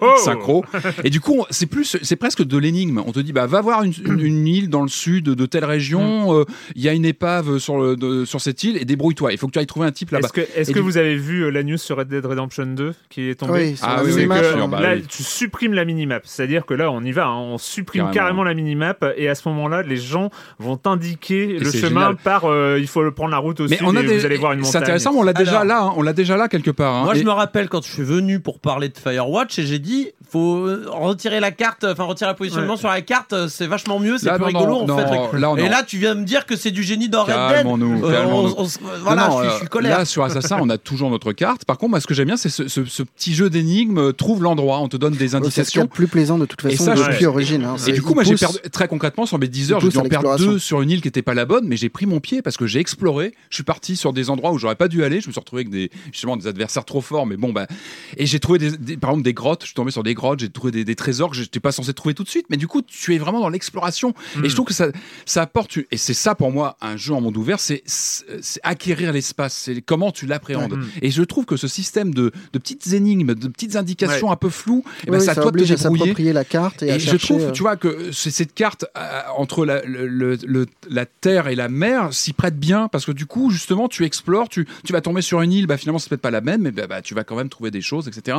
Oh. 0.00 0.14
Synchro. 0.24 0.64
Et 1.04 1.10
du 1.10 1.20
coup, 1.20 1.44
c'est 1.50 1.66
plus, 1.66 1.96
c'est 2.02 2.16
presque 2.16 2.42
de 2.44 2.58
l'énigme. 2.58 3.02
On 3.06 3.12
te 3.12 3.20
dit, 3.20 3.32
bah, 3.32 3.46
va 3.46 3.60
voir 3.60 3.82
une, 3.82 3.92
une- 4.04 4.20
une 4.20 4.46
île 4.46 4.68
dans 4.70 4.82
le 4.82 4.88
sud 4.88 5.24
de 5.24 5.46
telle 5.46 5.64
région. 5.64 6.34
euh, 6.38 6.44
Il 6.74 6.82
y 6.82 6.88
a 6.88 6.92
une 6.92 7.04
épave 7.04 7.58
sur 7.58 7.78
le, 7.78 7.96
de- 7.96 8.24
sur 8.24 8.40
cette 8.40 8.62
île 8.64 8.76
et 8.76 8.84
débrouille-toi. 8.84 9.32
Il 9.32 9.38
faut 9.38 9.46
que 9.46 9.52
tu 9.52 9.58
ailles 9.58 9.66
trouver 9.66 9.86
un 9.86 9.92
type 9.92 10.10
là-bas. 10.10 10.26
Est-ce 10.26 10.32
que, 10.32 10.40
est-ce 10.58 10.70
Et 10.70 10.74
que 10.74 10.78
du- 10.78 10.84
vous 10.84 10.96
avez 10.98 11.16
vu 11.16 11.44
euh, 11.44 11.50
la 11.50 11.62
news 11.62 11.76
sur 11.78 11.96
Red 11.96 12.08
Dead 12.08 12.24
Redemption 12.24 12.66
2 12.66 12.94
qui 13.08 13.28
est 13.30 13.34
tombée? 13.36 13.70
Oui, 13.72 13.78
Ah 13.82 13.96
la 13.96 14.02
oui, 14.04 14.10
que 14.28 14.44
sûr, 14.52 14.68
bah 14.68 14.80
là, 14.80 14.94
oui. 14.96 15.04
tu 15.08 15.22
supprimes 15.22 15.74
la 15.74 15.84
minimap. 15.84 16.22
C'est-à-dire 16.26 16.66
que 16.66 16.74
là, 16.74 16.90
on 16.90 17.02
y 17.02 17.12
va, 17.12 17.26
hein, 17.26 17.36
on 17.36 17.58
supprime 17.58 18.02
Carrément. 18.04 18.14
carrément, 18.14 18.44
la 18.44 18.54
minimap 18.54 19.04
et 19.16 19.28
à 19.28 19.34
ce 19.34 19.48
moment-là, 19.48 19.82
les 19.82 19.96
gens 19.96 20.30
vont 20.58 20.78
indiquer 20.84 21.58
le 21.58 21.70
chemin 21.88 22.00
génial. 22.00 22.16
par 22.16 22.44
euh, 22.44 22.78
il 22.80 22.86
faut 22.86 23.02
le 23.02 23.12
prendre 23.12 23.30
la 23.30 23.38
route 23.38 23.60
au 23.60 23.68
Mais 23.68 23.76
sud 23.76 23.86
on 23.88 23.96
a 23.96 24.00
et 24.00 24.06
des, 24.06 24.18
vous 24.18 24.24
allez 24.26 24.36
voir 24.36 24.52
une 24.52 24.60
montagne. 24.60 24.72
c'est 24.72 24.78
intéressant, 24.78 25.12
mais 25.12 25.18
on 25.18 25.22
l'a 25.22 25.32
déjà 25.32 25.60
Alors- 25.60 25.64
là, 25.64 25.82
hein, 25.84 25.92
on 25.96 26.02
l'a 26.02 26.12
déjà 26.12 26.36
là 26.36 26.48
quelque 26.48 26.70
part. 26.70 26.94
hein. 26.94 27.04
Moi, 27.04 27.16
Et- 27.16 27.20
je 27.20 27.24
me 27.24 27.30
rappelle 27.30 27.68
quand 27.68 27.84
je 27.84 27.90
suis 27.92 28.02
venu 28.02 28.40
pour 28.40 28.58
parler 28.60 28.88
de 28.88 28.96
Firewatch 28.98 29.58
et 29.58 29.66
j'ai 29.66 29.78
dit 29.78 30.08
faut 30.30 30.66
euh, 30.66 30.84
retirer 30.88 31.40
la 31.40 31.50
carte, 31.50 31.84
enfin 31.84 32.04
retirer 32.04 32.30
le 32.30 32.36
positionnement 32.36 32.74
Ouais. 32.74 32.78
sur 32.78 32.88
la 32.88 33.00
carte, 33.00 33.32
euh, 33.32 33.48
c'est 33.48 33.66
vachement 33.66 33.98
mieux, 33.98 34.18
c'est 34.18 34.28
plus 34.30 34.38
non, 34.40 34.46
rigolo 34.46 34.84
non, 34.86 34.94
en 34.94 34.98
fait. 34.98 35.04
non, 35.38 35.56
là, 35.56 35.64
et 35.64 35.68
là, 35.70 35.82
tu 35.86 35.96
viens 35.96 36.14
me 36.14 36.24
dire 36.24 36.44
que 36.44 36.54
c'est 36.54 36.70
du 36.70 36.82
génie 36.82 37.08
dans 37.08 37.24
Red 37.24 37.34
Dead. 37.34 37.66
Euh, 37.66 38.24
on- 38.26 38.54
on 38.62 38.66
voilà, 39.02 39.30
je 39.30 39.36
suis- 39.40 39.50
je 39.52 39.56
suis 39.60 39.66
colère. 39.68 39.98
Là, 39.98 40.04
sur 40.04 40.22
Assassin, 40.24 40.58
on 40.60 40.68
a 40.68 40.76
toujours 40.76 41.10
notre 41.10 41.32
carte. 41.32 41.64
Par 41.64 41.78
contre, 41.78 41.90
moi, 41.92 42.00
ce 42.00 42.06
que 42.06 42.12
j'aime 42.12 42.26
bien, 42.26 42.36
c'est 42.36 42.50
ce, 42.50 42.68
ce- 42.68 42.84
ce 42.84 43.02
petit 43.02 43.34
jeu 43.34 43.48
d'énigmes. 43.48 44.12
Trouve 44.12 44.42
l'endroit, 44.42 44.80
on 44.80 44.88
te 44.88 44.98
donne 44.98 45.14
des 45.14 45.28
C'est 45.28 45.34
indications. 45.36 45.84
de 45.84 45.88
plus 45.88 46.08
plaisant 46.08 46.36
de 46.38 46.44
toute 46.44 46.62
Et 46.66 46.72
façon 46.72 46.84
ça, 46.84 46.94
je- 46.94 47.04
depuis 47.10 47.24
Origine. 47.24 47.64
hein. 47.64 47.74
Et 47.76 47.80
C'est- 47.80 47.92
du 47.92 48.02
coup, 48.02 48.12
moi, 48.12 48.22
j'ai 48.22 48.34
perdu 48.36 48.58
très 48.70 48.86
concrètement 48.86 49.24
sur 49.24 49.38
mes 49.38 49.48
10 49.48 49.72
heures, 49.72 49.80
j'ai 49.80 49.88
dû 49.88 49.96
en 49.96 50.02
perdre 50.02 50.36
deux 50.36 50.58
sur 50.58 50.82
une 50.82 50.90
île 50.90 51.00
qui 51.00 51.08
n'était 51.08 51.22
pas 51.22 51.32
la 51.32 51.46
bonne, 51.46 51.64
mais 51.66 51.76
j'ai 51.78 51.88
pris 51.88 52.04
mon 52.04 52.20
pied 52.20 52.42
parce 52.42 52.56
que 52.58 52.66
j'ai 52.66 52.80
exploré. 52.80 53.32
Je 53.48 53.54
suis 53.54 53.64
parti 53.64 53.96
sur 53.96 54.12
des 54.12 54.28
endroits 54.28 54.52
où 54.52 54.58
j'aurais 54.58 54.76
pas 54.76 54.88
dû 54.88 55.02
aller. 55.04 55.20
Je 55.22 55.28
me 55.28 55.32
suis 55.32 55.40
retrouvé 55.40 55.60
avec 55.60 55.70
des 55.70 55.90
justement 56.12 56.36
des 56.36 56.46
adversaires 56.46 56.84
trop 56.84 57.00
forts, 57.00 57.24
mais 57.26 57.36
bon 57.38 57.52
bah. 57.52 57.66
Et 58.18 58.26
j'ai 58.26 58.40
trouvé 58.40 58.58
des, 58.58 58.76
des- 58.76 58.96
par 58.98 59.10
exemple 59.10 59.24
des 59.24 59.32
grottes. 59.32 59.62
Je 59.62 59.68
suis 59.68 59.74
tombé 59.74 59.90
sur 59.90 60.02
des 60.02 60.12
grottes. 60.14 60.40
J'ai 60.40 60.50
trouvé 60.50 60.72
des, 60.72 60.84
des 60.84 60.94
trésors 60.94 61.30
que 61.30 61.36
j'étais 61.36 61.60
pas 61.60 61.72
censé 61.72 61.94
trouver 61.94 62.14
tout 62.14 62.24
de 62.24 62.28
suite. 62.28 62.46
Mais 62.50 62.56
du 62.58 62.66
coup, 62.68 62.82
tu 62.82 63.14
es 63.14 63.18
vraiment 63.18 63.40
dans 63.40 63.48
l'exploration. 63.48 64.12
Hmm. 64.36 64.44
Et 64.44 64.48
je 64.50 64.54
trouve 64.54 64.66
que 64.66 64.74
ça, 64.74 64.88
ça 65.24 65.42
apporte. 65.42 65.78
Et 65.90 65.96
c'est 65.96 66.14
ça 66.14 66.34
pour 66.34 66.50
moi 66.52 66.76
un 66.82 66.96
jeu 66.98 67.14
en 67.14 67.20
monde 67.22 67.36
ouvert, 67.36 67.60
c'est 67.60 67.82
acquérir 68.62 69.12
l'espace. 69.12 69.54
C'est 69.54 69.80
comment 69.80 70.10
tu 70.12 70.26
l'appréhendes. 70.26 70.72
Ouais. 70.74 70.78
Et 71.02 71.10
je 71.10 71.22
trouve 71.22 71.44
que 71.44 71.56
ce 71.56 71.68
système 71.68 72.12
de, 72.14 72.32
de 72.52 72.58
petites 72.58 72.92
énigmes, 72.92 73.34
de 73.34 73.48
petites 73.48 73.76
indications 73.76 74.30
un 74.30 74.36
peu 74.36 74.48
floues, 74.50 74.84
eh 75.06 75.10
ben, 75.10 75.18
Oui, 75.18 75.24
ça 75.24 75.34
ça 75.34 75.42
toi 75.42 75.50
de 75.50 75.58
te 75.58 75.64
débrouiller. 76.04 76.32
la 76.32 76.44
carte 76.44 76.82
et, 76.82 76.86
Et 76.88 76.90
à 76.92 76.98
je 76.98 77.04
chercher, 77.10 77.18
trouve, 77.34 77.42
euh, 77.44 77.50
tu 77.52 77.62
vois, 77.62 77.76
que 77.76 78.10
c'est- 78.12 78.30
cette 78.30 78.54
carte 78.54 78.84
euh, 78.96 79.20
entre 79.36 79.64
la, 79.64 79.82
le- 79.84 80.06
le- 80.06 80.38
le- 80.46 80.66
la 80.90 81.06
terre 81.06 81.48
et 81.48 81.54
la 81.54 81.67
mer 81.68 82.12
s'y 82.12 82.32
prête 82.32 82.58
bien 82.58 82.88
parce 82.88 83.04
que 83.04 83.12
du 83.12 83.26
coup, 83.26 83.50
justement, 83.50 83.88
tu 83.88 84.04
explores, 84.04 84.48
tu, 84.48 84.66
tu 84.84 84.92
vas 84.92 85.00
tomber 85.00 85.22
sur 85.22 85.42
une 85.42 85.52
île, 85.52 85.66
bah, 85.66 85.76
finalement, 85.76 85.98
c'est 85.98 86.08
peut-être 86.08 86.22
pas 86.22 86.30
la 86.30 86.40
même, 86.40 86.62
mais 86.62 86.70
bah, 86.70 86.86
bah, 86.86 87.02
tu 87.02 87.14
vas 87.14 87.24
quand 87.24 87.36
même 87.36 87.48
trouver 87.48 87.70
des 87.70 87.80
choses, 87.80 88.08
etc. 88.08 88.38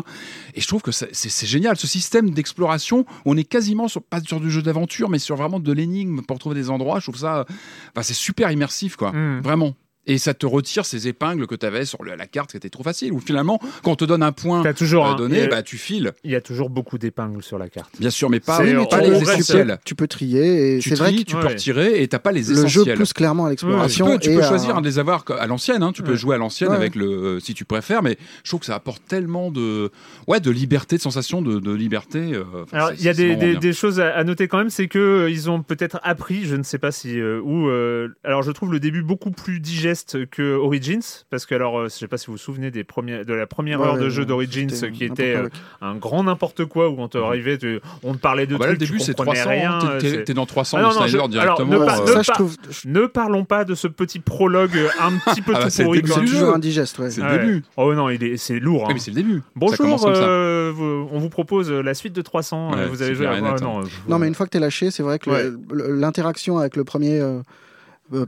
Et 0.56 0.62
je 0.62 0.68
trouve 0.68 0.82
que 0.82 0.92
c'est 0.92 1.46
génial. 1.46 1.78
Ce 1.78 1.88
système 1.88 2.32
d'exploration, 2.32 3.06
on 3.26 3.38
est 3.38 3.44
quasiment 3.44 3.88
sur, 3.88 4.02
pas 4.02 4.22
sur 4.22 4.40
du 4.40 4.52
jeu 4.52 4.62
d'aventure, 4.62 5.10
mais 5.10 5.20
sur 5.20 5.36
vraiment 5.36 5.60
de 5.60 5.72
l'énigme 5.72 6.22
pour 6.22 6.40
trouver 6.40 6.56
des 6.56 6.70
endroits. 6.70 7.00
Je 7.00 7.06
trouve 7.06 7.20
ça, 7.20 7.46
enfin, 7.92 8.04
c'est 8.04 8.14
super 8.14 8.52
immersif, 8.52 8.96
quoi. 8.96 9.12
Mm. 9.12 9.42
Vraiment. 9.42 9.76
Et 10.08 10.18
ça 10.18 10.34
te 10.34 10.46
retire 10.48 10.86
ces 10.86 11.08
épingles 11.08 11.46
que 11.46 11.54
tu 11.56 11.66
avais 11.66 11.86
sur 11.86 12.04
le- 12.04 12.16
la 12.16 12.26
carte 12.26 12.52
qui 12.52 12.58
était 12.58 12.70
trop 12.70 12.82
facile. 12.84 13.12
Ou 13.14 13.20
finalement, 13.20 13.60
quand 13.84 13.92
on 13.92 13.96
te 13.96 14.06
donne 14.06 14.24
un 14.24 14.32
point 14.32 14.64
T'as 14.64 14.74
toujours 14.74 15.06
euh, 15.06 15.12
un- 15.12 15.16
donné, 15.16 15.48
bah, 15.48 15.62
tu 15.62 15.78
files. 15.78 16.14
Il 16.24 16.32
y 16.32 16.36
a 16.36 16.42
toujours 16.42 16.70
beaucoup 16.72 16.98
d'épingles 16.98 17.44
sur 17.44 17.60
la 17.60 17.70
carte. 17.70 17.92
Bien 18.00 18.10
sûr, 18.10 18.30
mais 18.30 18.40
pas, 18.40 18.60
oui, 18.60 18.74
mais 18.74 18.74
les 18.74 18.80
reste- 18.80 18.90
tu, 19.20 19.26
peux, 19.26 19.32
essentiels. 19.34 19.78
tu 19.86 19.96
peux 19.96 20.08
trier 20.08 20.78
et 20.78 20.80
Tu 20.80 20.90
c'est 20.90 20.96
vrai 20.96 21.12
tries, 21.12 21.26
que 21.26 21.30
tu 21.32 21.36
peux 21.36 21.46
retirer 21.48 22.02
et 22.02 22.08
t'as 22.08 22.18
pas 22.18 22.32
les 22.32 22.40
le 22.40 22.46
jeu 22.68 22.82
essentiels. 22.82 22.98
pousse 22.98 23.14
clairement 23.14 23.46
à 23.46 23.50
tu 23.50 23.52
l'exploration. 23.66 24.06
peux, 24.08 24.18
tu 24.20 24.32
et 24.32 24.36
peux 24.36 24.42
à- 24.44 24.48
choisir 24.48 24.82
de 24.82 24.88
les 24.88 24.98
avoir 24.98 25.24
à 25.38 25.46
l'ancienne, 25.46 25.84
hein, 25.84 25.92
tu 25.92 26.02
peux 26.02 26.12
Ouais. 26.12 26.18
jouer 26.18 26.36
à 26.36 26.38
l'ancienne 26.40 26.70
Ouais. 26.70 26.76
avec 26.76 26.96
le 26.96 27.06
euh, 27.06 27.40
si 27.40 27.54
tu 27.54 27.66
préfères, 27.66 28.02
mais 28.02 28.18
je 28.44 28.50
trouve 28.50 28.62
que 28.62 28.66
ça 28.66 28.76
apporte 28.76 29.04
tellement 29.08 29.52
de 29.52 29.92
ouais 30.28 30.40
de 30.40 30.50
liberté, 30.50 30.96
de 30.96 31.02
sensation 31.02 31.42
de, 31.44 31.60
de 31.60 31.72
liberté. 31.72 32.34
euh, 32.34 32.44
enfin, 32.64 32.78
Alors, 32.78 32.92
il 32.98 33.04
y 33.04 33.10
a 33.10 33.14
des, 33.14 33.74
choses 33.74 34.00
à, 34.00 34.24
noter 34.24 34.48
quand 34.48 34.58
même, 34.58 34.70
c'est 34.72 34.88
que 34.88 34.98
euh, 34.98 35.30
ils 35.30 35.50
ont 35.52 35.62
peut-être 35.62 36.00
appris, 36.04 36.46
je 36.46 36.56
ne 36.56 36.64
sais 36.64 36.80
pas 36.80 36.92
si 36.92 37.20
euh, 37.20 37.42
euh, 37.46 38.08
alors, 38.24 38.42
je 38.42 38.52
trouve 38.52 38.72
le 38.72 38.80
début 38.80 39.04
beaucoup 39.04 39.32
plus 39.32 39.60
digeste 39.90 40.30
que 40.30 40.56
Origins, 40.56 41.02
parce 41.30 41.46
que 41.46 41.56
alors, 41.56 41.80
euh, 41.80 41.84
je 41.86 41.90
sais 41.90 42.08
pas 42.08 42.18
si 42.18 42.28
vous 42.28 42.34
vous 42.34 42.38
souvenez 42.38 42.70
des 42.72 42.84
premiers, 42.84 43.26
de 43.26 43.34
la 43.34 43.48
première 43.48 43.80
Ouais, 43.82 43.88
heure 43.88 43.98
de 43.98 44.10
jeu 44.10 44.26
d'Origins, 44.26 44.68
qui 44.94 45.04
était 45.06 45.36
euh, 45.36 45.50
un 45.82 45.96
grand 45.96 46.24
n'importe 46.24 46.66
quoi, 46.66 46.90
où 46.90 46.96
on 47.00 47.08
te 47.08 47.18
arrivait, 47.18 47.58
tu- 47.58 47.80
on 48.04 48.14
te 48.14 48.20
parlait 48.20 48.46
de 48.46 48.56
Ah 48.56 48.58
bah 48.60 48.66
là, 48.68 48.72
le 48.74 48.78
trucs, 48.78 48.88
début 48.90 49.00
tu 49.00 49.06
c'est 49.06 49.16
comprenais 49.18 49.42
300, 49.42 49.50
rien. 49.50 49.98
t'es- 50.00 50.10
c'est- 50.10 50.24
t'es 50.26 50.34
dans 50.34 50.46
300 50.46 50.78
Ah 50.78 50.82
non, 50.84 50.88
non, 50.94 51.08
je- 51.08 51.16
alors, 51.16 51.30
directement. 51.30 51.70
ne 51.72 53.00
euh, 53.00 53.08
parlons 53.08 53.46
pas 53.46 53.66
de 53.66 53.74
ce 53.76 53.88
petit 53.88 54.20
prologue 54.20 54.78
un 55.00 55.12
petit 55.32 55.42
peu 55.42 55.54
Ah 55.56 55.60
bah, 55.60 55.64
tout 55.66 55.70
c'est 55.72 55.84
pourri. 55.84 56.02
toujours 56.02 56.54
indigeste. 56.54 57.00
Ouais. 57.00 57.10
C'est 57.10 57.22
le 57.22 57.28
Ouais. 57.28 57.40
début. 57.40 57.64
Oh 57.78 57.94
non, 57.94 58.10
il 58.10 58.24
est, 58.24 58.38
c'est 58.38 58.60
lourd. 58.60 58.84
Oui, 58.84 58.88
hein. 58.90 58.94
mais 58.94 59.00
c'est 59.00 59.12
le 59.12 59.16
début. 59.16 59.42
Bonjour, 59.56 60.06
euh, 60.08 60.72
vous- 60.74 61.08
on 61.12 61.20
vous 61.20 61.30
propose 61.30 61.72
la 61.72 61.94
suite 61.94 62.14
de 62.14 62.22
300. 62.22 62.72
euh, 62.74 62.76
Ouais, 62.84 62.88
vous 62.88 63.02
avez 63.02 63.16
joué 63.16 63.26
à 63.28 63.40
net, 63.42 63.62
non, 63.62 63.82
Non, 64.08 64.20
mais 64.20 64.28
une 64.28 64.36
fois 64.36 64.46
que 64.46 64.52
t'es 64.52 64.60
lâché, 64.60 64.92
c'est 64.92 65.04
vrai 65.04 65.20
que 65.20 65.58
l'interaction 65.74 66.58
avec 66.58 66.76
le 66.76 66.84
premier 66.84 67.20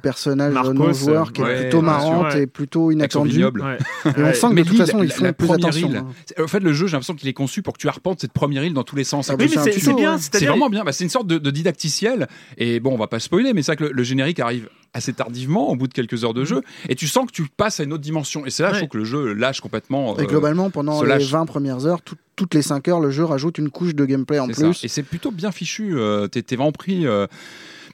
personnage 0.01 0.53
Marcos, 0.53 0.73
non 0.73 0.93
joueur 0.93 1.33
qui 1.33 1.41
ouais, 1.41 1.55
est 1.57 1.61
plutôt 1.63 1.81
marrante 1.81 2.33
ouais. 2.33 2.43
et 2.43 2.47
plutôt 2.47 2.91
inattendue. 2.91 3.31
vignoble. 3.31 3.61
Ouais. 3.61 3.77
Et 4.05 4.23
on 4.23 4.33
sent 4.33 4.47
que 4.49 4.53
Mais 4.53 4.63
de 4.63 4.69
toute 4.69 4.77
façon, 4.77 5.01
ils 5.03 5.11
font 5.11 5.23
la 5.23 5.33
plus 5.33 5.47
première 5.47 5.67
attention. 5.67 5.89
île, 5.89 5.97
hein. 5.97 6.07
En 6.43 6.47
fait, 6.47 6.59
le 6.59 6.73
jeu, 6.73 6.87
j'ai 6.87 6.93
l'impression 6.93 7.15
qu'il 7.15 7.27
est 7.29 7.33
conçu 7.33 7.61
pour 7.61 7.73
que 7.73 7.79
tu 7.79 7.87
arpentes 7.87 8.21
cette 8.21 8.33
première 8.33 8.63
île 8.63 8.73
dans 8.73 8.83
tous 8.83 8.95
les 8.95 9.03
sens. 9.03 9.29
Ah 9.29 9.33
Et 9.39 9.43
Oui, 9.45 9.51
mais 9.65 9.71
c'est 9.71 9.93
bien. 9.93 10.17
C'est-à-dire, 10.17 10.49
vraiment 10.51 10.69
bien. 10.69 10.83
Bah, 10.83 10.91
c'est 10.91 11.03
une 11.03 11.09
sorte 11.09 11.27
de, 11.27 11.37
de 11.37 11.51
didacticiel. 11.51 12.27
Et 12.57 12.79
bon, 12.79 12.93
on 12.93 12.97
va 12.97 13.07
pas 13.07 13.19
spoiler, 13.19 13.53
mais 13.53 13.61
c'est 13.63 13.71
vrai 13.73 13.77
que 13.77 13.83
le, 13.85 13.91
le 13.91 14.03
générique 14.03 14.39
arrive 14.39 14.69
assez 14.93 15.13
tardivement, 15.13 15.69
au 15.69 15.75
bout 15.77 15.87
de 15.87 15.93
quelques 15.93 16.25
heures 16.25 16.33
de 16.33 16.43
jeu, 16.43 16.61
et 16.89 16.95
tu 16.95 17.07
sens 17.07 17.25
que 17.25 17.31
tu 17.31 17.45
passes 17.55 17.79
à 17.79 17.83
une 17.83 17.93
autre 17.93 18.03
dimension. 18.03 18.45
Et 18.45 18.49
c'est 18.49 18.61
là, 18.63 18.69
je 18.69 18.73
Ouais. 18.73 18.79
trouve 18.79 18.89
que 18.89 18.97
le 18.97 19.05
jeu 19.05 19.33
lâche 19.33 19.61
complètement. 19.61 20.17
Et 20.17 20.23
euh, 20.23 20.25
globalement, 20.25 20.69
pendant 20.69 21.01
les 21.01 21.07
lâche. 21.07 21.29
20 21.31 21.45
premières 21.45 21.85
heures, 21.85 22.01
tout- 22.01 22.17
toutes 22.35 22.53
les 22.55 22.61
5 22.61 22.87
heures, 22.89 22.99
le 22.99 23.09
jeu 23.11 23.23
rajoute 23.23 23.57
une 23.57 23.69
couche 23.69 23.95
de 23.95 24.03
gameplay 24.03 24.39
en 24.39 24.47
ça. 24.51 24.63
plus. 24.63 24.83
Et 24.83 24.87
c'est 24.89 25.03
plutôt 25.03 25.31
bien 25.31 25.51
fichu. 25.51 25.95
euh, 25.95 26.27
T'es 26.27 26.41
t'es 26.41 26.55
vraiment 26.57 26.71
pris. 26.73 27.07
euh. 27.07 27.25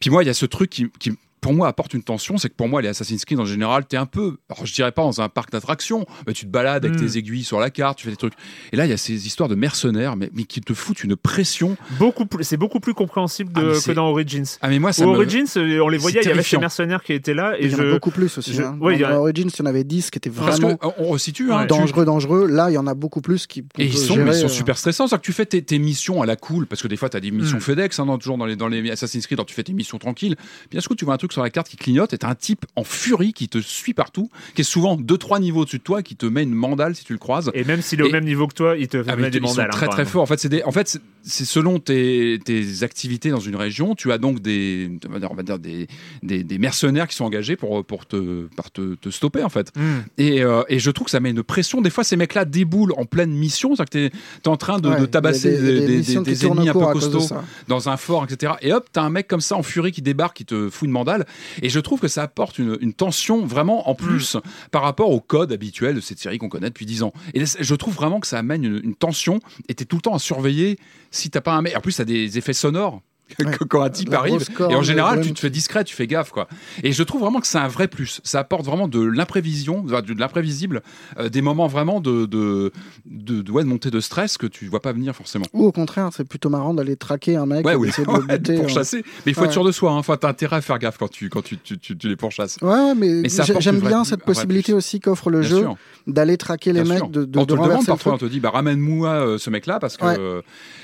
Puis 0.01 0.09
moi, 0.09 0.23
il 0.23 0.27
y 0.27 0.29
a 0.29 0.33
ce 0.33 0.45
truc 0.47 0.69
qui, 0.71 0.87
qui, 0.99 1.11
pour 1.47 1.55
moi, 1.55 1.67
apporte 1.69 1.93
une 1.93 2.03
tension. 2.03 2.37
C'est 2.37 2.49
que 2.49 2.55
pour 2.55 2.67
moi, 2.67 2.81
les 2.81 2.89
Assassin's 2.89 3.23
Creed 3.23 3.39
en 3.39 3.45
général, 3.45 3.85
t'es 3.85 3.95
un 3.97 4.05
peu. 4.05 4.35
Alors, 4.49 4.65
je 4.65 4.73
dirais 4.73 4.91
pas 4.91 5.03
dans 5.03 5.21
un 5.21 5.29
parc 5.29 5.49
d'attractions, 5.51 6.05
mais 6.27 6.33
tu 6.33 6.45
te 6.45 6.51
balades 6.51 6.83
avec 6.83 6.99
Mm. 6.99 7.05
tes 7.07 7.17
aiguilles 7.17 7.43
sur 7.45 7.59
la 7.61 7.69
carte, 7.69 7.97
tu 7.99 8.03
fais 8.05 8.11
des 8.11 8.17
trucs. 8.17 8.33
Et 8.73 8.75
là, 8.75 8.85
il 8.85 8.89
y 8.89 8.93
a 8.93 8.97
ces 8.97 9.25
histoires 9.27 9.47
de 9.47 9.55
mercenaires, 9.55 10.17
mais, 10.17 10.29
mais 10.33 10.43
qui 10.43 10.59
te 10.59 10.73
foutent 10.73 11.03
une 11.03 11.15
pression. 11.15 11.77
beaucoup 11.99 12.25
plus- 12.25 12.43
c'est 12.43 12.57
beaucoup 12.57 12.79
plus 12.81 12.93
compréhensible 12.93 13.53
de- 13.53 13.59
Ah, 13.61 13.73
que 13.73 13.79
c'est- 13.79 13.93
dans 13.93 14.09
Origins. 14.09 14.45
Ah, 14.61 14.67
mais 14.67 14.79
moi, 14.79 14.91
ça 14.91 15.05
me. 15.05 15.11
Origins, 15.11 15.45
euh, 15.55 15.79
on 15.79 15.87
les 15.89 15.97
c'est 15.97 16.01
voyait, 16.01 16.21
il 16.21 16.27
y 16.27 16.31
avait 16.31 16.43
ces 16.43 16.57
mercenaires 16.57 17.01
qui 17.03 17.13
étaient 17.13 17.33
là, 17.33 17.55
et 17.57 17.65
il 17.65 17.71
y 17.71 17.75
en 17.75 17.79
a 17.79 17.83
je. 17.83 17.91
beaucoup 17.91 18.11
plus 18.11 18.37
aussi. 18.37 18.53
je- 18.53 18.61
hein. 18.61 18.77
oui, 18.81 18.95
il 18.95 18.99
y 18.99 19.03
Dans 19.03 19.09
a- 19.09 19.17
Origins, 19.19 19.49
il 19.53 19.59
y 19.59 19.61
en 19.61 19.65
avait 19.65 19.83
10 19.85 20.11
qui 20.11 20.17
étaient 20.17 20.29
Parce 20.29 20.59
vraiment 20.59 20.75
qu'on 20.77 20.93
on 20.97 21.09
resitue, 21.11 21.51
hein, 21.53 21.61
tu- 21.61 21.67
dangereux, 21.67 22.03
dangereux. 22.05 22.45
Là, 22.47 22.69
il 22.69 22.73
y 22.73 22.77
en 22.77 22.87
a 22.87 22.93
beaucoup 22.93 23.21
plus 23.21 23.47
qui. 23.47 23.63
Et 23.77 23.85
ils 23.85 23.97
sont, 23.97 24.15
gérer, 24.15 24.31
ils 24.31 24.33
sont 24.35 24.45
euh, 24.45 24.49
super 24.49 24.77
stressants. 24.77 25.07
C'est-à-dire 25.07 25.21
que 25.21 25.25
tu 25.25 25.33
fais 25.33 25.45
tes, 25.45 25.61
tes 25.61 25.79
missions 25.79 26.21
à 26.21 26.25
la 26.25 26.35
cool, 26.35 26.65
parce 26.67 26.81
que 26.81 26.87
des 26.89 26.97
fois, 26.97 27.09
tu 27.09 27.15
as 27.17 27.21
des 27.21 27.31
missions 27.31 27.57
Mm. 27.57 27.61
FedEx, 27.61 27.99
hein, 27.99 28.05
dans- 28.05 28.17
toujours 28.17 28.37
dans 28.37 28.45
les, 28.45 28.55
dans 28.55 28.67
les 28.67 28.89
Assassin's 28.91 29.25
Creed, 29.25 29.37
alors 29.39 29.45
tu 29.45 29.55
fais 29.55 29.63
tes 29.63 29.73
missions 29.73 29.97
tranquilles. 29.97 30.35
Bien 30.71 30.81
sûr, 30.81 30.95
tu 30.95 31.05
vois 31.05 31.13
un 31.13 31.17
truc 31.17 31.33
sur 31.37 31.43
la 31.43 31.51
carte 31.51 31.69
qui 31.69 31.77
clignote, 31.77 32.13
et 32.13 32.17
tu 32.17 32.25
un 32.25 32.33
type 32.33 32.65
en 32.75 32.83
furie 32.83 33.31
qui 33.31 33.47
te 33.47 33.59
suit 33.59 33.93
partout, 33.93 34.31
qui 34.55 34.61
est 34.61 34.63
souvent 34.63 34.97
2-3 34.97 35.39
niveaux 35.39 35.61
au-dessus 35.61 35.77
de 35.77 35.83
toi, 35.83 36.01
qui 36.01 36.15
te 36.15 36.25
met 36.25 36.41
une 36.41 36.55
mandale 36.55 36.95
si 36.95 37.03
tu 37.05 37.13
le 37.13 37.19
croises. 37.19 37.51
Et 37.53 37.63
même 37.63 37.81
s'il 37.83 37.99
est 37.99 38.03
au 38.03 38.09
même 38.11 38.25
niveau 38.25 38.47
que 38.47 38.55
toi, 38.55 38.75
il 38.75 38.87
te 38.87 39.03
Ah, 39.07 39.15
met 39.15 39.29
des 39.29 39.37
ils 39.37 39.41
sont 39.41 39.49
mandales. 39.49 39.67
hein, 39.67 39.69
très 39.69 39.87
très 39.87 40.05
forts. 40.05 40.23
En 40.23 40.25
fait, 40.25 40.39
c'est 40.39 40.49
des- 40.49 40.63
en 40.63 40.71
fait, 40.71 40.87
c'est- 40.87 41.01
c'est 41.21 41.45
selon 41.45 41.77
tes, 41.79 42.39
tes 42.43 42.81
activités 42.81 43.29
dans 43.29 43.39
une 43.39 43.55
région, 43.55 43.93
tu 43.93 44.11
as 44.11 44.17
donc 44.17 44.39
des, 44.41 44.89
on 45.07 45.11
va 45.11 45.19
dire, 45.19 45.31
on 45.31 45.35
va 45.35 45.43
dire 45.43 45.59
des, 45.59 45.87
des, 46.23 46.43
des 46.43 46.57
mercenaires 46.57 47.07
qui 47.07 47.15
sont 47.15 47.25
engagés 47.25 47.55
pour, 47.55 47.85
pour 47.85 48.07
te, 48.07 48.47
par 48.55 48.71
te, 48.71 48.95
te 48.95 49.09
stopper 49.09 49.43
en 49.43 49.49
fait. 49.49 49.71
Mm. 49.77 49.81
Et, 50.17 50.41
euh, 50.43 50.63
et 50.69 50.79
je 50.79 50.89
trouve 50.89 51.05
que 51.05 51.11
ça 51.11 51.19
met 51.19 51.29
une 51.29 51.43
pression. 51.43 51.81
Des 51.81 51.89
fois, 51.91 52.03
ces 52.03 52.15
mecs-là 52.15 52.45
déboulent 52.45 52.93
en 52.97 53.05
pleine 53.05 53.31
mission, 53.31 53.75
c'est-à-dire 53.75 54.09
que 54.09 54.09
t'es 54.09 54.17
es 54.45 54.47
en 54.47 54.57
train 54.57 54.79
de, 54.79 54.89
ouais, 54.89 54.99
de 55.01 55.05
tabasser 55.05 55.51
des, 55.61 56.01
des, 56.01 56.45
ennemis 56.47 56.69
un 56.69 56.73
peu 56.73 56.79
costauds 56.79 57.35
dans 57.67 57.89
un 57.89 57.97
fort, 57.97 58.23
etc. 58.27 58.53
Et 58.61 58.73
hop, 58.73 58.87
t'as 58.91 59.03
un 59.03 59.09
mec 59.09 59.27
comme 59.27 59.41
ça 59.41 59.55
en 59.55 59.63
furie 59.63 59.91
qui 59.91 60.01
débarque, 60.01 60.37
qui 60.37 60.45
te 60.45 60.69
fout 60.69 60.85
une 60.87 60.91
mandale. 60.93 61.16
Et 61.61 61.69
je 61.69 61.79
trouve 61.79 61.99
que 61.99 62.07
ça 62.07 62.23
apporte 62.23 62.59
une, 62.59 62.77
une 62.81 62.93
tension 62.93 63.45
vraiment 63.45 63.89
en 63.89 63.95
plus 63.95 64.17
Hmm. 64.35 64.41
par 64.71 64.83
rapport 64.83 65.11
au 65.11 65.19
code 65.19 65.51
habituel 65.51 65.95
de 65.95 66.01
cette 66.01 66.19
série 66.19 66.37
qu'on 66.37 66.49
connaît 66.49 66.69
depuis 66.69 66.85
10 66.85 67.03
ans. 67.03 67.13
Et 67.33 67.43
je 67.45 67.75
trouve 67.75 67.93
vraiment 67.95 68.19
que 68.19 68.27
ça 68.27 68.39
amène 68.39 68.63
une, 68.63 68.81
une 68.83 68.95
tension 68.95 69.39
et 69.67 69.75
t'es 69.75 69.85
tout 69.85 69.97
le 69.97 70.01
temps 70.01 70.13
à 70.13 70.19
surveiller 70.19 70.77
si 71.11 71.29
t'as 71.29 71.41
pas 71.41 71.53
un 71.53 71.61
mec. 71.61 71.75
En 71.75 71.81
plus, 71.81 71.95
t'as 71.95 72.05
des 72.05 72.37
effets 72.37 72.53
sonores. 72.53 73.01
Ouais. 73.39 73.51
quand 73.69 73.81
un 73.83 73.89
type 73.89 74.09
La 74.09 74.19
arrive 74.19 74.45
et 74.69 74.75
en 74.75 74.81
général 74.81 75.21
tu 75.21 75.31
te 75.33 75.39
fais 75.39 75.49
discret 75.49 75.83
tu 75.83 75.95
fais 75.95 76.07
gaffe 76.07 76.31
quoi 76.31 76.47
et 76.81 76.91
je 76.91 77.03
trouve 77.03 77.21
vraiment 77.21 77.39
que 77.39 77.47
c'est 77.47 77.57
un 77.57 77.67
vrai 77.67 77.87
plus 77.87 78.19
ça 78.23 78.39
apporte 78.39 78.65
vraiment 78.65 78.87
de 78.87 79.01
l'imprévision 79.01 79.83
de 79.83 80.19
l'imprévisible 80.19 80.81
euh, 81.19 81.29
des 81.29 81.41
moments 81.41 81.67
vraiment 81.67 81.99
de 81.99 82.25
de, 82.25 82.71
de, 83.05 83.41
de, 83.41 83.51
ouais, 83.51 83.63
de 83.63 83.67
montée 83.67 83.91
de 83.91 83.99
stress 83.99 84.37
que 84.37 84.47
tu 84.47 84.67
vois 84.67 84.81
pas 84.81 84.91
venir 84.93 85.15
forcément 85.15 85.45
Ou 85.53 85.65
au 85.65 85.71
contraire, 85.71 86.09
c'est 86.13 86.27
plutôt 86.27 86.49
marrant 86.49 86.73
d'aller 86.73 86.95
traquer 86.95 87.35
un 87.35 87.45
mec 87.45 87.65
Ouais, 87.65 87.73
et 87.73 87.75
oui, 87.75 87.87
d'essayer 87.87 88.05
de 88.07 88.11
le 88.17 88.25
ouais, 88.25 88.37
buter. 88.37 88.55
pour 88.55 88.69
chasser. 88.69 89.03
Mais 89.25 89.31
il 89.31 89.35
faut 89.35 89.45
être 89.45 89.51
sûr 89.51 89.63
de 89.63 89.71
soi. 89.71 89.91
Hein. 89.91 89.97
Enfin, 89.97 90.17
t'as 90.17 90.29
intérêt 90.29 90.57
à 90.57 90.61
faire 90.61 90.79
gaffe 90.79 90.97
quand 90.97 91.09
tu, 91.09 91.29
quand 91.29 91.41
tu, 91.41 91.57
tu, 91.57 91.77
tu, 91.77 91.97
tu 91.97 92.07
les 92.09 92.15
pourchasses. 92.15 92.57
Ouais, 92.61 92.95
mais, 92.95 93.23
j'aime 93.59 93.79
bien 93.79 94.03
cette 94.03 94.23
possibilité 94.23 94.73
aussi 94.73 94.99
qu'offre 94.99 95.29
le 95.29 95.41
Bien 95.41 95.49
jeu 95.49 95.67
d'aller 96.07 96.37
traquer 96.37 96.73
les 96.73 96.81
bien 96.83 96.93
mecs, 96.93 96.97
sûr. 96.99 97.09
de, 97.09 97.25
de, 97.25 97.39
on 97.39 97.45
te 97.45 97.51
demande 97.53 97.79
le 97.79 97.85
parfois, 97.85 98.13
on 98.13 98.17
te 98.17 98.25
dit, 98.25 98.39
bah, 98.39 98.49
ramène-moi 98.51 99.09
euh, 99.09 99.37
ce 99.37 99.49
mec-là 99.49 99.79
parce 99.79 99.97
que. 99.97 100.05
Euh, 100.05 100.41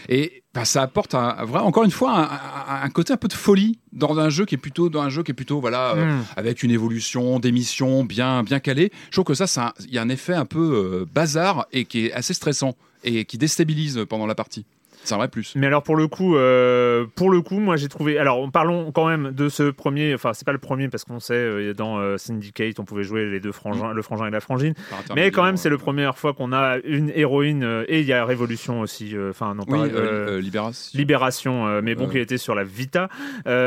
et 0.10 0.43
bah, 0.54 0.66
ça 0.66 0.82
apporte 0.84 1.16
un, 1.16 1.36
un 1.40 1.46
vrai, 1.46 1.60
encore 1.62 1.84
une 1.84 1.92
fois 1.92 2.12
un, 2.16 2.24
un- 2.24 2.84
un 2.84 2.90
côté 2.90 3.12
un 3.14 3.18
peu 3.18 3.28
de 3.28 3.34
folie 3.34 3.80
dans 3.92 4.18
un 4.20 4.30
jeu 4.30 4.46
qui 4.46 4.56
est 4.56 4.58
plutôt 4.60 4.90
dans 4.90 5.02
un 5.02 5.10
jeu 5.10 5.24
qui 5.24 5.32
est 5.32 5.34
plutôt 5.34 5.60
voilà 5.60 5.92
euh, 5.96 6.18
Mm. 6.20 6.26
avec 6.38 6.64
une 6.64 6.72
évolution, 6.72 7.40
des 7.40 7.52
missions 7.52 8.04
bien 8.04 8.44
bien 8.44 8.60
calées. 8.60 8.92
Je 9.08 9.12
trouve 9.12 9.26
que 9.26 9.34
ça, 9.34 9.48
ça 9.48 9.74
il 9.88 9.94
y 9.94 9.98
a 9.98 10.02
un 10.02 10.10
effet 10.10 10.34
un 10.34 10.46
peu 10.46 10.60
euh, 10.60 11.06
bazar 11.14 11.66
et 11.72 11.86
qui 11.86 12.06
est 12.06 12.14
assez 12.14 12.34
stressant 12.34 12.76
et 13.04 13.26
qui 13.26 13.38
déstabilise 13.38 14.06
pendant 14.08 14.26
la 14.28 14.36
partie. 14.36 14.66
C'est 15.04 15.14
un 15.14 15.18
vrai 15.18 15.28
plus. 15.28 15.54
Mais 15.56 15.68
alors 15.68 15.84
pour 15.84 15.96
le 15.96 16.08
coup, 16.08 16.36
euh, 16.38 17.06
pour 17.16 17.30
le 17.30 17.42
coup, 17.42 17.60
moi 17.60 17.76
j'ai 17.76 17.88
trouvé. 17.90 18.18
Alors 18.18 18.50
parlons 18.52 18.92
quand 18.92 19.08
même 19.08 19.32
de 19.32 19.50
ce 19.50 19.64
premier. 19.72 20.14
Enfin, 20.14 20.32
c'est 20.34 20.46
pas 20.46 20.52
le 20.54 20.58
premier 20.60 20.88
parce 20.90 21.04
qu'on 21.04 21.20
sait 21.20 21.34
euh, 21.34 21.74
dans 21.74 21.98
euh, 22.00 22.18
Syndicate, 22.18 22.80
on 22.80 22.86
pouvait 22.86 23.04
jouer 23.04 23.26
les 23.26 23.40
deux 23.40 23.52
frangins, 23.52 23.92
le 23.94 24.02
frangin 24.02 24.28
et 24.28 24.32
la 24.32 24.40
frangine. 24.40 24.74
Mais 25.16 25.32
quand 25.32 25.44
même, 25.44 25.58
c'est 25.58 25.70
la 25.70 25.78
première 25.78 26.18
fois 26.18 26.34
qu'on 26.34 26.54
a 26.54 26.78
une 26.86 27.12
héroïne 27.14 27.64
euh, 27.64 27.84
et 27.88 28.00
il 28.00 28.06
y 28.06 28.14
a 28.14 28.24
Révolution 28.26 28.82
aussi. 28.82 29.16
euh, 29.16 29.30
Enfin 29.32 29.54
non 29.56 29.64
Oui, 29.68 29.80
pas 29.80 29.86
euh, 29.86 29.90
euh, 30.00 30.30
euh, 30.38 30.42
Libération. 30.42 30.98
Libération, 30.98 31.68
euh, 31.68 31.82
mais 31.84 31.96
bon, 31.96 32.06
Euh. 32.08 32.12
qui 32.12 32.18
était 32.20 32.38
sur 32.38 32.56
la 32.56 32.64
Vita 32.64 33.10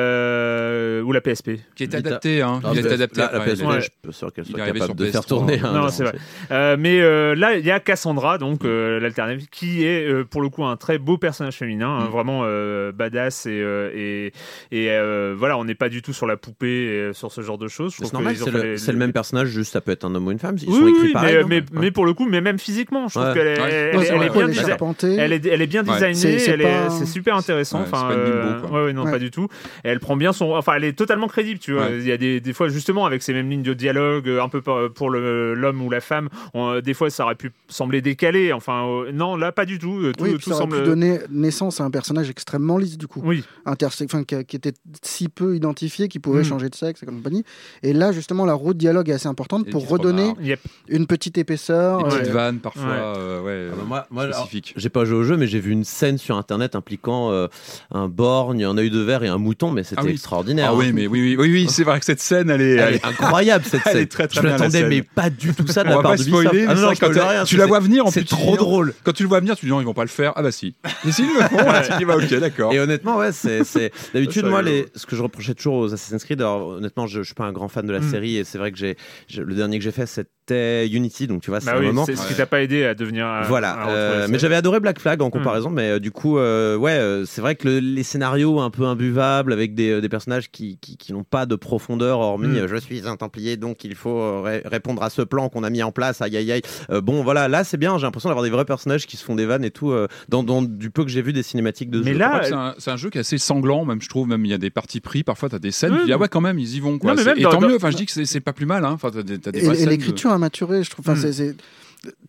euh, 0.06 1.02
ou 1.02 1.12
la 1.12 1.20
PSP. 1.20 1.50
qui 1.74 1.84
est 1.84 1.86
Vita. 1.86 1.98
adapté, 1.98 2.42
hein. 2.42 2.60
Ah, 2.64 2.70
il 2.72 2.78
est 2.86 2.92
adapté. 2.92 3.20
la, 3.20 3.32
la 3.32 3.40
PSP, 3.40 3.64
Ouais. 3.66 3.74
je 3.76 3.80
suis 3.82 3.90
pas 4.02 4.12
sûr 4.12 4.32
qu'elle 4.32 4.44
soit 4.46 4.58
capable 4.58 4.94
de 4.94 5.04
faire 5.06 5.20
PS3. 5.22 5.26
tourner. 5.28 5.60
un- 5.62 5.72
Non, 5.72 5.88
c'est 5.88 6.04
vrai. 6.04 6.14
Euh, 6.50 6.76
mais 6.78 7.00
euh, 7.00 7.34
là, 7.34 7.54
il 7.56 7.64
y 7.64 7.70
a 7.70 7.80
Cassandra, 7.80 8.38
donc 8.38 8.64
euh, 8.64 9.00
l'alternative, 9.00 9.48
qui 9.50 9.84
est 9.84 10.06
euh, 10.08 10.24
pour 10.24 10.40
le 10.42 10.48
coup 10.48 10.64
un 10.64 10.76
très 10.76 10.98
beau 10.98 11.18
personnage 11.26 11.56
féminin, 11.56 11.88
hein, 11.88 12.04
Mm. 12.06 12.10
vraiment 12.10 12.40
euh, 12.44 12.92
badass 12.92 13.46
et, 13.46 13.50
euh, 13.52 13.90
et, 13.94 14.26
et 14.72 14.90
euh, 14.90 15.34
voilà, 15.36 15.58
on 15.58 15.64
n'est 15.64 15.74
pas 15.74 15.88
du 15.88 16.02
tout 16.02 16.12
sur 16.12 16.26
la 16.26 16.36
poupée, 16.36 16.84
et 17.08 17.10
sur 17.12 17.30
ce 17.32 17.40
genre 17.40 17.58
de 17.58 17.68
choses. 17.68 17.94
Je 17.98 18.04
C'est 18.04 18.12
normal, 18.12 18.36
c'est 18.36 18.50
le, 18.50 18.62
les- 18.62 18.76
c'est 18.78 18.92
le 18.92 18.98
même 18.98 19.12
personnage, 19.12 19.48
juste 19.48 19.72
ça 19.72 19.80
peut 19.80 19.92
être 19.92 20.04
un 20.04 20.14
homme 20.14 20.26
ou 20.26 20.30
une 20.30 20.38
femme. 20.38 20.56
Ils 20.62 20.68
Oui, 20.68 20.74
sont 20.76 20.82
oui, 20.84 20.90
écrits 20.92 21.06
oui, 21.08 21.12
pareil. 21.12 21.34
mais, 21.36 21.44
mais, 21.48 21.56
Ouais. 21.56 21.64
mais 21.82 21.90
pour 21.90 22.06
le 22.06 22.12
coup, 22.14 22.26
mais 22.28 22.40
même 22.40 22.58
physiquement, 22.58 23.08
je 23.08 23.14
trouve 23.14 23.26
Ouais. 23.28 23.34
qu'elle 23.34 23.46
est, 23.48 23.60
Ouais. 23.60 23.70
elle, 23.72 23.90
elle 23.94 24.00
c'est 24.00 24.06
est 24.06 24.18
bien 24.18 24.22
elle 24.34 24.40
est 24.40 24.46
designée. 24.46 24.64
serpentée. 24.66 25.16
Elle 25.18 25.32
est, 25.32 25.46
elle 25.46 25.62
est 25.62 25.66
bien 25.66 25.82
designée, 25.82 26.38
C'est- 26.38 26.50
elle 26.52 27.06
super 27.06 27.36
intéressant. 27.36 27.80
Enfin, 27.80 28.08
pas 28.08 28.14
une 28.14 28.22
bimbo, 28.22 28.68
quoi. 28.68 28.84
ouais, 28.84 28.92
non, 28.92 29.04
Ouais. 29.04 29.10
pas 29.10 29.18
du 29.18 29.30
tout. 29.30 29.48
Et 29.84 29.88
elle 29.88 30.00
prend 30.00 30.16
bien 30.16 30.32
son. 30.32 30.52
Enfin, 30.52 30.74
elle 30.76 30.84
est 30.84 30.92
totalement 30.96 31.28
crédible, 31.28 31.58
tu 31.58 31.72
vois. 31.72 31.86
Il 31.90 32.06
y 32.06 32.12
a 32.12 32.16
des, 32.16 32.40
des 32.40 32.52
fois, 32.52 32.68
justement, 32.68 33.04
avec 33.06 33.22
ces 33.22 33.32
mêmes 33.32 33.50
lignes 33.50 33.62
de 33.62 33.74
dialogue, 33.74 34.28
un 34.28 34.48
peu 34.48 34.60
pour, 34.62 35.10
l'homme 35.10 35.82
ou 35.82 35.90
la 35.90 36.00
femme, 36.00 36.28
on- 36.54 36.80
des 36.80 36.94
fois, 36.94 37.10
ça 37.10 37.24
aurait 37.24 37.34
pu 37.34 37.50
sembler 37.68 38.00
décalé. 38.00 38.52
Enfin, 38.52 38.86
euh, 38.86 39.10
non, 39.12 39.36
là, 39.36 39.52
pas 39.52 39.64
du 39.64 39.78
tout. 39.78 40.12
Tout, 40.16 40.24
Oui, 40.24 40.32
tout 40.32 40.36
puis 40.38 40.44
ça 40.46 40.50
aurait 40.52 40.60
semble. 40.62 40.78
pu 40.78 40.84
donner 40.84 41.15
naissance 41.30 41.80
à 41.80 41.84
un 41.84 41.90
personnage 41.90 42.30
extrêmement 42.30 42.78
lisse 42.78 42.98
du 42.98 43.06
coup, 43.06 43.20
Oui, 43.24 43.44
Interse- 43.66 44.04
enfin, 44.04 44.24
qui, 44.24 44.34
a- 44.34 44.44
qui 44.44 44.56
était 44.56 44.72
si 45.02 45.28
peu 45.28 45.56
identifié 45.56 46.08
qu'il 46.08 46.20
pouvait 46.20 46.40
Mm. 46.40 46.44
changer 46.44 46.68
de 46.68 46.74
sexe 46.74 47.02
et 47.02 47.06
compagnie. 47.06 47.44
Et 47.82 47.92
là, 47.92 48.12
justement, 48.12 48.44
la 48.44 48.54
route 48.54 48.76
dialogue 48.76 49.08
est 49.10 49.14
assez 49.14 49.28
importante 49.28 49.66
Et 49.66 49.70
pour 49.70 49.88
redonner 49.88 50.34
yep. 50.42 50.60
une 50.88 51.06
petite 51.06 51.38
épaisseur. 51.38 52.04
Des 52.08 52.14
euh, 52.14 52.18
petites 52.18 52.32
vannes 52.32 52.58
parfois, 52.58 52.82
Ouais. 52.84 52.90
euh, 52.98 53.42
ouais, 53.42 53.68
Ah 53.72 53.76
bah 53.76 53.84
moi, 53.86 54.06
moi, 54.10 54.22
alors, 54.24 54.36
spécifiques. 54.36 54.74
j'ai 54.76 54.88
pas 54.88 55.04
joué 55.04 55.16
au 55.18 55.24
jeu, 55.24 55.36
mais 55.36 55.46
j'ai 55.46 55.60
vu 55.60 55.70
une 55.72 55.84
scène 55.84 56.18
sur 56.18 56.36
internet 56.36 56.74
impliquant 56.76 57.30
euh, 57.32 57.46
un 57.90 58.08
borgne, 58.08 58.64
un 58.64 58.76
œil 58.78 58.90
de 58.90 59.00
verre 59.00 59.22
et 59.24 59.28
un 59.28 59.38
mouton, 59.38 59.70
mais 59.70 59.82
c'était 59.84 60.00
Ah 60.02 60.04
oui. 60.04 60.12
extraordinaire. 60.12 60.70
Ah 60.70 60.74
oui, 60.74 60.86
Oui, 60.86 60.92
mais 60.92 61.06
oui, 61.06 61.20
oui, 61.20 61.36
oui, 61.38 61.52
oui, 61.52 61.66
c'est 61.68 61.84
vrai 61.84 61.98
que 61.98 62.04
cette 62.06 62.20
scène, 62.20 62.50
elle 62.50 62.60
est, 62.60 62.70
Elle 62.76 62.80
elle 62.88 62.94
est 62.96 63.04
incroyable 63.06 63.64
cette 63.68 63.82
Elle 63.86 63.92
scène. 63.92 64.02
est 64.02 64.06
très, 64.06 64.28
très 64.28 64.36
je 64.36 64.40
bien, 64.42 64.50
la 64.50 64.58
m'attendais 64.58 64.78
scène. 64.80 64.88
mais 64.88 65.02
pas 65.02 65.30
du 65.30 65.52
tout 65.54 65.66
ça 65.66 65.82
de 65.84 65.88
On 65.88 65.96
la 65.96 66.02
part 66.02 66.12
de 66.16 66.22
spoiler, 66.22 66.66
Ah 66.68 66.74
non, 66.74 66.82
non, 66.82 66.92
quand 66.98 67.08
rien, 67.10 67.44
tu 67.44 67.56
la 67.56 67.66
vois 67.66 67.80
venir 67.80 68.06
en 68.06 68.10
C'est 68.10 68.20
plus, 68.20 68.26
trop 68.28 68.56
drôle. 68.56 68.94
Quand 69.04 69.12
tu 69.12 69.22
le 69.22 69.28
vois 69.28 69.40
venir, 69.40 69.56
tu 69.56 69.66
dis 69.66 69.70
non, 69.72 69.80
ils 69.80 69.84
vont 69.86 69.94
pas 69.94 70.02
le 70.04 70.08
faire. 70.08 70.32
Ah 70.36 70.42
bah 70.42 70.52
si. 70.52 70.74
Et 71.06 71.12
si, 71.12 71.22
ils 71.22 71.28
le 71.34 71.40
font, 71.42 71.56
ouais, 71.70 71.88
tu 71.88 71.96
dis 71.98 72.04
bah 72.04 72.16
ok, 72.16 72.34
d'accord. 72.38 72.72
Et 72.72 72.80
honnêtement, 72.80 73.16
ouais, 73.18 73.32
c'est 73.32 73.64
c'est- 73.64 73.92
d'habitude 74.14 74.46
moi 74.46 74.62
les 74.62 74.86
ce 74.94 75.06
que 75.06 75.16
je 75.16 75.22
reprochais 75.22 75.54
toujours 75.54 75.74
aux 75.76 75.92
Assassin's 75.94 76.24
Creed. 76.24 76.40
Alors 76.40 76.66
honnêtement, 76.68 77.06
je, 77.06 77.20
je 77.20 77.26
suis 77.26 77.34
pas 77.34 77.44
un 77.44 77.52
grand 77.52 77.68
fan 77.68 77.86
de 77.86 77.92
la 77.92 78.00
Mm. 78.00 78.10
série 78.10 78.36
et 78.36 78.44
c'est 78.44 78.58
vrai 78.58 78.72
que 78.72 78.78
j'ai 78.78 78.96
le 79.36 79.54
dernier 79.54 79.78
que 79.78 79.84
j'ai 79.84 79.90
fait 79.92 80.06
c'était 80.06 80.86
Unity, 80.88 81.26
donc 81.26 81.42
tu 81.42 81.50
vois, 81.50 81.60
c'est 81.60 81.66
Bah 81.66 81.76
un 81.76 81.80
oui, 81.80 81.86
moment. 81.86 82.04
c'est 82.06 82.14
ce 82.14 82.26
qui 82.28 82.34
t'a 82.34 82.46
pas 82.46 82.62
aidé 82.62 82.84
à 82.84 82.94
devenir. 82.94 83.26
à- 83.26 83.42
Voilà, 83.42 83.72
à 83.72 83.88
euh, 83.90 84.20
la 84.20 84.28
mais 84.28 84.38
j'avais 84.38 84.54
adoré 84.54 84.78
Black 84.80 85.00
Flag 85.00 85.20
en 85.22 85.28
comparaison, 85.30 85.70
mais 85.70 85.90
euh, 85.92 85.98
du 85.98 86.12
coup, 86.12 86.38
euh, 86.38 86.76
ouais, 86.76 86.92
euh, 86.92 87.24
c'est 87.24 87.40
vrai 87.40 87.56
que 87.56 87.66
le- 87.68 87.78
les 87.80 88.02
scénarios 88.04 88.60
un 88.60 88.70
peu 88.70 88.84
imbuvables 88.84 89.52
avec 89.52 89.74
des, 89.74 89.90
euh, 89.90 90.00
des 90.00 90.08
personnages 90.08 90.50
qui, 90.50 90.78
qui, 90.80 90.96
qui 90.96 91.12
n'ont 91.12 91.24
pas 91.24 91.46
de 91.46 91.56
profondeur, 91.56 92.20
hormis 92.20 92.46
Mm. 92.48 92.56
euh, 92.58 92.68
je 92.68 92.76
suis 92.76 93.06
un 93.08 93.16
Templier, 93.16 93.56
donc 93.56 93.82
il 93.84 93.94
faut 93.96 94.20
euh, 94.20 94.40
ré- 94.40 94.62
répondre 94.64 95.02
à 95.02 95.10
ce 95.10 95.22
plan 95.22 95.48
qu'on 95.48 95.64
a 95.64 95.70
mis 95.70 95.82
en 95.82 95.90
place, 95.90 96.22
aïe 96.22 96.36
aïe 96.36 96.52
aïe. 96.52 96.62
Euh, 96.90 97.00
bon, 97.00 97.22
voilà, 97.24 97.48
là 97.48 97.64
c'est 97.64 97.76
bien, 97.76 97.98
j'ai 97.98 98.04
l'impression 98.06 98.28
d'avoir 98.28 98.44
des 98.44 98.50
vrais 98.50 98.64
personnages 98.64 99.06
qui 99.06 99.16
se 99.16 99.24
font 99.24 99.34
des 99.34 99.46
vannes 99.46 99.64
et 99.64 99.70
tout, 99.72 99.90
euh, 99.90 100.06
dans, 100.28 100.44
dans 100.44 100.62
du 100.62 100.90
peu 100.96 101.04
que 101.04 101.10
j'ai 101.10 101.22
vu 101.22 101.32
des 101.32 101.42
cinématiques 101.42 101.90
de 101.90 102.00
Mais 102.02 102.12
jeu. 102.14 102.18
là, 102.18 102.40
C'est 102.44 102.52
un, 102.52 102.74
c'est 102.78 102.90
un 102.90 102.96
jeu 102.96 103.10
qui 103.10 103.18
est 103.18 103.20
assez 103.20 103.38
sanglant, 103.38 103.84
même 103.84 104.00
je 104.02 104.08
trouve. 104.08 104.26
Même 104.26 104.44
il 104.44 104.50
y 104.50 104.54
a 104.54 104.58
des 104.58 104.70
parties 104.70 105.00
pris. 105.00 105.22
Parfois, 105.22 105.48
t'as 105.48 105.58
des 105.58 105.70
scènes. 105.70 105.92
Oui, 105.92 105.98
tu 106.00 106.04
dis 106.06 106.12
ah 106.12 106.18
ouais, 106.18 106.28
quand 106.28 106.40
même, 106.40 106.58
ils 106.58 106.74
y 106.76 106.80
vont. 106.80 106.98
Quoi. 106.98 107.10
Non, 107.10 107.16
mais 107.16 107.22
C'est- 107.22 107.28
même 107.30 107.38
et 107.38 107.42
dans- 107.42 107.50
tant 107.50 107.60
dans- 107.60 107.68
mieux. 107.68 107.76
Enfin, 107.76 107.90
je 107.90 107.96
dis 107.96 108.06
que 108.06 108.12
c'est- 108.12 108.24
c'est 108.24 108.40
pas 108.40 108.52
plus 108.52 108.66
mal. 108.66 108.84
Hein. 108.84 108.92
Enfin, 108.92 109.10
t'as 109.12 109.22
des, 109.22 109.38
t'as 109.38 109.52
des 109.52 109.58
Et, 109.60 109.62
scènes 109.74 109.84
de- 109.84 109.90
l'écriture 109.90 110.30
a 110.32 110.38
maturé, 110.38 110.82
je 110.82 110.90
trouve. 110.90 111.08
Enfin, 111.08 111.18
Mm. 111.18 111.22
c'est- 111.22 111.32
c'est- 111.32 111.56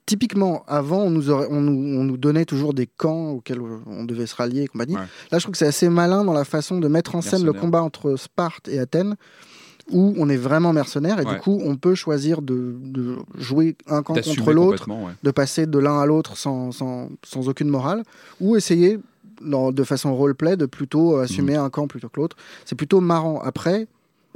Typiquement, 0.06 0.64
avant, 0.68 1.02
on 1.04 1.10
nous, 1.10 1.30
aurait- 1.30 1.48
on, 1.52 1.62
nous, 1.62 2.00
on 2.00 2.04
nous 2.04 2.18
donnait 2.18 2.46
toujours 2.46 2.74
des 2.74 2.88
camps 2.88 3.32
auxquels 3.32 3.60
on 3.62 4.06
devait 4.06 4.26
se 4.26 4.36
rallier 4.36 4.64
et 4.64 4.68
compagnie. 4.68 4.96
Ouais. 4.96 5.02
Là, 5.32 5.38
je 5.38 5.44
trouve 5.44 5.52
que 5.52 5.58
c'est 5.58 5.68
assez 5.68 5.90
malin 5.90 6.24
dans 6.24 6.34
la 6.34 6.46
façon 6.46 6.80
de 6.80 6.88
mettre 6.88 7.16
en 7.16 7.22
scène 7.22 7.40
le 7.42 7.46
Mercenaire. 7.48 7.62
combat 7.62 7.82
entre 7.84 8.16
Sparte 8.16 8.70
et 8.70 8.80
Athènes, 8.80 9.16
où 9.92 10.14
on 10.18 10.28
est 10.30 10.38
vraiment 10.38 10.74
mercenaire 10.74 11.20
et 11.20 11.26
Ouais. 11.26 11.36
du 11.36 11.40
coup, 11.40 11.60
on 11.64 11.76
peut 11.78 11.96
choisir 11.96 12.42
de, 12.42 12.76
de 12.82 13.16
jouer 13.38 13.76
un 13.88 14.04
camp 14.04 14.16
contre 14.16 14.52
l'autre, 14.52 14.90
ouais. 14.90 15.14
de 15.24 15.32
passer 15.32 15.66
de 15.66 15.80
l'un 15.80 16.00
à 16.00 16.06
l'autre 16.06 16.36
sans, 16.38 16.72
sans, 16.72 17.10
sans 17.24 17.48
aucune 17.48 17.70
morale, 17.70 18.04
ou 18.42 18.56
essayer, 18.58 19.00
dans- 19.42 19.72
de 19.72 19.84
façon 19.84 20.14
roleplay, 20.16 20.58
de 20.58 20.66
plutôt 20.66 21.18
assumer 21.18 21.54
Mhm. 21.54 21.64
un 21.64 21.70
camp 21.70 21.88
plutôt 21.88 22.10
que 22.10 22.20
l'autre. 22.20 22.36
C'est 22.66 22.76
plutôt 22.76 23.00
marrant. 23.02 23.40
Après, 23.40 23.88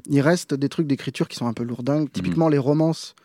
il 0.09 0.21
reste 0.21 0.53
des 0.53 0.69
trucs 0.69 0.87
d'écriture 0.87 1.27
qui 1.27 1.35
sont 1.37 1.47
un 1.47 1.53
peu 1.53 1.63
lourdingues. 1.63 2.09
Typiquement, 2.11 2.45
Mhm. 2.45 2.51
les 2.53 2.57
romances. 2.57 3.15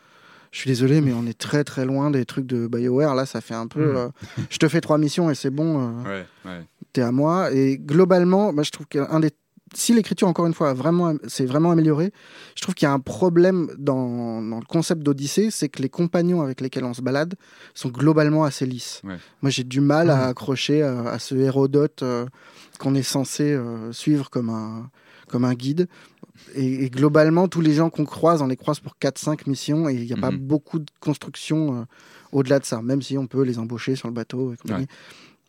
Je 0.52 0.60
suis 0.60 0.68
désolé, 0.70 1.00
mais 1.02 1.12
on 1.12 1.26
est 1.26 1.36
très 1.36 1.64
très 1.64 1.84
loin 1.84 2.10
des 2.10 2.24
trucs 2.24 2.46
de 2.46 2.66
BioWare. 2.66 3.14
Là, 3.14 3.26
ça 3.26 3.40
fait 3.40 3.54
un 3.54 3.66
peu. 3.66 3.90
Mhm. 3.90 3.96
euh, 3.96 4.08
je 4.48 4.56
te 4.58 4.66
fais 4.68 4.80
trois 4.80 4.96
missions 4.98 5.30
et 5.30 5.34
c'est 5.34 5.50
bon, 5.50 5.78
euh, 5.80 6.02
Ouais, 6.04 6.26
ouais. 6.50 6.60
t'es 6.92 7.02
à 7.02 7.12
moi. 7.12 7.52
Et 7.52 7.76
globalement, 7.78 8.52
je 8.62 8.70
trouve 8.70 8.86
qu'un 8.86 9.20
des. 9.20 9.30
Si 9.74 9.92
l'écriture, 9.92 10.28
encore 10.28 10.46
une 10.46 10.54
fois, 10.54 10.72
vraiment, 10.74 11.14
s'est 11.26 11.44
vraiment 11.44 11.72
améliorée, 11.72 12.12
je 12.54 12.62
trouve 12.62 12.74
qu'il 12.74 12.86
y 12.86 12.88
a 12.88 12.92
un 12.92 13.00
problème 13.00 13.68
dans, 13.78 14.40
dans 14.40 14.60
le 14.60 14.64
concept 14.64 15.02
d'Odyssée, 15.02 15.50
c'est 15.50 15.68
que 15.68 15.82
les 15.82 15.88
compagnons 15.88 16.40
avec 16.40 16.60
lesquels 16.60 16.84
on 16.84 16.94
se 16.94 17.02
balade 17.02 17.34
sont 17.74 17.88
globalement 17.88 18.44
assez 18.44 18.64
lisses. 18.64 19.00
Ouais. 19.04 19.16
Moi, 19.42 19.50
j'ai 19.50 19.64
du 19.64 19.80
mal 19.80 20.08
à 20.10 20.26
accrocher 20.28 20.82
à, 20.82 21.08
à 21.10 21.18
ce 21.18 21.34
Hérodote 21.34 22.02
euh, 22.04 22.26
qu'on 22.78 22.94
est 22.94 23.02
censé 23.02 23.52
euh, 23.52 23.92
suivre 23.92 24.30
comme 24.30 24.50
un, 24.50 24.88
comme 25.28 25.44
un 25.44 25.54
guide. 25.54 25.88
Et, 26.54 26.84
et 26.84 26.90
globalement, 26.90 27.48
tous 27.48 27.60
les 27.60 27.72
gens 27.72 27.90
qu'on 27.90 28.04
croise, 28.04 28.42
on 28.42 28.46
les 28.46 28.56
croise 28.56 28.78
pour 28.78 28.94
4-5 29.00 29.48
missions 29.48 29.88
et 29.88 29.94
il 29.94 30.04
n'y 30.06 30.12
a 30.12 30.16
pas 30.16 30.30
Mhm. 30.30 30.38
beaucoup 30.38 30.78
de 30.78 30.86
construction 31.00 31.80
euh, 31.80 31.84
au-delà 32.30 32.60
de 32.60 32.64
ça, 32.64 32.82
même 32.82 33.02
si 33.02 33.18
on 33.18 33.26
peut 33.26 33.42
les 33.42 33.58
embaucher 33.58 33.96
sur 33.96 34.06
le 34.08 34.14
bateau. 34.14 34.52
Et. 34.52 34.86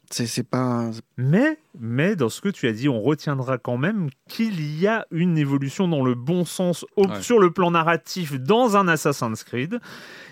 C'est 0.10 0.26
c'est 0.26 0.43
pas. 0.47 0.89
Mais, 1.18 1.58
mais 1.80 2.16
dans 2.16 2.30
ce 2.30 2.39
que 2.39 2.49
tu 2.49 2.68
as 2.68 2.72
dit, 2.72 2.88
on 2.88 3.01
retiendra 3.01 3.58
quand 3.58 3.78
même 3.78 4.10
qu'il 4.30 4.80
y 4.80 4.88
a 4.88 5.05
une 5.12 5.38
évolution 5.38 5.88
dans 5.88 6.03
le 6.03 6.16
bon 6.16 6.45
sens 6.45 6.86
au- 6.95 7.08
Ouais. 7.08 7.22
sur 7.22 7.39
le 7.39 7.51
plan 7.51 7.72
narratif 7.72 8.39
dans 8.39 8.78
un 8.78 8.88
Assassin's 8.88 9.43
Creed. 9.43 9.80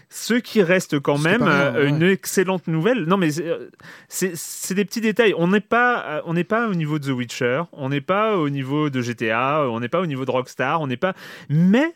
Ce 0.09 0.35
qui 0.35 0.61
reste 0.61 0.99
quand 0.99 1.17
même 1.17 1.41
euh, 1.43 1.73
ouais. 1.73 1.89
une 1.89 2.03
excellente 2.03 2.67
nouvelle. 2.67 3.03
Non, 3.05 3.17
mais 3.17 3.31
c'est- 3.31 3.47
euh, 3.47 3.69
c'est 4.07 4.31
c'est 4.35 4.75
des 4.75 4.85
petits 4.85 5.01
détails. 5.01 5.33
On 5.37 5.47
n'est 5.49 5.59
pas, 5.59 6.05
euh, 6.05 6.21
on 6.25 6.33
n'est 6.35 6.43
pas 6.45 6.69
au 6.69 6.73
niveau 6.75 6.97
de 6.99 7.07
The 7.07 7.15
Witcher, 7.17 7.63
on 7.73 7.89
n'est 7.89 8.01
pas 8.01 8.37
au 8.37 8.49
niveau 8.49 8.89
de 8.89 9.01
GTA, 9.01 9.67
on 9.69 9.79
n'est 9.81 9.89
pas 9.89 9.99
au 9.99 10.05
niveau 10.05 10.23
de 10.23 10.31
Rockstar, 10.31 10.79
on 10.79 10.87
n'est 10.87 10.95
pas. 10.95 11.13
Mais 11.49 11.95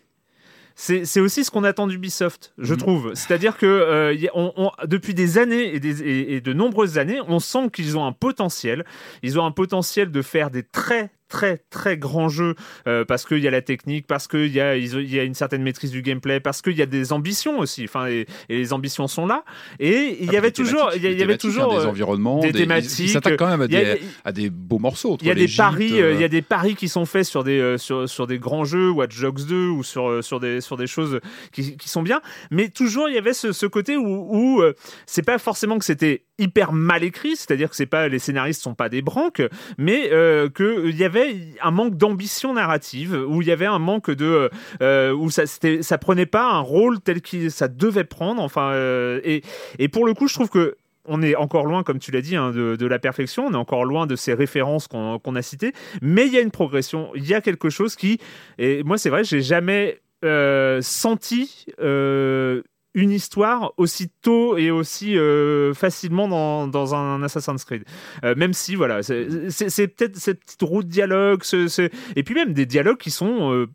c'est 0.82 1.20
aussi 1.20 1.44
ce 1.44 1.52
qu'on 1.52 1.66
attend 1.66 1.88
d'Ubisoft, 1.88 2.54
je 2.58 2.74
Mhm. 2.74 2.80
trouve. 2.80 3.12
C'est-à-dire 3.14 3.58
que 3.58 3.66
euh, 3.66 4.16
on- 4.34 4.54
on- 4.56 4.72
depuis 4.88 5.14
des 5.14 5.38
années 5.38 5.76
et, 5.76 5.80
des- 5.82 6.02
et- 6.02 6.36
et 6.36 6.42
de 6.42 6.54
nombreuses 6.54 6.98
années, 6.98 7.20
on 7.28 7.40
sent 7.40 7.70
qu'ils 7.74 7.98
ont 7.98 8.06
un 8.06 8.14
potentiel. 8.14 8.86
Ils 9.22 9.38
ont 9.38 9.46
un 9.46 9.52
potentiel 9.52 10.10
de 10.10 10.22
faire 10.22 10.50
des 10.50 10.64
très 10.64 11.12
très 11.30 11.58
très 11.70 11.98
grands 11.98 12.28
jeux 12.28 12.56
euh, 12.88 13.06
parce 13.06 13.26
qu'il 13.26 13.38
y 13.40 13.48
a 13.48 13.52
la 13.52 13.62
technique, 13.62 14.08
parce 14.08 14.28
qu'il 14.28 14.48
y 14.48 14.60
a, 14.60 14.76
y 14.76 15.20
a 15.20 15.24
une 15.24 15.34
certaine 15.34 15.64
maîtrise 15.64 15.92
du 15.92 16.02
gameplay, 16.02 16.40
parce 16.40 16.62
qu'il 16.62 16.76
y 16.78 16.82
a 16.82 16.86
des 16.86 17.14
ambitions 17.14 17.60
aussi. 17.60 17.86
Enfin, 17.86 18.08
et, 18.08 18.26
et 18.50 18.58
les 18.58 18.74
ambitions 18.74 19.08
sont 19.08 19.26
là. 19.26 19.46
Et 19.80 20.18
il 20.20 20.26
y 20.32 20.36
Ah, 20.36 20.40
avait 20.40 20.48
des 20.50 20.54
toujours, 20.54 20.90
il 20.96 20.98
y, 20.98 21.02
des 21.02 21.08
avait 21.08 21.18
thématiques, 21.20 21.42
toujours 21.42 21.74
hein, 21.74 21.80
des 21.80 21.86
euh, 21.86 21.90
environnements, 21.90 22.40
des 22.42 22.52
des, 22.52 22.60
thématiques, 22.60 23.14
Ils 23.14 23.36
quand 23.38 23.48
même 23.48 23.62
à 23.62 23.66
y 23.66 23.76
a- 23.78 23.96
des, 23.96 24.02
à 24.26 24.32
des 24.32 24.50
beaux 24.50 24.80
morceaux. 24.80 25.18
il 25.22 25.28
y 25.28 25.32
a 25.32 25.36
des 25.36 25.48
paris, 25.48 26.02
euh, 26.02 26.14
il 26.14 26.20
y 26.20 26.24
euh, 26.24 26.26
a 26.26 26.30
des 26.30 26.42
paris 26.42 26.76
qui 26.76 26.90
sont 26.90 27.06
faits 27.06 27.26
sur 27.26 27.44
des 27.44 27.60
euh, 27.60 27.78
sur, 27.78 28.10
sur 28.10 28.28
des 28.28 28.40
grands 28.40 28.66
jeux, 28.66 28.90
Watch 28.90 29.20
Dogs 29.22 29.46
2 29.46 29.68
ou 29.70 29.84
sur 29.84 30.10
euh, 30.10 30.22
sur 30.22 30.40
des 30.40 30.60
sur 30.62 30.76
des 30.78 30.88
choses 30.88 31.20
qui, 31.52 31.78
qui 31.78 31.90
sont 31.90 32.02
bien, 32.02 32.22
mais 32.52 32.70
toujours 32.70 33.08
il 33.08 33.16
y 33.16 33.18
avait 33.18 33.34
ce, 33.34 33.52
ce 33.52 33.66
côté 33.68 33.98
où, 33.98 34.28
où 34.32 34.62
euh, 34.62 34.74
c'est 35.06 35.22
pas 35.24 35.38
forcément 35.38 35.78
que 35.78 35.86
c'était 35.86 36.24
hyper 36.40 36.74
mal 36.74 37.04
écrit, 37.04 37.36
c'est-à-dire 37.36 37.70
que 37.70 37.76
c'est 37.76 37.86
pas 37.86 38.08
les 38.08 38.20
scénaristes 38.20 38.62
sont 38.62 38.76
pas 38.76 38.90
des 38.90 39.02
branques, 39.02 39.44
mais 39.78 40.10
euh, 40.12 40.50
que 40.50 40.88
il 40.88 40.98
y 40.98 41.04
avait 41.04 41.36
un 41.62 41.72
manque 41.72 41.96
d'ambition 41.96 42.54
narrative, 42.54 43.26
où 43.28 43.42
il 43.42 43.48
y 43.48 43.52
avait 43.52 43.66
un 43.66 43.80
manque 43.80 44.10
de 44.10 44.50
euh, 44.82 45.14
où 45.14 45.30
ça 45.30 45.46
c'était 45.46 45.84
ça 45.84 45.98
prenait 45.98 46.26
pas 46.26 46.50
un 46.50 46.60
rôle 46.60 47.00
tel 47.02 47.22
que 47.22 47.50
ça 47.50 47.68
devait 47.68 48.04
prendre, 48.04 48.42
enfin 48.42 48.72
euh, 48.72 49.20
et 49.24 49.44
et 49.78 49.88
pour 49.90 50.06
le 50.06 50.14
coup 50.14 50.28
je 50.28 50.34
trouve 50.34 50.50
que 50.50 50.76
on 51.06 51.22
est 51.24 51.36
encore 51.36 51.66
loin, 51.66 51.82
comme 51.82 51.98
tu 51.98 52.12
l'as 52.12 52.22
dit, 52.22 52.36
hein, 52.36 52.52
de, 52.52 52.86
la 52.86 53.00
perfection. 53.00 53.48
On 53.48 53.54
est 53.54 53.58
encore 53.58 53.84
loin 53.84 54.06
de 54.06 54.16
ces 54.16 54.34
références 54.34 54.88
qu'on 54.88 55.36
a 55.36 55.42
citées. 55.42 55.74
Mais 56.04 56.28
il 56.28 56.34
y 56.34 56.38
a 56.38 56.42
une 56.42 56.52
progression. 56.52 57.10
Il 57.16 57.28
y 57.28 57.34
a 57.34 57.42
quelque 57.42 57.72
chose 57.72 57.96
qui. 57.96 58.20
Et 58.60 58.84
moi, 58.84 59.00
c'est 59.00 59.10
vrai, 59.10 59.24
j'ai 59.24 59.42
jamais 59.42 60.00
euh, 60.24 60.82
senti. 60.84 61.66
euh, 61.80 62.62
une 63.00 63.12
histoire 63.12 63.74
aussi 63.78 64.10
tôt 64.22 64.58
et 64.58 64.72
aussi 64.72 65.18
euh, 65.18 65.74
facilement 65.74 66.28
dans, 66.28 66.68
dans 66.68 66.96
un 66.96 67.24
Assassin's 67.24 67.64
Creed. 67.64 67.84
Euh, 68.24 68.36
même 68.36 68.54
si, 68.54 68.76
voilà, 68.76 69.02
c'est 69.04 69.88
peut-être 69.88 70.18
cette 70.18 70.42
petite 70.44 70.62
route 70.62 70.86
de 70.86 70.92
dialogue, 70.92 71.44
ce- 71.44 71.68
ce- 71.68 71.90
et 72.16 72.24
puis 72.24 72.36
même 72.36 72.54
des 72.54 72.66
dialogues 72.66 72.98
qui 72.98 73.12
sont 73.12 73.54
euh, 73.54 73.68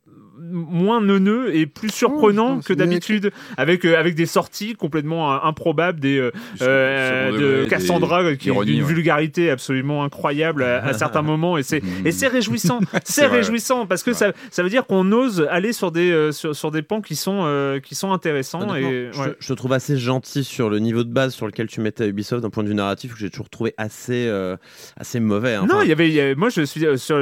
moins 0.50 1.00
neuneux 1.00 1.54
et 1.54 1.66
plus 1.66 1.90
surprenants 1.90 2.56
non, 2.56 2.60
que 2.60 2.72
d'habitude, 2.72 3.30
avec, 3.56 3.84
euh, 3.84 3.98
avec 3.98 4.14
des 4.14 4.26
sorties 4.26 4.74
complètement 4.74 5.32
euh, 5.34 5.38
improbables, 5.42 6.00
des, 6.00 6.18
euh, 6.18 6.30
euh, 6.62 7.62
de 7.64 7.68
Cassandra 7.68 8.22
des 8.24 8.36
qui 8.36 8.50
d'une 8.50 8.82
ouais. 8.82 8.86
vulgarité 8.86 9.50
absolument 9.50 10.04
incroyable 10.04 10.62
à, 10.62 10.84
à 10.84 10.92
certains 10.92 11.22
moments 11.32 11.56
et 11.58 11.62
c'est 11.62 11.82
et 12.04 12.12
c'est 12.12 12.28
réjouissant 12.28 12.80
c'est 13.04 13.26
réjouissant 13.26 13.86
parce 13.86 14.02
que 14.02 14.12
ça, 14.12 14.32
ça 14.50 14.62
veut 14.62 14.68
dire 14.70 14.86
qu'on 14.86 15.10
ose 15.12 15.46
aller 15.50 15.72
sur 15.72 15.90
des 15.92 16.10
euh, 16.10 16.32
sur, 16.32 16.54
sur 16.54 16.70
des 16.70 16.82
pans 16.82 17.00
qui 17.00 17.16
sont 17.16 17.42
euh, 17.44 17.80
qui 17.80 17.94
sont 17.94 18.12
intéressants 18.12 18.74
et 18.74 19.08
je, 19.12 19.20
ouais. 19.20 19.34
je 19.38 19.48
te 19.48 19.52
trouve 19.54 19.72
assez 19.72 19.96
gentil 19.96 20.44
sur 20.44 20.70
le 20.70 20.78
niveau 20.78 21.04
de 21.04 21.12
base 21.12 21.34
sur 21.34 21.46
lequel 21.46 21.66
tu 21.66 21.80
mettais 21.80 22.08
Ubisoft 22.08 22.42
d'un 22.42 22.50
point 22.50 22.62
de 22.62 22.68
vue 22.68 22.74
narratif 22.74 23.12
que 23.14 23.18
j'ai 23.18 23.30
toujours 23.30 23.50
trouvé 23.50 23.74
assez, 23.76 24.26
euh, 24.28 24.56
assez 24.96 25.20
mauvais. 25.20 25.54
hein. 25.54 25.66
non 25.68 25.76
Enfin, 25.76 25.84
il 25.84 25.88
y 25.88 25.92
avait 25.92 26.08
il 26.08 26.14
y 26.14 26.20
a- 26.20 26.34
moi 26.34 26.48
je 26.48 26.62
suis 26.62 26.84
euh, 26.84 26.96
sur 26.96 27.16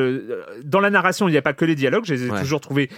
dans 0.65 0.81
la 0.81 0.91
narration 0.91 1.29
il 1.29 1.33
n'y 1.33 1.37
a 1.39 1.43
pas 1.43 1.53
que 1.53 1.65
les 1.65 1.75
dialogues 1.75 2.05
je 2.05 2.15
les 2.15 2.27
ai 2.27 2.31
Ouais. 2.31 2.41
toujours 2.41 2.61
trouvés 2.61 2.89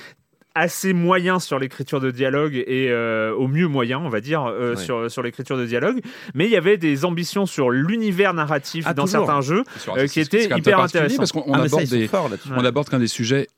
assez 0.55 0.92
moyens 0.92 1.42
sur 1.44 1.59
l'écriture 1.59 2.00
de 2.00 2.11
dialogue 2.11 2.55
et 2.55 2.88
euh, 2.90 3.34
au 3.34 3.48
mieux 3.48 3.66
moyen 3.66 3.98
on 3.98 4.09
va 4.09 4.20
dire 4.20 4.44
euh, 4.44 4.74
Ouais. 4.74 4.82
sur 4.82 5.11
sur 5.11 5.22
l'écriture 5.22 5.57
de 5.59 5.66
dialogue 5.66 6.00
mais 6.34 6.44
il 6.44 6.50
y 6.50 6.57
avait 6.57 6.76
des 6.76 7.05
ambitions 7.05 7.44
sur 7.46 7.70
l'univers 7.70 8.34
narratif 8.34 8.84
Ah, 8.86 8.94
dans 8.94 9.05
toujours. 9.05 9.26
certains 9.26 9.40
jeux 9.40 9.64
euh, 9.88 10.07
qui 10.07 10.20
même 10.20 10.59
hyper 10.59 10.76
particulier 10.76 10.82
intéressant. 11.05 11.16
Parce 11.16 11.32
qu'on 11.32 11.42
on 11.46 11.55
ah, 11.55 11.62
aborde 11.62 11.84
des, 11.84 12.07
forts 12.09 12.30
on 12.57 12.64
aborde 12.64 12.88
qu'un 12.88 12.98
des 13.00 13.09
sujets 13.09 13.48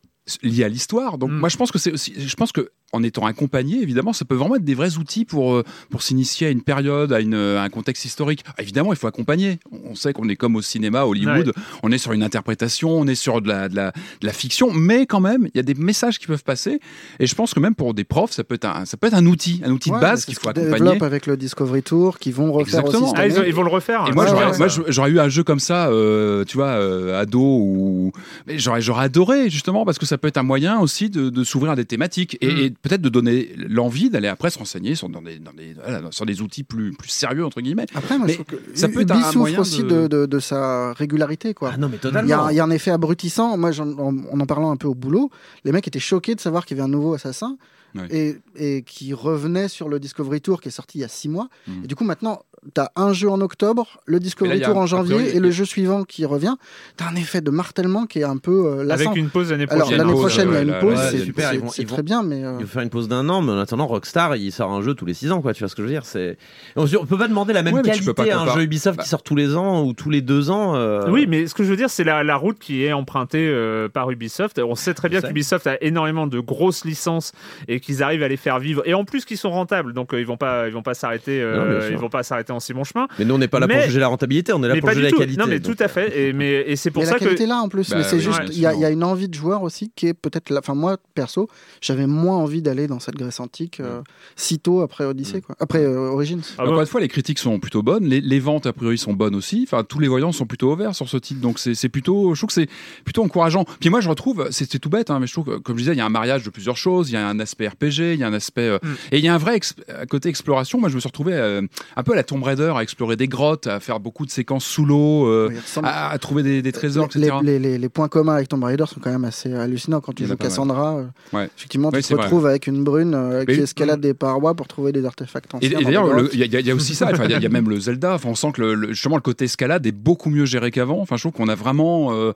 liés 0.43 0.65
à 0.65 0.69
l'histoire. 0.69 1.19
Donc 1.19 1.31
Mm. 1.31 1.39
moi 1.39 1.49
je 1.49 1.57
pense 1.57 1.71
que 1.71 1.79
c'est 1.79 1.93
aussi, 1.93 2.15
je 2.17 2.35
pense 2.35 2.51
que 2.53 2.71
en 2.97 3.03
étant 3.03 3.27
accompagné, 3.27 3.81
évidemment, 3.83 4.13
ça 4.13 4.25
peut 4.25 4.35
vraiment 4.35 4.57
être 4.57 4.65
des 4.65 4.75
vrais 4.75 4.97
outils 4.97 5.25
pour 5.25 5.55
euh, 5.55 5.65
pour 5.91 6.03
s'initier 6.03 6.47
à 6.49 6.51
une 6.51 6.63
période, 6.63 7.13
à, 7.13 7.21
une, 7.21 7.35
à 7.35 7.63
un 7.63 7.69
contexte 7.69 8.05
historique. 8.05 8.43
Ah, 8.49 8.63
évidemment, 8.63 8.93
il 8.93 8.97
faut 8.99 9.07
accompagner. 9.07 9.59
On 9.85 9.95
sait 9.95 10.13
qu'on 10.13 10.29
est 10.29 10.37
comme 10.37 10.57
au 10.57 10.63
cinéma, 10.63 11.05
Hollywood, 11.05 11.53
on 11.83 11.93
est 11.93 11.99
sur 11.99 12.13
une 12.13 12.23
interprétation, 12.23 12.91
on 12.91 13.07
est 13.07 13.15
sur 13.15 13.41
de 13.43 13.49
la, 13.49 13.69
de 13.69 13.77
la 13.77 13.93
de 14.21 14.27
la 14.27 14.33
fiction, 14.33 14.73
mais 14.73 15.07
quand 15.07 15.21
même, 15.21 15.49
il 15.55 15.57
y 15.57 15.61
a 15.61 15.63
des 15.63 15.75
messages 15.75 16.19
qui 16.19 16.27
peuvent 16.27 16.45
passer. 16.45 16.81
Et 17.21 17.27
je 17.27 17.35
pense 17.35 17.55
que 17.55 17.61
même 17.61 17.75
pour 17.75 17.95
des 17.95 18.05
profs, 18.05 18.33
ça 18.33 18.45
peut 18.45 18.55
être 18.57 18.65
un, 18.67 18.85
ça 18.85 18.97
peut 18.97 19.07
être 19.07 19.15
un 19.15 19.27
outil, 19.27 19.61
un 19.65 19.71
outil 19.71 19.91
Ouais, 19.91 19.97
de 19.99 20.01
base 20.03 20.25
qu'il 20.25 20.35
faut 20.35 20.49
accompagner. 20.49 20.73
développent 20.79 21.03
avec 21.03 21.27
le 21.27 21.37
Discovery 21.37 21.83
Tour, 21.83 22.19
qui 22.19 22.33
vont 22.33 22.53
refaire 22.53 22.81
Exactement. 22.81 23.07
aussi 23.13 23.15
Ah, 23.17 23.27
ils, 23.27 23.45
ils 23.47 23.55
vont 23.55 23.63
le 23.63 23.71
refaire 23.71 24.05
Et 24.09 24.13
moi, 24.13 24.25
Ouais, 24.25 24.69
j'aurais, 24.89 25.11
eu 25.11 25.21
un 25.21 25.29
jeu 25.29 25.45
comme 25.45 25.61
ça, 25.61 25.89
euh, 25.89 26.45
tu 26.45 26.57
vois, 26.57 26.69
euh, 26.69 27.21
ado 27.21 27.41
ou, 27.41 28.13
j'aurais, 28.49 28.81
j'aurais 28.81 29.05
adoré 29.05 29.51
justement 29.51 29.85
parce 29.85 29.99
que 29.99 30.07
ça 30.07 30.19
peut 30.19 30.29
être 30.29 30.37
un 30.39 30.43
moyen 30.43 30.79
aussi 30.81 31.11
de, 31.11 31.31
de 31.31 31.45
s'ouvrir 31.45 31.73
à 31.73 31.77
des 31.77 31.85
thématiques 31.85 32.37
et, 32.41 32.47
Mm. 32.47 32.59
et 32.59 32.71
peut-être 32.89 33.03
de 33.03 33.09
donner 33.09 33.51
l'envie 33.57 34.11
d'aller 34.11 34.29
après 34.29 34.51
se 34.51 34.59
renseigner 34.59 34.95
sur, 34.95 35.09
dans 35.09 35.23
des, 35.23 35.39
dans 35.39 35.53
des, 35.53 35.75
voilà, 35.75 36.03
sur 36.11 36.27
des 36.27 36.41
outils 36.43 36.63
plus, 36.65 36.93
plus 36.93 37.09
sérieux, 37.09 37.45
entre 37.45 37.61
guillemets. 37.61 37.87
Après, 37.95 38.17
moi, 38.19 38.27
Mais 38.27 38.35
je 38.35 38.43
trouve 38.43 38.59
que 38.61 38.77
ça 38.79 38.89
peut 38.89 39.01
être 39.01 39.11
un 39.13 39.23
souffre 39.25 39.39
moyen 39.39 39.61
aussi 39.61 39.83
de- 39.83 39.89
de, 39.89 40.07
de- 40.09 40.27
de 40.27 40.39
sa 40.39 40.93
régularité, 40.93 41.55
quoi. 41.55 41.71
Ah 41.75 41.77
non, 41.77 41.89
mais 41.89 41.97
Il 41.97 42.05
y, 42.05 42.09
a, 42.09 42.11
totalement. 42.11 42.49
il 42.51 42.57
y 42.57 42.61
a 42.61 42.65
un 42.65 42.71
effet 42.71 42.91
abrutissant. 42.91 43.57
Moi, 43.57 43.71
en, 43.81 43.99
en 43.99 44.41
en 44.41 44.47
parlant 44.47 44.71
un 44.71 44.77
peu 44.77 44.87
au 44.89 44.95
boulot, 44.95 45.31
les 45.65 45.73
mecs 45.73 45.87
étaient 45.89 45.99
choqués 45.99 46.35
de 46.35 46.41
savoir 46.41 46.67
qu'il 46.67 46.77
y 46.77 46.81
avait 46.81 46.89
un 46.89 46.93
nouveau 46.93 47.15
assassin 47.15 47.57
Ouais. 47.95 48.09
et, 48.11 48.37
et 48.57 48.83
qui 48.83 49.15
revenait 49.15 49.69
sur 49.69 49.89
le 49.89 49.99
Discovery 49.99 50.43
Tour 50.43 50.61
qui 50.61 50.69
est 50.69 50.73
sorti 50.73 50.99
il 50.99 51.01
y 51.01 51.05
a 51.05 51.09
six 51.09 51.31
mois. 51.31 51.49
Mhm. 51.67 51.85
Et 51.85 51.87
du 51.87 51.95
coup, 51.95 52.05
maintenant, 52.05 52.43
tu 52.75 52.81
as 52.81 52.91
un 52.97 53.13
jeu 53.13 53.29
en 53.31 53.41
octobre, 53.41 54.01
le 54.07 54.19
Discovery 54.21 54.61
Tour 54.61 54.77
en 54.77 54.87
janvier 54.87 55.15
priori, 55.15 55.37
et 55.37 55.41
le 55.41 55.49
a- 55.49 55.53
jeu 55.53 55.65
suivant 55.65 56.05
qui 56.05 56.25
revient. 56.25 56.55
Tu 56.97 57.05
as 57.05 57.09
un 57.09 57.15
effet 57.15 57.41
de 57.41 57.51
martèlement 57.51 58.07
qui 58.07 58.21
est 58.21 58.25
un 58.25 58.39
peu 58.39 58.67
euh, 58.81 58.85
lassant. 58.85 59.11
Avec 59.11 59.17
une 59.23 59.31
pause 59.31 59.51
l'année 59.53 59.67
Alors, 59.69 59.83
prochaine. 59.87 59.99
l'année 59.99 60.13
prochaine, 60.13 60.49
il 60.49 60.55
y 60.55 60.57
a 60.57 60.63
une 60.63 60.79
pause, 60.81 60.99
c'est 61.11 61.19
super, 61.19 61.49
c'est- 61.51 61.55
ils 61.57 61.61
vont- 61.61 61.71
ils 61.79 61.87
très 61.87 61.97
vont- 61.99 62.03
bien, 62.03 62.23
mais. 62.23 62.45
euh, 62.45 62.57
Il 62.61 62.67
faut 62.67 62.73
faire 62.73 62.83
une 62.83 62.91
pause 62.91 63.09
d'un 63.09 63.29
an, 63.29 63.41
mais 63.43 63.53
en 63.53 63.59
attendant, 63.59 63.87
Rockstar, 63.87 64.35
il 64.37 64.51
sort 64.53 64.73
un 64.73 64.83
jeu 64.83 64.95
tous 64.95 65.07
les 65.07 65.15
6 65.15 65.31
ans, 65.33 65.41
quoi. 65.43 65.55
Tu 65.55 65.61
vois 65.63 65.69
ce 65.69 65.77
que 65.77 65.83
je 65.83 65.87
veux 65.87 65.93
dire 65.93 66.05
C'est 66.05 66.39
on, 66.77 66.85
on 67.01 67.07
peut 67.07 67.19
pas 67.19 67.29
demander 67.29 67.53
la 67.53 67.63
même 67.63 67.75
Ouais, 67.75 67.83
qualité 67.83 68.13
pas 68.15 68.25
à 68.25 68.39
un 68.39 68.55
jeu 68.55 68.63
Ubisoft 68.63 68.97
Bah. 68.99 69.03
qui 69.05 69.09
sort 69.09 69.23
tous 69.23 69.37
les 69.37 69.57
ans 69.57 69.85
ou 69.85 69.93
tous 69.93 70.11
les 70.11 70.21
deux 70.23 70.51
ans. 70.51 70.75
euh, 70.77 71.09
Oui, 71.11 71.27
mais 71.29 71.47
ce 71.47 71.55
que 71.55 71.63
je 71.65 71.71
veux 71.71 71.77
dire, 71.77 71.91
c'est 71.91 72.05
la, 72.05 72.25
la 72.25 72.37
route 72.37 72.59
qui 72.59 72.85
est 72.85 72.93
empruntée 72.93 73.47
euh, 73.49 73.89
par 73.89 74.11
Ubisoft. 74.11 74.59
On 74.59 74.75
sait 74.75 74.95
très 74.95 75.09
bien 75.09 75.21
qu'Ubisoft 75.21 75.67
a 75.67 75.77
énormément 75.83 76.27
de 76.27 76.41
grosses 76.41 76.85
licences 76.85 77.33
et 77.69 77.81
qu'ils 77.81 78.03
arrivent 78.03 78.23
à 78.23 78.29
les 78.29 78.37
faire 78.37 78.59
vivre. 78.59 78.83
Et 78.87 78.95
en 78.95 79.05
plus, 79.05 79.25
qu'ils 79.25 79.37
sont 79.39 79.51
rentables, 79.51 79.93
donc 79.93 80.13
euh, 80.15 80.21
ils 80.21 80.27
vont 80.27 80.37
pas, 80.37 80.67
ils 80.69 80.73
vont 80.75 80.83
pas 80.83 80.95
s'arrêter, 80.95 81.41
euh, 81.41 81.89
ils 81.91 81.97
vont 81.99 82.09
pas 82.09 82.23
s'arrêter 82.23 82.53
en 82.57 82.61
si 82.61 82.73
bon 82.75 82.85
chemin. 82.85 83.07
Mais 83.19 83.25
nous, 83.25 83.35
on 83.35 83.39
n'est 83.39 83.49
pas 83.49 83.61
là 83.61 83.69
pour 83.69 83.81
juger 83.81 84.01
la 84.01 84.09
rentabilité, 84.09 84.53
on 84.53 84.63
est 84.65 84.69
là 84.69 84.77
pour 84.81 84.91
juger 84.91 85.03
la 85.03 85.11
tout. 85.11 85.19
qualité. 85.19 85.39
non, 85.41 85.47
mais 85.47 85.61
donc, 85.61 85.77
tout 85.77 85.83
à 85.83 85.89
fait. 85.89 86.19
Et, 86.29 86.33
mais, 86.33 86.65
et 86.67 86.77
c'est 86.77 86.91
pour 86.91 87.03
Mais 87.03 87.07
ça 87.07 87.13
la 87.15 87.19
que. 87.21 87.25
qualité 87.25 87.47
là 87.47 87.59
en 87.61 87.69
plus, 87.69 87.89
Bah 87.91 87.97
mais 87.99 88.05
c'est 88.05 88.17
oui, 88.17 88.23
juste, 88.23 88.41
il 88.53 88.59
y, 88.61 88.67
a- 88.67 88.75
y 88.75 88.93
une 88.93 89.05
envie 89.05 89.29
de 89.29 89.35
joueur 89.35 89.63
aussi 89.63 89.93
qui 89.95 90.07
est 90.09 90.15
peut-être, 90.15 90.51
la- 90.51 90.59
enfin 90.61 90.75
moi 90.75 90.97
perso, 91.15 91.49
j'avais 91.81 92.07
moins 92.07 92.37
envie 92.37 92.63
d'aller 92.63 92.87
dans 92.87 93.01
cette 93.01 93.17
Grèce 93.17 93.41
antique 93.41 93.81
euh, 93.81 94.01
si 94.37 94.59
tôt 94.59 94.81
après 94.81 95.05
Odyssey, 95.05 95.41
quoi. 95.41 95.55
après 95.61 95.85
euh, 95.85 96.11
Origins. 96.11 96.41
Ah 96.59 96.63
Encore 96.63 96.75
bon 96.75 96.81
une 96.81 96.87
fois, 96.87 97.01
les 97.01 97.09
critiques 97.09 97.39
sont 97.39 97.59
plutôt 97.59 97.83
bonnes, 97.83 98.05
les, 98.07 98.21
les 98.21 98.41
ventes 98.41 98.67
a 98.67 98.73
priori 98.73 98.99
sont 98.99 99.13
bonnes 99.13 99.35
aussi. 99.35 99.67
Enfin, 99.67 99.85
tous 99.85 99.99
les 99.99 100.09
voyants 100.09 100.33
sont 100.33 100.47
plutôt 100.47 100.73
ouverts 100.73 100.95
sur 100.95 101.09
ce 101.09 101.17
titre, 101.17 101.41
donc 101.41 101.59
c'est 101.59 101.75
c'est 101.75 101.89
plutôt, 101.89 102.35
je 102.35 102.41
trouve 102.41 102.49
que 102.49 102.55
c'est 102.55 102.69
plutôt 103.05 103.23
encourageant. 103.23 103.65
Puis 103.81 103.91
moi, 103.91 104.01
je 104.01 104.09
retrouve, 104.09 104.49
c'est 104.51 104.67
tout 104.79 104.89
bête, 104.91 105.11
hein, 105.11 105.19
mais 105.21 105.27
je 105.27 105.33
trouve 105.33 105.45
que, 105.45 105.57
comme 105.59 105.77
je 105.77 105.83
disais, 105.83 105.93
il 105.93 105.99
y 105.99 106.01
a 106.01 106.07
un 106.07 106.11
mariage 106.11 106.43
de 106.45 106.51
plusieurs 106.51 106.77
choses. 106.77 107.11
Il 107.11 107.15
y 107.15 107.17
a 107.17 107.27
un 107.29 107.39
aspect 107.41 107.69
RPG, 107.69 108.15
il 108.15 108.17
y 108.21 108.25
a 108.25 108.27
un 108.27 108.33
aspect 108.33 108.63
euh, 108.69 108.79
Mm. 108.83 108.89
et 109.13 109.19
il 109.19 109.25
y 109.25 109.29
a 109.29 109.35
un 109.35 109.39
vrai 109.39 109.59
euh, 109.91 110.05
côté 110.07 110.29
exploration. 110.29 110.79
Moi, 110.81 110.89
je 110.89 110.95
me 110.95 111.01
suis 111.01 111.09
retrouvé 111.09 111.33
euh, 111.35 111.63
un 111.97 112.03
peu 112.03 112.13
à 112.13 112.17
la 112.17 112.23
Tomb 112.37 112.43
Raider, 112.43 112.73
à 112.77 112.83
explorer 112.83 113.17
des 113.17 113.29
grottes, 113.29 113.67
à 113.67 113.81
faire 113.81 113.99
beaucoup 113.99 114.27
de 114.27 114.31
séquences 114.31 114.65
sous 114.67 114.85
l'eau, 114.85 115.27
euh, 115.27 115.51
ressemble- 115.55 115.89
à, 115.89 116.11
à 116.11 116.19
trouver 116.19 116.43
des, 116.43 116.61
des 116.61 116.73
trésors, 116.73 117.09
les, 117.15 117.21
etc. 117.29 117.39
les- 117.43 117.59
les- 117.59 117.79
les 117.79 117.89
points 117.89 118.09
communs 118.09 118.35
avec 118.35 118.49
Tomb 118.49 118.63
Raider 118.63 118.85
sont 118.87 119.01
quand 119.01 119.11
même 119.11 119.25
assez 119.25 119.53
hallucinants 119.55 120.01
quand 120.03 120.13
tu 120.13 120.27
joues. 120.27 120.37
Cassandra. 120.37 120.97
euh, 120.99 121.05
Ouais. 121.33 121.49
Effectivement, 121.57 121.91
tu 121.91 122.03
te 122.03 122.13
vrai. 122.15 122.25
retrouves 122.25 122.47
avec 122.47 122.67
une 122.67 122.85
brune 122.85 123.15
euh, 123.15 123.45
qui 123.47 123.53
escalade 123.61 124.01
des 124.01 124.13
parois 124.13 124.55
pour 124.55 124.69
trouver 124.69 124.93
des 124.93 125.05
artefacts 125.07 125.47
Et, 125.55 125.57
anciens. 125.57 125.71
et 125.71 125.73
dans 125.75 125.81
d'ailleurs, 125.83 126.29
il 126.35 126.39
y, 126.41 126.57
a- 126.57 126.61
y 126.61 126.73
aussi 126.73 126.95
ça. 126.95 127.07
Enfin, 127.11 127.25
Il 127.25 127.31
y, 127.31 127.35
a- 127.35 127.37
il 127.39 127.43
y 127.43 127.47
a 127.47 127.49
même 127.49 127.71
le 127.71 127.81
Zelda. 127.81 128.15
Enfin, 128.15 128.29
on 128.29 128.35
sent 128.35 128.53
que 128.53 128.61
le, 128.61 128.75
le- 128.75 128.89
justement 128.93 129.17
le 129.17 129.23
côté 129.23 129.47
escalade 129.47 129.87
est 129.87 129.93
beaucoup 129.93 130.29
mieux 130.29 130.45
géré 130.45 130.71
qu'avant. 130.71 131.01
Enfin, 131.01 131.17
je 131.17 131.23
trouve 131.23 131.33
qu'on 131.33 131.49
a 131.49 131.55
vraiment. 131.55 132.13
euh, 132.13 132.33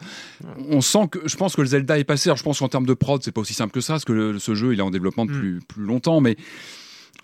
on 0.71 0.81
sent 0.81 1.09
que. 1.11 1.19
Je 1.27 1.37
pense 1.37 1.55
que 1.55 1.61
le 1.61 1.67
Zelda 1.67 1.99
est 1.99 2.05
passé. 2.05 2.29
Alors, 2.31 2.39
je 2.39 2.43
pense 2.45 2.59
qu'en 2.61 2.69
termes 2.69 2.87
de 2.87 2.95
prod, 2.95 3.23
c'est 3.23 3.33
pas 3.33 3.41
aussi 3.43 3.55
simple 3.55 3.73
que 3.75 3.81
ça, 3.81 3.95
parce 3.95 4.05
que 4.07 4.13
le- 4.13 4.39
ce 4.39 4.55
jeu, 4.55 4.73
il 4.73 4.79
est 4.79 4.83
en 4.83 4.91
développement 4.91 5.25
Mm. 5.25 5.29
depuis 5.29 5.59
plus 5.69 5.85
longtemps, 5.85 6.21
mais. 6.21 6.37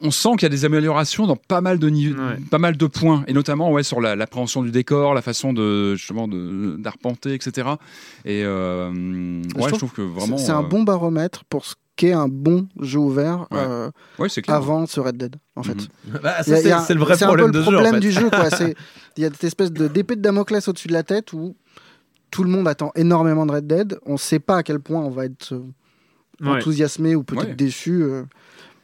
On 0.03 0.11
sent 0.11 0.31
qu'il 0.33 0.43
y 0.43 0.47
a 0.47 0.49
des 0.51 0.65
améliorations 0.67 1.27
dans 1.27 1.37
pas 1.37 1.63
mal 1.63 1.79
de 1.79 1.89
niveaux, 1.89 2.21
Ouais. 2.21 2.37
pas 2.51 2.59
mal 2.59 2.77
de 2.77 2.87
points, 2.87 3.25
et 3.29 3.33
notamment 3.33 3.73
ouais 3.73 3.83
sur 3.83 4.01
la- 4.01 4.15
l'appréhension 4.15 4.63
du 4.63 4.71
décor, 4.71 5.15
la 5.15 5.23
façon 5.23 5.53
de 5.55 5.95
justement 5.95 6.29
de 6.29 6.77
d'arpenter, 6.79 7.33
etc. 7.33 7.69
Et 8.27 8.43
euh, 8.45 8.91
ouais, 8.91 9.43
je 9.55 9.59
trouve 9.59 9.79
trouve 9.79 9.93
que 9.93 10.03
vraiment. 10.03 10.37
c'est 10.37 10.53
un 10.53 10.63
euh, 10.63 10.67
bon 10.67 10.83
baromètre 10.83 11.45
pour 11.45 11.65
ce 11.65 11.75
qu'est 11.97 12.13
un 12.13 12.29
bon 12.29 12.69
jeu 12.79 12.99
ouvert 12.99 13.47
Ouais. 13.51 13.59
euh, 13.59 13.91
Ouais, 14.19 14.29
c'est 14.29 14.43
clair. 14.43 14.57
avant 14.59 14.85
ce 14.87 15.01
Red 15.01 15.17
Dead, 15.17 15.37
en 15.57 15.63
fait. 15.63 15.73
Mhm. 15.75 16.21
bah, 16.23 16.43
c'est 16.43 16.51
le 16.93 17.01
vrai 17.01 17.17
c'est 17.17 17.25
un 17.25 17.29
problème 17.29 17.47
peu 17.47 17.53
de 17.53 17.59
le 17.59 17.65
jeu. 17.65 17.71
en 17.71 17.73
problème 17.73 17.95
fait. 17.95 18.01
du 18.01 18.11
jeu, 18.13 18.29
quoi. 18.29 18.51
C'est- 18.51 18.75
Il 19.17 19.23
y 19.23 19.25
a 19.27 19.31
cette 19.31 19.45
espèce 19.45 19.73
de 19.73 19.89
d'épée 19.89 20.17
de 20.17 20.21
Damoclès 20.21 20.69
au-dessus 20.69 20.89
de 20.89 20.93
la 20.93 21.05
tête 21.05 21.33
où 21.33 21.57
tout 22.31 22.45
le 22.45 22.51
monde 22.51 22.69
attend 22.69 22.93
énormément 22.97 23.47
de 23.47 23.53
Red 23.53 23.67
Dead. 23.67 23.99
On 24.05 24.13
ne 24.15 24.19
sait 24.19 24.41
pas 24.41 24.59
à 24.59 24.63
quel 24.63 24.79
point 24.79 25.01
on 25.01 25.09
va 25.11 25.25
être 25.25 25.55
euh, 25.55 25.63
Ouais. 26.43 26.59
enthousiasmé 26.59 27.15
ou 27.15 27.23
peut-être 27.25 27.47
Ouais. 27.49 27.55
déçu. 27.55 28.03
euh, 28.03 28.25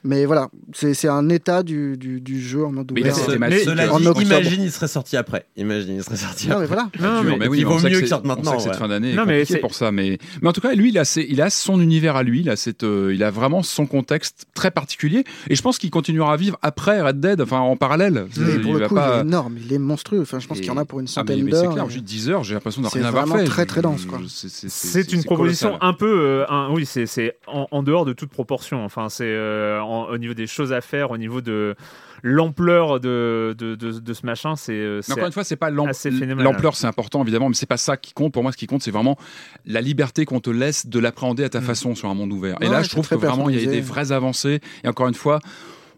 mais 0.05 0.25
voilà, 0.27 0.49
c'est 0.75 0.95
c'est 0.95 1.09
un 1.09 1.29
état 1.29 1.63
du, 1.63 1.97
du, 1.97 2.21
du 2.21 2.41
jeu 2.41 2.65
en 2.65 2.73
mode 2.73 2.91
Mais 2.95 3.01
il 3.03 3.09
a 3.09 3.13
ouvert. 3.13 3.29
Euh, 3.29 3.33
thématique, 3.33 3.59
Cela 3.61 3.93
en 3.93 3.99
dit, 4.01 4.07
octobre. 4.09 4.23
imagine, 4.23 4.63
il 4.63 4.73
serait 4.73 4.89
sorti 4.89 5.17
après. 5.17 5.47
Imagine, 5.57 5.97
il 5.97 6.03
serait 6.03 6.17
sorti 6.17 6.49
Non, 6.49 6.59
mais 6.59 6.65
après. 6.65 6.77
voilà. 7.01 7.13
Non, 7.23 7.23
mais- 7.23 7.37
mais 7.37 7.49
oui, 7.49 7.59
il 7.61 7.67
vaut 7.67 7.75
mieux 7.79 7.83
que 7.83 7.89
qu'il 7.89 7.97
c'est- 7.99 8.07
sorte 8.07 8.25
maintenant, 8.25 8.59
cette 8.59 8.73
ouais. 8.73 8.79
fin 8.79 8.89
d'année 8.89 9.15
mais 9.27 9.45
c'est- 9.45 9.59
pour 9.59 9.75
ça, 9.75 9.93
mais 9.93 10.19
mais 10.41 10.49
en 10.49 10.53
tout 10.53 10.61
cas, 10.61 10.75
lui, 10.75 10.89
il 10.91 10.99
a, 10.99 11.05
ses- 11.05 11.27
il 11.29 11.41
a 11.41 11.51
son 11.51 11.81
univers 11.81 12.17
à 12.17 12.23
lui, 12.23 12.41
il 12.41 12.51
a 12.51 12.57
cette, 12.57 12.83
euh, 12.83 13.13
il 13.15 13.23
a 13.23 13.31
vraiment 13.31 13.63
son 13.63 13.87
contexte 13.87 14.47
très 14.55 14.71
particulier, 14.71 15.25
et 15.49 15.55
je 15.55 15.63
pense 15.63 15.79
qu'il 15.79 15.91
continuera 15.91 16.33
à 16.33 16.37
vivre 16.37 16.59
après 16.63 17.01
Red 17.01 17.21
Dead, 17.21 17.41
enfin 17.41 17.59
en 17.59 17.77
parallèle. 17.77 18.27
Mais 18.39 18.55
Il 18.55 18.73
le 18.73 18.89
coup, 18.89 18.95
pas- 18.95 19.13
il 19.15 19.19
est 19.19 19.29
énorme, 19.29 19.57
il 19.65 19.73
est 19.73 19.79
monstrueux. 19.79 20.23
Enfin, 20.23 20.39
je 20.41 20.47
pense 20.49 20.59
Et- 20.59 20.61
qu'il 20.63 20.71
y 20.71 20.75
en 20.75 20.79
a 20.79 20.85
pour 20.85 21.01
une 21.01 21.07
Ah, 21.07 21.23
mais, 21.23 21.33
centaine 21.33 21.45
mais 21.45 21.53
c'est 21.53 21.63
d'heures. 21.63 21.73
clair, 21.75 21.85
et- 21.87 21.91
juste 21.91 22.05
10 22.05 22.29
heures, 22.31 22.43
j'ai 22.45 22.55
l'impression 22.55 22.83
de 22.83 22.89
C'est 22.89 22.99
rien 22.99 23.09
avoir 23.09 23.27
vraiment 23.27 23.41
fait. 23.45 23.49
très, 23.49 23.63
Je- 23.63 23.69
très 23.69 23.83
dense, 23.83 24.07
c'est- 24.29 24.49
c'est- 24.49 24.69
C'est 24.69 25.13
une 25.13 25.23
proposition 25.25 25.79
un 25.81 25.93
peu, 25.93 26.45
euh, 26.51 26.69
oui, 26.73 26.87
c'est 26.87 27.07
c'est 27.07 27.37
en, 27.47 27.67
en 27.71 27.83
dehors 27.83 28.05
de 28.05 28.13
toute 28.13 28.31
proportion. 28.31 28.85
Enfin, 28.85 29.09
c'est 29.09 29.25
euh, 29.27 29.81
en- 29.93 30.09
au 30.09 30.19
niveau 30.19 30.35
des 30.35 30.47
choses 30.47 30.73
à 30.73 30.81
faire, 30.81 31.11
au 31.11 31.19
niveau 31.19 31.41
de 31.41 31.75
l'ampleur 32.23 33.01
de, 33.01 33.55
de, 33.59 33.75
de, 33.75 33.99
de 33.99 34.15
ce 34.15 34.25
machin, 34.25 34.55
c'est 34.57 34.73
euh, 34.73 34.97
Mais 34.97 35.03
c'est 35.03 35.13
encore 35.13 35.27
une 35.27 35.33
fois, 35.33 35.45
c'est 35.45 35.57
pas 35.57 35.71
l'ampleur, 35.71 36.77
c'est 36.77 36.87
important 36.87 37.21
évidemment, 37.23 37.49
mais 37.49 37.55
c'est 37.55 37.67
pas 37.67 37.77
ça 37.77 37.97
qui 37.97 38.13
compte. 38.13 38.33
Pour 38.33 38.43
moi, 38.43 38.53
ce 38.53 38.57
qui 38.57 38.67
compte, 38.67 38.83
c'est 38.83 38.91
vraiment 38.93 39.19
la 39.67 39.81
liberté 39.81 40.25
qu'on 40.25 40.41
te 40.41 40.51
laisse 40.51 40.87
de 40.87 40.99
l'appréhender 41.01 41.45
à 41.45 41.49
ta 41.49 41.61
Mm. 41.61 41.65
façon 41.65 41.95
sur 41.95 42.09
un 42.09 42.15
monde 42.15 42.33
ouvert. 42.33 42.57
Et 42.61 42.69
là, 42.69 42.83
je 42.83 42.91
trouve 42.91 43.09
que 43.09 43.15
vraiment, 43.17 43.49
il 43.49 43.61
y 43.61 43.67
a 43.67 43.71
des 43.71 43.81
vraies 43.81 44.13
avancées. 44.13 44.61
Et 44.85 44.89
encore 44.89 45.09
une 45.09 45.15
fois, 45.15 45.41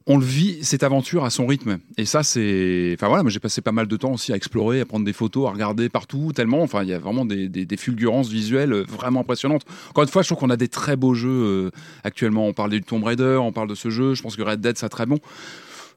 on 0.06 0.18
le 0.18 0.24
vit 0.24 0.62
cette 0.62 0.82
aventure 0.82 1.24
à 1.24 1.30
son 1.30 1.46
rythme. 1.46 1.78
Et 1.96 2.04
ça, 2.04 2.22
c'est. 2.22 2.92
Enfin 2.94 3.08
voilà, 3.08 3.22
moi 3.22 3.30
j'ai 3.30 3.38
passé 3.40 3.62
pas 3.62 3.72
mal 3.72 3.86
de 3.86 3.96
temps 3.96 4.12
aussi 4.12 4.32
à 4.32 4.36
explorer, 4.36 4.80
à 4.80 4.84
prendre 4.84 5.04
des 5.06 5.14
photos, 5.14 5.48
à 5.48 5.52
regarder 5.52 5.88
partout, 5.88 6.32
tellement. 6.34 6.60
Enfin, 6.62 6.82
il 6.82 6.90
y 6.90 6.92
a 6.92 6.98
vraiment 6.98 7.24
des, 7.24 7.48
des- 7.48 7.76
fulgurances 7.76 8.28
visuelles 8.28 8.72
euh, 8.72 8.84
vraiment 8.86 9.20
impressionnantes. 9.20 9.62
Encore 9.90 10.04
une 10.04 10.10
fois, 10.10 10.22
je 10.22 10.28
trouve 10.28 10.38
qu'on 10.38 10.50
a 10.50 10.56
des 10.58 10.68
très 10.68 10.96
beaux 10.96 11.14
jeux 11.14 11.28
euh, 11.30 11.70
actuellement. 12.04 12.46
On 12.46 12.52
parle 12.52 12.70
du 12.70 12.82
Tomb 12.82 13.02
Raider, 13.02 13.38
on 13.40 13.50
parle 13.52 13.68
de 13.68 13.74
ce 13.74 13.88
jeu. 13.90 14.14
Je 14.14 14.22
pense 14.22 14.36
que 14.36 14.42
Red 14.42 14.60
Dead, 14.60 14.76
c'est 14.76 14.88
très 14.90 15.06
bon. 15.06 15.18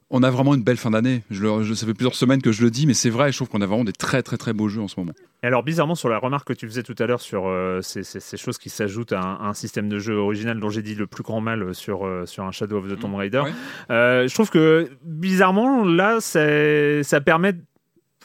On 0.10 0.24
a 0.24 0.30
vraiment 0.30 0.56
une 0.56 0.64
belle 0.64 0.78
fin 0.78 0.92
d'année. 0.92 1.24
Je, 1.30 1.44
le- 1.44 1.64
je- 1.64 1.74
ça 1.74 1.86
fait 1.86 1.94
plusieurs 1.94 2.16
semaines 2.16 2.42
que 2.42 2.54
je 2.54 2.64
le 2.64 2.72
dis, 2.72 2.88
mais 2.88 2.94
c'est 2.94 3.10
vrai. 3.10 3.32
Je 3.34 3.38
trouve 3.38 3.50
qu'on 3.50 3.60
a 3.62 3.66
vraiment 3.66 3.84
des 3.84 3.92
très 3.92 4.24
très 4.24 4.38
très 4.38 4.54
beaux 4.54 4.70
jeux 4.70 4.82
en 4.82 4.88
ce 4.88 4.98
moment. 4.98 5.12
Et 5.44 5.48
alors 5.48 5.64
bizarrement 5.64 5.96
sur 5.96 6.08
la 6.08 6.18
remarque 6.18 6.48
que 6.48 6.54
tu 6.54 6.66
faisais 6.66 6.82
tout 6.84 6.96
à 7.00 7.06
l'heure 7.08 7.20
sur 7.20 7.48
euh, 7.48 7.82
ces, 7.82 8.04
ces- 8.04 8.22
ces 8.22 8.38
choses 8.38 8.58
qui 8.58 8.70
s'ajoutent 8.70 9.12
à 9.12 9.20
un, 9.20 9.34
à 9.36 9.48
un 9.50 9.54
système 9.54 9.90
de 9.90 10.00
jeu 10.00 10.16
original 10.16 10.60
dont 10.62 10.70
j'ai 10.70 10.82
dit 10.82 10.96
le 10.96 11.08
plus 11.08 11.24
grand 11.24 11.42
mal 11.42 11.76
sur, 11.76 12.06
euh, 12.08 12.26
sur 12.26 12.46
un 12.46 12.52
Shadow 12.52 12.78
of 12.78 12.88
the 12.88 12.98
Tomb 12.98 13.16
Raider, 13.16 13.40
Ouais. 13.40 13.52
euh, 13.92 14.28
je 14.30 14.34
trouve 14.34 14.50
que 14.50 14.90
bizarrement 15.04 15.84
là 15.84 16.20
ça 16.22 17.22
permet... 17.22 17.54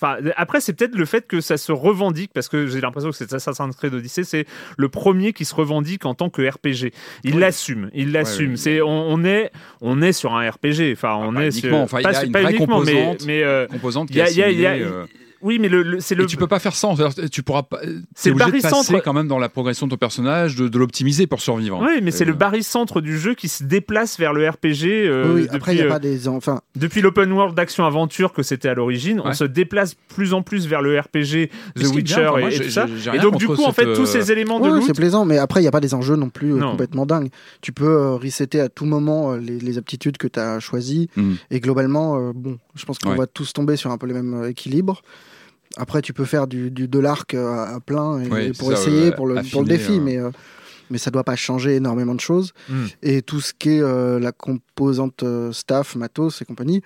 Enfin, 0.02 0.16
après, 0.36 0.60
c'est 0.60 0.72
peut-être 0.72 0.96
le 0.96 1.04
fait 1.04 1.26
que 1.28 1.40
ça 1.40 1.56
se 1.56 1.70
revendique, 1.70 2.32
parce 2.34 2.48
que 2.48 2.66
j'ai 2.66 2.80
l'impression 2.80 3.10
que 3.10 3.16
c'est 3.16 3.32
Assassin's 3.32 3.76
Creed 3.76 3.94
Odyssey, 3.94 4.24
c'est 4.24 4.46
le 4.76 4.88
premier 4.88 5.32
qui 5.32 5.44
se 5.44 5.54
revendique 5.54 6.04
en 6.06 6.14
tant 6.14 6.28
que 6.28 6.42
RPG. 6.42 6.92
Il 7.22 7.34
Oui. 7.34 7.40
l'assume, 7.40 7.88
il 7.94 8.10
l'assume. 8.10 8.56
C'est, 8.56 8.80
on, 8.80 8.88
on 9.12 9.24
est, 9.24 9.52
on 9.80 10.02
est 10.02 10.12
sur 10.12 10.34
un 10.34 10.50
RPG. 10.50 10.92
Enfin, 10.92 11.14
on 11.14 11.34
pas 11.34 11.44
est 11.44 11.50
uniquement, 11.50 11.86
sur, 11.86 11.96
enfin, 11.96 11.98
il 11.98 12.00
y 12.00 12.04
pas, 12.12 12.18
a 12.18 12.24
une 12.24 12.32
pas 12.32 12.42
vraie 12.42 12.50
uniquement, 12.56 12.80
mais, 12.80 12.92
composante. 12.94 13.26
mais 13.26 13.42
euh, 13.44 13.66
Composante 13.68 14.08
qui 14.08 14.14
il 14.14 14.18
y 14.18 14.20
a- 14.22 14.26
est 14.28 14.32
il 14.32 14.38
y 14.38 14.42
a- 14.42 14.50
il 14.50 14.60
y 14.60 14.66
a- 14.66 14.70
assimilée, 14.72 14.90
euh, 14.92 15.04
oui, 15.42 15.58
mais 15.58 15.68
le, 15.68 15.82
le- 15.82 16.00
c'est 16.00 16.14
Et 16.14 16.18
le. 16.18 16.26
tu 16.26 16.36
peux 16.36 16.46
pas 16.46 16.58
faire 16.58 16.74
sans. 16.74 16.96
Tu 17.30 17.42
pourras 17.42 17.62
pas. 17.64 17.80
C'est 17.82 17.90
C'est 18.14 18.28
le 18.30 18.34
obligé 18.36 18.46
de 18.46 18.62
barycentre. 18.62 18.88
passer 18.92 19.00
quand 19.04 19.12
même 19.12 19.28
dans 19.28 19.38
la 19.38 19.48
progression 19.48 19.86
de 19.86 19.90
ton 19.92 19.96
personnage, 19.96 20.56
de, 20.56 20.68
de 20.68 20.78
l'optimiser 20.78 21.26
pour 21.26 21.40
survivre. 21.40 21.78
Oui, 21.82 22.00
mais 22.02 22.10
c'est 22.10 22.24
le 22.24 22.32
euh, 22.32 22.36
barycentre 22.36 23.00
du 23.00 23.18
jeu 23.18 23.34
qui 23.34 23.48
se 23.48 23.64
déplace 23.64 24.18
vers 24.18 24.32
le 24.32 24.48
RPG 24.48 24.84
euh, 24.84 25.24
Oui, 25.26 25.34
oui, 25.34 25.42
depuis, 25.42 25.56
après, 25.56 25.72
il 25.74 25.76
n'y 25.76 25.82
a 25.82 25.86
euh, 25.86 25.88
pas 25.88 25.98
des. 25.98 26.28
Enfin, 26.28 26.60
depuis 26.76 27.00
l'open 27.00 27.30
world 27.32 27.54
d'action-aventure 27.54 28.32
que 28.32 28.42
c'était 28.42 28.68
à 28.68 28.74
l'origine. 28.74 29.20
On 29.24 29.32
se 29.32 29.44
déplace 29.44 29.94
plus 30.14 30.34
en 30.34 30.42
plus 30.42 30.66
vers 30.66 30.82
le 30.82 30.98
RPG, 30.98 31.50
The 31.76 31.86
Witcher 31.94 32.14
bien, 32.16 32.28
enfin, 32.30 32.40
moi, 32.40 32.50
et, 32.52 32.58
tout 32.60 32.70
ça. 32.70 32.86
Et 33.12 33.18
donc, 33.18 33.36
du 33.36 33.46
coup, 33.46 33.64
en 33.64 33.72
fait, 33.72 33.84
tous 33.94 34.02
euh, 34.02 34.04
ces 34.06 34.32
éléments 34.32 34.60
de 34.60 34.68
loot. 34.68 34.82
c'est 34.86 34.92
plaisant, 34.94 35.24
mais 35.24 35.38
après, 35.38 35.60
il 35.60 35.64
n'y 35.64 35.68
a 35.68 35.72
pas 35.72 35.80
des 35.80 35.94
enjeux 35.94 36.16
non 36.16 36.28
plus 36.30 36.52
euh, 36.52 36.56
Non. 36.58 36.70
complètement 36.72 37.06
dingues. 37.06 37.30
Tu 37.60 37.72
peux 37.72 37.86
euh, 37.86 38.10
resetter 38.16 38.60
à 38.60 38.68
tout 38.68 38.84
moment 38.84 39.32
euh, 39.32 39.38
les, 39.38 39.58
les 39.58 39.78
aptitudes 39.78 40.16
que 40.18 40.28
tu 40.28 40.38
as 40.38 40.60
choisies. 40.60 41.08
Mhm. 41.16 41.36
Et 41.50 41.60
globalement, 41.60 42.16
euh, 42.18 42.32
bon, 42.34 42.58
je 42.74 42.84
pense 42.84 42.98
qu'on 42.98 43.10
Ouais. 43.10 43.16
va 43.16 43.26
tous 43.26 43.52
tomber 43.52 43.76
sur 43.76 43.90
un 43.90 43.98
peu 43.98 44.06
les 44.06 44.14
mêmes 44.14 44.34
euh, 44.34 44.48
équilibres. 44.50 45.02
Après, 45.76 46.02
tu 46.02 46.12
peux 46.12 46.24
faire 46.24 46.46
du, 46.46 46.70
du 46.70 46.88
de 46.88 46.98
l'arc 46.98 47.34
euh, 47.34 47.64
à, 47.76 47.80
plein 47.80 48.20
et, 48.20 48.28
Ouais, 48.28 48.46
et 48.48 48.52
pour 48.52 48.68
ça, 48.68 48.74
essayer, 48.74 49.08
euh, 49.08 49.12
pour, 49.12 49.26
le, 49.26 49.36
pour 49.50 49.62
le 49.62 49.68
défi, 49.68 49.92
euh. 49.92 50.00
mais, 50.02 50.18
euh, 50.18 50.30
mais 50.90 50.98
ça 50.98 51.10
doit 51.10 51.24
pas 51.24 51.36
changer 51.36 51.76
énormément 51.76 52.14
de 52.14 52.20
choses. 52.20 52.52
Mhm. 52.68 52.88
Et 53.02 53.22
tout 53.22 53.40
ce 53.40 53.52
qui 53.58 53.70
est 53.70 53.80
euh, 53.80 54.18
la 54.20 54.32
composante 54.32 55.22
euh, 55.22 55.52
staff, 55.52 55.96
matos 55.96 56.42
et 56.42 56.44
compagnie, 56.44 56.82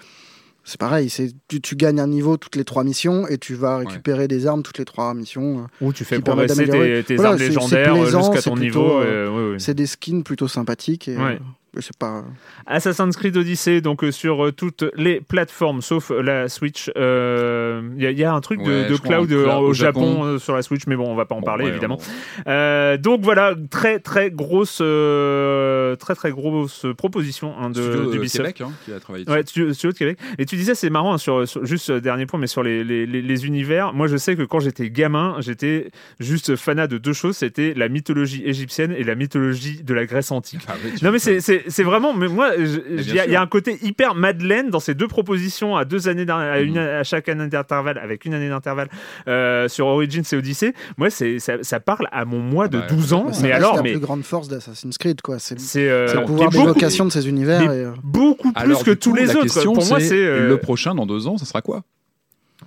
c'est 0.63 0.79
pareil. 0.81 1.11
C'est 1.11 1.33
tu, 1.49 1.61
tu 1.61 1.77
gagnes 1.77 2.01
un 2.01 2.07
niveau 2.09 2.37
toutes 2.37 2.57
les 2.57 2.65
trois 2.65 2.83
missions 2.85 3.27
et 3.29 3.39
tu 3.39 3.55
vas 3.55 3.79
récupérer 3.79 4.27
des 4.29 4.47
armes 4.47 4.63
toutes 4.63 4.79
les 4.79 4.85
trois 4.85 5.15
missions. 5.15 5.67
Où 5.81 5.93
tu 5.93 6.05
fais 6.05 6.21
progresser 6.21 6.55
d'améliorer. 6.67 7.03
tes, 7.03 7.05
tes 7.05 7.17
Voilà, 7.17 7.31
armes 7.31 7.39
légendaires 7.39 7.95
jusqu'à 8.07 8.43
ton 8.43 8.55
plutôt, 8.55 8.61
niveau. 8.81 9.01
euh, 9.01 9.27
euh, 9.29 9.53
ouais. 9.53 9.59
C'est 9.59 9.75
des 9.75 9.87
skins 9.87 10.23
plutôt 10.25 10.49
sympathiques. 10.49 11.09
Et, 11.09 11.17
Ouais. 11.17 11.23
euh, 11.35 11.39
c'est 11.81 11.97
pas. 11.97 12.25
Assassin's 12.67 13.17
Creed 13.17 13.37
Odyssey, 13.37 13.81
donc 13.81 14.03
euh, 14.05 14.11
sur 14.13 14.45
euh, 14.47 14.53
toutes 14.53 14.85
les 14.97 15.21
plateformes 15.21 15.83
sauf 15.83 16.11
euh, 16.11 16.23
la 16.23 16.49
Switch. 16.49 16.91
Il 16.97 18.03
y, 18.03 18.07
a- 18.07 18.11
y 18.11 18.25
a 18.25 18.33
un 18.33 18.41
truc 18.41 18.61
de, 18.63 18.67
Ouais, 18.83 18.89
de 18.89 18.95
je 18.95 19.01
crois 19.01 19.17
en 19.21 19.27
cloud 19.27 19.33
au 19.33 19.73
Japon, 19.73 20.01
Japon. 20.13 20.25
euh, 20.25 20.39
sur 20.39 20.55
la 20.55 20.63
Switch, 20.63 20.87
mais 20.87 20.97
bon, 20.97 21.09
on 21.11 21.15
va 21.15 21.25
pas 21.27 21.35
en 21.35 21.41
Bon, 21.41 21.47
parler 21.47 21.65
ouais, 21.65 21.71
évidemment. 21.71 21.99
on- 22.01 22.51
Euh, 22.51 22.97
donc 22.97 23.21
voilà, 23.23 23.55
très 23.71 23.99
très 23.99 24.31
grosse, 24.31 24.81
euh, 24.83 25.97
très 25.97 26.15
très 26.15 26.31
grosse 26.31 26.87
proposition 26.97 27.55
hein, 27.59 27.71
de 27.71 27.83
Studio 27.83 28.07
de 28.07 28.13
d'Ubisoft. 28.13 28.37
Québec 28.55 28.61
hein, 28.63 28.73
qui 28.85 28.93
a 28.93 29.01
travaillé 29.01 29.25
dessus. 29.25 29.37
Ouais, 29.37 29.43
studio, 29.45 29.73
studio 29.73 29.93
de 29.93 29.99
Québec. 29.99 30.19
Et 30.39 30.47
tu 30.47 30.57
disais, 30.57 30.75
c'est 30.75 30.91
marrant, 30.91 31.15
hein, 31.15 31.19
sur, 31.19 31.47
sur- 31.49 31.65
juste 31.65 31.91
euh, 31.91 32.01
dernier 32.01 32.27
point, 32.27 32.39
mais 32.41 32.47
sur 32.47 32.63
les, 32.63 32.85
les, 32.85 33.07
les- 33.07 33.23
les 33.23 33.47
univers. 33.47 33.93
Moi, 33.93 34.07
je 34.07 34.17
sais 34.17 34.37
que 34.37 34.43
quand 34.43 34.61
j'étais 34.61 34.91
gamin, 34.91 35.37
j'étais 35.41 35.91
juste 36.21 36.57
fanat 36.57 36.87
de 36.87 36.99
deux 36.99 37.13
choses 37.13 37.37
c'était 37.37 37.75
la 37.75 37.89
mythologie 37.89 38.43
égyptienne 38.45 38.93
et 38.97 39.05
la 39.05 39.15
mythologie 39.15 39.83
de 39.83 39.95
la 39.95 40.07
Grèce 40.07 40.31
antique. 40.31 40.61
Ah, 40.69 40.75
Non 41.03 41.11
mais 41.13 41.19
c'est- 41.19 41.41
c'est 41.69 41.83
vraiment 41.83 42.13
mais 42.15 42.29
moi 42.29 42.51
il 42.59 43.15
y, 43.15 43.19
a- 43.21 43.27
y 43.27 43.37
un 43.37 43.47
côté 43.47 43.79
hyper 43.83 44.15
Madeleine 44.15 44.71
dans 44.71 44.81
ces 44.81 44.95
deux 44.95 45.09
propositions 45.09 45.77
à 45.77 45.85
deux 45.85 46.09
années 46.09 46.27
à, 46.29 46.61
une, 46.61 46.73
Mhm. 46.75 46.79
à 46.79 47.03
chaque 47.05 47.29
année 47.29 47.47
d'intervalle 47.49 47.99
avec 47.99 48.25
une 48.25 48.35
année 48.35 48.49
d'intervalle 48.49 48.89
euh, 49.29 49.69
sur 49.69 49.87
Origins 49.87 50.23
et 50.31 50.37
Odyssey 50.37 50.73
moi 50.97 51.11
c'est 51.11 51.39
ça, 51.39 51.55
ça 51.63 51.81
parle 51.81 52.09
à 52.13 52.25
mon 52.25 52.39
moi 52.41 52.69
de 52.69 52.79
Ouais. 52.79 52.87
12 52.89 53.13
ans 53.13 53.27
Mais 53.43 53.49
mais 53.49 53.53
alors 53.53 53.77
la 53.77 53.83
mais 53.83 53.93
plus 53.93 54.01
grande 54.01 54.23
force 54.23 54.49
d'Assassin's 54.49 54.99
Creed, 54.99 55.21
quoi. 55.23 55.39
C'est 55.39 55.59
c'est 55.61 55.89
euh, 55.89 56.07
c'est 56.09 56.17
le 56.19 56.25
pouvoir 56.25 56.51
d'évocation 56.51 57.05
de 57.05 57.11
ces 57.11 57.29
univers. 57.29 57.61
et, 57.63 57.69
euh, 57.69 57.91
beaucoup 58.03 58.53
plus 58.53 58.63
Alors, 58.63 58.85
que 58.85 58.91
tous 58.91 59.15
les 59.15 59.31
autres 59.31 59.43
question, 59.45 59.73
pour 59.73 59.87
moi 59.87 60.01
c'est 60.01 60.15
euh, 60.25 60.49
le 60.49 60.57
prochain 60.59 60.95
dans 60.95 61.07
deux 61.07 61.27
ans, 61.27 61.39
ça 61.39 61.45
sera 61.47 61.63
quoi? 61.63 61.83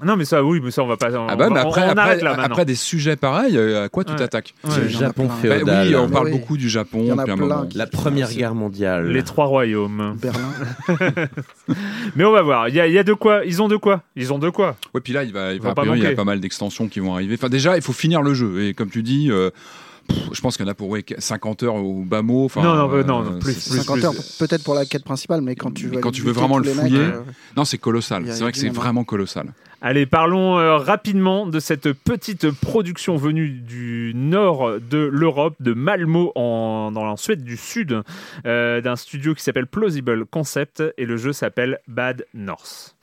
Non 0.06 0.16
mais 0.16 0.26
ça 0.26 0.43
oui 0.43 0.60
mais 0.64 0.72
ça 0.72 0.84
on 0.84 0.88
va 0.88 0.97
pas 0.97 1.12
on, 1.18 1.28
Ah 1.28 1.36
bah, 1.36 1.47
on- 1.50 1.54
mais 1.54 1.60
on- 1.60 1.68
après, 1.68 1.82
on 1.82 1.89
après, 1.89 2.02
arrête 2.02 2.22
là 2.22 2.30
maintenant 2.32 2.45
après 2.45 2.66
des 2.66 2.76
sujets 2.76 3.16
pareils, 3.16 3.58
euh, 3.58 3.86
à 3.86 3.89
quoi 3.89 4.04
tu 4.04 4.12
Ouais. 4.12 4.18
t'attaques 4.18 4.54
Ouais. 4.64 4.72
Le 4.82 4.88
Japon 4.88 5.28
plein. 5.28 5.28
Bah 5.28 5.36
féodal. 5.58 5.88
Oui, 5.88 5.95
on 5.95 6.06
Ah 6.06 6.12
parle 6.12 6.26
oui. 6.28 6.32
beaucoup 6.32 6.58
du 6.58 6.70
Japon 6.70 7.00
Il 7.02 7.08
y 7.08 7.12
en 7.12 7.18
a 7.18 7.22
depuis 7.24 7.32
un 7.32 7.38
plein 7.38 7.45
moment. 7.47 7.68
qui- 7.68 7.78
La 7.78 7.88
Première 7.88 8.30
Guerre 8.32 8.56
mondiale. 8.56 9.10
les 9.12 9.24
trois 9.24 9.45
royaumes 9.45 10.16
Berlin. 10.22 10.50
mais 12.16 12.24
on 12.26 12.32
va 12.32 12.41
voir 12.41 12.70
il 12.70 12.76
y 12.76 12.80
a, 12.80 12.88
il 12.88 12.93
y 12.93 12.97
a 13.00 13.04
de 13.04 13.14
quoi 13.14 13.43
ils 13.45 13.62
ont 13.62 13.68
de 13.68 13.78
quoi 13.78 14.04
ils 14.16 14.34
ont 14.34 14.39
de 14.39 14.50
quoi 14.50 14.76
Ouais, 14.93 15.02
puis 15.02 15.14
là, 15.14 15.24
il 15.24 15.32
va, 15.34 15.54
il 15.54 15.60
Va 15.60 15.66
va, 15.66 15.72
a 15.72 15.76
pas 15.76 15.82
priori, 15.82 16.00
il 16.00 16.02
y 16.04 16.06
a 16.06 16.10
manquer. 16.10 16.16
pas 16.16 16.24
mal 16.24 16.39
d'extensions 16.39 16.88
qui 16.88 17.00
vont 17.00 17.14
arriver. 17.14 17.36
Enfin, 17.36 17.50
déjà, 17.50 17.76
il 17.76 17.82
faut 17.82 17.93
finir 17.93 18.22
le 18.22 18.34
jeu. 18.34 18.64
Et 18.64 18.74
comme 18.74 18.89
tu 18.89 19.04
dis, 19.04 19.30
euh, 19.32 19.50
je 20.32 20.41
pense 20.41 20.57
qu'il 20.57 20.66
y 20.66 20.70
en 20.70 20.72
a 20.72 20.76
pour 20.76 20.89
ouais, 20.89 21.03
50 21.18 21.64
heures 21.64 21.76
au 21.76 22.03
bas 22.03 22.22
mot. 22.22 22.45
Enfin, 22.45 22.62
Non, 22.62 22.76
non, 22.76 22.93
euh, 22.93 23.03
non, 23.03 23.24
non, 23.24 23.39
plus, 23.39 23.53
c'est- 23.53 23.70
plus. 23.72 23.80
50 23.80 24.03
heures 24.03 24.14
peut-être 24.39 24.64
pour 24.64 24.74
la 24.76 24.86
quête 24.86 25.03
principale, 25.03 25.41
mais 25.41 25.55
quand 25.55 25.72
tu 25.74 25.88
Mais 25.88 25.95
veux, 25.95 26.01
quand 26.01 26.10
aller 26.10 26.16
tu 26.18 26.22
veux 26.24 26.30
buter 26.30 26.39
vraiment 26.39 26.57
le 26.57 26.66
mecs, 26.66 26.76
fouiller, 26.76 26.99
euh, 26.99 27.22
Non, 27.57 27.66
c'est 27.66 27.78
colossal. 27.78 28.24
C'est 28.28 28.41
vrai 28.41 28.51
que 28.51 28.57
c'est 28.57 28.70
vraiment 28.70 29.03
colossal. 29.03 29.53
Allez, 29.82 30.05
parlons 30.05 30.60
euh, 30.60 30.76
rapidement 30.76 31.45
de 31.47 31.60
cette 31.62 31.93
petite 31.93 32.51
production 32.51 33.16
venue 33.16 33.47
du 33.49 34.12
nord 34.14 34.72
de 34.82 34.97
l'Europe, 34.97 35.55
de 35.62 35.74
Malmo, 35.74 36.34
en, 36.36 36.91
dans 36.91 37.05
la 37.05 37.16
Suède 37.16 37.43
du 37.45 37.55
Sud, 37.55 38.01
euh, 38.45 38.82
d'un 38.82 38.97
studio 38.97 39.34
qui 39.34 39.41
s'appelle 39.41 39.68
Plausible 39.68 40.26
Concept, 40.26 40.84
et 40.97 41.05
le 41.05 41.16
jeu 41.16 41.32
s'appelle 41.32 41.80
Bad 41.88 42.26
North. 42.34 42.95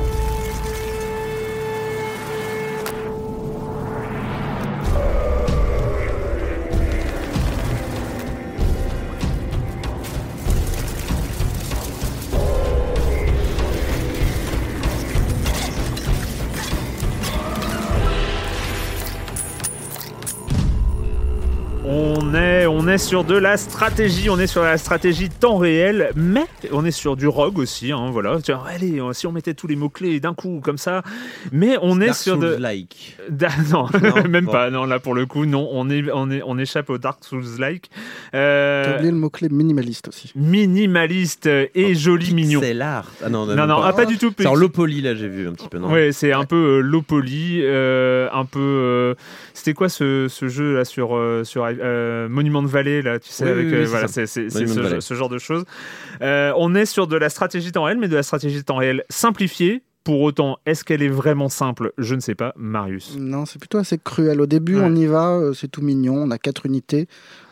On 22.87 22.89
est 22.89 22.99
sur 22.99 23.25
de 23.25 23.35
la 23.37 23.57
stratégie, 23.57 24.31
on 24.31 24.39
est 24.39 24.47
sur 24.47 24.63
la 24.63 24.79
stratégie 24.79 25.29
temps 25.29 25.57
réel, 25.57 26.11
mais 26.15 26.45
on 26.71 26.85
est 26.85 26.93
sur 26.93 27.17
du 27.17 27.27
rogue 27.27 27.59
aussi, 27.59 27.91
hein, 27.91 28.11
voilà. 28.13 28.39
Tiens, 28.41 28.61
allez, 28.65 29.01
si 29.13 29.27
on 29.27 29.33
mettait 29.33 29.55
tous 29.55 29.67
les 29.67 29.75
mots-clés 29.75 30.21
d'un 30.21 30.35
coup, 30.35 30.61
comme 30.63 30.79
ça, 30.79 31.03
mais 31.51 31.77
on 31.83 32.01
est 32.01 32.07
Dark 32.07 32.19
sur 32.19 32.39
de... 32.39 32.57
Da- 33.29 33.49
non, 33.73 33.87
Non, 34.01 34.23
même 34.29 34.45
bon. 34.45 34.53
pas, 34.53 34.71
non, 34.71 34.85
là 34.85 35.01
pour 35.01 35.15
le 35.15 35.27
coup, 35.27 35.47
non, 35.47 35.69
on, 35.73 35.91
est, 35.91 36.05
on, 36.15 36.31
est, 36.31 36.43
on 36.47 36.59
échappe 36.59 36.89
au 36.91 36.99
Dark 36.99 37.25
Souls-like. 37.25 37.91
T'as 38.31 38.39
Euh, 38.39 38.95
oublié 38.95 39.11
le 39.11 39.17
mot-clé 39.17 39.49
minimaliste 39.49 40.07
aussi. 40.07 40.31
minimaliste 40.37 41.47
et 41.75 41.95
joli 41.97 42.33
mignon. 42.35 42.61
C'est 42.63 42.73
l'art. 42.75 43.11
Ah 43.25 43.29
non, 43.29 43.47
Non, 43.47 43.67
non, 43.67 43.81
ah, 43.83 43.93
pas 43.95 44.07
du 44.07 44.17
tout. 44.17 44.33
C'est 44.39 44.47
en 44.47 44.55
low 44.55 44.69
poly 44.69 45.01
là, 45.03 45.17
j'ai 45.17 45.29
vu 45.29 45.49
un 45.49 45.53
petit 45.53 45.69
peu. 45.69 45.79
Non 45.79 45.91
Ouais, 45.91 46.13
c'est 46.13 46.33
un 46.33 46.45
peu 46.45 46.79
euh, 46.79 46.81
low 46.83 47.03
poly, 47.03 47.63
euh, 47.65 48.29
un 48.33 48.45
peu. 48.45 48.61
euh, 48.61 49.15
C'était 49.55 49.75
quoi 49.75 49.89
ce, 49.89 50.29
ce 50.29 50.47
jeu 50.49 50.75
là 50.77 50.85
sur 50.85 51.17
euh, 51.17 51.43
sur 51.43 51.67
euh, 51.69 52.29
Monument 52.29 52.63
de 52.63 52.69
Là, 52.83 53.19
tu 53.19 53.31
sais 53.31 53.45
Oui, 53.45 53.51
avec 53.51 53.67
oui, 53.67 53.73
oui, 53.73 53.79
euh, 53.79 53.85
c'est 53.85 53.91
voilà, 53.91 54.09
c'est 54.09 54.27
ce, 54.27 55.01
ce 55.01 55.15
genre 55.15 55.29
de 55.29 55.39
choses. 55.39 55.65
Euh, 56.23 56.53
on 56.57 56.75
est 56.75 56.87
sur 56.87 57.07
de 57.07 57.17
la 57.17 57.29
stratégie 57.29 57.73
temps 57.73 57.85
réel, 57.85 57.99
mais 57.99 58.09
de 58.09 58.17
la 58.17 58.23
stratégie 58.23 58.63
temps 58.65 58.77
réel 58.77 59.05
simplifiée. 59.09 59.83
Pour 60.05 60.21
autant, 60.21 60.59
est-ce 60.67 60.85
qu'elle 60.85 61.03
est 61.03 61.09
vraiment 61.09 61.49
simple? 61.49 61.93
Je 61.99 62.15
ne 62.15 62.21
sais 62.21 62.37
pas, 62.37 62.53
Marius. 62.57 63.17
Non, 63.19 63.45
c'est 63.45 63.59
plutôt 63.59 63.79
assez 63.79 63.99
cruel. 63.99 64.41
Au 64.41 64.47
début, 64.47 64.77
Ouais. 64.77 64.85
on 64.85 64.95
y 64.95 65.05
va, 65.07 65.33
euh, 65.33 65.53
c'est 65.53 65.67
tout 65.67 65.83
mignon, 65.83 66.15
on 66.15 66.31
a 66.31 66.39
quatre 66.39 66.65
unités. 66.65 67.09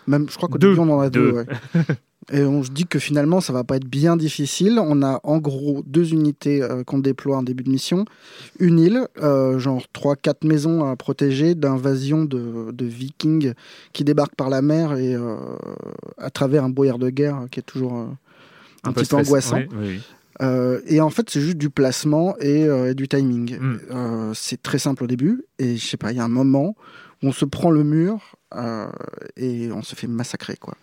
Même, 0.06 0.26
je 0.30 0.36
crois 0.36 0.48
qu'au 0.48 0.58
Deux. 0.58 0.68
début, 0.68 0.80
on 0.88 0.90
en 0.94 1.00
a 1.00 1.10
deux. 1.10 1.32
Deux. 1.32 1.36
ouais. 1.38 1.46
Et 2.32 2.42
on 2.42 2.62
se 2.62 2.70
dit 2.70 2.86
que 2.86 2.98
finalement, 2.98 3.40
ça 3.40 3.52
va 3.52 3.64
pas 3.64 3.76
être 3.76 3.86
bien 3.86 4.16
difficile. 4.16 4.78
On 4.78 5.02
a 5.02 5.20
en 5.24 5.38
gros 5.38 5.82
deux 5.86 6.12
unités 6.12 6.62
euh, 6.62 6.82
qu'on 6.82 6.98
déploie 6.98 7.36
en 7.36 7.42
début 7.42 7.64
de 7.64 7.70
mission. 7.70 8.04
Une 8.58 8.78
île, 8.78 9.06
euh, 9.22 9.58
genre 9.58 9.82
3-4 9.94 10.46
maisons 10.46 10.88
à 10.88 10.96
protéger 10.96 11.54
d'invasion 11.54 12.24
de, 12.24 12.70
de 12.72 12.84
vikings 12.86 13.52
qui 13.92 14.04
débarquent 14.04 14.36
par 14.36 14.48
la 14.48 14.62
mer 14.62 14.96
et 14.96 15.14
euh, 15.14 15.36
à 16.18 16.30
travers 16.30 16.64
un 16.64 16.70
brouillard 16.70 16.98
de 16.98 17.10
guerre 17.10 17.46
qui 17.50 17.60
est 17.60 17.64
toujours 17.64 17.92
un, 17.92 18.92
petit 18.92 19.06
peu 19.06 19.16
angoissant. 19.16 19.58
oui, 19.58 19.68
oui, 19.72 20.00
oui. 20.40 20.80
Et 20.86 21.00
en 21.00 21.10
fait, 21.10 21.30
c'est 21.30 21.40
juste 21.40 21.58
du 21.58 21.70
placement 21.70 22.36
et, 22.40 22.62
et 22.62 22.94
du 22.94 23.06
timing. 23.06 23.58
Mm. 23.58 23.80
Euh, 23.90 24.32
c'est 24.34 24.62
très 24.62 24.78
simple 24.78 25.04
au 25.04 25.06
début. 25.06 25.44
Et 25.58 25.76
je 25.76 25.86
sais 25.86 25.96
pas, 25.96 26.10
il 26.12 26.16
y 26.16 26.20
a 26.20 26.24
un 26.24 26.28
moment 26.28 26.74
où 27.22 27.28
on 27.28 27.32
se 27.32 27.44
prend 27.44 27.70
le 27.70 27.84
mur 27.84 28.36
et 29.36 29.70
on 29.72 29.82
se 29.82 29.94
fait 29.94 30.06
massacrer, 30.06 30.56
quoi. 30.56 30.74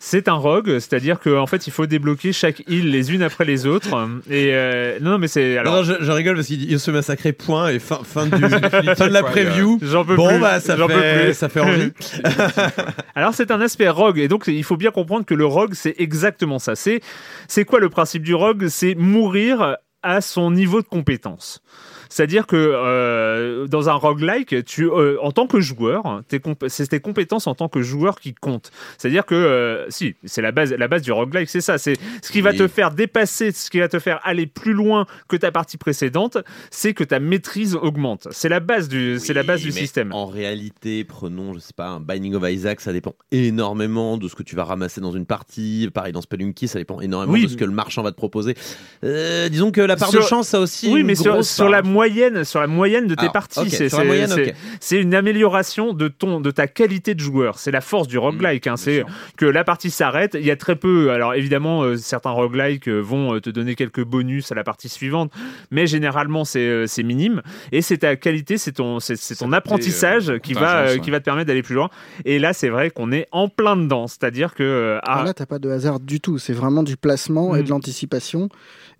C'est 0.00 0.28
un 0.28 0.34
rogue, 0.34 0.78
c'est-à-dire 0.78 1.18
qu'en 1.20 1.46
fait, 1.46 1.66
il 1.66 1.72
faut 1.72 1.86
débloquer 1.86 2.32
chaque 2.32 2.62
île 2.68 2.90
les 2.90 3.12
unes 3.12 3.22
après 3.22 3.44
les 3.44 3.66
autres. 3.66 3.88
Et 4.30 4.50
euh, 4.52 4.98
non, 5.00 5.12
non, 5.12 5.18
mais 5.18 5.28
c'est 5.28 5.58
alors. 5.58 5.72
Non, 5.74 5.78
non, 5.78 5.84
je, 5.84 6.04
je 6.04 6.12
rigole 6.12 6.36
parce 6.36 6.46
qu'il 6.46 6.70
il 6.70 6.78
se 6.80 6.90
massacrait 6.90 7.32
point 7.32 7.68
et 7.68 7.78
fin, 7.78 8.00
fin, 8.04 8.26
du, 8.26 8.30
fin 8.96 9.08
de 9.08 9.12
la 9.12 9.22
preview. 9.22 9.78
J'en 9.82 10.04
peux 10.04 10.16
Bon 10.16 10.28
plus. 10.28 10.38
bah 10.40 10.60
ça 10.60 10.76
j'en 10.76 10.86
peux 10.86 10.94
fait, 10.94 11.24
plus. 11.26 11.34
ça 11.34 11.48
fait 11.48 11.60
envie. 11.60 11.92
Alors 13.14 13.34
c'est 13.34 13.50
un 13.50 13.60
aspect 13.60 13.88
rogue 13.88 14.18
et 14.18 14.28
donc 14.28 14.44
il 14.46 14.64
faut 14.64 14.76
bien 14.76 14.90
comprendre 14.90 15.24
que 15.24 15.34
le 15.34 15.46
rogue 15.46 15.74
c'est 15.74 15.94
exactement 15.98 16.58
ça. 16.58 16.76
C'est 16.76 17.00
c'est 17.48 17.64
quoi 17.64 17.80
le 17.80 17.88
principe 17.88 18.22
du 18.22 18.34
rogue? 18.34 18.68
C'est 18.68 18.94
mourir 18.94 19.76
à 20.02 20.20
son 20.20 20.50
niveau 20.50 20.80
de 20.80 20.86
compétence. 20.86 21.60
C'est-à-dire 22.08 22.46
que 22.46 22.56
euh, 22.56 23.66
dans 23.66 23.88
un 23.88 23.94
roguelike, 23.94 24.64
tu, 24.64 24.84
euh, 24.90 25.16
en 25.22 25.32
tant 25.32 25.46
que 25.46 25.60
joueur, 25.60 26.22
tes 26.28 26.38
comp- 26.40 26.64
c'est 26.68 26.86
tes 26.88 27.00
compétences 27.00 27.46
en 27.46 27.54
tant 27.54 27.68
que 27.68 27.82
joueur 27.82 28.18
qui 28.20 28.34
comptent. 28.34 28.70
C'est-à-dire 28.96 29.26
que, 29.26 29.34
euh, 29.34 29.86
si, 29.90 30.14
c'est 30.24 30.42
la 30.42 30.52
base, 30.52 30.72
la 30.72 30.88
base 30.88 31.02
du 31.02 31.12
roguelike, 31.12 31.48
c'est 31.48 31.60
ça. 31.60 31.78
C'est 31.78 31.94
ce 32.22 32.30
qui 32.32 32.40
va 32.40 32.50
Oui. 32.50 32.56
te 32.56 32.68
faire 32.68 32.90
dépasser, 32.92 33.52
ce 33.52 33.70
qui 33.70 33.78
va 33.80 33.88
te 33.88 33.98
faire 33.98 34.20
aller 34.24 34.46
plus 34.46 34.72
loin 34.72 35.06
que 35.28 35.36
ta 35.36 35.50
partie 35.52 35.76
précédente, 35.76 36.38
c'est 36.70 36.94
que 36.94 37.04
ta 37.04 37.20
maîtrise 37.20 37.74
augmente. 37.74 38.28
C'est 38.30 38.48
la 38.48 38.60
base 38.60 38.88
du, 38.88 39.18
c'est 39.18 39.34
la 39.34 39.42
base 39.42 39.60
du 39.62 39.72
système. 39.72 40.12
En 40.12 40.26
réalité, 40.26 41.04
prenons, 41.04 41.54
je 41.54 41.58
sais 41.58 41.74
pas, 41.76 41.88
un 41.88 42.00
Binding 42.00 42.34
of 42.34 42.44
Isaac, 42.50 42.80
ça 42.80 42.92
dépend 42.92 43.14
énormément 43.32 44.16
de 44.18 44.28
ce 44.28 44.34
que 44.34 44.42
tu 44.42 44.56
vas 44.56 44.64
ramasser 44.64 45.00
dans 45.00 45.12
une 45.12 45.26
partie. 45.26 45.88
Pareil, 45.92 46.12
dans 46.12 46.22
Spelunky, 46.22 46.68
ça 46.68 46.78
dépend 46.78 47.00
énormément 47.00 47.32
Oui. 47.32 47.42
de 47.44 47.48
ce 47.48 47.56
que 47.56 47.64
le 47.64 47.70
marchand 47.72 48.02
va 48.02 48.10
te 48.12 48.16
proposer. 48.16 48.54
Disons 49.02 49.70
que 49.70 49.80
la 49.80 49.96
part 49.96 50.10
Sur- 50.10 50.20
de 50.20 50.26
chance, 50.26 50.48
ça 50.48 50.60
aussi. 50.60 50.88
Oui, 50.92 51.00
une 51.00 51.06
mais 51.06 51.14
sur, 51.14 51.32
grosse 51.32 51.50
sur 51.50 51.64
part. 51.64 51.70
la 51.72 51.82
moyenne, 51.98 52.44
sur 52.44 52.60
la 52.60 52.66
moyenne 52.66 53.06
de 53.06 53.14
tes 53.14 53.22
Alors, 53.22 53.32
parties, 53.32 53.70
c'est 53.70 53.88
sur 53.88 53.98
la 53.98 54.02
c'est- 54.04 54.06
moyenne, 54.06 54.28
c'est- 54.28 54.48
ok. 54.50 54.54
c'est 54.80 55.00
une 55.00 55.14
amélioration 55.14 55.92
de 55.94 56.08
ton, 56.08 56.40
de 56.40 56.50
ta 56.50 56.66
qualité 56.66 57.14
de 57.14 57.20
joueur. 57.20 57.58
C'est 57.58 57.70
la 57.72 57.80
force 57.80 58.06
du 58.08 58.18
roguelike. 58.18 58.66
hein. 58.66 58.74
Mmh, 58.74 58.76
C'est 58.76 58.96
sûr. 58.98 59.06
que 59.36 59.46
la 59.46 59.64
partie 59.64 59.90
s'arrête. 59.90 60.34
Il 60.38 60.46
y 60.46 60.50
a 60.50 60.56
très 60.56 60.76
peu. 60.76 61.10
Alors 61.10 61.34
évidemment, 61.34 61.82
euh, 61.82 61.96
certains 61.96 62.30
roguelikes 62.30 62.88
euh, 62.88 63.00
vont 63.00 63.34
euh, 63.34 63.40
te 63.40 63.50
donner 63.50 63.74
quelques 63.74 64.04
bonus 64.04 64.52
à 64.52 64.54
la 64.54 64.64
partie 64.64 64.88
suivante, 64.88 65.32
mais 65.70 65.86
généralement 65.86 66.44
c'est 66.44 66.60
euh, 66.68 66.86
c'est 66.86 67.02
minime. 67.02 67.42
Et 67.72 67.82
c'est 67.82 67.98
ta 67.98 68.14
qualité, 68.16 68.58
c'est 68.58 68.72
ton, 68.72 69.00
c'est 69.00 69.16
ton 69.36 69.52
apprentissage 69.52 70.30
euh, 70.30 70.38
qui 70.38 70.54
va, 70.54 70.84
ouais. 70.86 71.00
qui 71.00 71.10
va 71.10 71.18
te 71.20 71.24
permettre 71.24 71.48
d'aller 71.48 71.62
plus 71.62 71.74
loin. 71.74 71.90
Et 72.24 72.38
là, 72.38 72.52
c'est 72.52 72.68
vrai 72.68 72.90
qu'on 72.90 73.10
est 73.12 73.26
en 73.32 73.48
plein 73.48 73.76
dedans. 73.76 74.06
C'est-à-dire 74.06 74.54
que 74.54 74.62
euh, 74.62 74.98
Alors 75.02 75.22
ah, 75.22 75.24
là, 75.24 75.34
t'as 75.34 75.46
pas 75.46 75.58
de 75.58 75.68
hasard 75.70 75.98
du 76.00 76.20
tout. 76.20 76.38
C'est 76.38 76.52
vraiment 76.52 76.82
du 76.82 76.96
placement 76.96 77.56
et 77.56 77.60
Mm. 77.60 77.64
de 77.64 77.68
l'anticipation. 77.70 78.48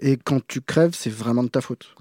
Et 0.01 0.16
quand 0.16 0.40
tu 0.46 0.61
crèves, 0.61 0.94
c'est 0.94 1.12
vraiment 1.12 1.42
de 1.42 1.49
ta 1.49 1.61
faute. 1.61 1.94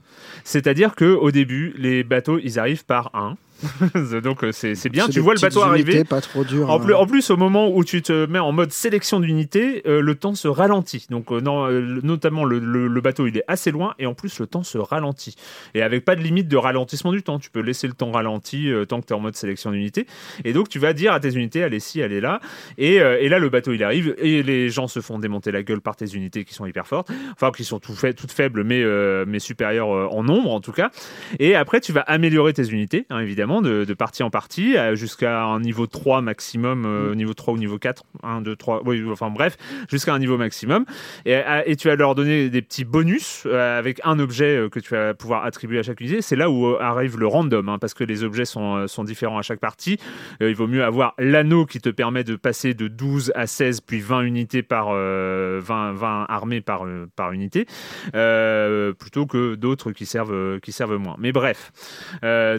C'est-à-dire 0.44 0.96
que 0.96 1.06
au 1.06 1.32
début, 1.32 1.74
les 1.78 2.04
bateaux, 2.04 2.40
ils 2.40 2.60
arrivent 2.60 2.86
par 2.86 3.14
un. 3.16 3.38
Donc 4.24 4.44
euh, 4.44 4.52
c'est 4.52 4.90
bien, 4.90 5.08
tu 5.08 5.20
vois 5.20 5.34
le 5.34 5.40
bateau 5.40 5.62
unités 5.66 5.90
arriver. 5.92 6.04
pas 6.04 6.22
trop 6.22 6.44
dur. 6.44 6.70
En 6.70 6.80
plus, 6.80 6.94
en 6.94 7.06
plus, 7.06 7.30
au 7.30 7.38
moment 7.38 7.70
où 7.76 7.84
tu 7.84 8.02
te 8.02 8.26
mets 8.28 8.40
en 8.40 8.52
mode 8.52 8.72
sélection 8.72 9.20
d'unités, 9.20 9.82
euh, 9.88 10.02
le 10.02 10.16
temps 10.16 10.36
se 10.36 10.48
ralentit. 10.48 11.08
Donc, 11.10 11.32
euh, 11.32 11.40
non, 11.42 11.66
euh, 11.68 12.00
notamment, 12.04 12.44
le, 12.46 12.60
le- 12.60 12.88
le 12.88 13.02
bateau, 13.02 13.28
il 13.28 13.38
est 13.38 13.44
assez 13.48 13.72
loin 13.72 13.96
et 14.00 14.06
en 14.06 14.14
plus, 14.14 14.40
le 14.40 14.48
temps 14.48 14.64
se 14.64 14.78
ralentit. 14.78 15.36
Et 15.74 15.82
avec 15.82 16.06
pas 16.06 16.16
de 16.16 16.22
limite 16.22 16.48
de 16.48 16.58
ralentissement 16.58 17.12
du 17.12 17.24
temps. 17.24 17.40
Tu 17.40 17.50
peux 17.50 17.62
laisser 17.62 17.88
le 17.88 17.94
temps 17.94 18.12
ralenti 18.12 18.70
tant 18.88 19.02
que 19.02 19.08
tu 19.08 19.14
es 19.14 19.16
en 19.16 19.20
mode 19.20 19.36
sélection 19.36 19.72
d'unités. 19.72 20.06
Et 20.46 20.54
donc, 20.54 20.70
tu 20.70 20.80
vas 20.80 20.94
dire 20.94 21.14
à 21.14 21.20
tes 21.20 21.34
unités, 21.34 21.64
allez, 21.64 21.80
si, 21.80 22.02
allez 22.02 22.22
là. 22.22 22.40
Et, 22.78 22.96
et 22.96 23.30
là, 23.30 23.40
le 23.40 23.50
bateau, 23.50 23.72
il 23.74 23.84
arrive 23.84 24.16
et 24.20 24.44
les 24.44 24.70
gens 24.70 24.88
se 24.88 25.00
font 25.00 25.20
démonter 25.20 25.52
la 25.52 25.64
gueule 25.64 25.82
par 25.82 25.96
tes 25.96 26.06
unités 26.14 26.44
qui 26.46 26.54
sont 26.54 26.66
hyper 26.66 26.88
fortes. 26.88 27.10
Enfin, 27.34 27.52
qui 27.56 27.64
sont 27.64 27.80
tout 27.80 27.94
fait, 27.96 28.14
toutes 28.14 28.32
faibles, 28.32 28.64
mais, 28.64 28.84
mais 29.26 29.40
supérieures 29.40 29.88
en 30.14 30.24
nombre, 30.24 30.52
en 30.52 30.62
tout 30.62 30.72
cas. 30.72 30.92
Et 31.40 31.56
après, 31.56 31.80
tu 31.82 31.92
vas 31.94 32.02
améliorer 32.02 32.54
tes 32.54 32.68
unités, 32.70 33.06
hein, 33.10 33.20
évidemment, 33.20 33.47
de, 33.62 33.86
de 33.86 33.94
partie 33.94 34.24
en 34.24 34.30
partie, 34.30 34.76
jusqu'à 34.94 35.44
un 35.44 35.60
niveau 35.60 35.88
3 35.88 36.22
maximum, 36.22 36.86
euh, 36.86 37.16
niveau 37.16 37.34
3 37.34 37.54
ou 37.54 37.58
niveau 37.58 37.78
4, 37.78 38.04
1, 38.24 38.42
2, 38.42 38.56
3, 38.56 38.82
oui, 38.86 39.04
enfin 39.10 39.30
bref, 39.30 39.58
jusqu'à 39.90 40.14
un 40.14 40.20
niveau 40.20 40.38
maximum. 40.38 40.86
Et, 41.26 41.40
et 41.66 41.76
tu 41.76 41.88
vas 41.88 41.96
leur 41.96 42.16
donner 42.16 42.50
des 42.50 42.62
petits 42.62 42.86
bonus 42.86 43.44
euh, 43.46 43.80
avec 43.80 44.00
un 44.04 44.20
objet 44.20 44.58
euh, 44.58 44.70
que 44.70 44.80
tu 44.80 44.94
vas 44.94 45.14
pouvoir 45.14 45.46
attribuer 45.46 45.80
à 45.80 45.84
chaque 45.84 46.00
unité. 46.02 46.22
C'est 46.22 46.36
là 46.36 46.50
où 46.50 46.68
euh, 46.68 46.80
arrive 46.80 47.18
le 47.18 47.28
random, 47.28 47.70
hein, 47.70 47.78
parce 47.80 47.94
que 47.94 48.04
les 48.04 48.24
objets 48.24 48.46
sont, 48.46 48.76
euh, 48.76 48.88
sont 48.88 49.04
différents 49.04 49.38
à 49.38 49.42
chaque 49.42 49.60
partie. 49.60 49.98
Il 50.40 50.56
vaut 50.56 50.68
mieux 50.68 50.84
avoir 50.84 51.14
l'anneau 51.18 51.66
qui 51.66 51.80
te 51.80 51.90
permet 51.90 52.24
de 52.24 52.36
passer 52.36 52.74
de 52.74 52.88
12 52.88 53.32
à 53.36 53.48
16, 53.48 53.82
puis 53.82 54.00
20 54.00 54.22
unités 54.22 54.64
par 54.64 54.90
euh, 54.92 55.60
20, 55.64 55.94
20 55.94 56.26
armées 56.30 56.62
par, 56.62 56.86
par 57.16 57.32
unité, 57.32 57.66
plutôt 58.12 59.26
que 59.26 59.56
d'autres 59.56 59.92
qui 59.92 60.06
servent, 60.06 60.60
qui 60.60 60.72
servent 60.72 60.98
moins. 60.98 61.16
Mais 61.18 61.32
bref, 61.32 61.72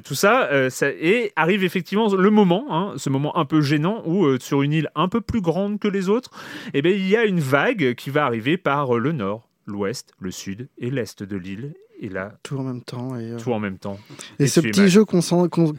tout 0.05 0.15
ça, 0.15 0.49
ça- 0.79 0.91
et 0.91 1.33
arrive 1.37 1.65
effectivement 1.65 2.15
le 2.15 2.31
moment, 2.31 2.65
hein, 2.71 2.95
ce 2.97 3.11
moment 3.11 3.37
un 3.37 3.45
peu 3.45 3.61
gênant 3.61 4.03
où 4.07 4.25
euh, 4.27 4.39
sur 4.41 4.63
une 4.63 4.73
île 4.73 4.91
un 4.95 5.09
peu 5.09 5.21
plus 5.21 5.41
grande 5.41 5.79
que 5.79 5.89
les 5.89 6.09
autres, 6.09 6.31
eh 6.75 6.83
bien, 6.83 6.93
il 6.93 7.09
y 7.09 7.17
a 7.17 7.25
une 7.25 7.41
vague 7.41 7.95
qui 7.95 8.11
va 8.11 8.25
arriver 8.25 8.57
par 8.57 8.97
euh, 8.97 8.99
le 8.99 9.13
nord, 9.13 9.49
l'ouest, 9.67 10.13
le 10.21 10.31
sud 10.31 10.69
et 10.79 10.91
l'est 10.91 11.23
de 11.23 11.37
l'île. 11.37 11.75
Et 12.01 12.09
là, 12.09 12.39
Tout 12.45 12.57
en 12.59 12.63
même 12.63 12.83
temps. 12.83 13.19
Et, 13.19 13.33
euh, 13.33 13.39
tout 13.39 13.53
en 13.53 13.59
même 13.59 13.77
temps. 13.79 13.99
Et, 14.39 14.45
Et 14.45 14.47
ce 14.47 14.61
petit 14.61 14.81
mal. 14.83 14.89
jeu 14.89 15.05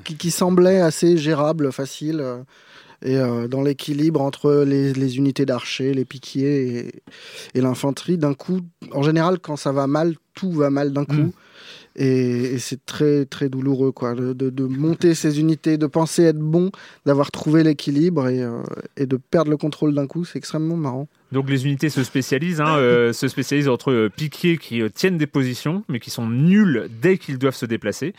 qui, 0.03 0.15
qui 0.17 0.31
semblait 0.31 0.81
assez 0.81 1.15
gérable, 1.17 1.71
facile, 1.71 2.19
euh, 2.19 2.39
et 3.01 3.15
euh, 3.15 3.47
dans 3.47 3.61
l'équilibre 3.61 4.19
entre 4.21 4.65
les, 4.67 4.91
les 4.91 5.17
unités 5.17 5.45
d'archers, 5.45 5.93
les 5.93 6.03
piquiers 6.03 6.77
et, 6.77 7.01
et 7.55 7.61
l'infanterie, 7.61 8.17
d'un 8.17 8.33
coup, 8.33 8.59
en 8.91 9.01
général, 9.01 9.39
quand 9.39 9.55
ça 9.55 9.71
va 9.71 9.87
mal, 9.87 10.15
tout 10.33 10.51
va 10.51 10.69
mal 10.69 10.91
d'un 10.91 11.05
coup. 11.05 11.13
Mm. 11.13 11.31
Et, 11.95 12.53
et 12.55 12.59
c'est 12.59 12.85
très 12.85 13.25
très 13.25 13.49
douloureux 13.49 13.91
quoi, 13.91 14.13
de, 14.15 14.33
de- 14.33 14.65
monter 14.65 15.15
ces 15.15 15.39
unités, 15.39 15.77
de 15.77 15.87
penser 15.87 16.23
être 16.23 16.39
bon, 16.39 16.71
d'avoir 17.05 17.31
trouvé 17.31 17.63
l'équilibre 17.63 18.27
et, 18.29 18.41
euh, 18.41 18.61
et 18.97 19.05
de 19.05 19.17
perdre 19.17 19.51
le 19.51 19.57
contrôle 19.57 19.93
d'un 19.93 20.07
coup, 20.07 20.23
c'est 20.25 20.37
extrêmement 20.37 20.77
marrant. 20.77 21.07
Donc 21.31 21.49
les 21.49 21.65
unités 21.65 21.89
se 21.89 22.03
spécialisent, 22.03 22.59
hein, 22.61 22.75
euh, 22.77 23.13
se 23.13 23.27
spécialisent 23.27 23.69
entre 23.69 23.91
euh, 23.91 24.09
piquiers 24.09 24.57
qui 24.57 24.81
euh, 24.81 24.89
tiennent 24.89 25.17
des 25.17 25.27
positions, 25.27 25.83
mais 25.87 25.99
qui 25.99 26.09
sont 26.09 26.27
nuls 26.27 26.89
dès 27.01 27.17
qu'ils 27.17 27.37
doivent 27.37 27.55
se 27.55 27.65
déplacer. 27.67 28.13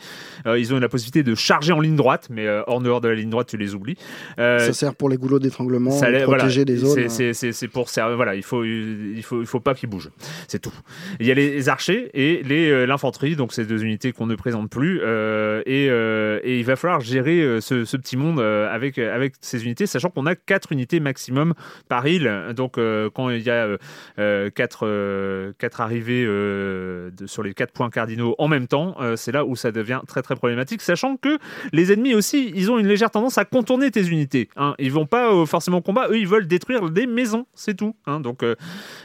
Euh, 0.45 0.57
ils 0.57 0.73
ont 0.73 0.79
la 0.79 0.87
possibilité 0.89 1.21
de 1.23 1.35
charger 1.35 1.73
en 1.73 1.79
ligne 1.81 1.95
droite, 1.97 2.27
mais 2.29 2.47
hors 2.67 2.79
dehors 2.81 3.01
de 3.01 3.09
la 3.09 3.15
ligne 3.15 3.29
droite, 3.29 3.47
tu 3.49 3.57
les 3.57 3.75
oublies. 3.75 3.97
Ça 4.37 4.71
sert 4.73 4.95
pour 4.95 5.09
les 5.09 5.17
goulots 5.17 5.39
d'étranglement, 5.39 5.91
protéger 6.23 6.65
des 6.65 6.77
zones. 6.77 7.09
c'est- 7.09 7.67
pour 7.67 7.89
ça. 7.89 8.15
Voilà, 8.15 8.35
il 8.35 8.43
faut, 8.43 8.63
il 8.63 9.21
faut, 9.23 9.41
il 9.41 9.47
faut 9.47 9.59
pas 9.59 9.73
qu'ils 9.73 9.89
bougent. 9.89 10.09
C'est 10.47 10.59
tout. 10.59 10.73
Il 11.19 11.25
y 11.25 11.31
a 11.31 11.33
les 11.33 11.69
archers 11.69 12.09
et 12.13 12.41
les, 12.43 12.85
l'infanterie, 12.85 13.35
donc 13.35 13.53
ces 13.53 13.65
deux 13.65 13.83
unités 13.83 14.11
qu'on 14.13 14.25
ne 14.27 14.35
présente 14.35 14.69
plus. 14.69 14.97
et, 15.65 15.85
et 15.87 16.59
il 16.59 16.65
va 16.65 16.75
falloir 16.75 17.01
gérer 17.01 17.59
ce, 17.61 17.85
ce 17.85 17.97
petit 17.97 18.17
monde 18.17 18.39
avec, 18.39 18.97
avec 18.97 19.33
ces 19.41 19.63
unités, 19.65 19.85
sachant 19.85 20.09
qu'on 20.09 20.25
a 20.25 20.35
quatre 20.35 20.71
unités 20.71 20.99
maximum 20.99 21.53
par 21.89 22.07
île. 22.07 22.31
Donc 22.55 22.77
quand 23.09 23.29
il 23.29 23.41
y 23.41 23.49
a 23.49 23.65
euh, 23.65 23.77
euh, 24.19 24.49
quatre, 24.49 24.85
euh, 24.87 25.53
arrivées 25.77 26.25
euh, 26.25 27.09
sur 27.25 27.43
les 27.43 27.53
quatre 27.53 27.71
points 27.71 27.89
cardinaux 27.89 28.35
en 28.37 28.47
même 28.47 28.67
temps, 28.67 28.95
euh, 28.99 29.15
c'est 29.15 29.31
là 29.31 29.45
où 29.45 29.55
ça 29.55 29.71
devient 29.71 30.01
très 30.07 30.21
très 30.21 30.35
problématique, 30.35 30.81
sachant 30.81 31.17
que 31.17 31.37
les 31.71 31.91
ennemis 31.91 32.13
aussi, 32.13 32.51
ils 32.55 32.71
ont 32.71 32.79
une 32.79 32.87
légère 32.87 33.11
tendance 33.11 33.37
à 33.37 33.45
contourner 33.45 33.91
tes 33.91 34.07
unités. 34.07 34.49
Hein. 34.55 34.75
Ils 34.79 34.91
vont 34.91 35.05
pas 35.05 35.33
euh, 35.33 35.45
forcément 35.45 35.77
au 35.77 35.81
combat, 35.81 36.07
eux 36.09 36.17
ils 36.17 36.27
veulent 36.27 36.47
détruire 36.47 36.89
des 36.89 37.07
maisons, 37.07 37.45
c'est 37.53 37.75
tout. 37.75 37.95
Hein. 38.05 38.19
Donc 38.19 38.43
euh, 38.43 38.55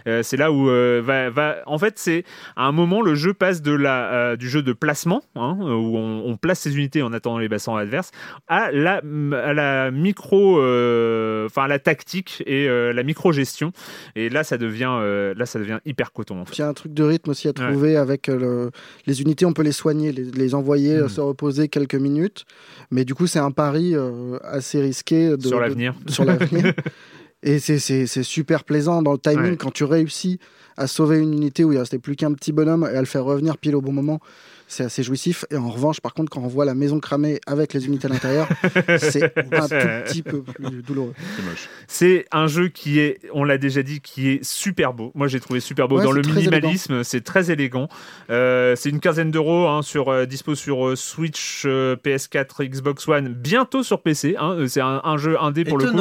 euh, 0.07 0.23
c'est 0.23 0.37
là 0.37 0.53
où 0.53 0.69
euh, 0.69 1.03
va, 1.05 1.57
en 1.67 1.79
fait 1.79 1.99
c'est 1.99 2.25
à 2.57 2.65
un 2.67 2.73
moment 2.73 3.03
le 3.03 3.15
jeu 3.15 3.33
passe 3.35 3.63
de 3.63 3.73
la 3.73 4.13
euh, 4.13 4.37
du 4.37 4.49
jeu 4.49 4.63
de 4.63 4.73
placement 4.73 5.23
hein, 5.35 5.57
où 5.61 5.97
on, 5.97 6.25
on 6.27 6.37
place 6.37 6.61
ses 6.61 6.77
unités 6.77 7.03
en 7.03 7.13
attendant 7.13 7.39
les 7.39 7.49
bassins 7.49 7.77
adverses 7.77 8.11
à 8.49 8.71
la 8.73 8.97
à 8.97 9.53
la 9.53 9.91
micro, 9.91 10.61
euh, 10.61 11.47
enfin 11.47 11.67
la 11.67 11.79
tactique 11.79 12.43
et 12.47 12.69
euh, 12.69 12.93
la 12.93 13.03
micro 13.03 13.33
gestion. 13.33 13.73
Et 14.15 14.29
là 14.29 14.45
ça 14.45 14.59
devient 14.59 14.91
euh, 15.01 15.35
là 15.37 15.47
ça 15.47 15.59
devient 15.59 15.79
hyper 15.85 16.13
coton. 16.13 16.41
En 16.41 16.45
fait. 16.45 16.57
Il 16.57 16.61
y 16.61 16.63
a 16.63 16.69
un 16.69 16.75
truc 16.75 16.93
de 16.95 17.03
rythme 17.03 17.31
aussi 17.31 17.49
à 17.49 17.53
Ouais. 17.57 17.71
trouver 17.71 17.97
avec 17.97 18.29
euh, 18.29 18.37
le- 18.39 18.71
les 19.07 19.23
unités, 19.23 19.45
on 19.47 19.53
peut 19.53 19.63
les 19.63 19.73
soigner, 19.73 20.13
les, 20.13 20.25
les 20.25 20.55
envoyer 20.55 20.97
euh, 20.97 21.05
Mm. 21.07 21.09
se 21.09 21.21
reposer 21.21 21.69
quelques 21.69 21.95
minutes. 21.95 22.45
Mais 22.91 23.05
du 23.05 23.15
coup, 23.15 23.27
c'est 23.27 23.39
un 23.39 23.51
pari 23.51 23.95
euh, 23.95 24.39
assez 24.43 24.81
risqué 24.81 25.37
de- 25.37 25.47
Sur 25.47 25.61
l'avenir. 25.61 25.95
sur 26.09 26.25
l'avenir. 26.25 26.73
Et 27.43 27.59
c'est- 27.59 28.23
super 28.23 28.65
plaisant 28.65 29.03
dans 29.03 29.13
le 29.13 29.19
timing 29.19 29.51
Ouais. 29.53 29.57
quand 29.57 29.71
tu 29.71 29.85
réussis 29.85 30.39
à 30.77 30.87
sauver 30.87 31.19
une 31.19 31.33
unité 31.33 31.65
où 31.65 31.73
il 31.73 31.79
restait 31.79 31.99
plus 31.99 32.17
qu'un 32.17 32.33
petit 32.33 32.51
bonhomme 32.53 32.89
et 32.93 32.97
à 32.97 33.01
le 33.01 33.07
faire 33.07 33.25
revenir 33.25 33.57
pile 33.59 33.77
au 33.77 33.81
bon 33.81 33.93
moment. 33.93 34.21
C'est 34.69 34.83
assez 34.85 35.03
jouissif. 35.05 35.45
Et 35.51 35.57
en 35.57 35.71
revanche, 35.71 36.01
par 36.01 36.13
contre, 36.13 36.31
quand 36.31 36.41
on 36.41 36.49
voit 36.49 36.65
la 36.65 36.75
maison 36.75 36.99
cramée 36.99 37.41
avec 37.47 37.73
les 37.73 37.87
unités 37.87 38.07
à 38.07 38.11
l'intérieur, 38.11 38.49
c'est 38.99 39.23
un 39.37 39.69
tout 39.69 39.69
petit 40.05 40.23
peu 40.23 40.43
plus 40.43 40.83
douloureux. 40.83 41.13
C'est 41.37 41.43
moche. 41.45 41.69
C'est 41.87 42.25
un 42.33 42.47
jeu 42.49 42.69
qui 42.69 42.99
est, 42.99 43.19
on 43.33 43.45
l'a 43.45 43.59
déjà 43.59 43.83
dit, 43.85 44.01
qui 44.01 44.29
est 44.29 44.43
super 44.45 44.93
beau. 44.93 45.13
Moi, 45.15 45.29
j'ai 45.29 45.39
trouvé 45.39 45.61
super 45.61 45.87
beau 45.87 45.99
Ouais, 45.99 46.05
dans 46.05 46.11
le 46.13 46.23
minimalisme. 46.23 47.05
C'est 47.05 47.21
très 47.23 47.51
élégant. 47.53 47.89
Euh, 48.31 48.75
c'est 48.77 48.91
une 48.91 48.99
quinzaine 49.01 49.31
d'euros 49.31 49.69
hein, 49.69 49.83
sur 49.83 50.09
euh, 50.09 50.27
dispo 50.27 50.55
sur 50.57 50.89
euh, 50.89 50.97
Switch, 50.97 51.63
euh, 51.65 51.95
PS4, 51.97 52.65
Xbox 52.69 53.07
One, 53.07 53.29
bientôt 53.29 53.83
sur 53.85 54.03
PC. 54.03 54.37
hein. 54.39 54.57
C'est 54.67 54.81
un, 54.81 55.01
un 55.05 55.17
jeu 55.17 55.41
indé 55.41 55.65
pour 55.65 55.79
le 55.79 55.91
coup 55.93 55.97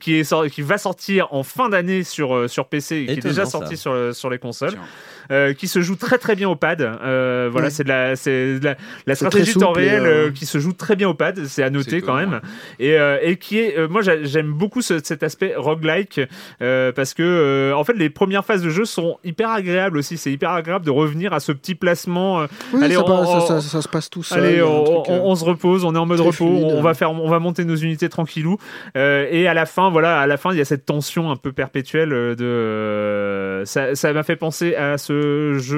qui 0.00 0.14
est 0.14 0.24
sor- 0.24 0.46
qui 0.46 0.62
va 0.62 0.78
sortir 0.78 1.28
en 1.32 1.42
fin 1.42 1.68
d'année 1.68 2.02
sur 2.02 2.34
euh, 2.34 2.48
sur 2.48 2.68
PC 2.68 2.96
et 2.96 3.06
qui 3.06 3.12
est 3.12 3.22
déjà 3.22 3.44
ça. 3.44 3.50
sorti 3.52 3.76
sur 3.76 4.14
sur 4.14 4.30
les 4.30 4.38
consoles. 4.38 4.70
Tiens. 4.72 4.80
Euh, 5.32 5.52
qui 5.54 5.66
se 5.68 5.80
joue 5.80 5.96
très 5.96 6.18
très 6.18 6.34
bien 6.36 6.48
au 6.48 6.56
pad. 6.56 6.80
Euh, 6.82 7.48
voilà, 7.50 7.66
Ouais. 7.66 7.70
c'est 7.70 7.84
de 7.84 7.88
la, 7.88 8.14
c'est 8.16 8.58
de 8.60 8.64
la, 8.64 8.76
la 9.06 9.14
stratégie 9.14 9.54
temps 9.54 9.72
réel 9.72 10.02
euh, 10.06 10.30
qui 10.30 10.46
se 10.46 10.58
joue 10.58 10.72
très 10.72 10.94
bien 10.96 11.08
au 11.08 11.14
pad. 11.14 11.44
C'est 11.46 11.62
à 11.62 11.70
noter 11.70 12.00
quand 12.00 12.14
même. 12.16 12.40
Et, 12.78 12.98
euh, 12.98 13.18
et 13.22 13.36
qui 13.36 13.58
est, 13.58 13.78
euh, 13.78 13.88
moi 13.88 14.02
j'a- 14.02 14.22
j'aime 14.22 14.52
beaucoup 14.52 14.82
ce- 14.82 15.00
cet 15.02 15.22
aspect 15.22 15.54
roguelike 15.56 16.20
euh, 16.62 16.92
parce 16.92 17.14
que 17.14 17.22
euh, 17.22 17.74
en 17.74 17.82
fait 17.84 17.94
les 17.94 18.10
premières 18.10 18.44
phases 18.44 18.62
de 18.62 18.70
jeu 18.70 18.84
sont 18.84 19.18
hyper 19.24 19.50
agréables 19.50 19.98
aussi. 19.98 20.16
C'est 20.16 20.30
hyper 20.30 20.50
agréable 20.50 20.84
de 20.84 20.90
revenir 20.90 21.32
à 21.32 21.40
ce 21.40 21.52
petit 21.52 21.74
placement. 21.74 22.40
euh, 22.42 22.46
Oui, 22.72 22.84
Allez, 22.84 22.94
ça, 22.94 23.00
on- 23.02 23.04
passe- 23.06 23.26
ça- 23.26 23.54
on- 23.54 23.60
ça- 23.60 23.60
ça 23.60 23.82
se 23.82 23.88
passe 23.88 24.10
tout 24.10 24.22
seul. 24.22 24.38
Allez, 24.44 24.62
on, 24.62 24.84
truc, 24.84 24.96
on- 25.08 25.12
euh, 25.14 25.20
on 25.24 25.34
se 25.34 25.44
repose, 25.44 25.84
on 25.84 25.94
est 25.94 25.98
en 25.98 26.06
mode 26.06 26.20
repos, 26.20 26.32
fluide. 26.32 26.64
on 26.72 26.82
va 26.82 26.94
faire, 26.94 27.10
on 27.12 27.28
va 27.28 27.38
monter 27.38 27.64
nos 27.64 27.76
unités 27.76 28.08
tranquillou. 28.08 28.58
Euh, 28.96 29.26
et 29.30 29.46
à 29.48 29.54
la 29.54 29.66
fin, 29.66 29.90
voilà, 29.90 30.20
à 30.20 30.26
la 30.26 30.36
fin, 30.36 30.52
il 30.52 30.58
y 30.58 30.60
a 30.60 30.64
cette 30.64 30.86
tension 30.86 31.30
un 31.30 31.36
peu 31.36 31.52
perpétuelle 31.52 32.10
de. 32.10 33.62
ça 33.64 34.12
m'a 34.12 34.22
fait 34.22 34.36
penser 34.36 34.74
à 34.74 34.98
ce 34.98 35.15
jeu 35.58 35.76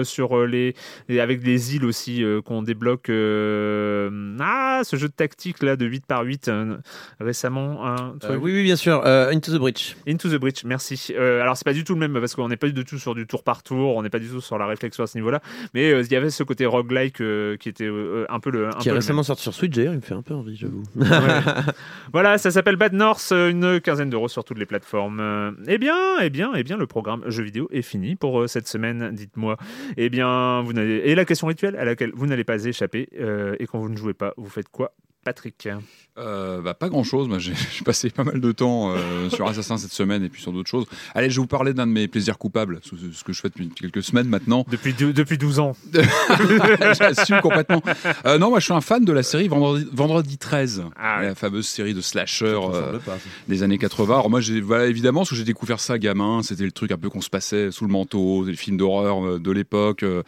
euh, 0.00 0.04
sur 0.04 0.36
euh, 0.36 0.46
les, 0.46 0.74
et 1.08 1.20
avec 1.20 1.40
des 1.42 1.76
îles 1.76 1.84
aussi 1.84 2.22
euh, 2.22 2.40
qu'on 2.42 2.62
débloque. 2.62 3.10
ah, 3.10 4.80
ce 4.84 4.96
jeu 4.96 5.08
de 5.08 5.12
tactique 5.12 5.62
là 5.62 5.76
de 5.76 5.86
8 5.86 6.06
par 6.06 6.22
8 6.22 6.48
euh, 6.48 6.76
récemment. 7.20 7.80
oui, 8.28 8.52
oui, 8.52 8.62
bien 8.62 8.76
sûr. 8.76 9.04
Into 9.04 9.52
the 9.52 9.58
Breach. 9.58 9.96
Into 10.08 10.28
the 10.28 10.36
Breach, 10.36 10.64
merci. 10.64 11.14
Alors 11.16 11.56
c'est 11.56 11.64
pas 11.64 11.72
du 11.72 11.84
tout 11.84 11.94
le 11.94 12.00
même 12.00 12.18
parce 12.18 12.34
qu'on 12.34 12.48
n'est 12.48 12.56
pas 12.56 12.68
du 12.68 12.84
tout 12.84 12.98
sur 12.98 13.14
du 13.14 13.26
tour 13.26 13.42
par 13.42 13.62
tour, 13.62 13.96
on 13.96 14.02
n'est 14.02 14.10
pas 14.10 14.18
du 14.18 14.28
tout 14.28 14.40
sur 14.40 14.58
la 14.58 14.66
réflexion 14.66 15.04
à 15.04 15.06
ce 15.06 15.16
niveau-là, 15.18 15.40
mais 15.74 15.90
il 16.00 16.12
y 16.12 16.16
avait 16.16 16.30
ce 16.30 16.42
côté 16.42 16.66
roguelike 16.66 17.22
qui 17.58 17.68
était 17.68 17.90
un 18.28 18.40
peu 18.40 18.50
le. 18.50 18.68
Un 18.68 18.70
Qui 18.78 18.88
peu 18.88 18.90
est 18.90 18.98
récemment 18.98 19.22
sorti 19.22 19.42
sur 19.42 19.54
Switch 19.54 19.74
d'ailleurs, 19.74 19.92
il 19.92 19.96
me 19.96 20.02
fait 20.02 20.14
un 20.14 20.22
peu 20.22 20.34
envie, 20.34 20.56
j'avoue. 20.56 20.82
Ouais. 20.96 21.06
voilà, 22.12 22.38
ça 22.38 22.50
s'appelle 22.50 22.76
Bad 22.76 22.92
North, 22.92 23.32
une 23.32 23.80
quinzaine 23.80 24.10
d'euros 24.10 24.28
sur 24.28 24.44
toutes 24.44 24.58
les 24.58 24.66
plateformes. 24.66 25.56
Eh 25.66 25.78
bien, 25.78 25.96
eh 26.22 26.30
bien, 26.30 26.52
eh 26.54 26.62
bien, 26.62 26.76
le 26.76 26.86
programme 26.86 27.22
jeux 27.26 27.44
vidéo 27.44 27.68
est 27.72 27.82
fini 27.82 28.16
pour 28.16 28.48
cette 28.48 28.68
semaine. 28.70 29.10
Dites-moi, 29.12 29.56
eh 29.96 30.08
bien, 30.08 30.62
vous 30.62 30.72
n'avez 30.72 31.08
et 31.10 31.14
la 31.14 31.24
question 31.24 31.46
rituelle 31.46 31.76
à 31.76 31.84
laquelle 31.84 32.12
vous 32.14 32.26
n'allez 32.26 32.44
pas 32.44 32.64
échapper 32.64 33.08
euh, 33.18 33.56
et 33.58 33.66
quand 33.66 33.78
vous 33.78 33.88
ne 33.88 33.96
jouez 33.96 34.14
pas, 34.14 34.32
vous 34.36 34.48
faites 34.48 34.68
quoi, 34.68 34.94
Patrick? 35.24 35.68
Euh, 36.20 36.60
bah, 36.60 36.74
pas 36.74 36.88
grand 36.88 37.04
chose. 37.04 37.28
Moi, 37.28 37.38
j'ai 37.40 37.52
passé 37.84 38.10
pas 38.10 38.24
mal 38.24 38.40
de 38.40 38.52
temps 38.52 38.92
euh, 38.92 39.28
sur 39.30 39.46
Assassin 39.48 39.76
cette 39.78 39.92
semaine 39.92 40.22
et 40.24 40.28
puis 40.28 40.42
sur 40.42 40.52
d'autres 40.52 40.68
choses. 40.68 40.86
Allez, 41.14 41.30
je 41.30 41.36
vais 41.36 41.40
vous 41.42 41.46
parler 41.46 41.72
d'un 41.74 41.86
de 41.86 41.92
mes 41.92 42.08
plaisirs 42.08 42.38
coupables, 42.38 42.80
ce, 42.82 42.94
ce 43.12 43.24
que 43.24 43.32
je 43.32 43.40
fais 43.40 43.48
depuis 43.48 43.68
quelques 43.70 44.02
semaines 44.02 44.28
maintenant. 44.28 44.64
Depuis, 44.70 44.92
depuis 44.94 45.38
12 45.38 45.58
ans. 45.60 45.76
J'assume 46.98 47.40
complètement. 47.40 47.82
Euh, 48.26 48.38
non, 48.38 48.50
moi, 48.50 48.60
je 48.60 48.64
suis 48.64 48.74
un 48.74 48.80
fan 48.80 49.04
de 49.04 49.12
la 49.12 49.22
série 49.22 49.48
Vendredi, 49.48 49.86
Vendredi 49.92 50.38
13, 50.38 50.84
Ah 50.96 51.20
ouais. 51.20 51.26
la 51.28 51.34
fameuse 51.34 51.66
série 51.66 51.94
de 51.94 52.00
slasher 52.00 52.46
euh, 52.72 52.98
pas, 52.98 53.18
des 53.48 53.62
années 53.62 53.78
80. 53.78 54.14
Alors 54.14 54.30
moi, 54.30 54.40
voilà, 54.62 54.86
évidemment, 54.86 55.20
parce 55.20 55.30
que 55.30 55.36
j'ai 55.36 55.44
découvert 55.44 55.80
ça 55.80 55.98
gamin, 55.98 56.42
c'était 56.42 56.64
le 56.64 56.72
truc 56.72 56.92
un 56.92 56.98
peu 56.98 57.08
qu'on 57.08 57.20
se 57.20 57.30
passait 57.30 57.70
sous 57.70 57.84
le 57.86 57.92
manteau, 57.92 58.44
les 58.44 58.54
films 58.54 58.76
d'horreur 58.76 59.24
euh, 59.26 59.38
de 59.38 59.50
l'époque, 59.50 60.02
euh, 60.02 60.22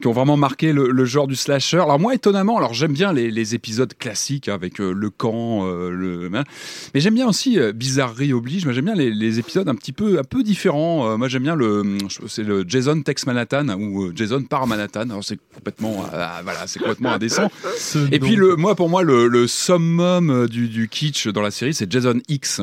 qui 0.00 0.06
ont 0.06 0.12
vraiment 0.12 0.36
marqué 0.36 0.72
le, 0.72 0.90
le 0.90 1.04
genre 1.04 1.26
du 1.26 1.36
slasher. 1.36 1.78
Alors 1.78 1.98
moi, 1.98 2.14
étonnamment, 2.14 2.56
alors 2.58 2.74
j'aime 2.74 2.92
bien 2.92 3.12
les, 3.12 3.30
les 3.30 3.54
épisodes 3.54 3.92
classiques 3.98 4.48
hein, 4.48 4.54
avec 4.54 4.80
euh, 4.80 4.92
le 4.92 5.10
camp, 5.10 5.33
euh, 5.64 5.90
le, 5.90 6.28
mais 6.28 7.00
j'aime 7.00 7.14
bien 7.14 7.26
aussi 7.26 7.58
euh, 7.58 7.72
bizarrerie 7.72 8.32
oblige. 8.32 8.64
Moi, 8.64 8.74
j'aime 8.74 8.86
bien 8.86 8.94
les, 8.94 9.10
les 9.10 9.38
épisodes 9.38 9.68
un 9.68 9.74
petit 9.74 9.92
peu, 9.92 10.18
un 10.18 10.24
peu 10.24 10.42
différents. 10.42 11.10
Euh, 11.10 11.16
moi, 11.16 11.28
j'aime 11.28 11.42
bien 11.42 11.54
le, 11.54 11.98
c'est 12.26 12.42
le 12.42 12.64
Jason 12.66 13.00
Tex 13.02 13.26
Manhattan 13.26 13.68
ou 13.70 14.04
euh, 14.04 14.12
Jason 14.14 14.42
par 14.42 14.66
Manhattan. 14.66 15.10
Alors 15.10 15.24
c'est 15.24 15.38
complètement, 15.54 16.04
euh, 16.12 16.26
voilà, 16.42 16.66
c'est 16.66 16.78
complètement 16.78 17.12
indécent. 17.12 17.50
Et 18.12 18.18
puis 18.18 18.36
le, 18.36 18.56
moi 18.56 18.74
pour 18.74 18.88
moi 18.88 19.02
le, 19.02 19.28
le 19.28 19.46
summum 19.46 20.46
du, 20.48 20.68
du 20.68 20.88
kitsch 20.88 21.28
dans 21.28 21.42
la 21.42 21.50
série 21.50 21.74
c'est 21.74 21.90
Jason 21.90 22.20
X 22.28 22.60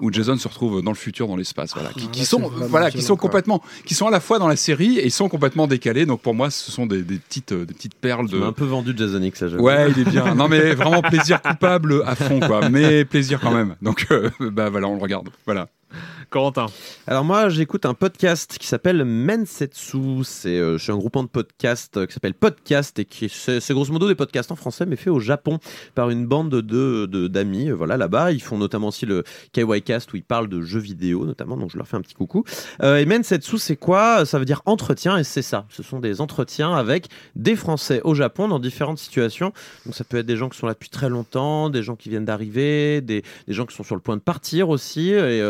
où 0.00 0.12
Jason 0.12 0.36
se 0.36 0.48
retrouve 0.48 0.82
dans 0.82 0.90
le 0.90 0.96
futur 0.96 1.26
dans 1.26 1.36
l'espace 1.36 1.72
voilà 1.74 1.90
qui, 1.90 2.08
qui 2.08 2.24
sont 2.24 2.50
voilà 2.68 2.90
qui 2.90 3.02
sont 3.02 3.16
complètement 3.16 3.62
qui 3.84 3.94
sont 3.94 4.06
à 4.06 4.10
la 4.10 4.20
fois 4.20 4.38
dans 4.38 4.48
la 4.48 4.56
série 4.56 4.98
et 4.98 5.06
ils 5.06 5.10
sont 5.10 5.28
complètement 5.28 5.66
décalés 5.66 6.06
donc 6.06 6.20
pour 6.20 6.34
moi 6.34 6.50
ce 6.50 6.70
sont 6.70 6.86
des, 6.86 7.02
des 7.02 7.16
petites 7.16 7.52
des 7.52 7.74
petites 7.74 7.94
perles 7.94 8.28
Tu 8.28 8.34
de 8.34 8.40
m'as 8.40 8.46
un 8.46 8.52
peu 8.52 8.64
vendu 8.64 8.94
Jason 8.96 9.22
X. 9.22 9.42
Ouais, 9.58 9.90
il 9.90 10.00
est 10.00 10.10
bien. 10.10 10.34
Non, 10.34 10.48
mais 10.48 10.74
vraiment 10.74 11.02
plaisir 11.02 11.40
coupable 11.42 12.03
à 12.06 12.14
fond, 12.14 12.40
quoi. 12.40 12.68
Mais 12.68 13.04
plaisir 13.04 13.40
quand 13.40 13.52
même. 13.52 13.76
Donc, 13.82 14.06
euh, 14.10 14.30
bah 14.40 14.70
voilà, 14.70 14.88
on 14.88 14.96
le 14.96 15.02
regarde. 15.02 15.28
Voilà. 15.44 15.68
Corentin. 16.30 16.66
Alors 17.06 17.24
moi, 17.24 17.48
j'écoute 17.48 17.86
un 17.86 17.94
podcast 17.94 18.56
qui 18.58 18.66
s'appelle 18.66 19.04
Mensetsu. 19.04 20.24
C'est 20.24 20.58
euh, 20.58 20.78
un 20.88 20.96
groupement 20.96 21.22
de 21.22 21.28
podcasts 21.28 21.96
euh, 21.96 22.06
qui 22.06 22.12
s'appelle 22.12 22.34
Podcast 22.34 22.98
et 22.98 23.04
qui 23.04 23.28
c'est 23.28 23.70
grosso 23.70 23.92
modo 23.92 24.08
des 24.08 24.14
podcasts 24.14 24.50
en 24.52 24.56
français 24.56 24.86
mais 24.86 24.96
fait 24.96 25.10
au 25.10 25.20
Japon 25.20 25.58
par 25.94 26.10
une 26.10 26.26
bande 26.26 26.50
de 26.50 27.06
d'amis. 27.28 27.70
euh, 27.70 27.74
voilà 27.74 27.96
là-bas, 27.96 28.32
ils 28.32 28.42
font 28.42 28.58
notamment 28.58 28.88
aussi 28.88 29.06
le 29.06 29.24
KY 29.52 29.82
Cast 29.82 30.12
où 30.12 30.16
ils 30.16 30.24
parlent 30.24 30.48
de 30.48 30.62
jeux 30.62 30.80
vidéo 30.80 31.24
notamment. 31.24 31.56
Donc 31.56 31.70
je 31.70 31.76
leur 31.76 31.86
fais 31.86 31.96
un 31.96 32.00
petit 32.00 32.14
coucou. 32.14 32.44
Euh, 32.82 32.96
et 32.96 33.06
Mensetsu, 33.06 33.58
c'est 33.58 33.76
quoi? 33.76 34.24
Ça 34.24 34.38
veut 34.38 34.44
dire 34.44 34.62
entretien 34.66 35.16
et 35.18 35.24
c'est 35.24 35.42
ça. 35.42 35.66
Ce 35.70 35.82
sont 35.82 36.00
des 36.00 36.20
entretiens 36.20 36.74
avec 36.74 37.08
des 37.36 37.56
Français 37.56 38.00
au 38.04 38.14
Japon 38.14 38.48
dans 38.48 38.58
différentes 38.58 38.98
situations. 38.98 39.52
Donc 39.84 39.94
ça 39.94 40.04
peut 40.04 40.18
être 40.18 40.26
des 40.26 40.36
gens 40.36 40.48
qui 40.48 40.58
sont 40.58 40.66
là 40.66 40.74
depuis 40.74 40.90
très 40.90 41.08
longtemps, 41.08 41.70
des 41.70 41.82
gens 41.82 41.96
qui 41.96 42.08
viennent 42.08 42.24
d'arriver, 42.24 43.00
des, 43.00 43.22
des 43.46 43.54
gens 43.54 43.66
qui 43.66 43.74
sont 43.74 43.84
sur 43.84 43.94
le 43.94 44.00
point 44.00 44.16
de 44.16 44.22
partir 44.22 44.68
aussi. 44.68 45.10
Et, 45.10 45.42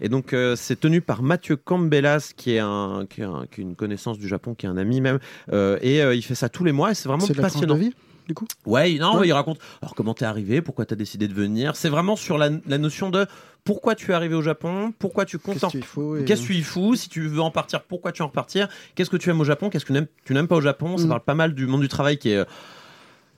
et 0.00 0.08
donc, 0.08 0.32
euh, 0.32 0.56
c'est 0.56 0.78
tenu 0.78 1.00
par 1.00 1.22
Mathieu 1.22 1.56
Cambellas, 1.56 2.32
qui 2.36 2.54
est, 2.54 2.58
un, 2.60 3.06
qui, 3.08 3.20
est 3.20 3.24
un- 3.24 3.46
qui 3.50 3.60
est 3.60 3.64
une 3.64 3.76
connaissance 3.76 4.18
du 4.18 4.28
Japon, 4.28 4.54
qui 4.54 4.66
est 4.66 4.68
un 4.68 4.76
ami 4.76 5.00
même. 5.00 5.18
Euh, 5.52 5.78
et 5.82 6.02
euh, 6.02 6.14
il 6.14 6.22
fait 6.22 6.34
ça 6.34 6.48
tous 6.48 6.64
les 6.64 6.72
mois 6.72 6.90
et 6.90 6.94
c'est 6.94 7.08
vraiment 7.08 7.26
de 7.26 7.32
la 7.34 7.42
passionnant. 7.42 7.74
vie, 7.76 7.92
du 8.26 8.34
coup? 8.34 8.46
Ouais, 8.66 8.94
non, 8.98 9.18
Ouais. 9.18 9.28
il 9.28 9.32
raconte 9.32 9.58
alors 9.82 9.94
comment 9.94 10.14
t'es 10.14 10.24
arrivé, 10.24 10.60
pourquoi 10.62 10.84
t'as 10.86 10.96
décidé 10.96 11.28
de 11.28 11.34
venir? 11.34 11.76
C'est 11.76 11.88
vraiment 11.88 12.16
sur 12.16 12.38
la, 12.38 12.50
la 12.66 12.78
notion 12.78 13.10
de 13.10 13.26
pourquoi 13.64 13.94
tu 13.94 14.12
es 14.12 14.14
arrivé 14.14 14.34
au 14.34 14.40
Japon, 14.42 14.92
pourquoi 14.98 15.24
tu 15.26 15.38
comptes 15.38 15.58
Qu'est-ce 15.58 15.78
faut 15.84 16.16
et- 16.16 16.24
Qu'est-ce 16.24 16.42
que 16.42 16.46
tu 16.46 16.54
y 16.54 16.62
fous 16.62 16.94
Si 16.94 17.08
tu 17.08 17.26
veux 17.28 17.40
en 17.40 17.50
partir, 17.50 17.82
pourquoi 17.82 18.12
tu 18.12 18.20
veux 18.22 18.24
en 18.24 18.28
repartir? 18.28 18.68
Qu'est-ce 18.94 19.10
que 19.10 19.16
tu 19.18 19.28
aimes 19.30 19.40
au 19.40 19.44
Japon? 19.44 19.68
Qu'est-ce 19.68 19.84
que 19.84 19.88
tu 19.88 19.92
n'aimes- 19.94 20.06
tu 20.24 20.32
n'aimes 20.34 20.48
pas 20.48 20.56
au 20.56 20.60
Japon? 20.62 20.96
Ça 20.96 21.04
Mm. 21.04 21.08
parle 21.08 21.20
pas 21.22 21.34
mal 21.34 21.54
du 21.54 21.66
monde 21.66 21.80
du 21.82 21.88
travail 21.88 22.16
qui 22.18 22.30
est. 22.30 22.44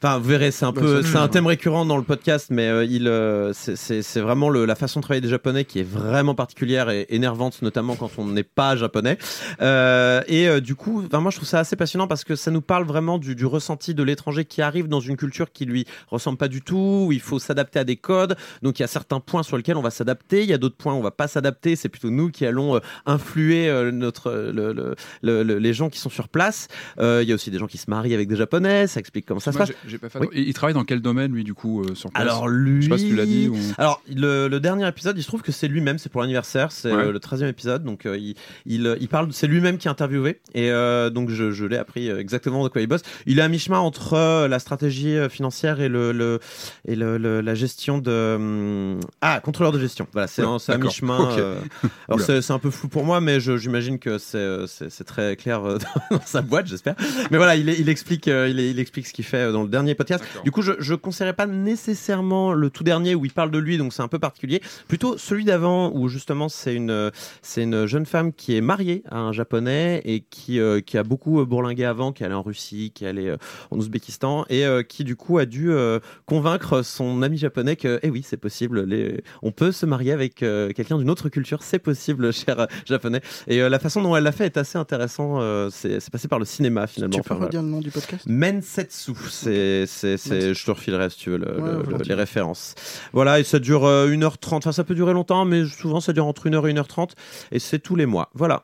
Enfin, 0.03 0.19
vous 0.19 0.29
verrez, 0.29 0.51
c'est 0.51 0.65
un 0.65 0.73
Bah, 0.73 0.81
peu, 0.81 1.03
c'est 1.03 1.17
un 1.17 1.29
thème 1.29 1.47
récurrent 1.47 1.85
dans 1.85 1.97
le 1.99 2.03
podcast, 2.03 2.47
mais 2.51 2.69
euh, 2.69 2.85
il, 2.85 3.07
euh, 3.07 3.53
c'est- 3.53 4.19
vraiment 4.21 4.49
le, 4.49 4.65
la 4.65 4.75
façon 4.75 5.01
de 5.01 5.03
travailler 5.03 5.21
des 5.21 5.29
Japonais 5.29 5.65
qui 5.65 5.79
est 5.81 5.89
vraiment 5.89 6.35
particulière 6.35 6.89
et 6.89 7.07
énervante, 7.11 7.61
notamment 7.63 7.97
quand 7.97 8.11
on 8.19 8.25
n'est 8.27 8.43
pas 8.43 8.77
japonais. 8.77 9.19
Euh, 9.61 10.23
et 10.27 10.49
euh, 10.49 10.61
du 10.61 10.75
coup, 10.75 11.03
enfin, 11.07 11.21
moi 11.21 11.31
je 11.31 11.37
trouve 11.37 11.49
ça 11.49 11.59
assez 11.59 11.77
passionnant 11.77 12.07
parce 12.07 12.25
que 12.25 12.35
ça 12.37 12.51
nous 12.51 12.61
parle 12.63 12.85
vraiment 12.85 13.19
du, 13.19 13.35
du 13.35 13.45
ressenti 13.47 13.95
de 13.95 14.03
l'étranger 14.03 14.45
qui 14.45 14.63
arrive 14.63 14.89
dans 14.89 15.01
une 15.01 15.17
culture 15.17 15.53
qui 15.53 15.65
lui 15.67 15.85
ressemble 16.09 16.39
pas 16.39 16.49
du 16.49 16.63
tout, 16.63 17.05
où 17.09 17.13
il 17.13 17.21
faut 17.21 17.39
s'adapter 17.39 17.79
à 17.79 17.85
des 17.85 17.97
codes. 17.97 18.37
Donc 18.63 18.79
il 18.79 18.83
y 18.83 18.85
a 18.85 18.89
certains 18.89 19.21
points 19.21 19.43
sur 19.43 19.57
lesquels 19.57 19.77
on 19.77 19.83
va 19.83 19.91
s'adapter, 19.91 20.43
il 20.43 20.49
y 20.49 20.55
a 20.55 20.59
d'autres 20.59 20.77
points 20.77 20.95
où 20.95 20.97
on 20.99 21.03
va 21.03 21.11
pas 21.11 21.29
s'adapter. 21.29 21.77
C'est 21.77 21.89
plutôt 21.91 22.11
nous 22.11 22.31
qui 22.31 22.47
allons 22.47 22.77
euh, 22.77 22.81
influer 23.07 23.69
euh, 23.69 23.91
notre 23.91 24.31
le, 24.33 24.73
le- 24.73 24.95
le- 25.23 25.43
le- 25.43 25.59
les 25.59 25.75
gens 25.75 25.91
qui 25.91 25.99
sont 25.99 26.11
sur 26.11 26.29
place. 26.29 26.69
Euh, 26.99 27.21
il 27.23 27.29
y 27.29 27.33
a 27.33 27.35
aussi 27.35 27.51
des 27.51 27.59
gens 27.59 27.67
qui 27.67 27.79
se 27.79 27.91
marient 27.91 28.15
avec 28.15 28.29
des 28.29 28.37
japonais. 28.37 28.87
Ça 28.87 29.01
explique 29.01 29.27
comment 29.27 29.41
ça 29.41 29.53
se 29.53 29.59
passe. 29.59 29.71
Pas 29.99 30.09
fait 30.09 30.19
Oui. 30.19 30.27
attention. 30.27 30.41
Et 30.43 30.49
il 30.49 30.55
travaille 30.55 30.75
dans 30.75 30.85
quel 30.85 31.01
domaine, 31.01 31.33
lui, 31.33 31.45
du 31.45 31.55
coup, 31.55 31.83
euh, 31.83 31.95
sur 31.95 32.11
place 32.11 32.23
Alors 32.23 32.49
lui, 32.49 32.83
Je 32.83 32.85
sais 32.85 32.89
pas 32.91 32.99
si 32.99 33.09
tu 33.09 33.17
l'as 33.17 33.27
dit 33.27 33.49
ou... 33.49 33.57
alors 33.79 34.03
le, 34.09 34.49
le 34.49 34.61
dernier 34.61 34.87
épisode, 34.89 35.17
il 35.19 35.23
se 35.23 35.29
trouve 35.29 35.43
que 35.43 35.53
c'est 35.53 35.69
lui-même, 35.69 35.99
c'est 35.99 36.09
pour 36.11 36.21
l'anniversaire, 36.21 36.73
c'est 36.73 36.91
Ouais. 36.93 37.05
euh, 37.05 37.13
le 37.13 37.19
13e 37.19 37.47
épisode, 37.49 37.85
donc 37.85 38.07
euh, 38.07 38.17
il, 38.19 38.35
il, 38.67 38.97
il 39.01 39.09
parle, 39.09 39.33
c'est 39.33 39.47
lui-même 39.47 39.79
qui 39.79 39.89
est 39.89 39.91
interviewé, 39.91 40.41
et 40.55 40.71
euh, 40.71 41.11
donc 41.11 41.31
je, 41.31 41.51
je 41.53 41.65
l'ai 41.65 41.77
appris 41.77 42.09
euh, 42.11 42.19
exactement 42.19 42.65
de 42.65 42.69
quoi 42.69 42.81
il 42.81 42.87
bosse. 42.87 43.03
Il 43.27 43.39
est 43.39 43.43
à 43.43 43.49
mi-chemin 43.49 43.79
entre 43.79 44.15
euh, 44.15 44.49
la 44.49 44.59
stratégie 44.59 45.17
euh, 45.17 45.29
financière 45.29 45.81
et 45.81 45.89
le, 45.89 46.13
le 46.13 46.41
et 46.87 46.97
le, 46.97 47.17
la 47.41 47.55
gestion 47.55 47.99
de 47.99 48.35
hum, 48.37 49.01
ah 49.21 49.41
contrôleur 49.41 49.73
de 49.73 49.79
gestion. 49.81 50.07
Voilà, 50.13 50.27
c'est 50.27 50.43
c'est 50.59 50.73
à 50.73 50.79
mi-chemin. 50.79 51.31
Euh, 51.39 51.61
alors 52.09 52.21
c'est 52.21 52.51
un 52.51 52.59
peu 52.59 52.71
flou 52.71 52.89
pour 52.89 53.05
moi, 53.05 53.21
mais 53.21 53.41
j'imagine 53.41 53.99
que 53.99 54.19
c'est 54.19 54.37
euh, 54.39 54.67
très 55.07 55.37
clair 55.37 55.65
euh, 55.65 55.79
dans 56.11 56.21
sa 56.25 56.43
boîte, 56.43 56.67
j'espère. 56.67 56.95
Mais 57.31 57.37
voilà, 57.37 57.57
il, 57.57 57.69
il 57.69 57.89
explique 57.89 58.29
euh, 58.29 58.49
il, 58.49 58.59
il 58.61 58.79
explique 58.79 59.07
ce 59.07 59.13
qu'il 59.13 59.25
fait 59.25 59.39
euh, 59.49 59.53
dans 59.53 59.63
le 59.63 59.69
dernier 59.69 59.80
podcast. 59.95 60.25
D'accord. 60.25 60.43
Du 60.43 60.51
coup, 60.51 60.63
je, 60.63 60.73
je 60.79 60.95
conseillerais 60.95 61.35
pas 61.35 61.47
nécessairement 61.47 62.53
le 62.53 62.71
tout 62.71 62.85
dernier 62.85 63.15
où 63.15 63.25
il 63.25 63.33
parle 63.33 63.51
de 63.51 63.59
lui, 63.59 63.79
donc 63.79 63.93
c'est 63.93 64.03
un 64.03 64.09
peu 64.09 64.19
particulier. 64.19 64.61
Plutôt 64.89 65.17
celui 65.19 65.45
d'avant 65.45 65.91
où 65.95 66.09
justement 66.09 66.49
c'est 66.49 66.75
une 66.75 67.11
c'est 67.43 67.63
une 67.63 67.87
jeune 67.87 68.07
femme 68.07 68.33
qui 68.33 68.57
est 68.57 68.61
mariée 68.61 69.03
à 69.11 69.19
un 69.19 69.33
japonais 69.33 70.03
et 70.05 70.21
qui 70.29 70.61
euh, 70.61 70.81
qui 70.81 70.99
a 70.99 71.03
beaucoup 71.03 71.41
euh, 71.41 71.45
bourlingué 71.45 71.85
avant, 71.85 72.13
qui 72.13 72.23
est 72.23 72.27
allée 72.27 72.35
en 72.35 72.43
Russie, 72.43 72.93
qui 72.95 73.05
est 73.05 73.09
allée 73.09 73.29
euh, 73.29 73.37
en 73.71 73.79
Ouzbékistan 73.79 74.45
et 74.49 74.65
euh, 74.67 74.83
qui 74.83 75.05
du 75.05 75.17
coup 75.17 75.39
a 75.39 75.47
dû 75.47 75.71
euh, 75.73 75.99
convaincre 76.27 76.83
son 76.83 77.23
ami 77.23 77.39
japonais 77.39 77.77
que 77.77 77.99
eh 78.03 78.11
oui 78.11 78.25
c'est 78.27 78.37
possible, 78.37 78.85
les... 78.85 79.23
on 79.43 79.51
peut 79.53 79.73
se 79.73 79.87
marier 79.87 80.13
avec 80.13 80.43
euh, 80.43 80.73
quelqu'un 80.73 80.99
d'une 80.99 81.11
autre 81.11 81.29
culture, 81.29 81.63
c'est 81.63 81.79
possible, 81.79 82.33
cher 82.35 82.67
japonais. 82.87 83.21
Et 83.47 83.61
euh, 83.63 83.69
la 83.69 83.79
façon 83.79 84.03
dont 84.03 84.15
elle 84.17 84.25
l'a 84.25 84.33
fait 84.33 84.47
est 84.47 84.57
assez 84.57 84.79
intéressant. 84.79 85.41
euh, 85.41 85.69
c'est 85.71 86.11
passé 86.11 86.29
par 86.29 86.39
le 86.39 86.45
cinéma 86.45 86.87
finalement. 86.87 87.17
Tu 87.17 87.23
peux 87.23 87.27
Enfin, 87.31 87.35
voilà. 87.37 87.47
redire 87.47 87.63
le 87.63 87.69
nom 87.69 87.81
du 87.81 87.91
podcast? 87.91 88.25
Mensetsu, 88.27 89.13
c'est, 89.31 89.51
c'est, 89.87 90.17
c'est, 90.17 90.55
je 90.55 90.65
te 90.65 90.71
refilerai 90.71 91.11
si 91.11 91.19
tu 91.19 91.31
veux 91.31 91.39
le- 91.39 91.47
Ouais, 91.61 91.71
le- 91.73 91.77
le- 91.79 91.83
volontiers. 91.85 92.09
les 92.09 92.15
références. 92.15 92.75
Voilà, 93.13 93.41
et 93.41 93.45
ça 93.45 93.59
dure 93.59 93.85
euh, 93.85 94.09
1h30, 94.09 94.55
enfin 94.57 94.73
ça 94.73 94.85
peut 94.85 94.95
durer 94.95 95.13
longtemps, 95.13 95.45
mais 95.45 95.65
souvent 95.67 96.01
ça 96.01 96.13
dure 96.13 96.27
entre 96.27 96.49
1h 96.49 96.69
et 96.69 96.73
1h30, 96.75 97.11
et 97.53 97.59
c'est 97.59 97.79
tous 97.79 97.97
les 97.97 98.07
mois. 98.07 98.31
Voilà. 98.35 98.63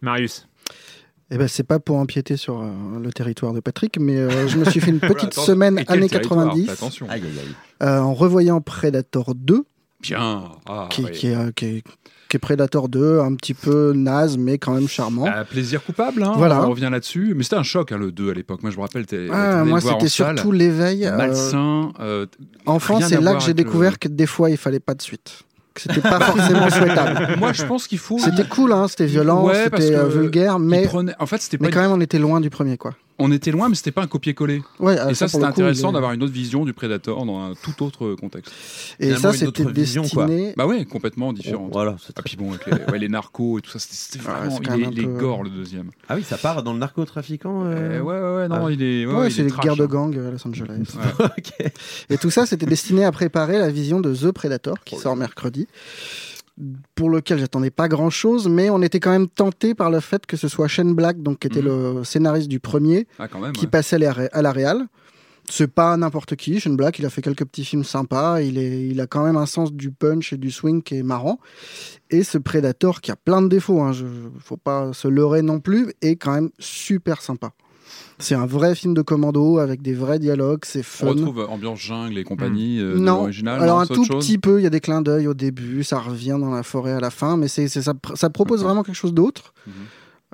Marius. 0.00 0.48
Eh 1.30 1.38
ben, 1.38 1.48
c'est 1.48 1.64
pas 1.64 1.80
pour 1.80 1.96
empiéter 1.96 2.36
sur 2.36 2.60
euh, 2.62 2.70
le 3.02 3.12
territoire 3.12 3.52
de 3.52 3.58
Patrick, 3.60 3.98
mais 3.98 4.16
euh, 4.16 4.46
je 4.46 4.58
me 4.58 4.64
suis 4.64 4.78
fait 4.80 4.90
une 4.92 5.00
petite 5.00 5.32
Attends, 5.32 5.42
semaine 5.42 5.78
années 5.88 6.08
territoire 6.08 6.44
90 6.44 6.66
Fais 6.66 6.70
Attention. 6.72 7.06
Aïe, 7.10 7.22
aïe, 7.24 7.38
aïe. 7.40 7.54
euh, 7.88 7.98
en 7.98 8.14
revoyant 8.14 8.60
Predator 8.60 9.34
2, 9.34 9.64
Bien. 10.02 10.44
Ah, 10.66 10.88
qui, 10.90 11.04
euh, 11.34 11.50
est- 11.62 11.82
qui 12.28 12.36
est 12.36 12.40
Predator 12.40 12.88
2, 12.88 13.20
un 13.20 13.34
petit 13.34 13.54
peu 13.54 13.92
naze, 13.94 14.36
mais 14.36 14.58
quand 14.58 14.72
même 14.74 14.88
charmant. 14.88 15.26
Ah, 15.32 15.44
plaisir 15.44 15.82
coupable, 15.84 16.22
hein, 16.22 16.32
Voilà. 16.36 16.62
on 16.66 16.70
revient 16.70 16.88
là-dessus. 16.90 17.34
Mais 17.36 17.44
c'était 17.44 17.56
un 17.56 17.62
choc, 17.62 17.92
hein, 17.92 17.98
le 17.98 18.10
2 18.12 18.30
à 18.30 18.34
l'époque. 18.34 18.62
Moi, 18.62 18.70
je 18.72 18.76
me 18.76 18.82
rappelle, 18.82 19.06
t'es, 19.06 19.28
Ah, 19.32 19.64
moi, 19.64 19.80
c'était 19.80 20.08
surtout 20.08 20.50
l'éveil. 20.52 21.06
euh, 21.06 21.16
Malsain. 21.16 21.92
euh, 22.00 22.26
enfant, 22.66 23.00
c'est 23.00 23.20
là 23.20 23.34
que 23.34 23.40
j'ai 23.40 23.48
le- 23.48 23.54
découvert 23.54 23.98
que 23.98 24.08
des 24.08 24.26
fois, 24.26 24.50
il 24.50 24.56
fallait 24.56 24.80
pas 24.80 24.94
de 24.94 25.02
suite. 25.02 25.42
Que 25.74 25.82
c'était 25.82 26.00
pas 26.00 26.20
forcément 26.20 26.70
souhaitable. 26.70 27.36
Moi, 27.38 27.52
je 27.52 27.62
pense 27.64 27.86
qu'il 27.86 27.98
faut. 27.98 28.18
C'était 28.18 28.44
cool, 28.48 28.72
hein, 28.72 28.86
c'était 28.88 29.04
violent, 29.06 29.44
Ouais, 29.44 29.64
c'était 29.64 29.94
euh, 29.94 30.06
vulgaire, 30.08 30.58
mais, 30.58 30.84
prenait- 30.86 31.14
En 31.18 31.26
fait, 31.26 31.40
c'était 31.42 31.58
mais 31.60 31.68
une- 31.68 31.74
quand 31.74 31.80
même, 31.82 31.92
on 31.92 32.00
était 32.00 32.18
loin 32.18 32.40
du 32.40 32.48
premier, 32.50 32.76
quoi. 32.78 32.94
On 33.18 33.32
était 33.32 33.50
loin, 33.50 33.70
mais 33.70 33.74
c'était 33.76 33.92
pas 33.92 34.02
un 34.02 34.06
copier-coller. 34.06 34.62
Ouais, 34.78 34.98
euh, 35.00 35.08
Et 35.08 35.14
ça, 35.14 35.24
pour 35.24 35.32
c'était 35.36 35.44
intéressant 35.46 35.90
d'avoir 35.92 36.12
une 36.12 36.22
autre 36.22 36.34
vision 36.34 36.66
du 36.66 36.74
Predator 36.74 37.24
dans 37.24 37.40
un 37.40 37.54
tout 37.54 37.82
autre 37.82 38.14
contexte. 38.14 38.52
Et 39.00 39.06
Finalement, 39.06 39.32
ça, 39.32 39.38
c'était 39.38 39.64
vision, 39.64 40.02
quoi. 40.06 40.26
destiné. 40.26 40.52
Bah 40.54 40.66
ouais, 40.66 40.84
complètement 40.84 41.32
différent. 41.32 41.68
Voilà, 41.72 41.96
c'est 42.04 42.12
Ah, 42.18 42.22
puis 42.22 42.36
bon, 42.36 42.50
avec 42.52 42.66
les, 42.66 42.92
ouais, 42.92 42.98
les 42.98 43.08
narcos 43.08 43.58
et 43.58 43.62
tout 43.62 43.70
ça, 43.70 43.78
c'était 43.78 44.18
vraiment. 44.22 44.58
il, 44.62 44.68
est, 44.68 44.70
un 44.86 44.90
il 44.90 44.98
est 44.98 45.02
peu- 45.04 45.18
gore 45.18 45.42
le 45.44 45.48
deuxième. 45.50 45.90
Ah 46.10 46.16
oui, 46.16 46.24
ça 46.24 46.36
part 46.36 46.62
dans 46.62 46.74
le 46.74 46.78
narcotrafiquant. 46.78 47.64
euh, 47.64 47.98
Euh, 47.98 48.00
ouais, 48.00 48.14
ouais, 48.20 48.36
ouais, 48.42 48.48
non, 48.48 48.66
Ah. 48.66 48.70
il 48.72 48.82
est. 48.82 49.06
Ouais, 49.06 49.14
Ouais, 49.14 49.30
c'est 49.30 49.40
est 49.40 49.44
les 49.44 49.50
trash, 49.50 49.64
guerres 49.64 49.76
de 49.76 49.84
hein. 49.84 49.86
gang 49.86 50.14
euh, 50.16 50.28
à 50.28 50.30
Los 50.32 50.46
Angeles. 50.46 50.94
Et 52.10 52.18
tout 52.18 52.30
ça, 52.30 52.44
c'était 52.46 52.66
destiné 52.66 53.04
à 53.04 53.12
préparer 53.12 53.58
la 53.58 53.70
vision 53.70 54.00
de 54.00 54.14
The 54.14 54.30
Predator 54.32 54.76
qui 54.84 54.96
sort 54.96 55.16
mercredi, 55.16 55.66
pour 56.94 57.10
lequel 57.10 57.38
j'attendais 57.38 57.70
pas 57.70 57.86
grand 57.88 58.08
chose, 58.10 58.48
mais 58.48 58.70
on 58.70 58.80
était 58.82 59.00
quand 59.00 59.10
même 59.10 59.28
tenté 59.28 59.74
par 59.74 59.90
le 59.90 60.00
fait 60.00 60.24
que 60.26 60.36
ce 60.36 60.48
soit 60.48 60.68
Shane 60.68 60.94
Black, 60.94 61.22
donc 61.22 61.40
qui 61.40 61.46
était 61.48 61.60
Mhm. 61.62 61.96
le 61.98 62.04
scénariste 62.04 62.48
du 62.48 62.60
premier, 62.60 63.06
Ah, 63.18 63.28
même. 63.40 63.52
qui 63.52 63.66
ouais. 63.66 63.70
passait 63.70 63.96
à 63.96 63.98
la, 63.98 64.12
ré- 64.12 64.28
à 64.32 64.40
la 64.42 64.52
réal. 64.52 64.86
C'est 65.48 65.68
pas 65.72 65.96
n'importe 65.96 66.34
qui, 66.34 66.58
Shane 66.58 66.76
Black, 66.76 66.98
il 66.98 67.06
a 67.06 67.10
fait 67.10 67.22
quelques 67.22 67.44
petits 67.44 67.64
films 67.64 67.84
sympas, 67.84 68.40
il, 68.40 68.58
est, 68.58 68.88
il 68.88 69.00
a 69.00 69.06
quand 69.06 69.24
même 69.24 69.36
un 69.36 69.46
sens 69.46 69.72
du 69.72 69.92
punch 69.92 70.32
et 70.32 70.36
du 70.38 70.50
swing 70.50 70.82
qui 70.82 70.96
est 70.96 71.02
marrant. 71.04 71.38
Et 72.10 72.24
ce 72.24 72.36
Predator 72.38 73.00
qui 73.00 73.12
a 73.12 73.16
plein 73.16 73.42
de 73.42 73.48
défauts, 73.48 73.80
hein, 73.80 73.92
je, 73.92 74.06
faut 74.40 74.56
pas 74.56 74.92
se 74.92 75.06
leurrer 75.06 75.42
non 75.42 75.60
plus, 75.60 75.92
est 76.02 76.16
quand 76.16 76.32
même 76.32 76.50
super 76.58 77.22
sympa. 77.22 77.52
C'est 78.18 78.34
un 78.34 78.46
vrai 78.46 78.74
film 78.74 78.94
de 78.94 79.02
commando 79.02 79.58
avec 79.58 79.82
des 79.82 79.92
vrais 79.92 80.18
dialogues, 80.18 80.60
c'est 80.64 80.80
On 80.80 80.82
fun. 80.82 81.06
retrouve 81.08 81.40
euh, 81.40 81.46
ambiance 81.48 81.78
jungle 81.80 82.16
et 82.18 82.24
compagnie 82.24 82.80
euh, 82.80 82.94
de 82.94 82.98
non, 82.98 83.16
l'original. 83.18 83.62
alors 83.62 83.76
non, 83.76 83.82
un 83.82 83.86
tout 83.86 84.04
chose 84.04 84.24
petit 84.26 84.38
peu, 84.38 84.58
il 84.60 84.62
y 84.64 84.66
a 84.66 84.70
des 84.70 84.80
clins 84.80 85.02
d'œil 85.02 85.26
au 85.26 85.34
début, 85.34 85.84
ça 85.84 85.98
revient 85.98 86.38
dans 86.40 86.50
la 86.50 86.62
forêt 86.62 86.92
à 86.92 87.00
la 87.00 87.10
fin, 87.10 87.36
mais 87.36 87.48
c'est, 87.48 87.68
ça, 87.68 87.92
pr- 87.92 88.16
ça 88.16 88.30
propose 88.30 88.62
vraiment 88.62 88.82
quelque 88.82 88.94
chose 88.94 89.12
d'autre. 89.14 89.52
Mhm. 89.66 89.72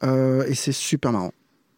Euh, 0.04 0.44
et 0.46 0.54
c'est 0.54 0.72
super 0.72 1.12
marrant. 1.12 1.32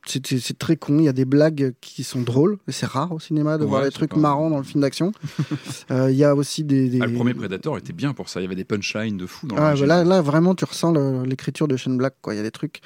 C'est, 0.06 0.20
très 0.58 0.76
con, 0.76 0.98
il 0.98 1.04
y 1.06 1.08
a 1.08 1.14
des 1.14 1.24
blagues 1.24 1.72
qui 1.80 2.04
sont 2.04 2.20
drôles, 2.20 2.58
c'est 2.68 2.84
rare 2.84 3.10
au 3.12 3.18
cinéma 3.18 3.56
de 3.56 3.64
voir 3.64 3.82
des 3.82 3.90
trucs 3.90 4.10
pas- 4.10 4.18
marrants 4.18 4.50
dans 4.50 4.58
le 4.58 4.62
film 4.64 4.82
d'action. 4.82 5.12
Euh, 5.90 6.10
Il 6.10 6.16
y 6.16 6.24
a 6.24 6.34
aussi 6.34 6.62
des... 6.64 6.88
des- 6.90 6.98
Ah, 7.00 7.06
le 7.06 7.14
premier 7.14 7.32
Predator 7.34 7.76
était 7.78 7.92
bien 7.94 8.12
pour 8.12 8.28
ça. 8.28 8.40
Il 8.40 8.44
y 8.44 8.46
avait 8.46 8.54
des 8.54 8.64
punchlines 8.64 9.16
de 9.16 9.26
fou 9.26 9.46
dans 9.46 9.56
Ah, 9.56 9.60
bah 9.60 9.64
l'original. 9.68 10.06
là, 10.08 10.16
là, 10.16 10.22
vraiment, 10.22 10.54
tu 10.54 10.64
ressens 10.66 10.92
le- 10.92 11.24
l'écriture 11.24 11.68
de 11.68 11.76
Shane 11.76 11.96
Black. 11.96 12.14
quoi. 12.22 12.34
Il 12.34 12.36
y 12.36 12.40
a 12.40 12.42
des 12.42 12.50
trucs. 12.50 12.80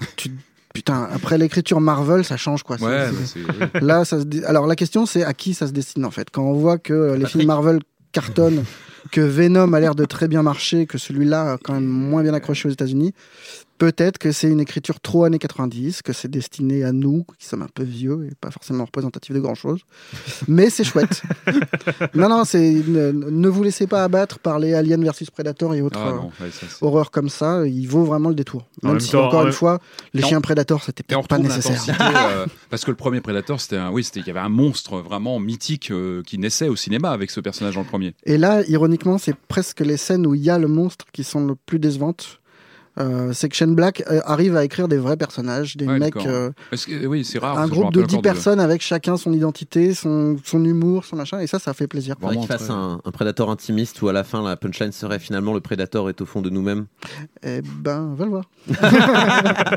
où 0.00 0.04
tu- 0.16 0.30
Putain, 0.78 1.08
après 1.12 1.38
l'écriture 1.38 1.80
Marvel, 1.80 2.24
ça 2.24 2.36
change 2.36 2.62
quoi. 2.62 2.76
Ouais, 2.80 3.08
bah. 3.10 3.80
Là, 3.80 4.04
ça 4.04 4.20
se 4.20 4.24
dé- 4.24 4.44
alors 4.44 4.66
la 4.66 4.76
question 4.76 5.06
c'est 5.06 5.24
à 5.24 5.34
qui 5.34 5.54
ça 5.54 5.66
se 5.66 5.72
destine 5.72 6.04
en 6.04 6.10
fait? 6.10 6.28
Quand 6.30 6.42
on 6.44 6.52
voit 6.54 6.78
que 6.78 6.92
euh, 6.92 7.16
les 7.16 7.26
films 7.26 7.46
Marvel 7.46 7.80
cartonnent, 8.12 8.64
que 9.10 9.20
Venom 9.20 9.72
a 9.72 9.80
l'air 9.80 9.94
de 9.94 10.04
très 10.04 10.28
bien 10.28 10.42
marcher, 10.42 10.86
que 10.86 10.96
celui-là 10.98 11.52
a 11.54 11.58
quand 11.58 11.74
même 11.74 11.86
moins 11.86 12.22
bien 12.22 12.34
accroché 12.34 12.68
aux 12.68 12.72
États-Unis, 12.72 13.12
peut-être 13.78 14.18
que 14.18 14.32
c'est 14.32 14.48
une 14.48 14.60
écriture 14.60 15.00
trop 15.00 15.24
années 15.24 15.38
90, 15.38 16.02
que 16.02 16.12
c'est 16.12 16.28
destiné 16.28 16.84
à 16.84 16.92
nous 16.92 17.24
qui 17.38 17.46
sommes 17.46 17.62
un 17.62 17.68
peu 17.72 17.82
vieux 17.84 18.26
et 18.30 18.34
pas 18.40 18.50
forcément 18.50 18.84
représentatif 18.84 19.34
de 19.34 19.40
grand-chose. 19.40 19.80
Mais 20.48 20.68
c'est 20.70 20.84
chouette. 20.84 21.22
non, 22.14 22.28
non, 22.28 22.44
c'est 22.44 22.70
ne, 22.86 23.12
ne 23.12 23.48
vous 23.48 23.62
laissez 23.62 23.86
pas 23.86 24.04
abattre 24.04 24.38
par 24.38 24.58
les 24.58 24.74
Alien 24.74 25.02
versus 25.02 25.30
Predator 25.30 25.74
et 25.74 25.80
autres. 25.82 25.98
Ah 26.02 26.08
euh, 26.08 26.16
non, 26.16 26.30
ouais, 26.40 26.50
ça, 26.50 26.66
c'est- 26.68 26.84
horreur 26.84 27.10
comme 27.10 27.28
ça, 27.28 27.66
il 27.66 27.86
vaut 27.86 28.04
vraiment 28.04 28.28
le 28.28 28.34
détour. 28.34 28.66
En 28.82 28.88
Même 28.88 28.92
même 28.96 29.00
si, 29.00 29.12
temps, 29.12 29.26
encore 29.26 29.40
en 29.40 29.46
une 29.46 29.52
fois, 29.52 29.80
les 30.14 30.22
chiens 30.22 30.40
Predator, 30.40 30.82
c'était 30.82 31.02
peut-être 31.02 31.28
pas 31.28 31.38
nécessaire. 31.38 31.84
euh, 32.00 32.46
parce 32.70 32.84
que 32.84 32.90
le 32.90 32.96
premier 32.96 33.20
Predator, 33.20 33.60
c'était 33.60 33.76
un, 33.76 33.90
oui, 33.90 34.04
c'était, 34.04 34.20
il 34.20 34.26
y 34.26 34.30
avait 34.30 34.38
un 34.40 34.48
monstre 34.48 34.98
vraiment 34.98 35.38
mythique 35.40 35.90
euh, 35.90 36.22
qui 36.26 36.38
naissait 36.38 36.68
au 36.68 36.76
cinéma 36.76 37.10
avec 37.10 37.30
ce 37.30 37.40
personnage 37.40 37.76
le 37.76 37.84
premier. 37.84 38.14
Et 38.24 38.38
là, 38.38 38.62
ironiquement, 38.68 39.18
c'est 39.18 39.34
presque 39.36 39.80
les 39.80 39.96
scènes 39.96 40.26
où 40.26 40.34
il 40.34 40.42
y 40.42 40.50
a 40.50 40.58
le 40.58 40.68
monstre 40.68 41.06
qui 41.12 41.24
sont 41.24 41.44
le 41.46 41.54
plus 41.54 41.78
décevantes. 41.78 42.37
Euh, 42.98 43.32
c'est 43.32 43.48
que 43.48 43.54
Shane 43.56 43.74
Black 43.74 44.02
euh, 44.10 44.20
arrive 44.24 44.56
à 44.56 44.64
écrire 44.64 44.88
des 44.88 44.98
vrais 44.98 45.16
personnages, 45.16 45.76
des 45.76 45.86
Ouais, 45.86 45.98
mecs, 45.98 46.16
euh, 46.16 46.50
que, 46.72 47.06
oui, 47.06 47.24
c'est 47.24 47.38
rare. 47.38 47.58
un 47.58 47.68
groupe 47.68 47.92
de 47.92 48.00
rappelle 48.00 48.06
10 48.08 48.14
encore 48.16 48.22
personnes 48.22 48.60
avec 48.60 48.82
chacun 48.82 49.16
son 49.16 49.32
identité, 49.32 49.94
son, 49.94 50.36
son 50.44 50.64
humour, 50.64 51.04
son 51.04 51.16
machin, 51.16 51.38
et 51.40 51.46
ça, 51.46 51.58
ça 51.58 51.74
fait 51.74 51.86
plaisir. 51.86 52.16
Faudrait 52.20 52.36
qu'il 52.36 52.46
Vraiment 52.46 52.58
fasse 52.58 52.70
un, 52.70 53.00
un 53.04 53.10
Predator 53.10 53.50
intimiste 53.50 54.02
où 54.02 54.08
à 54.08 54.12
la 54.12 54.24
fin 54.24 54.42
la 54.42 54.56
punchline 54.56 54.92
serait 54.92 55.18
finalement 55.18 55.54
le 55.54 55.60
Predator 55.60 56.08
est 56.08 56.20
au 56.20 56.26
fond 56.26 56.40
de 56.42 56.50
nous-mêmes. 56.50 56.86
Eh 57.44 57.60
ben, 57.62 58.14
va 58.16 58.24
le 58.24 58.30
voir. 58.30 58.44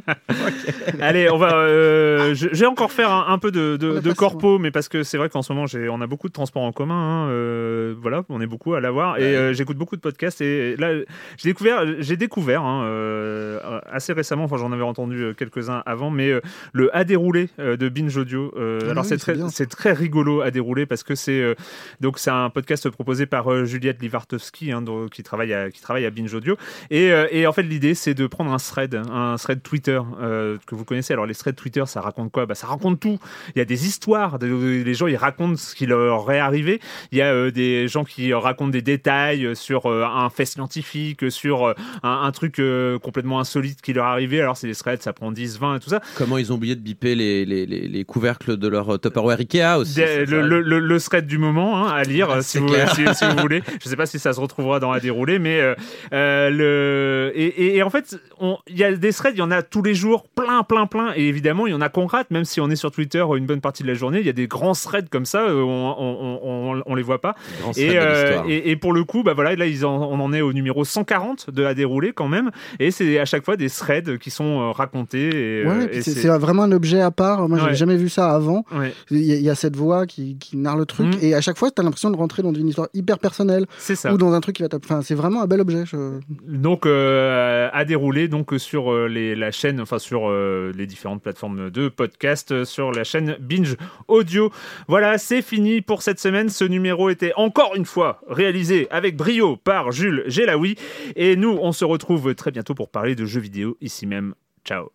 Allez, 1.00 1.28
on 1.30 1.38
va. 1.38 1.54
euh, 1.54 2.34
je, 2.34 2.48
je 2.52 2.60
vais 2.60 2.66
encore 2.66 2.92
faire 2.92 3.10
un, 3.10 3.26
un 3.28 3.38
peu 3.38 3.50
de, 3.50 3.76
de, 3.76 4.12
corpo, 4.12 4.58
mais 4.58 4.70
parce 4.70 4.88
que 4.88 5.02
c'est 5.02 5.18
vrai 5.18 5.28
qu'en 5.28 5.42
ce 5.42 5.52
moment, 5.52 5.66
j'ai, 5.66 5.88
on 5.88 6.00
a 6.00 6.06
beaucoup 6.06 6.28
de 6.28 6.32
transports 6.32 6.62
en 6.62 6.72
commun. 6.72 6.94
hein, 6.94 7.28
euh, 7.30 7.94
voilà, 8.00 8.24
on 8.28 8.40
est 8.40 8.46
beaucoup 8.46 8.74
à 8.74 8.80
l'avoir. 8.80 9.18
Et 9.18 9.22
euh, 9.36 9.52
j'écoute 9.52 9.76
beaucoup 9.76 9.96
de 9.96 10.00
podcasts. 10.00 10.40
Et 10.40 10.76
là, 10.76 10.92
j'ai 11.36 11.48
découvert, 11.50 11.84
j'ai 11.98 12.16
découvert 12.16 12.59
hein, 12.64 12.84
euh, 12.84 13.80
assez 13.90 14.12
récemment, 14.12 14.44
enfin, 14.44 14.56
j'en 14.56 14.72
avais 14.72 14.82
entendu 14.82 15.22
euh, 15.22 15.34
quelques-uns 15.34 15.82
avant, 15.86 16.10
mais 16.10 16.30
euh, 16.30 16.40
le 16.72 16.94
A 16.96 17.04
déroulé 17.04 17.48
euh, 17.58 17.76
de 17.76 17.88
Binge 17.88 18.16
Audio. 18.16 18.52
Ah 18.56 18.90
alors, 18.90 19.04
oui, 19.04 19.08
c'est, 19.08 19.16
très, 19.18 19.36
c'est 19.50 19.66
très 19.66 19.92
rigolo 19.92 20.40
à 20.40 20.50
dérouler 20.50 20.86
parce 20.86 21.02
que 21.02 21.14
c'est, 21.14 21.56
donc, 22.00 22.18
c'est 22.18 22.30
un 22.30 22.50
podcast 22.50 22.88
proposé 22.90 23.26
par 23.26 23.64
Juliette 23.64 24.02
Livartowski, 24.02 24.72
hein, 24.72 24.84
qui, 25.12 25.22
travaille 25.22 25.52
à, 25.52 25.70
qui 25.70 25.80
travaille 25.80 26.06
à 26.06 26.10
Binge 26.10 26.34
Audio. 26.34 26.56
Et, 26.90 27.10
et 27.30 27.46
en 27.46 27.52
fait, 27.52 27.62
l'idée, 27.62 27.94
c'est 27.94 28.14
de 28.14 28.26
prendre 28.26 28.52
un 28.52 28.58
thread, 28.58 28.94
un 28.94 29.36
thread 29.36 29.62
Twitter 29.62 30.00
euh, 30.20 30.58
que 30.66 30.74
vous 30.74 30.84
connaissez. 30.84 31.12
Alors, 31.12 31.26
les 31.26 31.34
threads 31.34 31.54
Twitter, 31.54 31.84
ça 31.86 32.00
raconte 32.00 32.32
quoi? 32.32 32.46
Bah, 32.46 32.54
Ça 32.54 32.66
raconte 32.66 33.00
tout. 33.00 33.18
Il 33.54 33.58
y 33.58 33.62
a 33.62 33.64
des 33.64 33.86
histoires. 33.86 34.38
les 34.40 34.94
gens, 34.94 35.06
ils 35.06 35.16
racontent 35.16 35.56
ce 35.56 35.74
qui 35.74 35.86
leur 35.86 36.30
est 36.30 36.38
arrivé. 36.38 36.80
Il 37.12 37.18
y 37.18 37.22
a 37.22 37.32
euh, 37.32 37.50
des 37.50 37.88
gens 37.88 38.04
qui 38.04 38.32
racontent 38.32 38.70
des 38.70 38.82
détails 38.82 39.54
sur 39.54 39.86
euh, 39.86 40.04
un 40.04 40.30
fait 40.30 40.44
scientifique, 40.44 41.30
sur 41.30 41.68
un, 41.68 41.74
un 42.02 42.32
truc 42.32 42.49
euh, 42.58 42.98
complètement 42.98 43.38
insolite 43.40 43.80
qui 43.82 43.92
leur 43.92 44.06
arrivé. 44.06 44.40
Alors, 44.40 44.56
c'est 44.56 44.66
des 44.66 44.74
threads, 44.74 45.00
ça 45.02 45.12
prend 45.12 45.30
10, 45.32 45.58
20 45.58 45.76
et 45.76 45.80
tout 45.80 45.90
ça. 45.90 46.00
Comment 46.16 46.38
ils 46.38 46.52
ont 46.52 46.56
oublié 46.56 46.74
de 46.74 46.80
biper 46.80 47.14
les, 47.14 47.44
les, 47.44 47.66
les, 47.66 47.86
les 47.88 48.04
couvercles 48.04 48.56
de 48.56 48.68
leur 48.68 48.94
euh, 48.94 48.98
Tupperware 48.98 49.38
Ikea 49.38 49.78
aussi. 49.78 49.94
Des- 49.96 50.26
le, 50.26 50.42
le, 50.42 50.60
le, 50.60 50.78
le 50.80 51.00
thread 51.00 51.26
du 51.26 51.38
moment 51.38 51.76
hein, 51.86 51.90
à 51.92 52.02
lire 52.02 52.28
Ah, 52.30 52.42
si, 52.42 52.52
c'est 52.52 52.58
vous, 52.60 52.68
si, 52.94 53.14
si 53.14 53.24
vous 53.24 53.36
voulez. 53.38 53.62
Je 53.82 53.88
sais 53.88 53.96
pas 53.96 54.06
si 54.06 54.18
ça 54.18 54.32
se 54.32 54.40
retrouvera 54.40 54.80
dans 54.80 54.90
la 54.92 55.00
déroulée, 55.00 55.38
mais 55.38 55.60
euh, 55.60 55.74
euh, 56.12 56.50
le 56.50 57.32
et, 57.34 57.44
et- 57.46 57.76
et 57.76 57.82
en 57.82 57.90
fait, 57.90 58.16
on- 58.40 58.58
il 58.68 58.76
y 58.78 58.84
a 58.84 58.92
des 58.92 59.12
threads, 59.12 59.32
il 59.34 59.38
y 59.38 59.42
en 59.42 59.50
a 59.50 59.62
tous 59.62 59.82
les 59.82 59.94
jours, 59.94 60.24
plein, 60.34 60.62
plein, 60.62 60.86
plein. 60.86 61.12
Et 61.16 61.28
évidemment, 61.28 61.66
il 61.66 61.70
y 61.70 61.74
en 61.74 61.80
a 61.80 61.88
qu'on 61.88 62.06
rate, 62.06 62.30
même 62.30 62.44
si 62.44 62.60
on 62.60 62.70
est 62.70 62.76
sur 62.76 62.90
Twitter 62.90 63.24
une 63.36 63.46
bonne 63.46 63.60
partie 63.60 63.82
de 63.82 63.88
la 63.88 63.94
journée. 63.94 64.20
Il 64.20 64.26
y 64.26 64.30
a 64.30 64.32
des 64.34 64.46
grands 64.46 64.72
threads 64.74 65.08
comme 65.10 65.24
ça, 65.26 65.42
euh, 65.42 65.62
on, 65.62 65.94
on, 65.98 66.40
on, 66.76 66.82
on 66.86 66.94
les 66.94 67.02
voit 67.02 67.20
pas. 67.20 67.34
Et, 67.76 67.90
euh, 67.98 68.42
et, 68.48 68.70
et 68.70 68.76
pour 68.76 68.92
le 68.92 69.04
coup, 69.04 69.22
bah 69.22 69.34
voilà, 69.34 69.54
là 69.56 69.66
ils 69.66 69.84
en- 69.84 69.90
on 70.10 70.20
en 70.20 70.32
est 70.32 70.40
au 70.40 70.52
numéro 70.52 70.84
140 70.84 71.50
de 71.50 71.62
la 71.62 71.74
déroulée 71.74 72.12
quand 72.12 72.28
même. 72.30 72.50
Et 72.78 72.90
c'est 72.90 73.18
à 73.18 73.24
chaque 73.26 73.44
fois 73.44 73.56
des 73.56 73.68
threads 73.68 74.18
qui 74.18 74.30
sont 74.30 74.60
euh, 74.60 74.70
racontés. 74.70 75.64
Ouais, 75.66 75.70
euh, 75.70 75.88
et 75.92 76.00
c'est, 76.02 76.28
vraiment 76.28 76.62
un 76.62 76.72
objet 76.72 77.00
à 77.02 77.10
part. 77.10 77.48
Moi, 77.48 77.58
Ouais. 77.58 77.64
j'avais 77.64 77.76
jamais 77.76 77.96
vu 77.96 78.08
ça 78.08 78.30
avant. 78.34 78.64
ouais, 78.74 78.94
Il 79.10 79.18
y, 79.24 79.32
a- 79.32 79.36
il 79.36 79.42
y 79.42 79.50
a 79.50 79.54
cette 79.54 79.76
voix 79.76 80.06
qui, 80.06 80.36
qui 80.38 80.56
narre 80.56 80.76
le 80.76 80.86
truc, 80.86 81.06
Mhm. 81.08 81.18
et 81.20 81.34
à 81.34 81.40
chaque 81.42 81.58
fois, 81.58 81.70
tu 81.70 81.80
as 81.80 81.84
l'impression 81.84 82.10
de 82.10 82.16
rentrer 82.16 82.42
dans 82.42 82.54
une 82.54 82.68
histoire 82.68 82.88
hyper 82.94 83.18
personnelle 83.18 83.66
c'est 83.78 83.96
ça. 83.96 84.14
ou 84.14 84.16
dans 84.16 84.32
un 84.32 84.40
truc 84.40 84.56
qui 84.56 84.62
va 84.62 84.68
Enfin, 84.82 85.02
c'est 85.02 85.14
vraiment 85.16 85.42
un 85.42 85.46
bel 85.46 85.60
objet. 85.60 85.84
je- 85.84 86.20
donc 86.46 86.86
euh, 86.86 87.68
à 87.72 87.84
dérouler 87.84 88.28
donc 88.28 88.52
sur 88.58 88.92
les, 89.08 89.34
la 89.34 89.50
chaîne 89.50 89.80
enfin 89.80 89.98
sur 89.98 90.28
euh, 90.30 90.72
les 90.76 90.86
différentes 90.86 91.22
plateformes 91.22 91.70
de 91.70 91.88
podcast 91.88 92.64
sur 92.64 92.92
la 92.92 93.04
chaîne 93.04 93.36
Binge 93.40 93.76
Audio. 94.08 94.50
Voilà, 94.88 95.18
c'est 95.18 95.42
fini 95.42 95.80
pour 95.80 96.02
cette 96.02 96.20
semaine. 96.20 96.48
Ce 96.48 96.64
numéro 96.64 97.10
était 97.10 97.32
encore 97.36 97.74
une 97.76 97.84
fois 97.84 98.20
réalisé 98.28 98.86
avec 98.90 99.16
brio 99.16 99.56
par 99.56 99.90
Jules 99.92 100.22
Gelaoui 100.26 100.76
et 101.16 101.34
nous 101.36 101.58
on 101.60 101.72
se 101.72 101.84
retrouve 102.20 102.34
très 102.34 102.50
bientôt 102.50 102.74
pour 102.74 102.90
parler 102.90 103.14
de 103.14 103.26
jeux 103.26 103.40
vidéo 103.40 103.76
ici 103.80 104.06
même. 104.06 104.34
Ciao. 104.64 104.90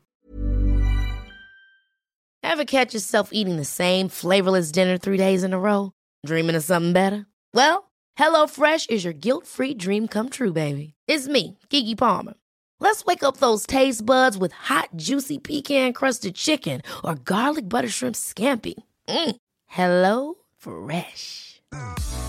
Ever 2.43 2.65
catch 2.65 2.93
yourself 2.93 3.29
eating 3.31 3.57
the 3.57 3.65
same 3.65 4.07
flavorless 4.07 4.71
dinner 4.71 4.97
three 4.97 5.17
days 5.17 5.43
in 5.43 5.51
a 5.53 5.59
row? 5.59 5.91
Dreaming 6.25 6.55
of 6.55 6.63
something 6.63 6.93
better? 6.93 7.25
Well, 7.53 7.91
HelloFresh 8.17 8.89
is 8.89 9.03
your 9.03 9.13
guilt-free 9.13 9.75
dream 9.75 10.07
come 10.07 10.29
true, 10.29 10.53
baby. 10.53 10.93
It's 11.07 11.27
me, 11.27 11.57
Kiki 11.69 11.95
Palmer. 11.95 12.35
Let's 12.79 13.03
wake 13.05 13.23
up 13.23 13.37
those 13.37 13.65
taste 13.65 14.05
buds 14.05 14.37
with 14.37 14.51
hot, 14.51 14.89
juicy 14.95 15.39
pecan-crusted 15.39 16.35
chicken 16.35 16.81
or 17.03 17.15
garlic 17.15 17.67
butter 17.67 17.89
shrimp 17.89 18.15
scampi. 18.15 18.75
Mm. 19.07 19.35
Hello 19.65 20.35
Fresh. 20.57 21.61